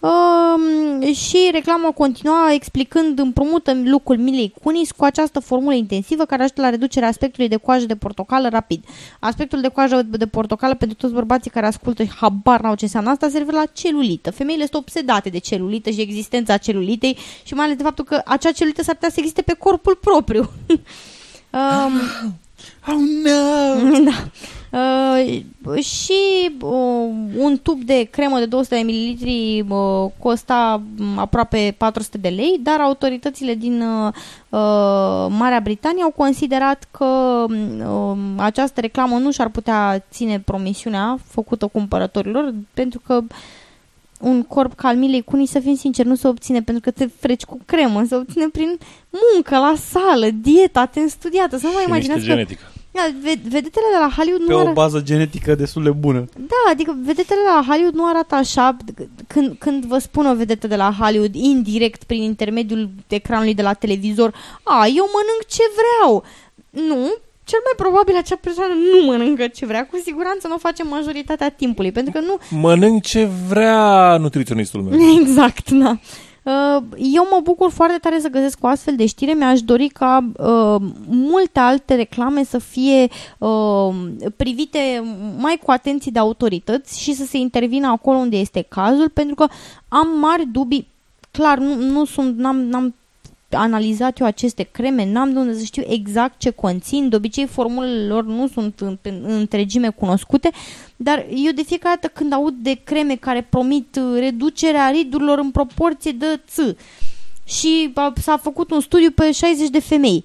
um, 0.00 1.12
și 1.12 1.48
reclama 1.52 1.90
continua 1.90 2.52
explicând 2.52 3.18
împrumută 3.18 3.72
lucrul 3.84 4.18
Milei 4.18 4.54
Cunis 4.62 4.90
cu 4.90 5.04
această 5.04 5.40
formulă 5.40 5.74
intensivă 5.74 6.24
care 6.24 6.42
ajută 6.42 6.60
la 6.60 6.70
reducerea 6.70 7.08
aspectului 7.08 7.48
de 7.48 7.56
coajă 7.56 7.86
de 7.86 7.96
portocală 7.96 8.48
rapid. 8.48 8.84
Aspectul 9.20 9.60
de 9.60 9.68
coajă 9.68 10.02
de 10.02 10.26
portocală 10.26 10.74
pentru 10.74 10.96
toți 10.96 11.12
bărbații 11.12 11.50
care 11.50 11.66
ascultă 11.66 12.02
și 12.02 12.14
habar 12.16 12.60
n-au 12.60 12.74
ce 12.74 12.84
înseamnă 12.84 13.10
asta 13.10 13.28
se 13.28 13.38
referă 13.38 13.56
la 13.56 13.66
celulită. 13.72 14.30
Femeile 14.30 14.62
sunt 14.62 14.82
obsedate 14.82 15.28
de 15.28 15.38
celulită 15.38 15.90
și 15.90 16.00
existența 16.00 16.56
celulitei 16.56 17.16
și 17.44 17.54
mai 17.54 17.64
ales 17.64 17.76
de 17.76 17.82
faptul 17.82 18.04
că 18.04 18.22
acea 18.24 18.52
celulită 18.52 18.82
s-ar 18.82 18.94
putea 18.94 19.10
să 19.10 19.16
existe 19.18 19.42
pe 19.42 19.52
corpul 19.52 19.94
propriu. 19.94 20.40
um, 21.58 22.00
Oh 22.88 23.00
no! 23.24 24.00
da. 24.10 24.30
Uh, 24.76 25.82
și 25.82 26.50
uh, 26.60 27.10
un 27.36 27.58
tub 27.62 27.82
de 27.82 28.08
cremă 28.10 28.38
de 28.38 28.46
200 28.46 28.74
de 28.74 28.80
mililitri 28.80 29.64
uh, 29.68 30.10
costa 30.18 30.82
um, 30.98 31.18
aproape 31.18 31.74
400 31.78 32.18
de 32.18 32.28
lei, 32.28 32.60
dar 32.62 32.80
autoritățile 32.80 33.54
din 33.54 33.82
uh, 33.82 34.12
uh, 34.48 35.26
Marea 35.28 35.60
Britanie 35.62 36.02
au 36.02 36.10
considerat 36.10 36.88
că 36.90 37.04
um, 37.04 38.18
această 38.36 38.80
reclamă 38.80 39.16
nu 39.18 39.30
și-ar 39.30 39.48
putea 39.48 40.04
ține 40.10 40.40
promisiunea 40.40 41.18
făcută 41.26 41.66
cumpărătorilor, 41.66 42.54
pentru 42.74 43.00
că 43.06 43.20
un 44.20 44.42
corp 44.42 44.74
ca 44.74 44.88
al 44.88 44.96
Milei 44.96 45.22
Cuni, 45.22 45.46
să 45.46 45.58
fim 45.60 45.74
sinceri, 45.74 46.08
nu 46.08 46.14
se 46.14 46.28
obține 46.28 46.62
pentru 46.62 46.82
că 46.82 46.90
te 46.90 47.08
freci 47.18 47.44
cu 47.44 47.58
cremă, 47.64 48.04
se 48.08 48.16
obține 48.16 48.48
prin 48.48 48.78
muncă 49.32 49.56
la 49.56 49.74
sală, 49.90 50.26
dieta 50.40 50.80
atent 50.80 51.10
studiată. 51.10 51.56
Să 51.56 51.66
nu 51.66 51.72
vă 51.72 51.78
Și 51.78 51.86
niște 51.86 51.90
imaginați 51.90 52.26
că 52.26 52.32
genetică. 52.32 52.62
Da, 52.96 53.02
ve- 53.22 53.40
vedetele 53.42 53.86
de 53.92 53.98
la 54.00 54.10
Hollywood 54.16 54.44
Pe 54.46 54.50
nu 54.52 54.56
o 54.56 54.60
arată... 54.60 54.74
bază 54.74 55.00
genetică 55.00 55.54
destul 55.54 55.82
de 55.82 55.90
bună. 55.90 56.24
Da, 56.36 56.70
adică 56.70 56.96
vedetele 57.04 57.40
de 57.40 57.50
la 57.54 57.64
Hollywood 57.68 57.94
nu 57.94 58.06
arată 58.08 58.34
așa 58.34 58.76
când, 59.26 59.56
când 59.58 59.84
vă 59.84 59.98
spun 59.98 60.26
o 60.26 60.34
vedetă 60.34 60.66
de 60.66 60.76
la 60.76 60.94
Hollywood 61.00 61.34
indirect 61.34 62.04
prin 62.04 62.22
intermediul 62.22 62.88
ecranului 63.08 63.54
de 63.54 63.62
la 63.62 63.72
televizor 63.72 64.34
a, 64.62 64.86
eu 64.86 65.06
mănânc 65.16 65.46
ce 65.48 65.62
vreau. 65.78 66.24
Nu, 66.70 67.14
cel 67.44 67.58
mai 67.64 67.72
probabil 67.76 68.16
acea 68.16 68.38
persoană 68.40 68.72
nu 68.92 69.04
mănâncă 69.06 69.46
ce 69.46 69.66
vrea, 69.66 69.86
cu 69.86 70.00
siguranță 70.04 70.48
nu 70.48 70.54
o 70.54 70.58
face 70.58 70.82
majoritatea 70.84 71.50
timpului, 71.50 71.92
pentru 71.92 72.12
că 72.12 72.20
nu, 72.20 72.38
Mănânc 72.60 73.02
ce 73.02 73.28
vrea 73.48 74.16
nutriționistul 74.16 74.82
meu. 74.82 74.98
Exact, 75.20 75.70
da. 75.70 75.98
Uh, 76.46 76.82
Eu 76.96 77.28
mă 77.30 77.40
bucur 77.42 77.70
foarte 77.70 77.98
tare 77.98 78.20
să 78.20 78.28
găsesc 78.28 78.58
o 78.64 78.66
astfel 78.66 78.96
de 78.96 79.06
știre. 79.06 79.32
Mi-aș 79.32 79.60
dori 79.60 79.88
ca 79.88 80.30
uh, 80.36 80.88
multe 81.06 81.58
alte 81.58 81.94
reclame 81.94 82.44
să 82.44 82.58
fie 82.58 83.08
uh, 83.38 83.94
privite 84.36 85.04
mai 85.38 85.60
cu 85.62 85.70
atenție 85.70 86.10
de 86.10 86.18
autorități 86.18 87.00
și 87.00 87.12
să 87.14 87.24
se 87.24 87.36
intervină 87.36 87.86
acolo 87.86 88.16
unde 88.16 88.36
este 88.36 88.66
cazul, 88.68 89.08
pentru 89.08 89.34
că 89.34 89.46
am 89.88 90.08
mari 90.18 90.46
dubii. 90.46 90.88
Clar, 91.30 91.58
nu, 91.58 91.74
nu 91.74 92.04
sunt, 92.04 92.38
n-am, 92.38 92.56
n-am 92.56 92.94
analizat 93.56 94.18
eu 94.18 94.26
aceste 94.26 94.62
creme, 94.62 95.04
n-am 95.04 95.32
de 95.32 95.38
unde 95.38 95.58
să 95.58 95.64
știu 95.64 95.82
exact 95.86 96.38
ce 96.38 96.50
conțin, 96.50 97.08
de 97.08 97.16
obicei 97.16 97.46
formulele 97.46 98.06
lor 98.06 98.24
nu 98.24 98.48
sunt 98.48 98.80
în, 98.80 98.98
în 99.02 99.24
întregime 99.24 99.88
cunoscute, 99.88 100.50
dar 100.96 101.26
eu 101.44 101.52
de 101.52 101.62
fiecare 101.62 101.98
dată 102.00 102.12
când 102.18 102.32
aud 102.32 102.54
de 102.54 102.80
creme 102.84 103.16
care 103.16 103.46
promit 103.50 104.00
uh, 104.00 104.18
reducerea 104.18 104.90
ridurilor 104.90 105.38
în 105.38 105.50
proporție 105.50 106.12
de 106.12 106.40
ț 106.48 106.58
și 107.44 107.90
a, 107.94 108.12
s-a 108.20 108.36
făcut 108.36 108.70
un 108.70 108.80
studiu 108.80 109.10
pe 109.10 109.32
60 109.32 109.68
de 109.68 109.80
femei 109.80 110.24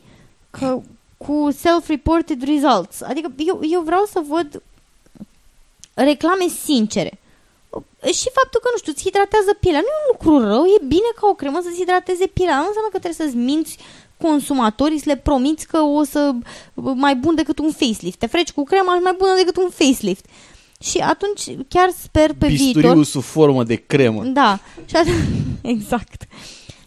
că, 0.50 0.82
cu 1.18 1.50
self-reported 1.52 2.44
results, 2.44 3.02
adică 3.02 3.32
eu, 3.48 3.60
eu 3.70 3.82
vreau 3.82 4.04
să 4.12 4.24
văd 4.28 4.62
reclame 5.94 6.48
sincere. 6.64 7.20
Și 8.20 8.28
faptul 8.40 8.60
că, 8.64 8.68
nu 8.72 8.78
știu, 8.82 8.92
îți 8.96 9.04
hidratează 9.08 9.52
pielea 9.60 9.80
nu 9.86 9.92
e 9.94 10.00
un 10.04 10.10
lucru 10.14 10.32
rău, 10.52 10.64
e 10.76 10.80
bine 10.96 11.12
ca 11.20 11.26
o 11.28 11.34
cremă 11.42 11.60
să-ți 11.64 11.80
hidrateze 11.82 12.26
pielea. 12.38 12.56
Nu 12.62 12.68
înseamnă 12.68 12.90
că 12.92 13.00
trebuie 13.00 13.22
să-ți 13.22 13.36
minți 13.50 13.78
consumatorii, 14.26 15.00
să 15.04 15.10
le 15.12 15.18
promiți 15.28 15.68
că 15.68 15.80
o 16.00 16.04
să 16.04 16.32
mai 17.06 17.16
bun 17.16 17.36
decât 17.36 17.60
un 17.60 17.72
facelift. 17.72 18.18
Te 18.20 18.26
freci 18.28 18.52
cu 18.52 18.64
crema 18.64 18.96
și 18.96 19.02
mai 19.08 19.16
bună 19.18 19.34
decât 19.36 19.58
un 19.58 19.70
facelift. 19.70 20.26
Și 20.90 20.98
atunci 20.98 21.44
chiar 21.68 21.90
sper 22.04 22.34
pe 22.34 22.48
viitor... 22.48 22.82
Bisturiu 22.82 23.04
sub 23.04 23.22
formă 23.24 23.64
de 23.64 23.76
cremă. 23.76 24.24
Da, 24.24 24.60
și 24.86 24.96
at- 24.96 25.26
exact. 25.76 26.24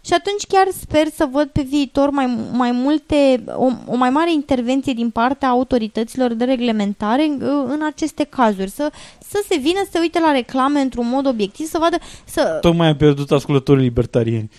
Și 0.06 0.12
atunci 0.12 0.44
chiar 0.48 0.66
sper 0.81 1.06
să 1.14 1.28
văd 1.32 1.48
pe 1.48 1.62
viitor 1.68 2.10
mai, 2.10 2.39
mai 2.52 2.70
multe, 2.72 3.44
o, 3.47 3.70
o 3.86 3.97
mai 3.97 4.10
mare 4.10 4.32
intervenție 4.32 4.93
din 4.93 5.10
partea 5.10 5.48
autorităților 5.48 6.32
de 6.32 6.44
reglementare 6.44 7.22
în, 7.22 7.43
în 7.68 7.81
aceste 7.94 8.24
cazuri. 8.24 8.70
Să, 8.70 8.93
să 9.18 9.44
se 9.48 9.56
vină 9.56 9.81
să 9.85 9.90
se 9.93 9.98
uite 9.98 10.20
la 10.20 10.31
reclame 10.32 10.81
într-un 10.81 11.09
mod 11.09 11.26
obiectiv, 11.26 11.66
să 11.66 11.78
vadă, 11.78 11.97
să... 12.24 12.59
Tocmai 12.60 12.89
am 12.89 12.97
pierdut 12.97 13.31
ascultătorii 13.31 13.82
libertarieni. 13.82 14.51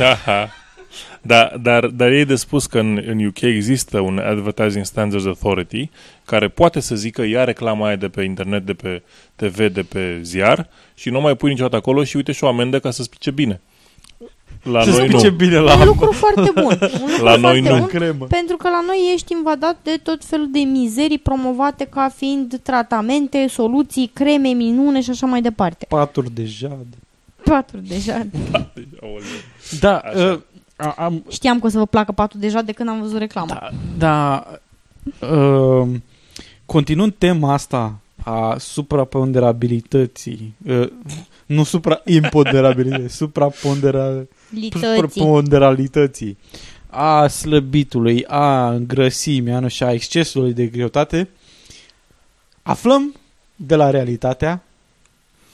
Aha. 0.00 0.48
Da, 1.22 1.52
dar, 1.62 1.86
dar 1.86 2.10
e 2.10 2.24
de 2.24 2.34
spus 2.34 2.66
că 2.66 2.78
în, 2.78 3.02
în 3.06 3.26
UK 3.26 3.40
există 3.40 4.00
un 4.00 4.18
Advertising 4.18 4.84
Standards 4.84 5.26
Authority 5.26 5.90
care 6.24 6.48
poate 6.48 6.80
să 6.80 6.94
zică 6.94 7.22
ia 7.22 7.44
reclama 7.44 7.86
aia 7.86 7.96
de 7.96 8.08
pe 8.08 8.22
internet, 8.22 8.66
de 8.66 8.74
pe 8.74 9.02
TV, 9.36 9.72
de 9.72 9.82
pe 9.82 10.18
ziar 10.22 10.68
și 10.94 11.10
nu 11.10 11.20
mai 11.20 11.36
pui 11.36 11.50
niciodată 11.50 11.76
acolo 11.76 12.04
și 12.04 12.16
uite 12.16 12.32
și 12.32 12.44
o 12.44 12.48
amendă 12.48 12.80
ca 12.80 12.90
să 12.90 13.02
spice 13.02 13.30
bine. 13.30 13.60
La 14.64 14.82
Să 14.82 14.90
noi 14.90 15.08
spice 15.08 15.28
nu. 15.28 15.34
bine 15.34 15.58
la 15.58 15.74
Un 15.78 15.84
lucru 15.86 16.12
foarte 16.12 16.50
bun. 16.54 16.64
Un 16.64 16.78
lucru 17.08 17.24
La 17.24 17.36
noi 17.36 17.40
foarte 17.62 17.70
nu. 17.70 17.78
bun, 17.78 17.86
Cremă. 17.86 18.24
Pentru 18.24 18.56
că 18.56 18.68
la 18.68 18.82
noi 18.86 19.10
ești 19.14 19.32
invadat 19.32 19.76
de 19.82 20.00
tot 20.02 20.24
felul 20.24 20.48
de 20.52 20.58
mizerii 20.58 21.18
promovate 21.18 21.84
ca 21.84 22.08
fiind 22.16 22.60
tratamente, 22.62 23.46
soluții, 23.48 24.10
creme, 24.12 24.48
minune 24.48 25.00
și 25.00 25.10
așa 25.10 25.26
mai 25.26 25.42
departe. 25.42 25.86
Paturi 25.88 26.30
de 26.34 26.44
jade. 26.44 26.96
Patru 27.44 27.78
deja. 27.88 28.22
Da, 29.80 30.02
uh, 30.16 30.38
a- 30.76 30.94
am, 30.98 31.24
Știam 31.30 31.60
că 31.60 31.66
o 31.66 31.68
să 31.68 31.78
vă 31.78 31.86
placă 31.86 32.12
patul 32.12 32.40
deja 32.40 32.62
de 32.62 32.72
când 32.72 32.88
am 32.88 33.00
văzut 33.00 33.18
reclama. 33.18 33.46
Da, 33.60 33.70
da 33.98 34.46
uh, 35.28 35.88
continuând 36.66 37.14
tema 37.18 37.52
asta 37.52 37.98
a 38.24 38.56
supraponderabilității, 38.58 40.54
uh, 40.68 40.88
nu 41.46 41.62
supraimponderabilității, 41.64 43.08
suprapondera- 43.28 44.26
Lității. 44.54 44.94
supraponderalității 44.94 46.38
a 46.94 47.26
slăbitului, 47.26 48.24
a 48.26 48.70
îngrăsimii, 48.70 49.52
a, 49.52 49.58
nu 49.58 49.68
știu, 49.68 49.86
a 49.86 49.92
excesului 49.92 50.52
de 50.52 50.66
greutate, 50.66 51.28
aflăm 52.62 53.14
de 53.56 53.74
la 53.74 53.90
realitatea 53.90 54.62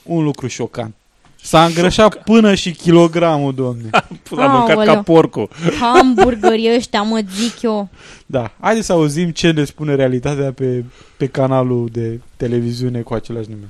un 0.02 0.22
lucru 0.24 0.46
șocant. 0.46 0.94
S-a 1.42 1.64
îngrășat 1.64 2.22
până 2.22 2.54
și 2.54 2.72
kilogramul, 2.72 3.54
domne. 3.54 3.88
A 4.36 4.46
mâncat 4.46 4.66
ca 4.66 4.74
Aoleu. 4.74 5.02
porco. 5.02 5.48
Hamburgerii 5.80 6.74
ăștia, 6.76 7.02
mă 7.02 7.22
zic 7.36 7.62
eu. 7.62 7.88
Da, 8.26 8.52
haideți 8.60 8.86
să 8.86 8.92
auzim 8.92 9.30
ce 9.30 9.50
ne 9.50 9.64
spune 9.64 9.94
realitatea 9.94 10.52
pe, 10.52 10.84
pe 11.16 11.26
canalul 11.26 11.88
de 11.92 12.20
televiziune 12.36 13.00
cu 13.00 13.14
același 13.14 13.48
nume. 13.48 13.68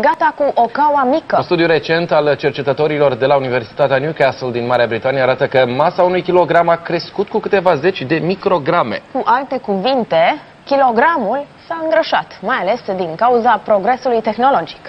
Gata 0.00 0.34
cu 0.36 0.52
o 0.54 0.66
caua 0.66 1.04
mică. 1.04 1.36
Un 1.36 1.42
studiu 1.42 1.66
recent 1.66 2.12
al 2.12 2.36
cercetătorilor 2.36 3.14
de 3.14 3.26
la 3.26 3.36
Universitatea 3.36 3.96
Newcastle 3.96 4.50
din 4.50 4.66
Marea 4.66 4.86
Britanie 4.86 5.20
arată 5.20 5.46
că 5.46 5.66
masa 5.66 6.02
unui 6.02 6.22
kilogram 6.22 6.68
a 6.68 6.76
crescut 6.76 7.28
cu 7.28 7.38
câteva 7.38 7.74
zeci 7.74 8.02
de 8.02 8.14
micrograme. 8.14 9.02
Cu 9.12 9.22
alte 9.24 9.58
cuvinte, 9.58 10.42
kilogramul 10.64 11.46
s-a 11.66 11.80
îngrășat, 11.82 12.38
mai 12.42 12.56
ales 12.56 12.80
din 12.96 13.14
cauza 13.14 13.60
progresului 13.64 14.20
tehnologic. 14.20 14.86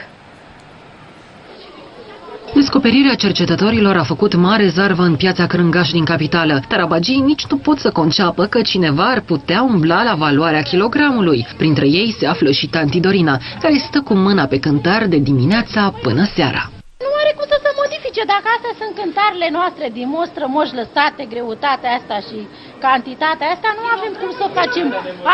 Descoperirea 2.53 3.15
cercetătorilor 3.15 3.97
a 3.97 4.03
făcut 4.03 4.35
mare 4.35 4.67
zarvă 4.67 5.03
în 5.03 5.15
piața 5.15 5.45
Crângaș 5.45 5.89
din 5.89 6.05
capitală. 6.05 6.61
Tarabagii 6.67 7.19
nici 7.19 7.45
nu 7.45 7.57
pot 7.57 7.79
să 7.79 7.91
conceapă 7.91 8.45
că 8.45 8.61
cineva 8.61 9.03
ar 9.03 9.21
putea 9.21 9.61
umbla 9.61 10.03
la 10.03 10.15
valoarea 10.15 10.61
kilogramului. 10.61 11.47
Printre 11.57 11.87
ei 11.87 12.15
se 12.19 12.27
află 12.27 12.51
și 12.51 12.67
tanti 12.67 12.99
Dorina, 12.99 13.39
care 13.61 13.77
stă 13.77 14.01
cu 14.01 14.13
mâna 14.13 14.45
pe 14.45 14.59
cântar 14.59 15.07
de 15.07 15.17
dimineața 15.17 15.93
până 16.01 16.23
seara. 16.35 16.71
Nu 16.99 17.13
are 17.21 17.29
are 17.29 17.37
cum 17.37 17.47
să 17.53 17.57
se 17.65 17.71
modifice. 17.81 18.21
Dacă 18.33 18.47
astea 18.55 18.73
sunt 18.81 18.93
cântarele 18.99 19.49
noastre 19.57 19.85
din 19.97 20.07
mostră, 20.17 20.43
moși 20.55 20.77
lăsate, 20.81 21.21
greutatea 21.33 21.91
asta 21.99 22.17
și 22.27 22.37
cantitatea 22.85 23.47
asta, 23.55 23.69
nu 23.79 23.85
avem 23.95 24.13
cum 24.21 24.31
să 24.39 24.45
facem 24.59 24.87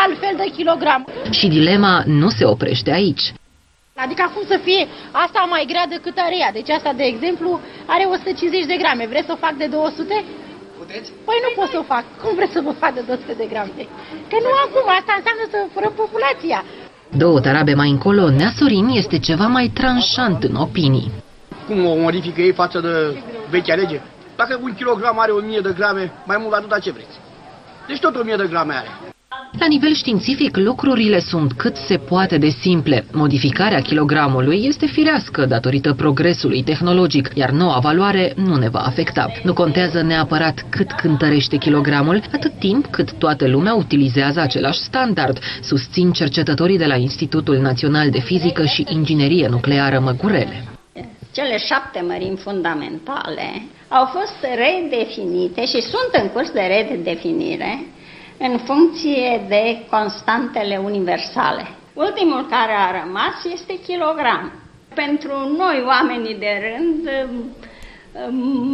altfel 0.04 0.34
de 0.42 0.48
kilogram. 0.56 1.02
Și 1.38 1.46
dilema 1.56 1.94
nu 2.20 2.28
se 2.36 2.44
oprește 2.54 2.90
aici. 3.00 3.24
Adică 4.04 4.22
acum 4.28 4.42
să 4.52 4.58
fie 4.66 4.82
asta 5.24 5.40
mai 5.54 5.64
grea 5.70 5.86
decât 5.94 6.16
are 6.18 6.36
ea. 6.42 6.52
Deci 6.58 6.70
asta, 6.70 6.92
de 7.00 7.06
exemplu, 7.12 7.60
are 7.94 8.04
150 8.04 8.66
de 8.72 8.76
grame. 8.82 9.06
Vreți 9.12 9.26
să 9.28 9.34
o 9.36 9.42
fac 9.44 9.54
de 9.62 9.66
200? 9.66 10.24
Puteți? 10.78 11.08
Păi 11.26 11.38
nu 11.44 11.50
pot 11.58 11.68
să 11.74 11.78
o 11.82 11.88
fac. 11.94 12.04
Cum 12.22 12.32
vreți 12.38 12.52
să 12.56 12.60
vă 12.66 12.72
fac 12.82 12.92
de 12.94 13.02
200 13.06 13.32
de 13.42 13.46
grame? 13.52 13.82
Că 14.30 14.36
nu 14.44 14.50
am 14.62 14.68
cum. 14.74 14.86
Asta 14.98 15.12
înseamnă 15.18 15.44
să 15.52 15.58
fără 15.76 15.88
populația. 16.02 16.60
Două 17.22 17.38
tarabe 17.40 17.74
mai 17.74 17.90
încolo, 17.96 18.22
Nea 18.30 18.52
Sorin 18.58 18.88
este 19.00 19.18
ceva 19.18 19.46
mai 19.56 19.66
tranșant 19.78 20.40
în 20.48 20.54
opinii. 20.66 21.10
Cum 21.66 21.78
o 21.86 21.94
modifică 21.94 22.40
ei 22.40 22.52
față 22.62 22.78
de 22.86 23.22
vechea 23.50 23.74
lege? 23.74 24.00
Dacă 24.36 24.60
un 24.62 24.74
kilogram 24.74 25.18
are 25.18 25.32
1000 25.32 25.60
de 25.60 25.72
grame, 25.76 26.12
mai 26.26 26.36
mult 26.40 26.54
atâta 26.54 26.78
ce 26.78 26.90
vreți. 26.90 27.16
Deci 27.86 28.00
tot 28.00 28.14
1000 28.16 28.36
de 28.36 28.46
grame 28.52 28.74
are. 28.74 28.88
La 29.58 29.66
nivel 29.66 29.94
științific, 29.94 30.56
lucrurile 30.56 31.18
sunt 31.18 31.52
cât 31.52 31.76
se 31.76 31.96
poate 31.96 32.38
de 32.38 32.48
simple. 32.48 33.04
Modificarea 33.12 33.80
kilogramului 33.80 34.64
este 34.64 34.86
firească 34.86 35.46
datorită 35.46 35.92
progresului 35.92 36.62
tehnologic, 36.62 37.30
iar 37.34 37.50
noua 37.50 37.78
valoare 37.78 38.32
nu 38.36 38.56
ne 38.56 38.68
va 38.68 38.78
afecta. 38.78 39.32
Nu 39.42 39.52
contează 39.52 40.02
neapărat 40.02 40.66
cât 40.68 40.92
cântărește 40.92 41.56
kilogramul, 41.56 42.22
atât 42.32 42.52
timp 42.58 42.86
cât 42.86 43.12
toată 43.12 43.46
lumea 43.48 43.74
utilizează 43.74 44.40
același 44.40 44.78
standard, 44.78 45.38
susțin 45.62 46.12
cercetătorii 46.12 46.78
de 46.78 46.86
la 46.86 46.96
Institutul 46.96 47.56
Național 47.56 48.10
de 48.10 48.20
Fizică 48.20 48.64
și 48.64 48.86
Inginerie 48.88 49.48
Nucleară 49.48 49.98
Măgurele. 49.98 50.64
Cele 51.32 51.58
șapte 51.58 52.04
mărimi 52.06 52.36
fundamentale 52.36 53.62
au 53.88 54.04
fost 54.04 54.38
redefinite 54.42 55.60
și 55.60 55.80
sunt 55.80 56.22
în 56.22 56.28
curs 56.28 56.50
de 56.50 56.86
redefinire 56.88 57.86
în 58.38 58.58
funcție 58.58 59.44
de 59.48 59.84
constantele 59.90 60.80
universale. 60.84 61.66
Ultimul 61.94 62.46
care 62.50 62.72
a 62.72 63.02
rămas 63.02 63.36
este 63.52 63.78
kilogram. 63.86 64.52
Pentru 64.94 65.34
noi, 65.56 65.84
oamenii 65.86 66.34
de 66.34 66.52
rând, 66.66 67.08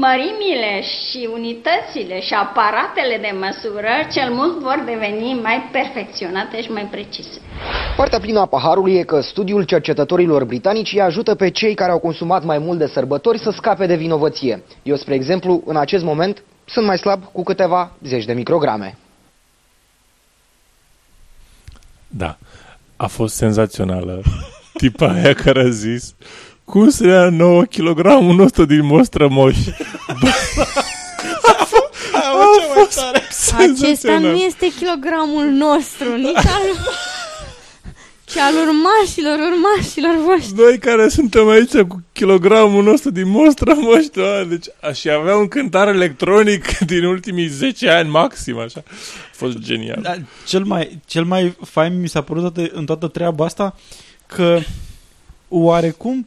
mărimile 0.06 0.82
și 0.82 1.28
unitățile 1.32 2.20
și 2.20 2.34
aparatele 2.34 3.18
de 3.20 3.34
măsură 3.40 3.92
cel 4.12 4.32
mult 4.32 4.58
vor 4.58 4.82
deveni 4.86 5.40
mai 5.42 5.68
perfecționate 5.72 6.62
și 6.62 6.72
mai 6.72 6.88
precise. 6.90 7.40
Partea 7.96 8.18
plină 8.18 8.40
a 8.40 8.46
paharului 8.46 8.94
e 8.94 9.02
că 9.02 9.20
studiul 9.20 9.62
cercetătorilor 9.62 10.44
britanici 10.44 10.92
îi 10.92 11.00
ajută 11.00 11.34
pe 11.34 11.50
cei 11.50 11.74
care 11.74 11.90
au 11.90 11.98
consumat 11.98 12.44
mai 12.44 12.58
mult 12.58 12.78
de 12.78 12.86
sărbători 12.86 13.38
să 13.38 13.50
scape 13.50 13.86
de 13.86 13.94
vinovăție. 13.94 14.62
Eu, 14.82 14.96
spre 14.96 15.14
exemplu, 15.14 15.62
în 15.66 15.76
acest 15.76 16.04
moment, 16.04 16.42
sunt 16.64 16.86
mai 16.86 16.98
slab 16.98 17.22
cu 17.32 17.42
câteva 17.42 17.92
zeci 18.02 18.24
de 18.24 18.32
micrograme. 18.32 18.98
Da, 22.16 22.38
a 22.96 23.06
fost 23.06 23.34
senzațională. 23.34 24.22
Tipa 24.78 25.06
aia 25.06 25.34
care 25.34 25.60
a 25.60 25.68
zis 25.68 26.14
cum 26.64 26.90
să 26.90 27.06
ia 27.06 27.28
9 27.28 27.62
kg 27.62 28.00
nostru 28.36 28.64
din 28.64 28.84
mostră 28.84 29.28
moș? 29.28 29.56
a 31.32 31.66
fost 32.74 33.00
Acesta 33.58 34.18
nu 34.18 34.34
este 34.34 34.72
kilogramul 34.78 35.44
nostru, 35.44 36.16
nici 36.16 36.36
al... 36.36 36.66
Și 38.32 38.38
al 38.38 38.54
urmașilor, 38.54 39.38
urmașilor 39.52 40.24
voștri. 40.24 40.60
Noi 40.62 40.78
care 40.78 41.08
suntem 41.08 41.48
aici 41.48 41.76
cu 41.76 42.02
kilogramul 42.12 42.82
nostru 42.82 43.10
din 43.10 43.28
mostră 43.28 43.74
moștri, 43.76 44.48
deci 44.48 44.66
și 44.98 45.10
avea 45.10 45.36
un 45.36 45.48
cântar 45.48 45.88
electronic 45.88 46.78
din 46.92 47.04
ultimii 47.04 47.46
10 47.46 47.88
ani 47.88 48.08
maxim, 48.08 48.58
așa. 48.58 48.82
A 48.86 48.90
fost 49.32 49.58
genial. 49.58 49.98
Da, 50.02 50.14
cel, 50.46 50.64
mai, 50.64 51.00
cel 51.06 51.24
mai 51.24 51.56
fain 51.64 52.00
mi 52.00 52.08
s-a 52.08 52.22
părut 52.22 52.42
toată, 52.42 52.70
în 52.74 52.84
toată 52.84 53.06
treaba 53.06 53.44
asta 53.44 53.76
că 54.26 54.60
oarecum 55.48 56.24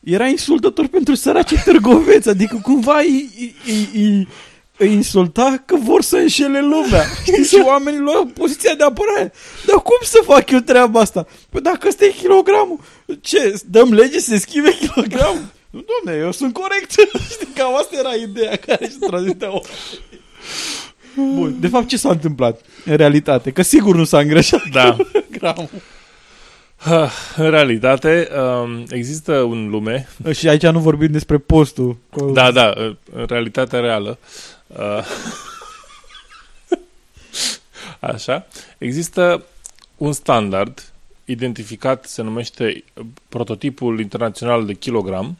era 0.00 0.26
insultător 0.26 0.86
pentru 0.86 1.14
săracii 1.14 1.62
târgoveți, 1.64 2.28
adică 2.28 2.58
cumva 2.62 2.98
îi, 2.98 3.54
îi, 3.66 3.88
îi, 3.94 4.28
îi 4.78 4.92
insulta 4.92 5.62
că 5.66 5.76
vor 5.76 6.02
să 6.02 6.16
înșele 6.16 6.60
lumea. 6.60 7.04
Știi, 7.26 7.44
și 7.44 7.62
oamenii 7.64 8.00
luau 8.00 8.24
poziția 8.24 8.74
de 8.74 8.84
apărare. 8.84 9.32
Dar 9.66 9.76
cum 9.76 9.98
să 10.02 10.20
fac 10.24 10.50
eu 10.50 10.58
treaba 10.58 11.00
asta? 11.00 11.26
Păi 11.50 11.60
dacă 11.60 11.88
ăsta 11.88 12.04
e 12.04 12.10
kilogramul, 12.10 12.80
ce, 13.20 13.60
dăm 13.66 13.92
lege 13.92 14.18
să 14.18 14.30
se 14.30 14.38
schimbe 14.38 14.70
kilogramul? 14.70 15.44
Nu, 15.70 15.84
domne, 16.04 16.20
eu 16.20 16.32
sunt 16.32 16.52
corect. 16.52 16.90
Știi, 17.32 17.48
cam 17.54 17.76
asta 17.76 17.96
era 17.98 18.14
ideea 18.14 18.56
care 18.56 18.86
își 18.86 18.96
transmitea 18.96 19.50
Bun, 21.14 21.56
de 21.60 21.68
fapt 21.68 21.86
ce 21.86 21.96
s-a 21.96 22.10
întâmplat 22.10 22.60
în 22.84 22.96
realitate? 22.96 23.50
Că 23.50 23.62
sigur 23.62 23.96
nu 23.96 24.04
s-a 24.04 24.18
îngreșat 24.18 24.62
da. 24.72 24.96
gramul. 25.30 25.68
În 27.36 27.50
realitate, 27.50 28.28
um, 28.62 28.84
există 28.90 29.32
un 29.32 29.68
lume... 29.68 30.08
Și 30.32 30.48
aici 30.48 30.66
nu 30.66 30.78
vorbim 30.78 31.10
despre 31.10 31.38
postul. 31.38 31.96
Da, 32.32 32.50
da, 32.50 32.72
în 33.12 33.24
realitatea 33.28 33.80
reală. 33.80 34.18
Uh, 34.76 35.04
așa. 38.12 38.46
Există 38.78 39.44
un 39.96 40.12
standard 40.12 40.92
identificat, 41.24 42.04
se 42.04 42.22
numește 42.22 42.84
prototipul 43.28 44.00
internațional 44.00 44.66
de 44.66 44.74
kilogram 44.74 45.36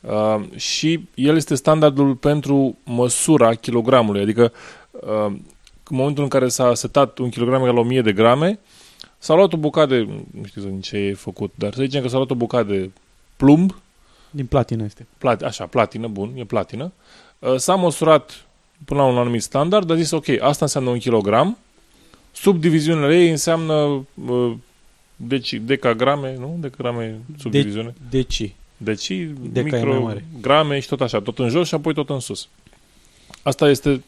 uh, 0.00 0.56
și 0.56 1.08
el 1.14 1.36
este 1.36 1.54
standardul 1.54 2.14
pentru 2.14 2.76
măsura 2.84 3.54
kilogramului, 3.54 4.20
adică 4.20 4.52
uh, 4.90 5.36
în 5.88 5.96
momentul 5.96 6.22
în 6.22 6.28
care 6.28 6.48
s-a 6.48 6.74
setat 6.74 7.18
un 7.18 7.28
kilogram 7.28 7.62
egal 7.62 7.74
la 7.74 7.80
1000 7.80 8.02
de 8.02 8.12
grame, 8.12 8.58
s-a 9.18 9.34
luat 9.34 9.52
o 9.52 9.56
bucată 9.56 9.94
de, 9.94 10.08
nu 10.30 10.44
știu 10.44 10.62
din 10.62 10.80
ce 10.80 10.96
e 10.96 11.14
făcut, 11.14 11.52
dar 11.54 11.74
să 11.74 11.82
zicem 11.82 12.02
că 12.02 12.08
s-a 12.08 12.16
luat 12.16 12.30
o 12.30 12.34
bucată 12.34 12.72
de 12.72 12.90
plumb. 13.36 13.74
Din 14.30 14.46
platină 14.46 14.84
este. 14.84 15.06
Plat, 15.18 15.42
așa, 15.42 15.66
platină, 15.66 16.08
bun, 16.08 16.32
e 16.34 16.44
platină. 16.44 16.92
S-a 17.56 17.74
măsurat 17.74 18.44
până 18.84 19.00
la 19.00 19.06
un 19.06 19.16
anumit 19.16 19.42
standard, 19.42 19.90
a 19.90 19.96
zis, 19.96 20.10
ok, 20.10 20.28
asta 20.28 20.64
înseamnă 20.64 20.90
un 20.90 20.98
kilogram, 20.98 21.58
subdiviziunile 22.32 23.20
ei 23.22 23.30
înseamnă 23.30 23.74
uh, 24.26 24.52
deci, 25.16 25.52
decagrame, 25.52 26.36
nu? 26.38 26.56
Decagrame 26.60 27.20
subdiviziune. 27.38 27.94
De, 28.10 28.16
deci. 28.16 28.54
Deci, 28.76 29.12
micrograme 29.52 30.80
și 30.80 30.88
tot 30.88 31.00
așa, 31.00 31.20
tot 31.20 31.38
în 31.38 31.48
jos 31.48 31.68
și 31.68 31.74
apoi 31.74 31.94
tot 31.94 32.10
în 32.10 32.20
sus. 32.20 32.48
Asta 33.42 33.68
este 33.68 34.02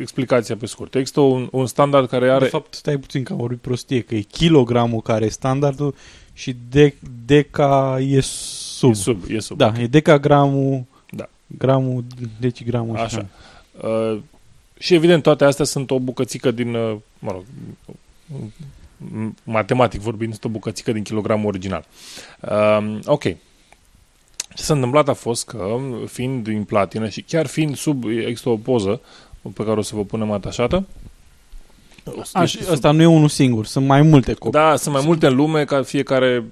explicația 0.00 0.56
pe 0.56 0.66
scurt. 0.66 0.94
Există 0.94 1.20
un, 1.20 1.48
un 1.52 1.66
standard 1.66 2.08
care 2.08 2.30
are... 2.30 2.44
De 2.44 2.50
fapt, 2.50 2.74
stai 2.74 2.96
puțin 2.96 3.22
că 3.22 3.32
am 3.32 3.38
vorbit 3.38 3.58
prostie, 3.58 4.00
că 4.00 4.14
e 4.14 4.20
kilogramul 4.20 5.00
care 5.00 5.24
e 5.24 5.28
standardul 5.28 5.94
și 6.32 6.56
de, 6.70 6.94
deca 7.24 7.98
e 8.00 8.20
sub. 8.20 8.90
E 8.90 8.94
sub, 8.94 9.24
e 9.28 9.38
sub. 9.38 9.56
Da, 9.56 9.72
e 9.78 9.86
decagramul 9.86 10.84
da. 10.90 10.95
Gramul, 11.46 12.04
decigramul. 12.40 12.96
Așa. 12.96 13.26
Uh, 13.82 14.18
și 14.78 14.94
evident, 14.94 15.22
toate 15.22 15.44
astea 15.44 15.64
sunt 15.64 15.90
o 15.90 15.98
bucățică 15.98 16.50
din, 16.50 16.74
uh, 16.74 16.96
mă 17.18 17.30
rog, 17.30 17.44
matematic 19.44 20.00
vorbind, 20.00 20.30
sunt 20.30 20.44
o 20.44 20.48
bucățică 20.48 20.92
din 20.92 21.02
kilogramul 21.02 21.46
original. 21.46 21.84
Uh, 22.40 22.98
ok. 23.04 23.22
Ce 24.54 24.62
s-a 24.62 24.74
întâmplat 24.74 25.08
a 25.08 25.12
fost 25.12 25.46
că, 25.46 25.76
fiind 26.06 26.44
din 26.44 26.64
platină 26.64 27.08
și 27.08 27.22
chiar 27.22 27.46
fiind 27.46 27.76
sub, 27.76 28.04
există 28.04 28.48
o 28.48 28.56
poză 28.56 29.00
pe 29.54 29.64
care 29.64 29.78
o 29.78 29.82
să 29.82 29.94
vă 29.94 30.04
punem 30.04 30.30
atașată, 30.30 30.84
Aș, 32.32 32.56
asta 32.70 32.90
nu 32.90 33.02
e 33.02 33.06
unul 33.06 33.28
singur, 33.28 33.66
sunt 33.66 33.86
mai 33.86 34.02
multe 34.02 34.34
copii. 34.34 34.60
Da, 34.60 34.76
sunt 34.76 34.94
mai 34.94 35.02
multe 35.06 35.26
în 35.26 35.34
lume, 35.34 35.64
ca 35.64 35.82
fiecare... 35.82 36.44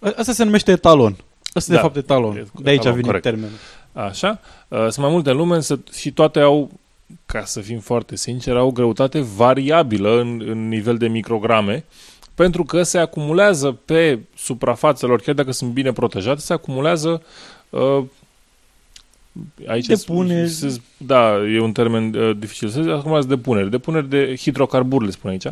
Uh... 0.00 0.12
Asta 0.16 0.32
se 0.32 0.44
numește 0.44 0.70
etalon. 0.70 1.16
Asta 1.52 1.72
da, 1.72 1.76
de 1.76 1.82
fapt 1.82 1.96
etalon. 1.96 2.50
De 2.60 2.70
aici 2.70 2.78
etalon, 2.78 2.94
vine 2.94 3.06
corect. 3.06 3.24
termenul. 3.24 3.56
Așa. 3.96 4.40
Uh, 4.68 4.78
sunt 4.78 4.96
mai 4.96 5.10
multe 5.10 5.30
în 5.30 5.36
lume 5.36 5.54
însă 5.54 5.80
și 5.92 6.12
toate 6.12 6.40
au, 6.40 6.70
ca 7.26 7.44
să 7.44 7.60
fim 7.60 7.78
foarte 7.78 8.16
sinceri, 8.16 8.58
au 8.58 8.70
greutate 8.70 9.20
variabilă 9.20 10.20
în, 10.20 10.42
în 10.46 10.68
nivel 10.68 10.96
de 10.96 11.08
micrograme, 11.08 11.84
pentru 12.34 12.64
că 12.64 12.82
se 12.82 12.98
acumulează 12.98 13.72
pe 13.72 14.18
suprafațelor, 14.36 15.20
chiar 15.20 15.34
dacă 15.34 15.52
sunt 15.52 15.72
bine 15.72 15.92
protejate, 15.92 16.40
se 16.40 16.52
acumulează 16.52 17.22
uh, 17.70 18.04
aici 19.66 19.86
depuneri. 19.86 20.48
Se, 20.48 20.80
da, 20.96 21.36
e 21.54 21.60
un 21.60 21.72
termen 21.72 22.14
uh, 22.14 22.36
dificil. 22.38 22.68
Se 22.68 22.78
acumulează 22.78 23.28
depuneri. 23.28 23.70
Depuneri 23.70 24.08
de 24.08 24.34
hidrocarburi, 24.36 25.04
le 25.04 25.10
spun 25.10 25.30
aici. 25.30 25.44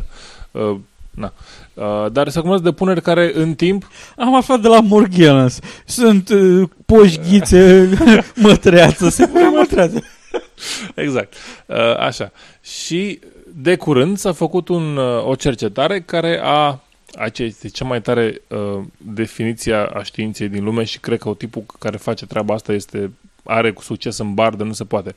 Uh, 0.51 0.77
na. 1.15 1.33
Uh, 1.73 2.11
dar 2.11 2.29
se 2.29 2.37
acumulează 2.37 2.69
depuneri 2.69 3.01
care 3.01 3.31
în 3.33 3.53
timp... 3.53 3.89
Am 4.17 4.35
aflat 4.35 4.59
de 4.59 4.67
la 4.67 4.79
Morghenas. 4.79 5.59
Sunt 5.85 6.29
uh, 6.29 6.69
poșghițe, 6.85 7.89
mătreață, 8.35 9.09
se 9.09 9.27
pune 9.27 9.47
mătreață. 9.47 10.03
exact. 11.05 11.33
Uh, 11.65 11.97
așa. 11.97 12.31
Și 12.61 13.19
de 13.55 13.75
curând 13.75 14.17
s-a 14.17 14.31
făcut 14.31 14.67
un, 14.67 14.97
uh, 14.97 15.25
o 15.25 15.35
cercetare 15.35 16.01
care 16.01 16.39
a 16.43 16.79
Aceea 17.17 17.47
este 17.47 17.67
cea 17.67 17.85
mai 17.85 18.01
tare 18.01 18.41
uh, 18.47 18.83
definiție 18.97 19.73
a 19.73 20.03
științei 20.03 20.47
din 20.47 20.63
lume 20.63 20.83
și 20.83 20.99
cred 20.99 21.19
că 21.19 21.33
tipul 21.37 21.63
care 21.79 21.97
face 21.97 22.25
treaba 22.25 22.53
asta 22.53 22.73
este 22.73 23.11
are 23.43 23.71
cu 23.71 23.81
succes 23.81 24.17
în 24.17 24.33
bar, 24.33 24.55
de 24.55 24.63
nu 24.63 24.73
se 24.73 24.83
poate. 24.83 25.15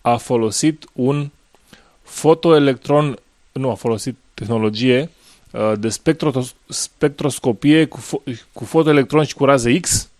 A 0.00 0.16
folosit 0.16 0.84
un 0.92 1.30
fotoelectron, 2.02 3.18
nu, 3.52 3.70
a 3.70 3.74
folosit 3.74 4.16
tehnologie 4.40 5.10
uh, 5.50 5.72
de 5.78 5.88
spectro- 5.88 6.54
spectroscopie 6.68 7.84
cu, 7.84 8.00
fo- 8.00 8.40
cu 8.52 8.64
fotoelectron 8.64 9.24
și 9.24 9.34
cu 9.34 9.44
raze 9.44 9.80
X, 9.80 10.10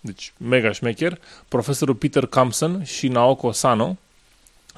deci 0.00 0.32
mega 0.36 0.72
șmecher, 0.72 1.18
profesorul 1.48 1.94
Peter 1.94 2.26
Campson 2.26 2.84
și 2.84 3.08
Naoko 3.08 3.52
Sano 3.52 3.96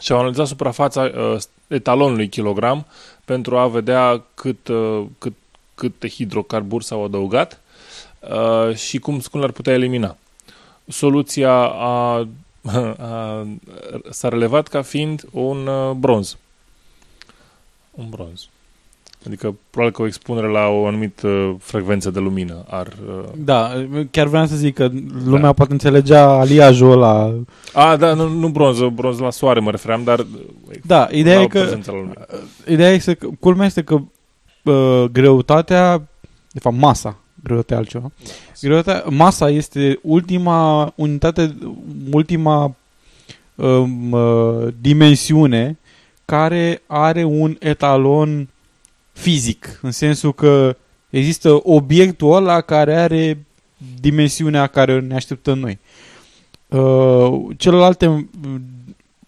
și 0.01 0.12
au 0.12 0.19
analizat 0.19 0.47
suprafața 0.47 1.03
uh, 1.03 1.41
etalonului 1.66 2.29
kilogram 2.29 2.87
pentru 3.25 3.59
a 3.59 3.69
vedea 3.69 4.23
cât, 4.35 4.69
uh, 4.69 5.05
cât, 5.19 5.33
câte 5.75 6.09
hidrocarburi 6.09 6.85
s-au 6.85 7.05
adăugat 7.05 7.61
uh, 8.21 8.77
și 8.77 8.99
cum, 8.99 9.21
cum 9.31 9.41
l-ar 9.41 9.51
putea 9.51 9.73
elimina. 9.73 10.16
Soluția 10.89 11.53
a, 11.69 12.15
a, 12.99 13.47
s-a 14.11 14.29
relevat 14.29 14.69
ca 14.69 14.83
fiind 14.83 15.25
un 15.31 15.66
uh, 15.66 15.91
bronz. 15.91 16.37
Un 17.91 18.09
bronz. 18.09 18.49
Adică 19.27 19.57
probabil 19.71 19.97
că 19.97 20.03
o 20.03 20.07
expunere 20.07 20.47
la 20.47 20.67
o 20.67 20.87
anumită 20.87 21.57
frecvență 21.61 22.11
de 22.11 22.19
lumină 22.19 22.65
ar... 22.69 22.87
Uh... 22.87 23.25
Da, 23.37 23.71
chiar 24.11 24.27
vreau 24.27 24.47
să 24.47 24.57
zic 24.57 24.75
că 24.75 24.91
lumea 25.25 25.41
da. 25.41 25.53
poate 25.53 25.73
înțelegea 25.73 26.29
aliajul 26.29 26.91
ăla. 26.91 27.35
A, 27.73 27.97
da, 27.97 28.15
nu, 28.15 28.29
nu 28.29 28.49
bronz, 28.49 28.79
bronz 28.95 29.19
la 29.19 29.31
soare 29.31 29.61
mă 29.61 29.71
refeream, 29.71 30.05
dar... 30.05 30.27
Da, 30.87 31.09
ideea 31.11 31.41
e 31.41 31.47
că... 31.47 31.79
Ideea 32.69 32.91
este 32.91 33.15
că... 33.15 33.29
Culmea 33.41 33.67
este 33.67 33.83
că 33.83 34.01
uh, 34.63 35.05
greutatea, 35.13 36.03
de 36.53 36.61
fapt 36.61 36.77
masa, 36.77 37.17
greutatea 37.43 37.77
altceva, 37.77 38.11
greutatea, 38.61 39.05
masa 39.11 39.51
este 39.51 39.99
ultima 40.03 40.93
unitate, 40.95 41.55
ultima 42.13 42.75
um, 43.55 44.13
uh, 44.13 44.67
dimensiune 44.81 45.79
care 46.25 46.83
are 46.87 47.25
un 47.25 47.57
etalon 47.61 48.49
fizic, 49.15 49.78
în 49.82 49.91
sensul 49.91 50.32
că 50.32 50.77
există 51.11 51.61
obiectul 51.62 52.35
ăla 52.35 52.61
care 52.61 52.95
are 52.95 53.47
dimensiunea 54.01 54.66
care 54.66 55.01
ne 55.01 55.15
așteptăm 55.15 55.59
noi. 55.59 55.78
Uh, 56.69 57.57
celelalte 57.57 58.28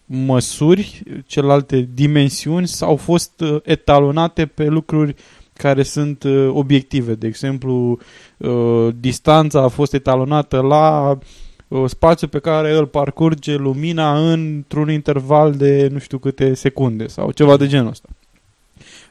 măsuri, 0.05 1.03
celelalte 1.25 1.89
dimensiuni 1.93 2.67
s-au 2.67 2.95
fost 2.95 3.39
uh, 3.39 3.59
etalonate 3.63 4.45
pe 4.45 4.65
lucruri 4.65 5.15
care 5.53 5.83
sunt 5.83 6.23
uh, 6.23 6.49
obiective. 6.51 7.13
De 7.15 7.27
exemplu, 7.27 7.99
uh, 8.37 8.87
distanța 8.99 9.61
a 9.61 9.67
fost 9.67 9.93
etalonată 9.93 10.59
la 10.59 11.17
uh, 11.67 11.83
spațiu 11.87 12.27
pe 12.27 12.39
care 12.39 12.77
îl 12.77 12.85
parcurge 12.85 13.55
lumina 13.55 14.31
într-un 14.31 14.91
interval 14.91 15.53
de 15.53 15.87
nu 15.91 15.99
știu 15.99 16.17
câte 16.17 16.53
secunde 16.53 17.07
sau 17.07 17.31
ceva 17.31 17.57
de 17.57 17.67
genul 17.67 17.89
ăsta. 17.89 18.09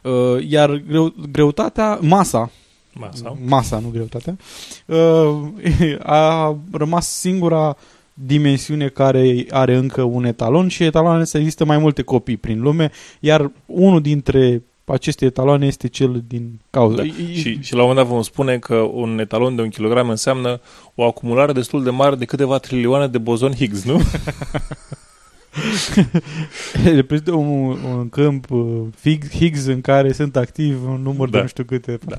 Uh, 0.07 0.47
iar 0.49 0.83
greu, 0.89 1.15
greutatea, 1.31 1.99
masa, 2.01 2.51
masa, 2.93 3.37
masa 3.45 3.79
nu 3.79 3.89
greutatea, 3.89 4.37
uh, 4.87 5.99
a 6.03 6.57
rămas 6.73 7.09
singura 7.09 7.77
dimensiune 8.15 8.89
care 8.89 9.47
are 9.51 9.77
încă 9.77 10.03
un 10.03 10.25
etalon 10.25 10.69
și 10.69 10.85
etaloane 10.85 11.25
să 11.25 11.39
există 11.39 11.65
mai 11.65 11.79
multe 11.79 12.03
copii 12.03 12.37
prin 12.37 12.61
lume, 12.61 12.91
iar 13.21 13.51
unul 13.67 14.01
dintre 14.01 14.63
aceste 14.85 15.25
etaloane 15.25 15.67
este 15.67 15.89
cel 15.89 16.23
din 16.29 16.61
cauză. 16.71 16.97
Da. 16.97 17.03
Și, 17.33 17.59
și 17.63 17.75
la 17.75 17.83
un 17.83 17.89
moment 17.89 18.07
dat 18.07 18.15
vom 18.15 18.23
spune 18.23 18.59
că 18.59 18.75
un 18.75 19.19
etalon 19.19 19.57
de 19.57 19.63
un 19.63 19.69
kilogram 19.69 20.09
înseamnă 20.09 20.61
o 20.95 21.05
acumulare 21.05 21.53
destul 21.53 21.83
de 21.83 21.91
mare 21.91 22.17
de 22.17 22.25
câteva 22.25 22.59
trilioane 22.59 23.07
de 23.07 23.19
bozon 23.19 23.55
Higgs, 23.55 23.85
nu? 23.85 24.01
Reprezintă 26.95 27.33
un, 27.33 27.77
un 27.95 28.09
câmp 28.09 28.51
uh, 28.51 28.83
Higgs 29.31 29.67
în 29.67 29.81
care 29.81 30.13
sunt 30.13 30.37
activ 30.37 30.89
un 30.89 31.01
număr 31.03 31.29
da. 31.29 31.37
de 31.37 31.43
nu 31.43 31.49
știu 31.49 31.65
câte 31.65 31.99
da. 32.05 32.19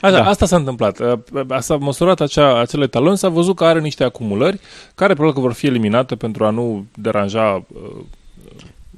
Așa, 0.00 0.16
da. 0.16 0.24
Asta 0.24 0.46
s-a 0.46 0.56
întâmplat. 0.56 0.98
Uh, 0.98 1.58
s-a 1.58 1.76
măsurat 1.76 2.20
acea, 2.20 2.60
acel 2.60 2.82
etalon, 2.82 3.16
s-a 3.16 3.28
văzut 3.28 3.56
că 3.56 3.64
are 3.64 3.80
niște 3.80 4.04
acumulări 4.04 4.60
care 4.94 5.12
probabil 5.12 5.34
că 5.34 5.46
vor 5.46 5.52
fi 5.52 5.66
eliminate 5.66 6.14
pentru 6.14 6.44
a 6.44 6.50
nu 6.50 6.86
deranja 6.94 7.64
uh, 7.68 8.04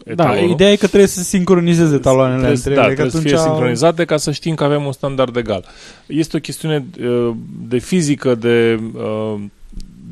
etalonul. 0.04 0.46
Da, 0.46 0.52
ideea 0.52 0.70
e 0.70 0.76
că 0.76 0.86
trebuie 0.86 1.08
să 1.08 1.22
sincronizeze 1.22 1.98
taloanele 1.98 2.36
trebuie, 2.36 2.56
între 2.56 2.74
da, 2.74 2.84
ele. 2.84 2.94
trebuie 2.94 3.22
să 3.22 3.28
fie 3.28 3.36
sincronizate 3.36 4.04
ca 4.04 4.16
să 4.16 4.30
știm 4.30 4.54
că 4.54 4.64
avem 4.64 4.84
un 4.84 4.92
standard 4.92 5.36
egal. 5.36 5.64
Este 6.06 6.36
o 6.36 6.40
chestiune 6.40 6.84
de 7.68 7.78
fizică, 7.78 8.34
de, 8.34 8.80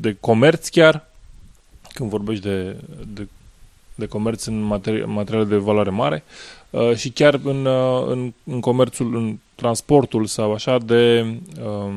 de 0.01 0.17
comerț 0.19 0.67
chiar, 0.67 1.07
când 1.93 2.09
vorbești 2.09 2.43
de, 2.43 2.75
de 3.13 3.27
de 3.97 4.05
comerț 4.05 4.45
în 4.45 4.61
materi- 4.73 5.05
materiale 5.05 5.45
de 5.45 5.55
valoare 5.55 5.89
mare 5.89 6.23
uh, 6.69 6.95
și 6.95 7.09
chiar 7.09 7.39
în, 7.43 7.65
uh, 7.65 8.07
în, 8.07 8.33
în 8.43 8.59
comerțul, 8.59 9.15
în 9.15 9.37
transportul 9.55 10.25
sau 10.25 10.53
așa 10.53 10.77
de 10.85 11.25
uh, 11.61 11.93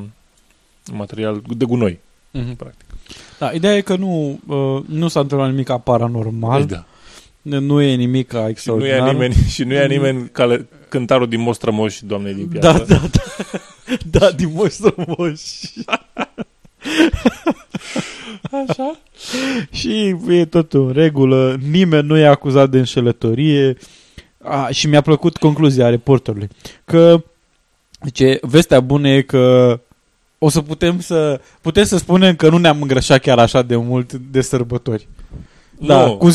material 0.92 1.42
de 1.56 1.64
gunoi, 1.64 1.98
uh-huh. 2.38 2.56
practic. 2.56 2.86
Da, 3.38 3.50
ideea 3.52 3.76
e 3.76 3.80
că 3.80 3.96
nu, 3.96 4.40
uh, 4.46 4.82
nu 4.86 5.08
s-a 5.08 5.20
întâmplat 5.20 5.50
nimic 5.50 5.70
paranormal. 5.70 6.64
Da. 6.64 6.84
Nu 7.42 7.80
e 7.80 7.94
nimic 7.94 8.32
extraordinar. 8.48 8.96
Și 8.96 9.02
nu 9.02 9.08
e 9.08 9.12
nimeni, 9.12 9.34
și 9.34 9.64
nu 9.64 9.74
e 9.74 9.86
nimeni 9.86 10.28
cale, 10.32 10.68
cântarul 10.88 11.28
din 11.28 11.40
Mostrămoș, 11.40 11.98
doamnei 12.00 12.34
din 12.34 12.48
piață. 12.48 12.84
Da, 12.88 12.94
da, 12.94 13.00
da. 13.10 13.58
da, 14.18 14.30
din 14.30 14.50
Mostrămoș. 14.54 15.40
Așa. 18.68 18.98
și 19.70 20.16
e 20.28 20.44
tot 20.44 20.72
în 20.72 20.92
regulă, 20.92 21.58
nimeni 21.70 22.06
nu 22.06 22.18
e 22.18 22.26
acuzat 22.26 22.70
de 22.70 22.78
înșelătorie. 22.78 23.76
A, 24.42 24.68
și 24.68 24.86
mi-a 24.86 25.00
plăcut 25.00 25.36
concluzia 25.36 25.88
reporterului. 25.88 26.48
Că, 26.84 27.24
ce 28.12 28.38
vestea 28.42 28.80
bună 28.80 29.08
e 29.08 29.22
că 29.22 29.80
o 30.38 30.48
să 30.48 30.60
putem 30.60 31.00
să 31.00 31.40
putem 31.60 31.84
să 31.84 31.96
spunem 31.96 32.36
că 32.36 32.48
nu 32.48 32.58
ne-am 32.58 32.82
îngrășat 32.82 33.20
chiar 33.20 33.38
așa 33.38 33.62
de 33.62 33.76
mult 33.76 34.12
de 34.12 34.40
sărbători. 34.40 35.08
Da, 35.78 36.04
no. 36.06 36.16
cu 36.16 36.30
0,3 36.30 36.34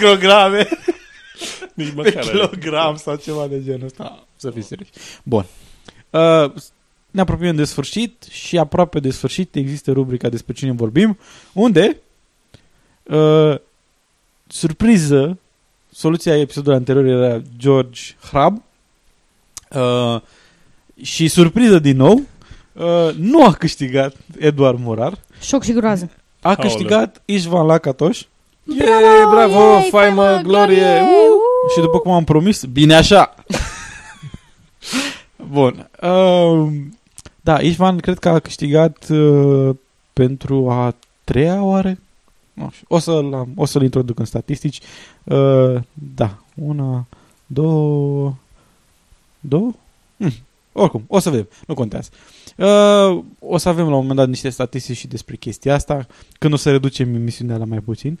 kg. 0.00 0.24
Nici 1.74 1.92
măcar. 1.94 2.24
kilogram 2.24 2.96
sau 2.96 3.16
ceva 3.16 3.46
de 3.46 3.62
genul 3.64 3.84
ăsta. 3.84 4.26
Să 4.36 4.50
fii 4.50 4.62
serios. 4.62 4.88
Bun. 5.22 5.46
Uh, 6.10 6.52
ne 7.12 7.20
apropiem 7.20 7.56
de 7.56 7.64
sfârșit 7.64 8.26
și 8.30 8.58
aproape 8.58 9.00
de 9.00 9.10
sfârșit 9.10 9.54
există 9.54 9.92
rubrica 9.92 10.28
despre 10.28 10.52
cine 10.52 10.72
vorbim, 10.72 11.18
unde 11.52 11.96
uh, 13.02 13.54
surpriză 14.46 15.38
soluția 15.90 16.38
episodului 16.38 16.78
anterior 16.78 17.04
era 17.04 17.42
George 17.56 18.00
Hrab 18.20 18.62
uh, 19.70 20.20
și 21.02 21.28
surpriză 21.28 21.78
din 21.78 21.96
nou 21.96 22.22
uh, 22.72 23.14
nu 23.16 23.44
a 23.44 23.52
câștigat 23.52 24.16
Eduard 24.38 24.78
Morar. 24.78 25.18
Șoc 25.40 25.62
și 25.62 25.72
groază. 25.72 26.10
A 26.40 26.54
câștigat 26.54 27.22
Ișvan 27.24 27.66
Lacatoș. 27.66 28.22
Bravo, 28.64 29.30
bravo, 29.30 29.80
faimă, 29.80 30.40
glorie! 30.42 31.00
Uh! 31.00 31.70
Și 31.74 31.80
după 31.80 31.98
cum 31.98 32.12
am 32.12 32.24
promis, 32.24 32.64
bine 32.64 32.94
așa! 32.94 33.34
Bun. 35.52 35.90
Uh, 36.02 36.72
da, 37.44 37.60
Ișvan 37.60 37.98
cred 37.98 38.18
că 38.18 38.28
a 38.28 38.38
câștigat 38.38 39.08
uh, 39.08 39.76
pentru 40.12 40.70
a 40.70 40.94
treia 41.24 41.62
oară. 41.62 41.98
Nu 42.52 42.70
știu, 42.72 42.86
o, 42.88 42.98
să 42.98 43.22
o 43.54 43.64
să-l 43.64 43.82
introduc 43.82 44.18
în 44.18 44.24
statistici. 44.24 44.80
Uh, 45.24 45.80
da, 46.14 46.38
una, 46.54 47.06
două, 47.46 48.34
două? 49.40 49.72
Hm. 50.18 50.32
Oricum, 50.72 51.04
o 51.06 51.18
să 51.18 51.30
vedem, 51.30 51.48
nu 51.66 51.74
contează. 51.74 52.10
Uh, 52.56 53.24
o 53.38 53.58
să 53.58 53.68
avem 53.68 53.88
la 53.88 53.94
un 53.94 54.00
moment 54.00 54.18
dat 54.18 54.28
niște 54.28 54.48
statistici 54.48 54.96
și 54.96 55.06
despre 55.06 55.36
chestia 55.36 55.74
asta, 55.74 56.06
când 56.38 56.52
o 56.52 56.56
să 56.56 56.70
reducem 56.70 57.14
emisiunea 57.14 57.56
la 57.56 57.64
mai 57.64 57.78
puțin. 57.78 58.18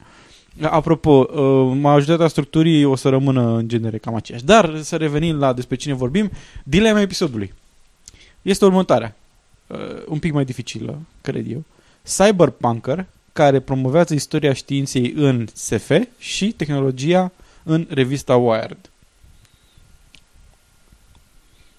Apropo, 0.60 1.10
uh, 1.10 1.78
majoritatea 1.80 2.28
structurii 2.28 2.84
o 2.84 2.96
să 2.96 3.08
rămână 3.08 3.56
în 3.56 3.68
genere 3.68 3.98
cam 3.98 4.14
aceeași. 4.14 4.44
Dar 4.44 4.80
să 4.80 4.96
revenim 4.96 5.36
la 5.36 5.52
despre 5.52 5.76
cine 5.76 5.94
vorbim, 5.94 6.30
dilema 6.64 7.00
episodului 7.00 7.52
este 8.42 8.64
următoarea. 8.64 9.16
Uh, 9.66 9.78
un 10.06 10.18
pic 10.18 10.32
mai 10.32 10.44
dificilă, 10.44 10.98
cred 11.20 11.50
eu. 11.50 11.64
Cyberpunker, 12.02 13.06
care 13.32 13.60
promovează 13.60 14.14
istoria 14.14 14.52
științei 14.52 15.12
în 15.16 15.46
SF 15.52 15.90
și 16.18 16.52
tehnologia 16.52 17.32
în 17.62 17.86
revista 17.90 18.36
Wired. 18.36 18.90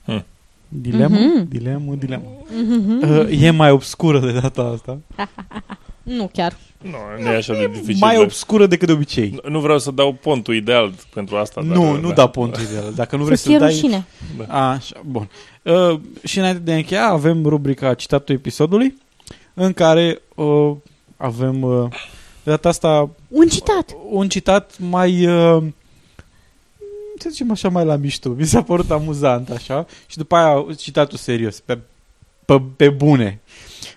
Hmm. 0.05 0.25
Dilemă, 0.67 1.17
mm-hmm. 1.17 1.47
dilemă, 1.47 1.95
dilemă. 1.95 2.31
Mm-hmm. 2.45 3.09
Uh, 3.09 3.41
e 3.41 3.49
mai 3.49 3.71
obscură 3.71 4.19
de 4.19 4.39
data 4.39 4.61
asta. 4.61 4.99
nu 6.17 6.29
chiar. 6.33 6.57
Nu, 6.83 7.23
nu 7.23 7.31
e 7.31 7.35
așa 7.35 7.53
de 7.53 7.67
dificil. 7.67 7.97
mai 7.99 8.17
obscură 8.17 8.65
decât 8.65 8.87
de 8.87 8.93
obicei. 8.93 9.39
Nu, 9.43 9.49
nu 9.49 9.59
vreau 9.59 9.79
să 9.79 9.91
dau 9.91 10.13
pontul 10.13 10.55
ideal 10.55 10.93
pentru 11.13 11.35
asta. 11.35 11.61
Nu, 11.61 11.83
dar, 11.83 11.99
nu 11.99 12.07
da. 12.07 12.13
da 12.13 12.27
pontul 12.27 12.61
ideal. 12.61 12.93
Dacă 12.95 13.15
nu 13.15 13.23
vrei 13.23 13.37
Să 13.37 13.43
să, 13.43 13.49
fie 13.49 13.57
dai... 13.57 13.69
rușine. 13.69 14.05
A, 14.47 14.69
așa, 14.69 15.01
bun. 15.05 15.29
Uh, 15.61 15.99
și 16.23 16.39
înainte 16.39 16.59
de 16.59 16.71
a 16.71 16.75
încheia, 16.75 17.07
avem 17.07 17.45
rubrica 17.45 17.93
citatul 17.93 18.35
episodului, 18.35 18.97
în 19.53 19.73
care 19.73 20.21
uh, 20.35 20.71
avem 21.17 21.61
uh, 21.61 21.89
de 22.43 22.49
data 22.49 22.69
asta 22.69 23.09
Un 23.27 23.47
citat. 23.47 23.95
un 24.09 24.29
citat 24.29 24.79
mai 24.79 25.25
uh, 25.27 25.63
să 27.17 27.29
zicem 27.29 27.51
așa 27.51 27.69
mai 27.69 27.85
la 27.85 27.95
mișto. 27.95 28.29
Mi 28.29 28.45
s-a 28.45 28.63
părut 28.63 28.91
amuzant 28.91 29.49
așa 29.49 29.85
și 30.07 30.17
după 30.17 30.35
aia 30.35 30.65
citatul 30.77 31.17
serios, 31.17 31.59
pe, 31.59 31.77
pe, 32.45 32.61
pe 32.75 32.89
bune. 32.89 33.41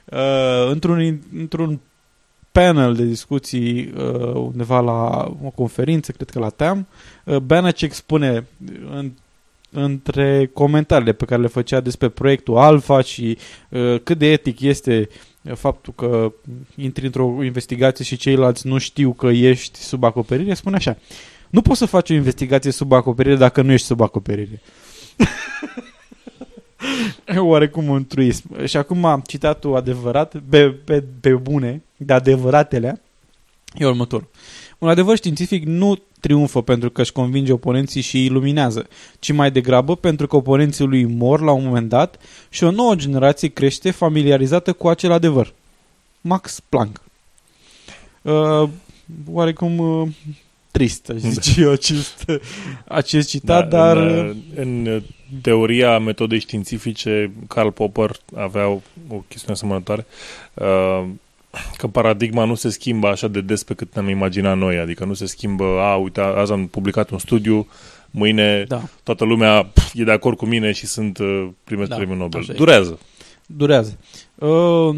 Uh, 0.04 0.70
într-un, 0.70 1.20
într-un 1.36 1.80
panel 2.56 2.94
de 2.94 3.04
discuții 3.04 3.92
uh, 3.96 4.34
undeva 4.34 4.80
la 4.80 5.32
o 5.44 5.50
conferință, 5.54 6.12
cred 6.12 6.30
că 6.30 6.38
la 6.38 6.48
TEAM, 6.48 6.86
uh, 7.24 7.36
Banachek 7.36 7.92
spune 7.92 8.46
în, 8.90 9.10
între 9.70 10.50
comentariile 10.52 11.12
pe 11.12 11.24
care 11.24 11.40
le 11.40 11.46
făcea 11.46 11.80
despre 11.80 12.08
proiectul 12.08 12.56
Alpha 12.56 13.00
și 13.00 13.38
uh, 13.68 14.00
cât 14.02 14.18
de 14.18 14.32
etic 14.32 14.60
este 14.60 15.08
uh, 15.42 15.52
faptul 15.54 15.92
că 15.96 16.32
intri 16.74 17.04
într-o 17.04 17.44
investigație 17.44 18.04
și 18.04 18.16
ceilalți 18.16 18.66
nu 18.66 18.78
știu 18.78 19.12
că 19.12 19.26
ești 19.26 19.78
sub 19.78 20.04
acoperire, 20.04 20.54
spune 20.54 20.76
așa. 20.76 20.96
Nu 21.50 21.62
poți 21.62 21.78
să 21.78 21.86
faci 21.86 22.10
o 22.10 22.14
investigație 22.14 22.70
sub 22.70 22.92
acoperire 22.92 23.36
dacă 23.36 23.62
nu 23.62 23.72
ești 23.72 23.86
sub 23.86 24.00
acoperire. 24.00 24.52
E 24.52 24.60
Oarecum 27.36 27.88
un 27.88 28.06
truism. 28.06 28.64
Și 28.64 28.76
acum 28.76 29.04
am 29.04 29.22
citatul 29.26 29.76
adevărat, 29.76 30.34
pe, 30.48 30.70
pe, 30.70 31.04
pe 31.20 31.34
bune, 31.34 31.82
de 31.96 32.12
adevăratele, 32.12 33.02
e 33.74 33.86
următorul. 33.86 34.28
Un 34.78 34.88
adevăr 34.88 35.16
științific 35.16 35.64
nu 35.64 35.98
triumfă 36.20 36.62
pentru 36.62 36.90
că 36.90 37.00
își 37.00 37.12
convinge 37.12 37.52
oponenții 37.52 38.00
și 38.00 38.16
îi 38.16 38.24
iluminează, 38.24 38.86
ci 39.18 39.32
mai 39.32 39.50
degrabă 39.50 39.96
pentru 39.96 40.26
că 40.26 40.36
oponenții 40.36 40.84
lui 40.84 41.04
mor 41.04 41.40
la 41.40 41.52
un 41.52 41.64
moment 41.64 41.88
dat 41.88 42.18
și 42.48 42.64
o 42.64 42.70
nouă 42.70 42.94
generație 42.94 43.48
crește 43.48 43.90
familiarizată 43.90 44.72
cu 44.72 44.88
acel 44.88 45.12
adevăr. 45.12 45.54
Max 46.20 46.60
Planck. 46.68 47.00
Uh, 48.22 48.68
oarecum 49.32 49.78
uh, 49.78 50.08
trist, 50.76 51.08
aș 51.08 51.16
zice 51.20 51.60
eu, 51.60 51.70
acest, 51.70 52.24
acest 52.88 53.28
citat, 53.28 53.68
Da, 53.68 53.78
dar... 53.78 53.96
În, 53.96 54.36
în 54.54 55.02
teoria 55.42 55.98
metodei 55.98 56.38
științifice, 56.38 57.32
Karl 57.48 57.68
Popper 57.68 58.10
avea 58.34 58.68
o, 58.68 58.80
o 59.08 59.24
chestiune 59.28 59.54
asemănătoare, 59.54 60.06
uh, 60.54 61.04
că 61.76 61.86
paradigma 61.86 62.44
nu 62.44 62.54
se 62.54 62.70
schimbă 62.70 63.08
așa 63.08 63.28
de 63.28 63.40
des 63.40 63.62
pe 63.62 63.74
cât 63.74 63.94
ne-am 63.94 64.08
imaginat 64.08 64.56
noi, 64.56 64.78
adică 64.78 65.04
nu 65.04 65.14
se 65.14 65.26
schimbă, 65.26 65.64
a, 65.64 65.96
uite, 65.96 66.20
azi 66.20 66.52
am 66.52 66.66
publicat 66.66 67.10
un 67.10 67.18
studiu, 67.18 67.68
mâine 68.10 68.64
Da. 68.68 68.82
toată 69.02 69.24
lumea 69.24 69.62
pf, 69.72 69.90
e 69.94 70.04
de 70.04 70.10
acord 70.12 70.36
cu 70.36 70.46
mine 70.46 70.72
și 70.72 70.86
sunt 70.86 71.18
uh, 71.18 71.48
primesc 71.64 71.88
Da, 71.90 71.96
premiul 71.96 72.16
Nobel. 72.16 72.40
așa 72.40 72.52
e. 72.52 72.56
Durează. 72.56 72.98
durează. 73.46 73.98
Uh, 74.34 74.96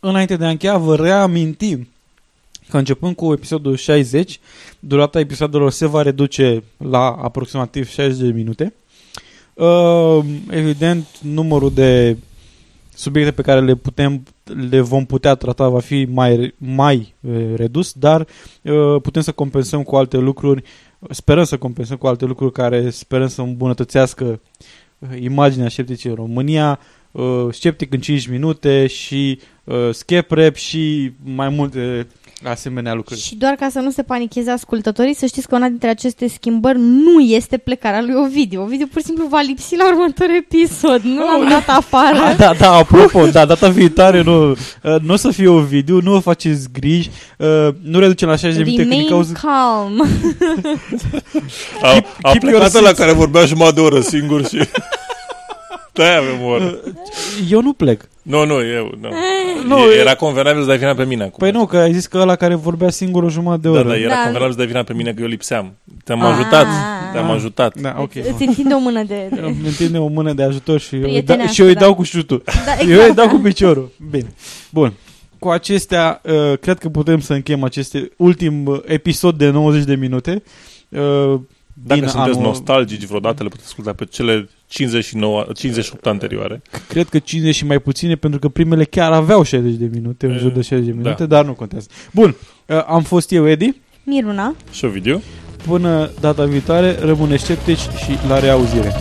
înainte 0.00 0.36
de 0.36 0.44
a 0.44 0.48
încheia, 0.48 0.76
vă 0.76 0.96
reamintim 0.96 1.88
că 2.70 2.78
începând 2.78 3.14
cu 3.14 3.32
episodul 3.32 3.76
60, 3.76 4.40
durata 4.80 5.20
episodelor 5.20 5.70
se 5.70 5.86
va 5.86 6.02
reduce 6.02 6.62
la 6.76 7.06
aproximativ 7.06 7.88
60 7.88 8.26
de 8.26 8.32
minute. 8.32 8.74
Uh, 9.54 10.24
evident, 10.50 11.06
numărul 11.22 11.72
de 11.72 12.16
subiecte 12.94 13.32
pe 13.32 13.42
care 13.42 13.60
le 13.60 13.74
putem 13.74 14.22
le 14.70 14.80
vom 14.80 15.04
putea 15.04 15.34
trata 15.34 15.68
va 15.68 15.80
fi 15.80 16.04
mai, 16.10 16.54
mai 16.56 17.14
uh, 17.20 17.54
redus, 17.56 17.92
dar 17.92 18.26
uh, 18.62 19.00
putem 19.02 19.22
să 19.22 19.32
compensăm 19.32 19.82
cu 19.82 19.96
alte 19.96 20.16
lucruri, 20.16 20.62
sperăm 21.10 21.44
să 21.44 21.56
compensăm 21.56 21.96
cu 21.96 22.06
alte 22.06 22.24
lucruri 22.24 22.52
care 22.52 22.90
sperăm 22.90 23.28
să 23.28 23.42
îmbunătățească 23.42 24.40
uh, 24.98 25.08
imaginea 25.20 25.68
scepticii 25.68 26.10
în 26.10 26.16
România, 26.16 26.78
uh, 27.12 27.46
sceptic 27.50 27.92
în 27.92 28.00
5 28.00 28.26
minute 28.26 28.86
și 28.86 29.38
uh, 29.64 29.88
skep 29.92 30.30
rap 30.30 30.54
și 30.54 31.12
mai 31.24 31.48
multe 31.48 32.06
asemenea 32.44 32.94
lucruri. 32.94 33.20
Și 33.20 33.34
doar 33.34 33.54
ca 33.54 33.68
să 33.68 33.78
nu 33.78 33.90
se 33.90 34.02
panicheze 34.02 34.50
ascultătorii, 34.50 35.14
să 35.14 35.26
știți 35.26 35.48
că 35.48 35.54
una 35.54 35.68
dintre 35.68 35.88
aceste 35.88 36.28
schimbări 36.28 36.78
nu 36.78 37.20
este 37.20 37.56
plecarea 37.56 38.02
lui 38.02 38.14
Ovidiu. 38.14 38.62
Ovidiu 38.62 38.86
pur 38.86 39.00
și 39.00 39.06
simplu 39.06 39.26
va 39.26 39.40
lipsi 39.40 39.76
la 39.76 39.88
următor 39.88 40.26
episod. 40.36 41.00
Nu 41.00 41.24
l-am 41.24 41.48
dat 41.48 41.76
afară. 41.76 42.16
Ah, 42.28 42.36
da, 42.36 42.54
da, 42.58 42.72
apropo, 42.72 43.26
da, 43.26 43.44
data 43.44 43.68
viitoare 43.68 44.22
nu, 44.22 44.50
uh, 44.50 44.56
nu 45.02 45.12
o 45.12 45.16
să 45.16 45.30
fie 45.30 45.48
o 45.48 45.58
video, 45.58 46.00
nu 46.00 46.10
vă 46.12 46.18
faceți 46.18 46.68
griji, 46.72 47.10
uh, 47.38 47.68
nu 47.82 47.98
reducem 47.98 48.28
la 48.28 48.36
60 48.36 48.56
de 48.56 48.70
minute 48.70 48.82
că 48.82 48.88
din 48.88 48.98
Remain 48.98 49.08
cauza... 49.08 49.32
calm. 49.32 50.00
A, 51.82 51.88
a 52.22 52.30
keep 52.30 52.40
plecat 52.40 52.50
your 52.50 52.60
la 52.60 52.68
seats. 52.68 52.98
care 52.98 53.12
vorbea 53.12 53.44
jumătate 53.44 53.74
de 53.74 53.80
oră 53.80 54.00
singur 54.00 54.46
și... 54.48 54.56
De-aia 55.92 56.18
avem 56.18 56.42
o 56.42 56.46
oră. 56.46 56.78
Eu 57.50 57.62
nu 57.62 57.72
plec. 57.72 58.08
Nu, 58.28 58.44
nu, 58.46 58.54
eu, 58.64 58.94
nu. 59.00 59.08
Nu, 59.66 59.78
E- 59.78 59.94
e- 59.96 60.00
Era 60.00 60.14
convenabil 60.14 60.60
să 60.62 60.66
dai 60.68 60.78
vina 60.78 60.94
pe 60.94 61.04
mine 61.04 61.22
acum. 61.22 61.34
Păi 61.38 61.50
nu, 61.50 61.66
că 61.66 61.76
ai 61.76 61.92
zis 61.92 62.06
că 62.06 62.18
ăla 62.18 62.36
care 62.36 62.54
vorbea 62.54 62.90
singur 62.90 63.22
o 63.22 63.28
jumătate 63.28 63.60
de 63.60 63.68
Da, 63.68 63.78
oră. 63.78 63.88
da, 63.88 63.96
era 63.96 64.08
Da. 64.08 64.20
convenabil 64.22 64.50
să 64.52 64.56
dai 64.58 64.66
vina 64.66 64.82
pe 64.82 64.92
mine 64.92 65.12
că 65.12 65.22
eu 65.22 65.26
lipseam. 65.28 65.74
Te-am 66.04 66.22
Ah. 66.22 66.32
ajutat, 66.32 66.66
te-am 67.12 67.30
ajutat. 67.30 67.80
Da, 67.80 67.94
ok. 67.98 68.14
Îți 68.14 68.42
întinde 68.46 68.74
o 68.74 68.78
mână 68.78 69.02
de... 69.02 69.28
de... 69.32 69.40
Îmi 69.40 69.56
întinde 69.66 69.98
o 69.98 70.06
mână 70.06 70.32
de 70.32 70.42
ajutor 70.42 70.80
și 70.80 70.94
eu, 70.94 71.00
îi 71.00 71.06
da, 71.06 71.12
Prietenească, 71.12 71.52
și 71.54 71.60
eu 71.60 71.66
îi 71.66 71.74
da. 71.74 71.80
dau 71.80 71.94
cu 71.94 72.02
șutul. 72.02 72.42
Da, 72.44 72.52
Eu 72.80 72.88
exact. 72.88 73.08
îi 73.08 73.14
dau 73.14 73.28
cu 73.28 73.36
piciorul. 73.36 73.90
Bine. 74.10 74.32
Bun. 74.70 74.92
Cu 75.38 75.48
acestea, 75.48 76.20
uh, 76.24 76.58
cred 76.60 76.78
că 76.78 76.88
putem 76.88 77.20
să 77.20 77.32
încheiem 77.32 77.62
acest 77.64 77.96
ultim 78.16 78.66
uh, 78.66 78.80
episod 78.86 79.34
de 79.38 79.50
90 79.50 79.84
de 79.84 79.94
minute. 79.94 80.42
Uh, 80.88 81.00
Dacă 81.72 82.00
din 82.00 82.08
sunteți 82.08 82.16
anul- 82.36 82.42
nostalgici 82.42 83.04
vreodată, 83.04 83.42
le 83.42 83.48
puteți 83.48 83.66
asculta 83.68 83.92
pe 83.92 84.04
cele 84.04 84.48
59, 84.68 85.46
58 85.54 86.06
anterioare. 86.06 86.62
Cred 86.88 87.08
că 87.08 87.18
50 87.18 87.54
și 87.54 87.64
mai 87.64 87.78
puține, 87.78 88.14
pentru 88.14 88.38
că 88.38 88.48
primele 88.48 88.84
chiar 88.84 89.12
aveau 89.12 89.42
60 89.42 89.74
de 89.74 89.88
minute, 89.92 90.26
în 90.26 90.38
jur 90.38 90.50
de 90.50 90.60
60 90.60 90.86
de 90.86 90.92
minute, 90.92 91.24
da. 91.24 91.26
dar 91.26 91.44
nu 91.44 91.52
contează. 91.52 91.88
Bun, 92.12 92.36
uh, 92.66 92.84
am 92.86 93.02
fost 93.02 93.32
eu, 93.32 93.48
Edi. 93.48 93.74
Miruna. 94.04 94.54
Și 94.72 94.84
o 94.84 94.88
video. 94.88 95.20
Până 95.66 96.10
data 96.20 96.44
viitoare, 96.44 96.98
rămâne 97.00 97.36
sceptici 97.36 97.78
și 97.78 98.28
la 98.28 98.38
reauzire. 98.38 98.92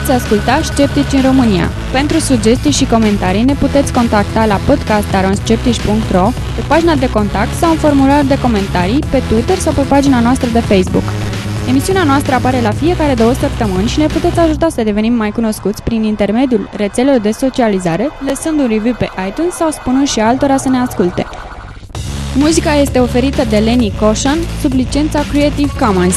Ați 0.00 0.10
ascultat 0.10 0.64
Sceptici 0.64 1.12
în 1.12 1.22
România. 1.22 1.70
Pentru 1.92 2.18
sugestii 2.18 2.70
și 2.70 2.86
comentarii 2.86 3.42
ne 3.42 3.54
puteți 3.54 3.92
contacta 3.92 4.46
la 4.46 4.54
podcast.aronsceptici.ro 4.66 6.28
pe 6.56 6.62
pagina 6.68 6.94
de 6.94 7.10
contact 7.10 7.54
sau 7.54 7.70
în 7.70 7.76
formular 7.76 8.24
de 8.24 8.38
comentarii 8.38 8.98
pe 9.10 9.22
Twitter 9.28 9.58
sau 9.58 9.72
pe 9.72 9.82
pagina 9.88 10.20
noastră 10.20 10.48
de 10.52 10.60
Facebook. 10.60 11.02
Emisiunea 11.68 12.04
noastră 12.04 12.34
apare 12.34 12.60
la 12.60 12.70
fiecare 12.70 13.14
două 13.14 13.32
săptămâni 13.32 13.88
și 13.88 13.98
ne 13.98 14.06
puteți 14.06 14.38
ajuta 14.38 14.68
să 14.68 14.82
devenim 14.82 15.12
mai 15.12 15.30
cunoscuți 15.30 15.82
prin 15.82 16.02
intermediul 16.02 16.70
rețelelor 16.76 17.20
de 17.20 17.30
socializare, 17.30 18.08
lăsând 18.28 18.60
un 18.60 18.68
review 18.68 18.94
pe 18.98 19.08
iTunes 19.28 19.54
sau 19.54 19.70
spunând 19.70 20.06
și 20.06 20.20
altora 20.20 20.56
să 20.56 20.68
ne 20.68 20.78
asculte. 20.78 21.26
Muzica 22.34 22.74
este 22.74 22.98
oferită 22.98 23.44
de 23.48 23.56
Lenny 23.56 23.92
Koshan 24.00 24.38
sub 24.60 24.72
licența 24.72 25.22
Creative 25.30 25.72
Commons. 25.86 26.16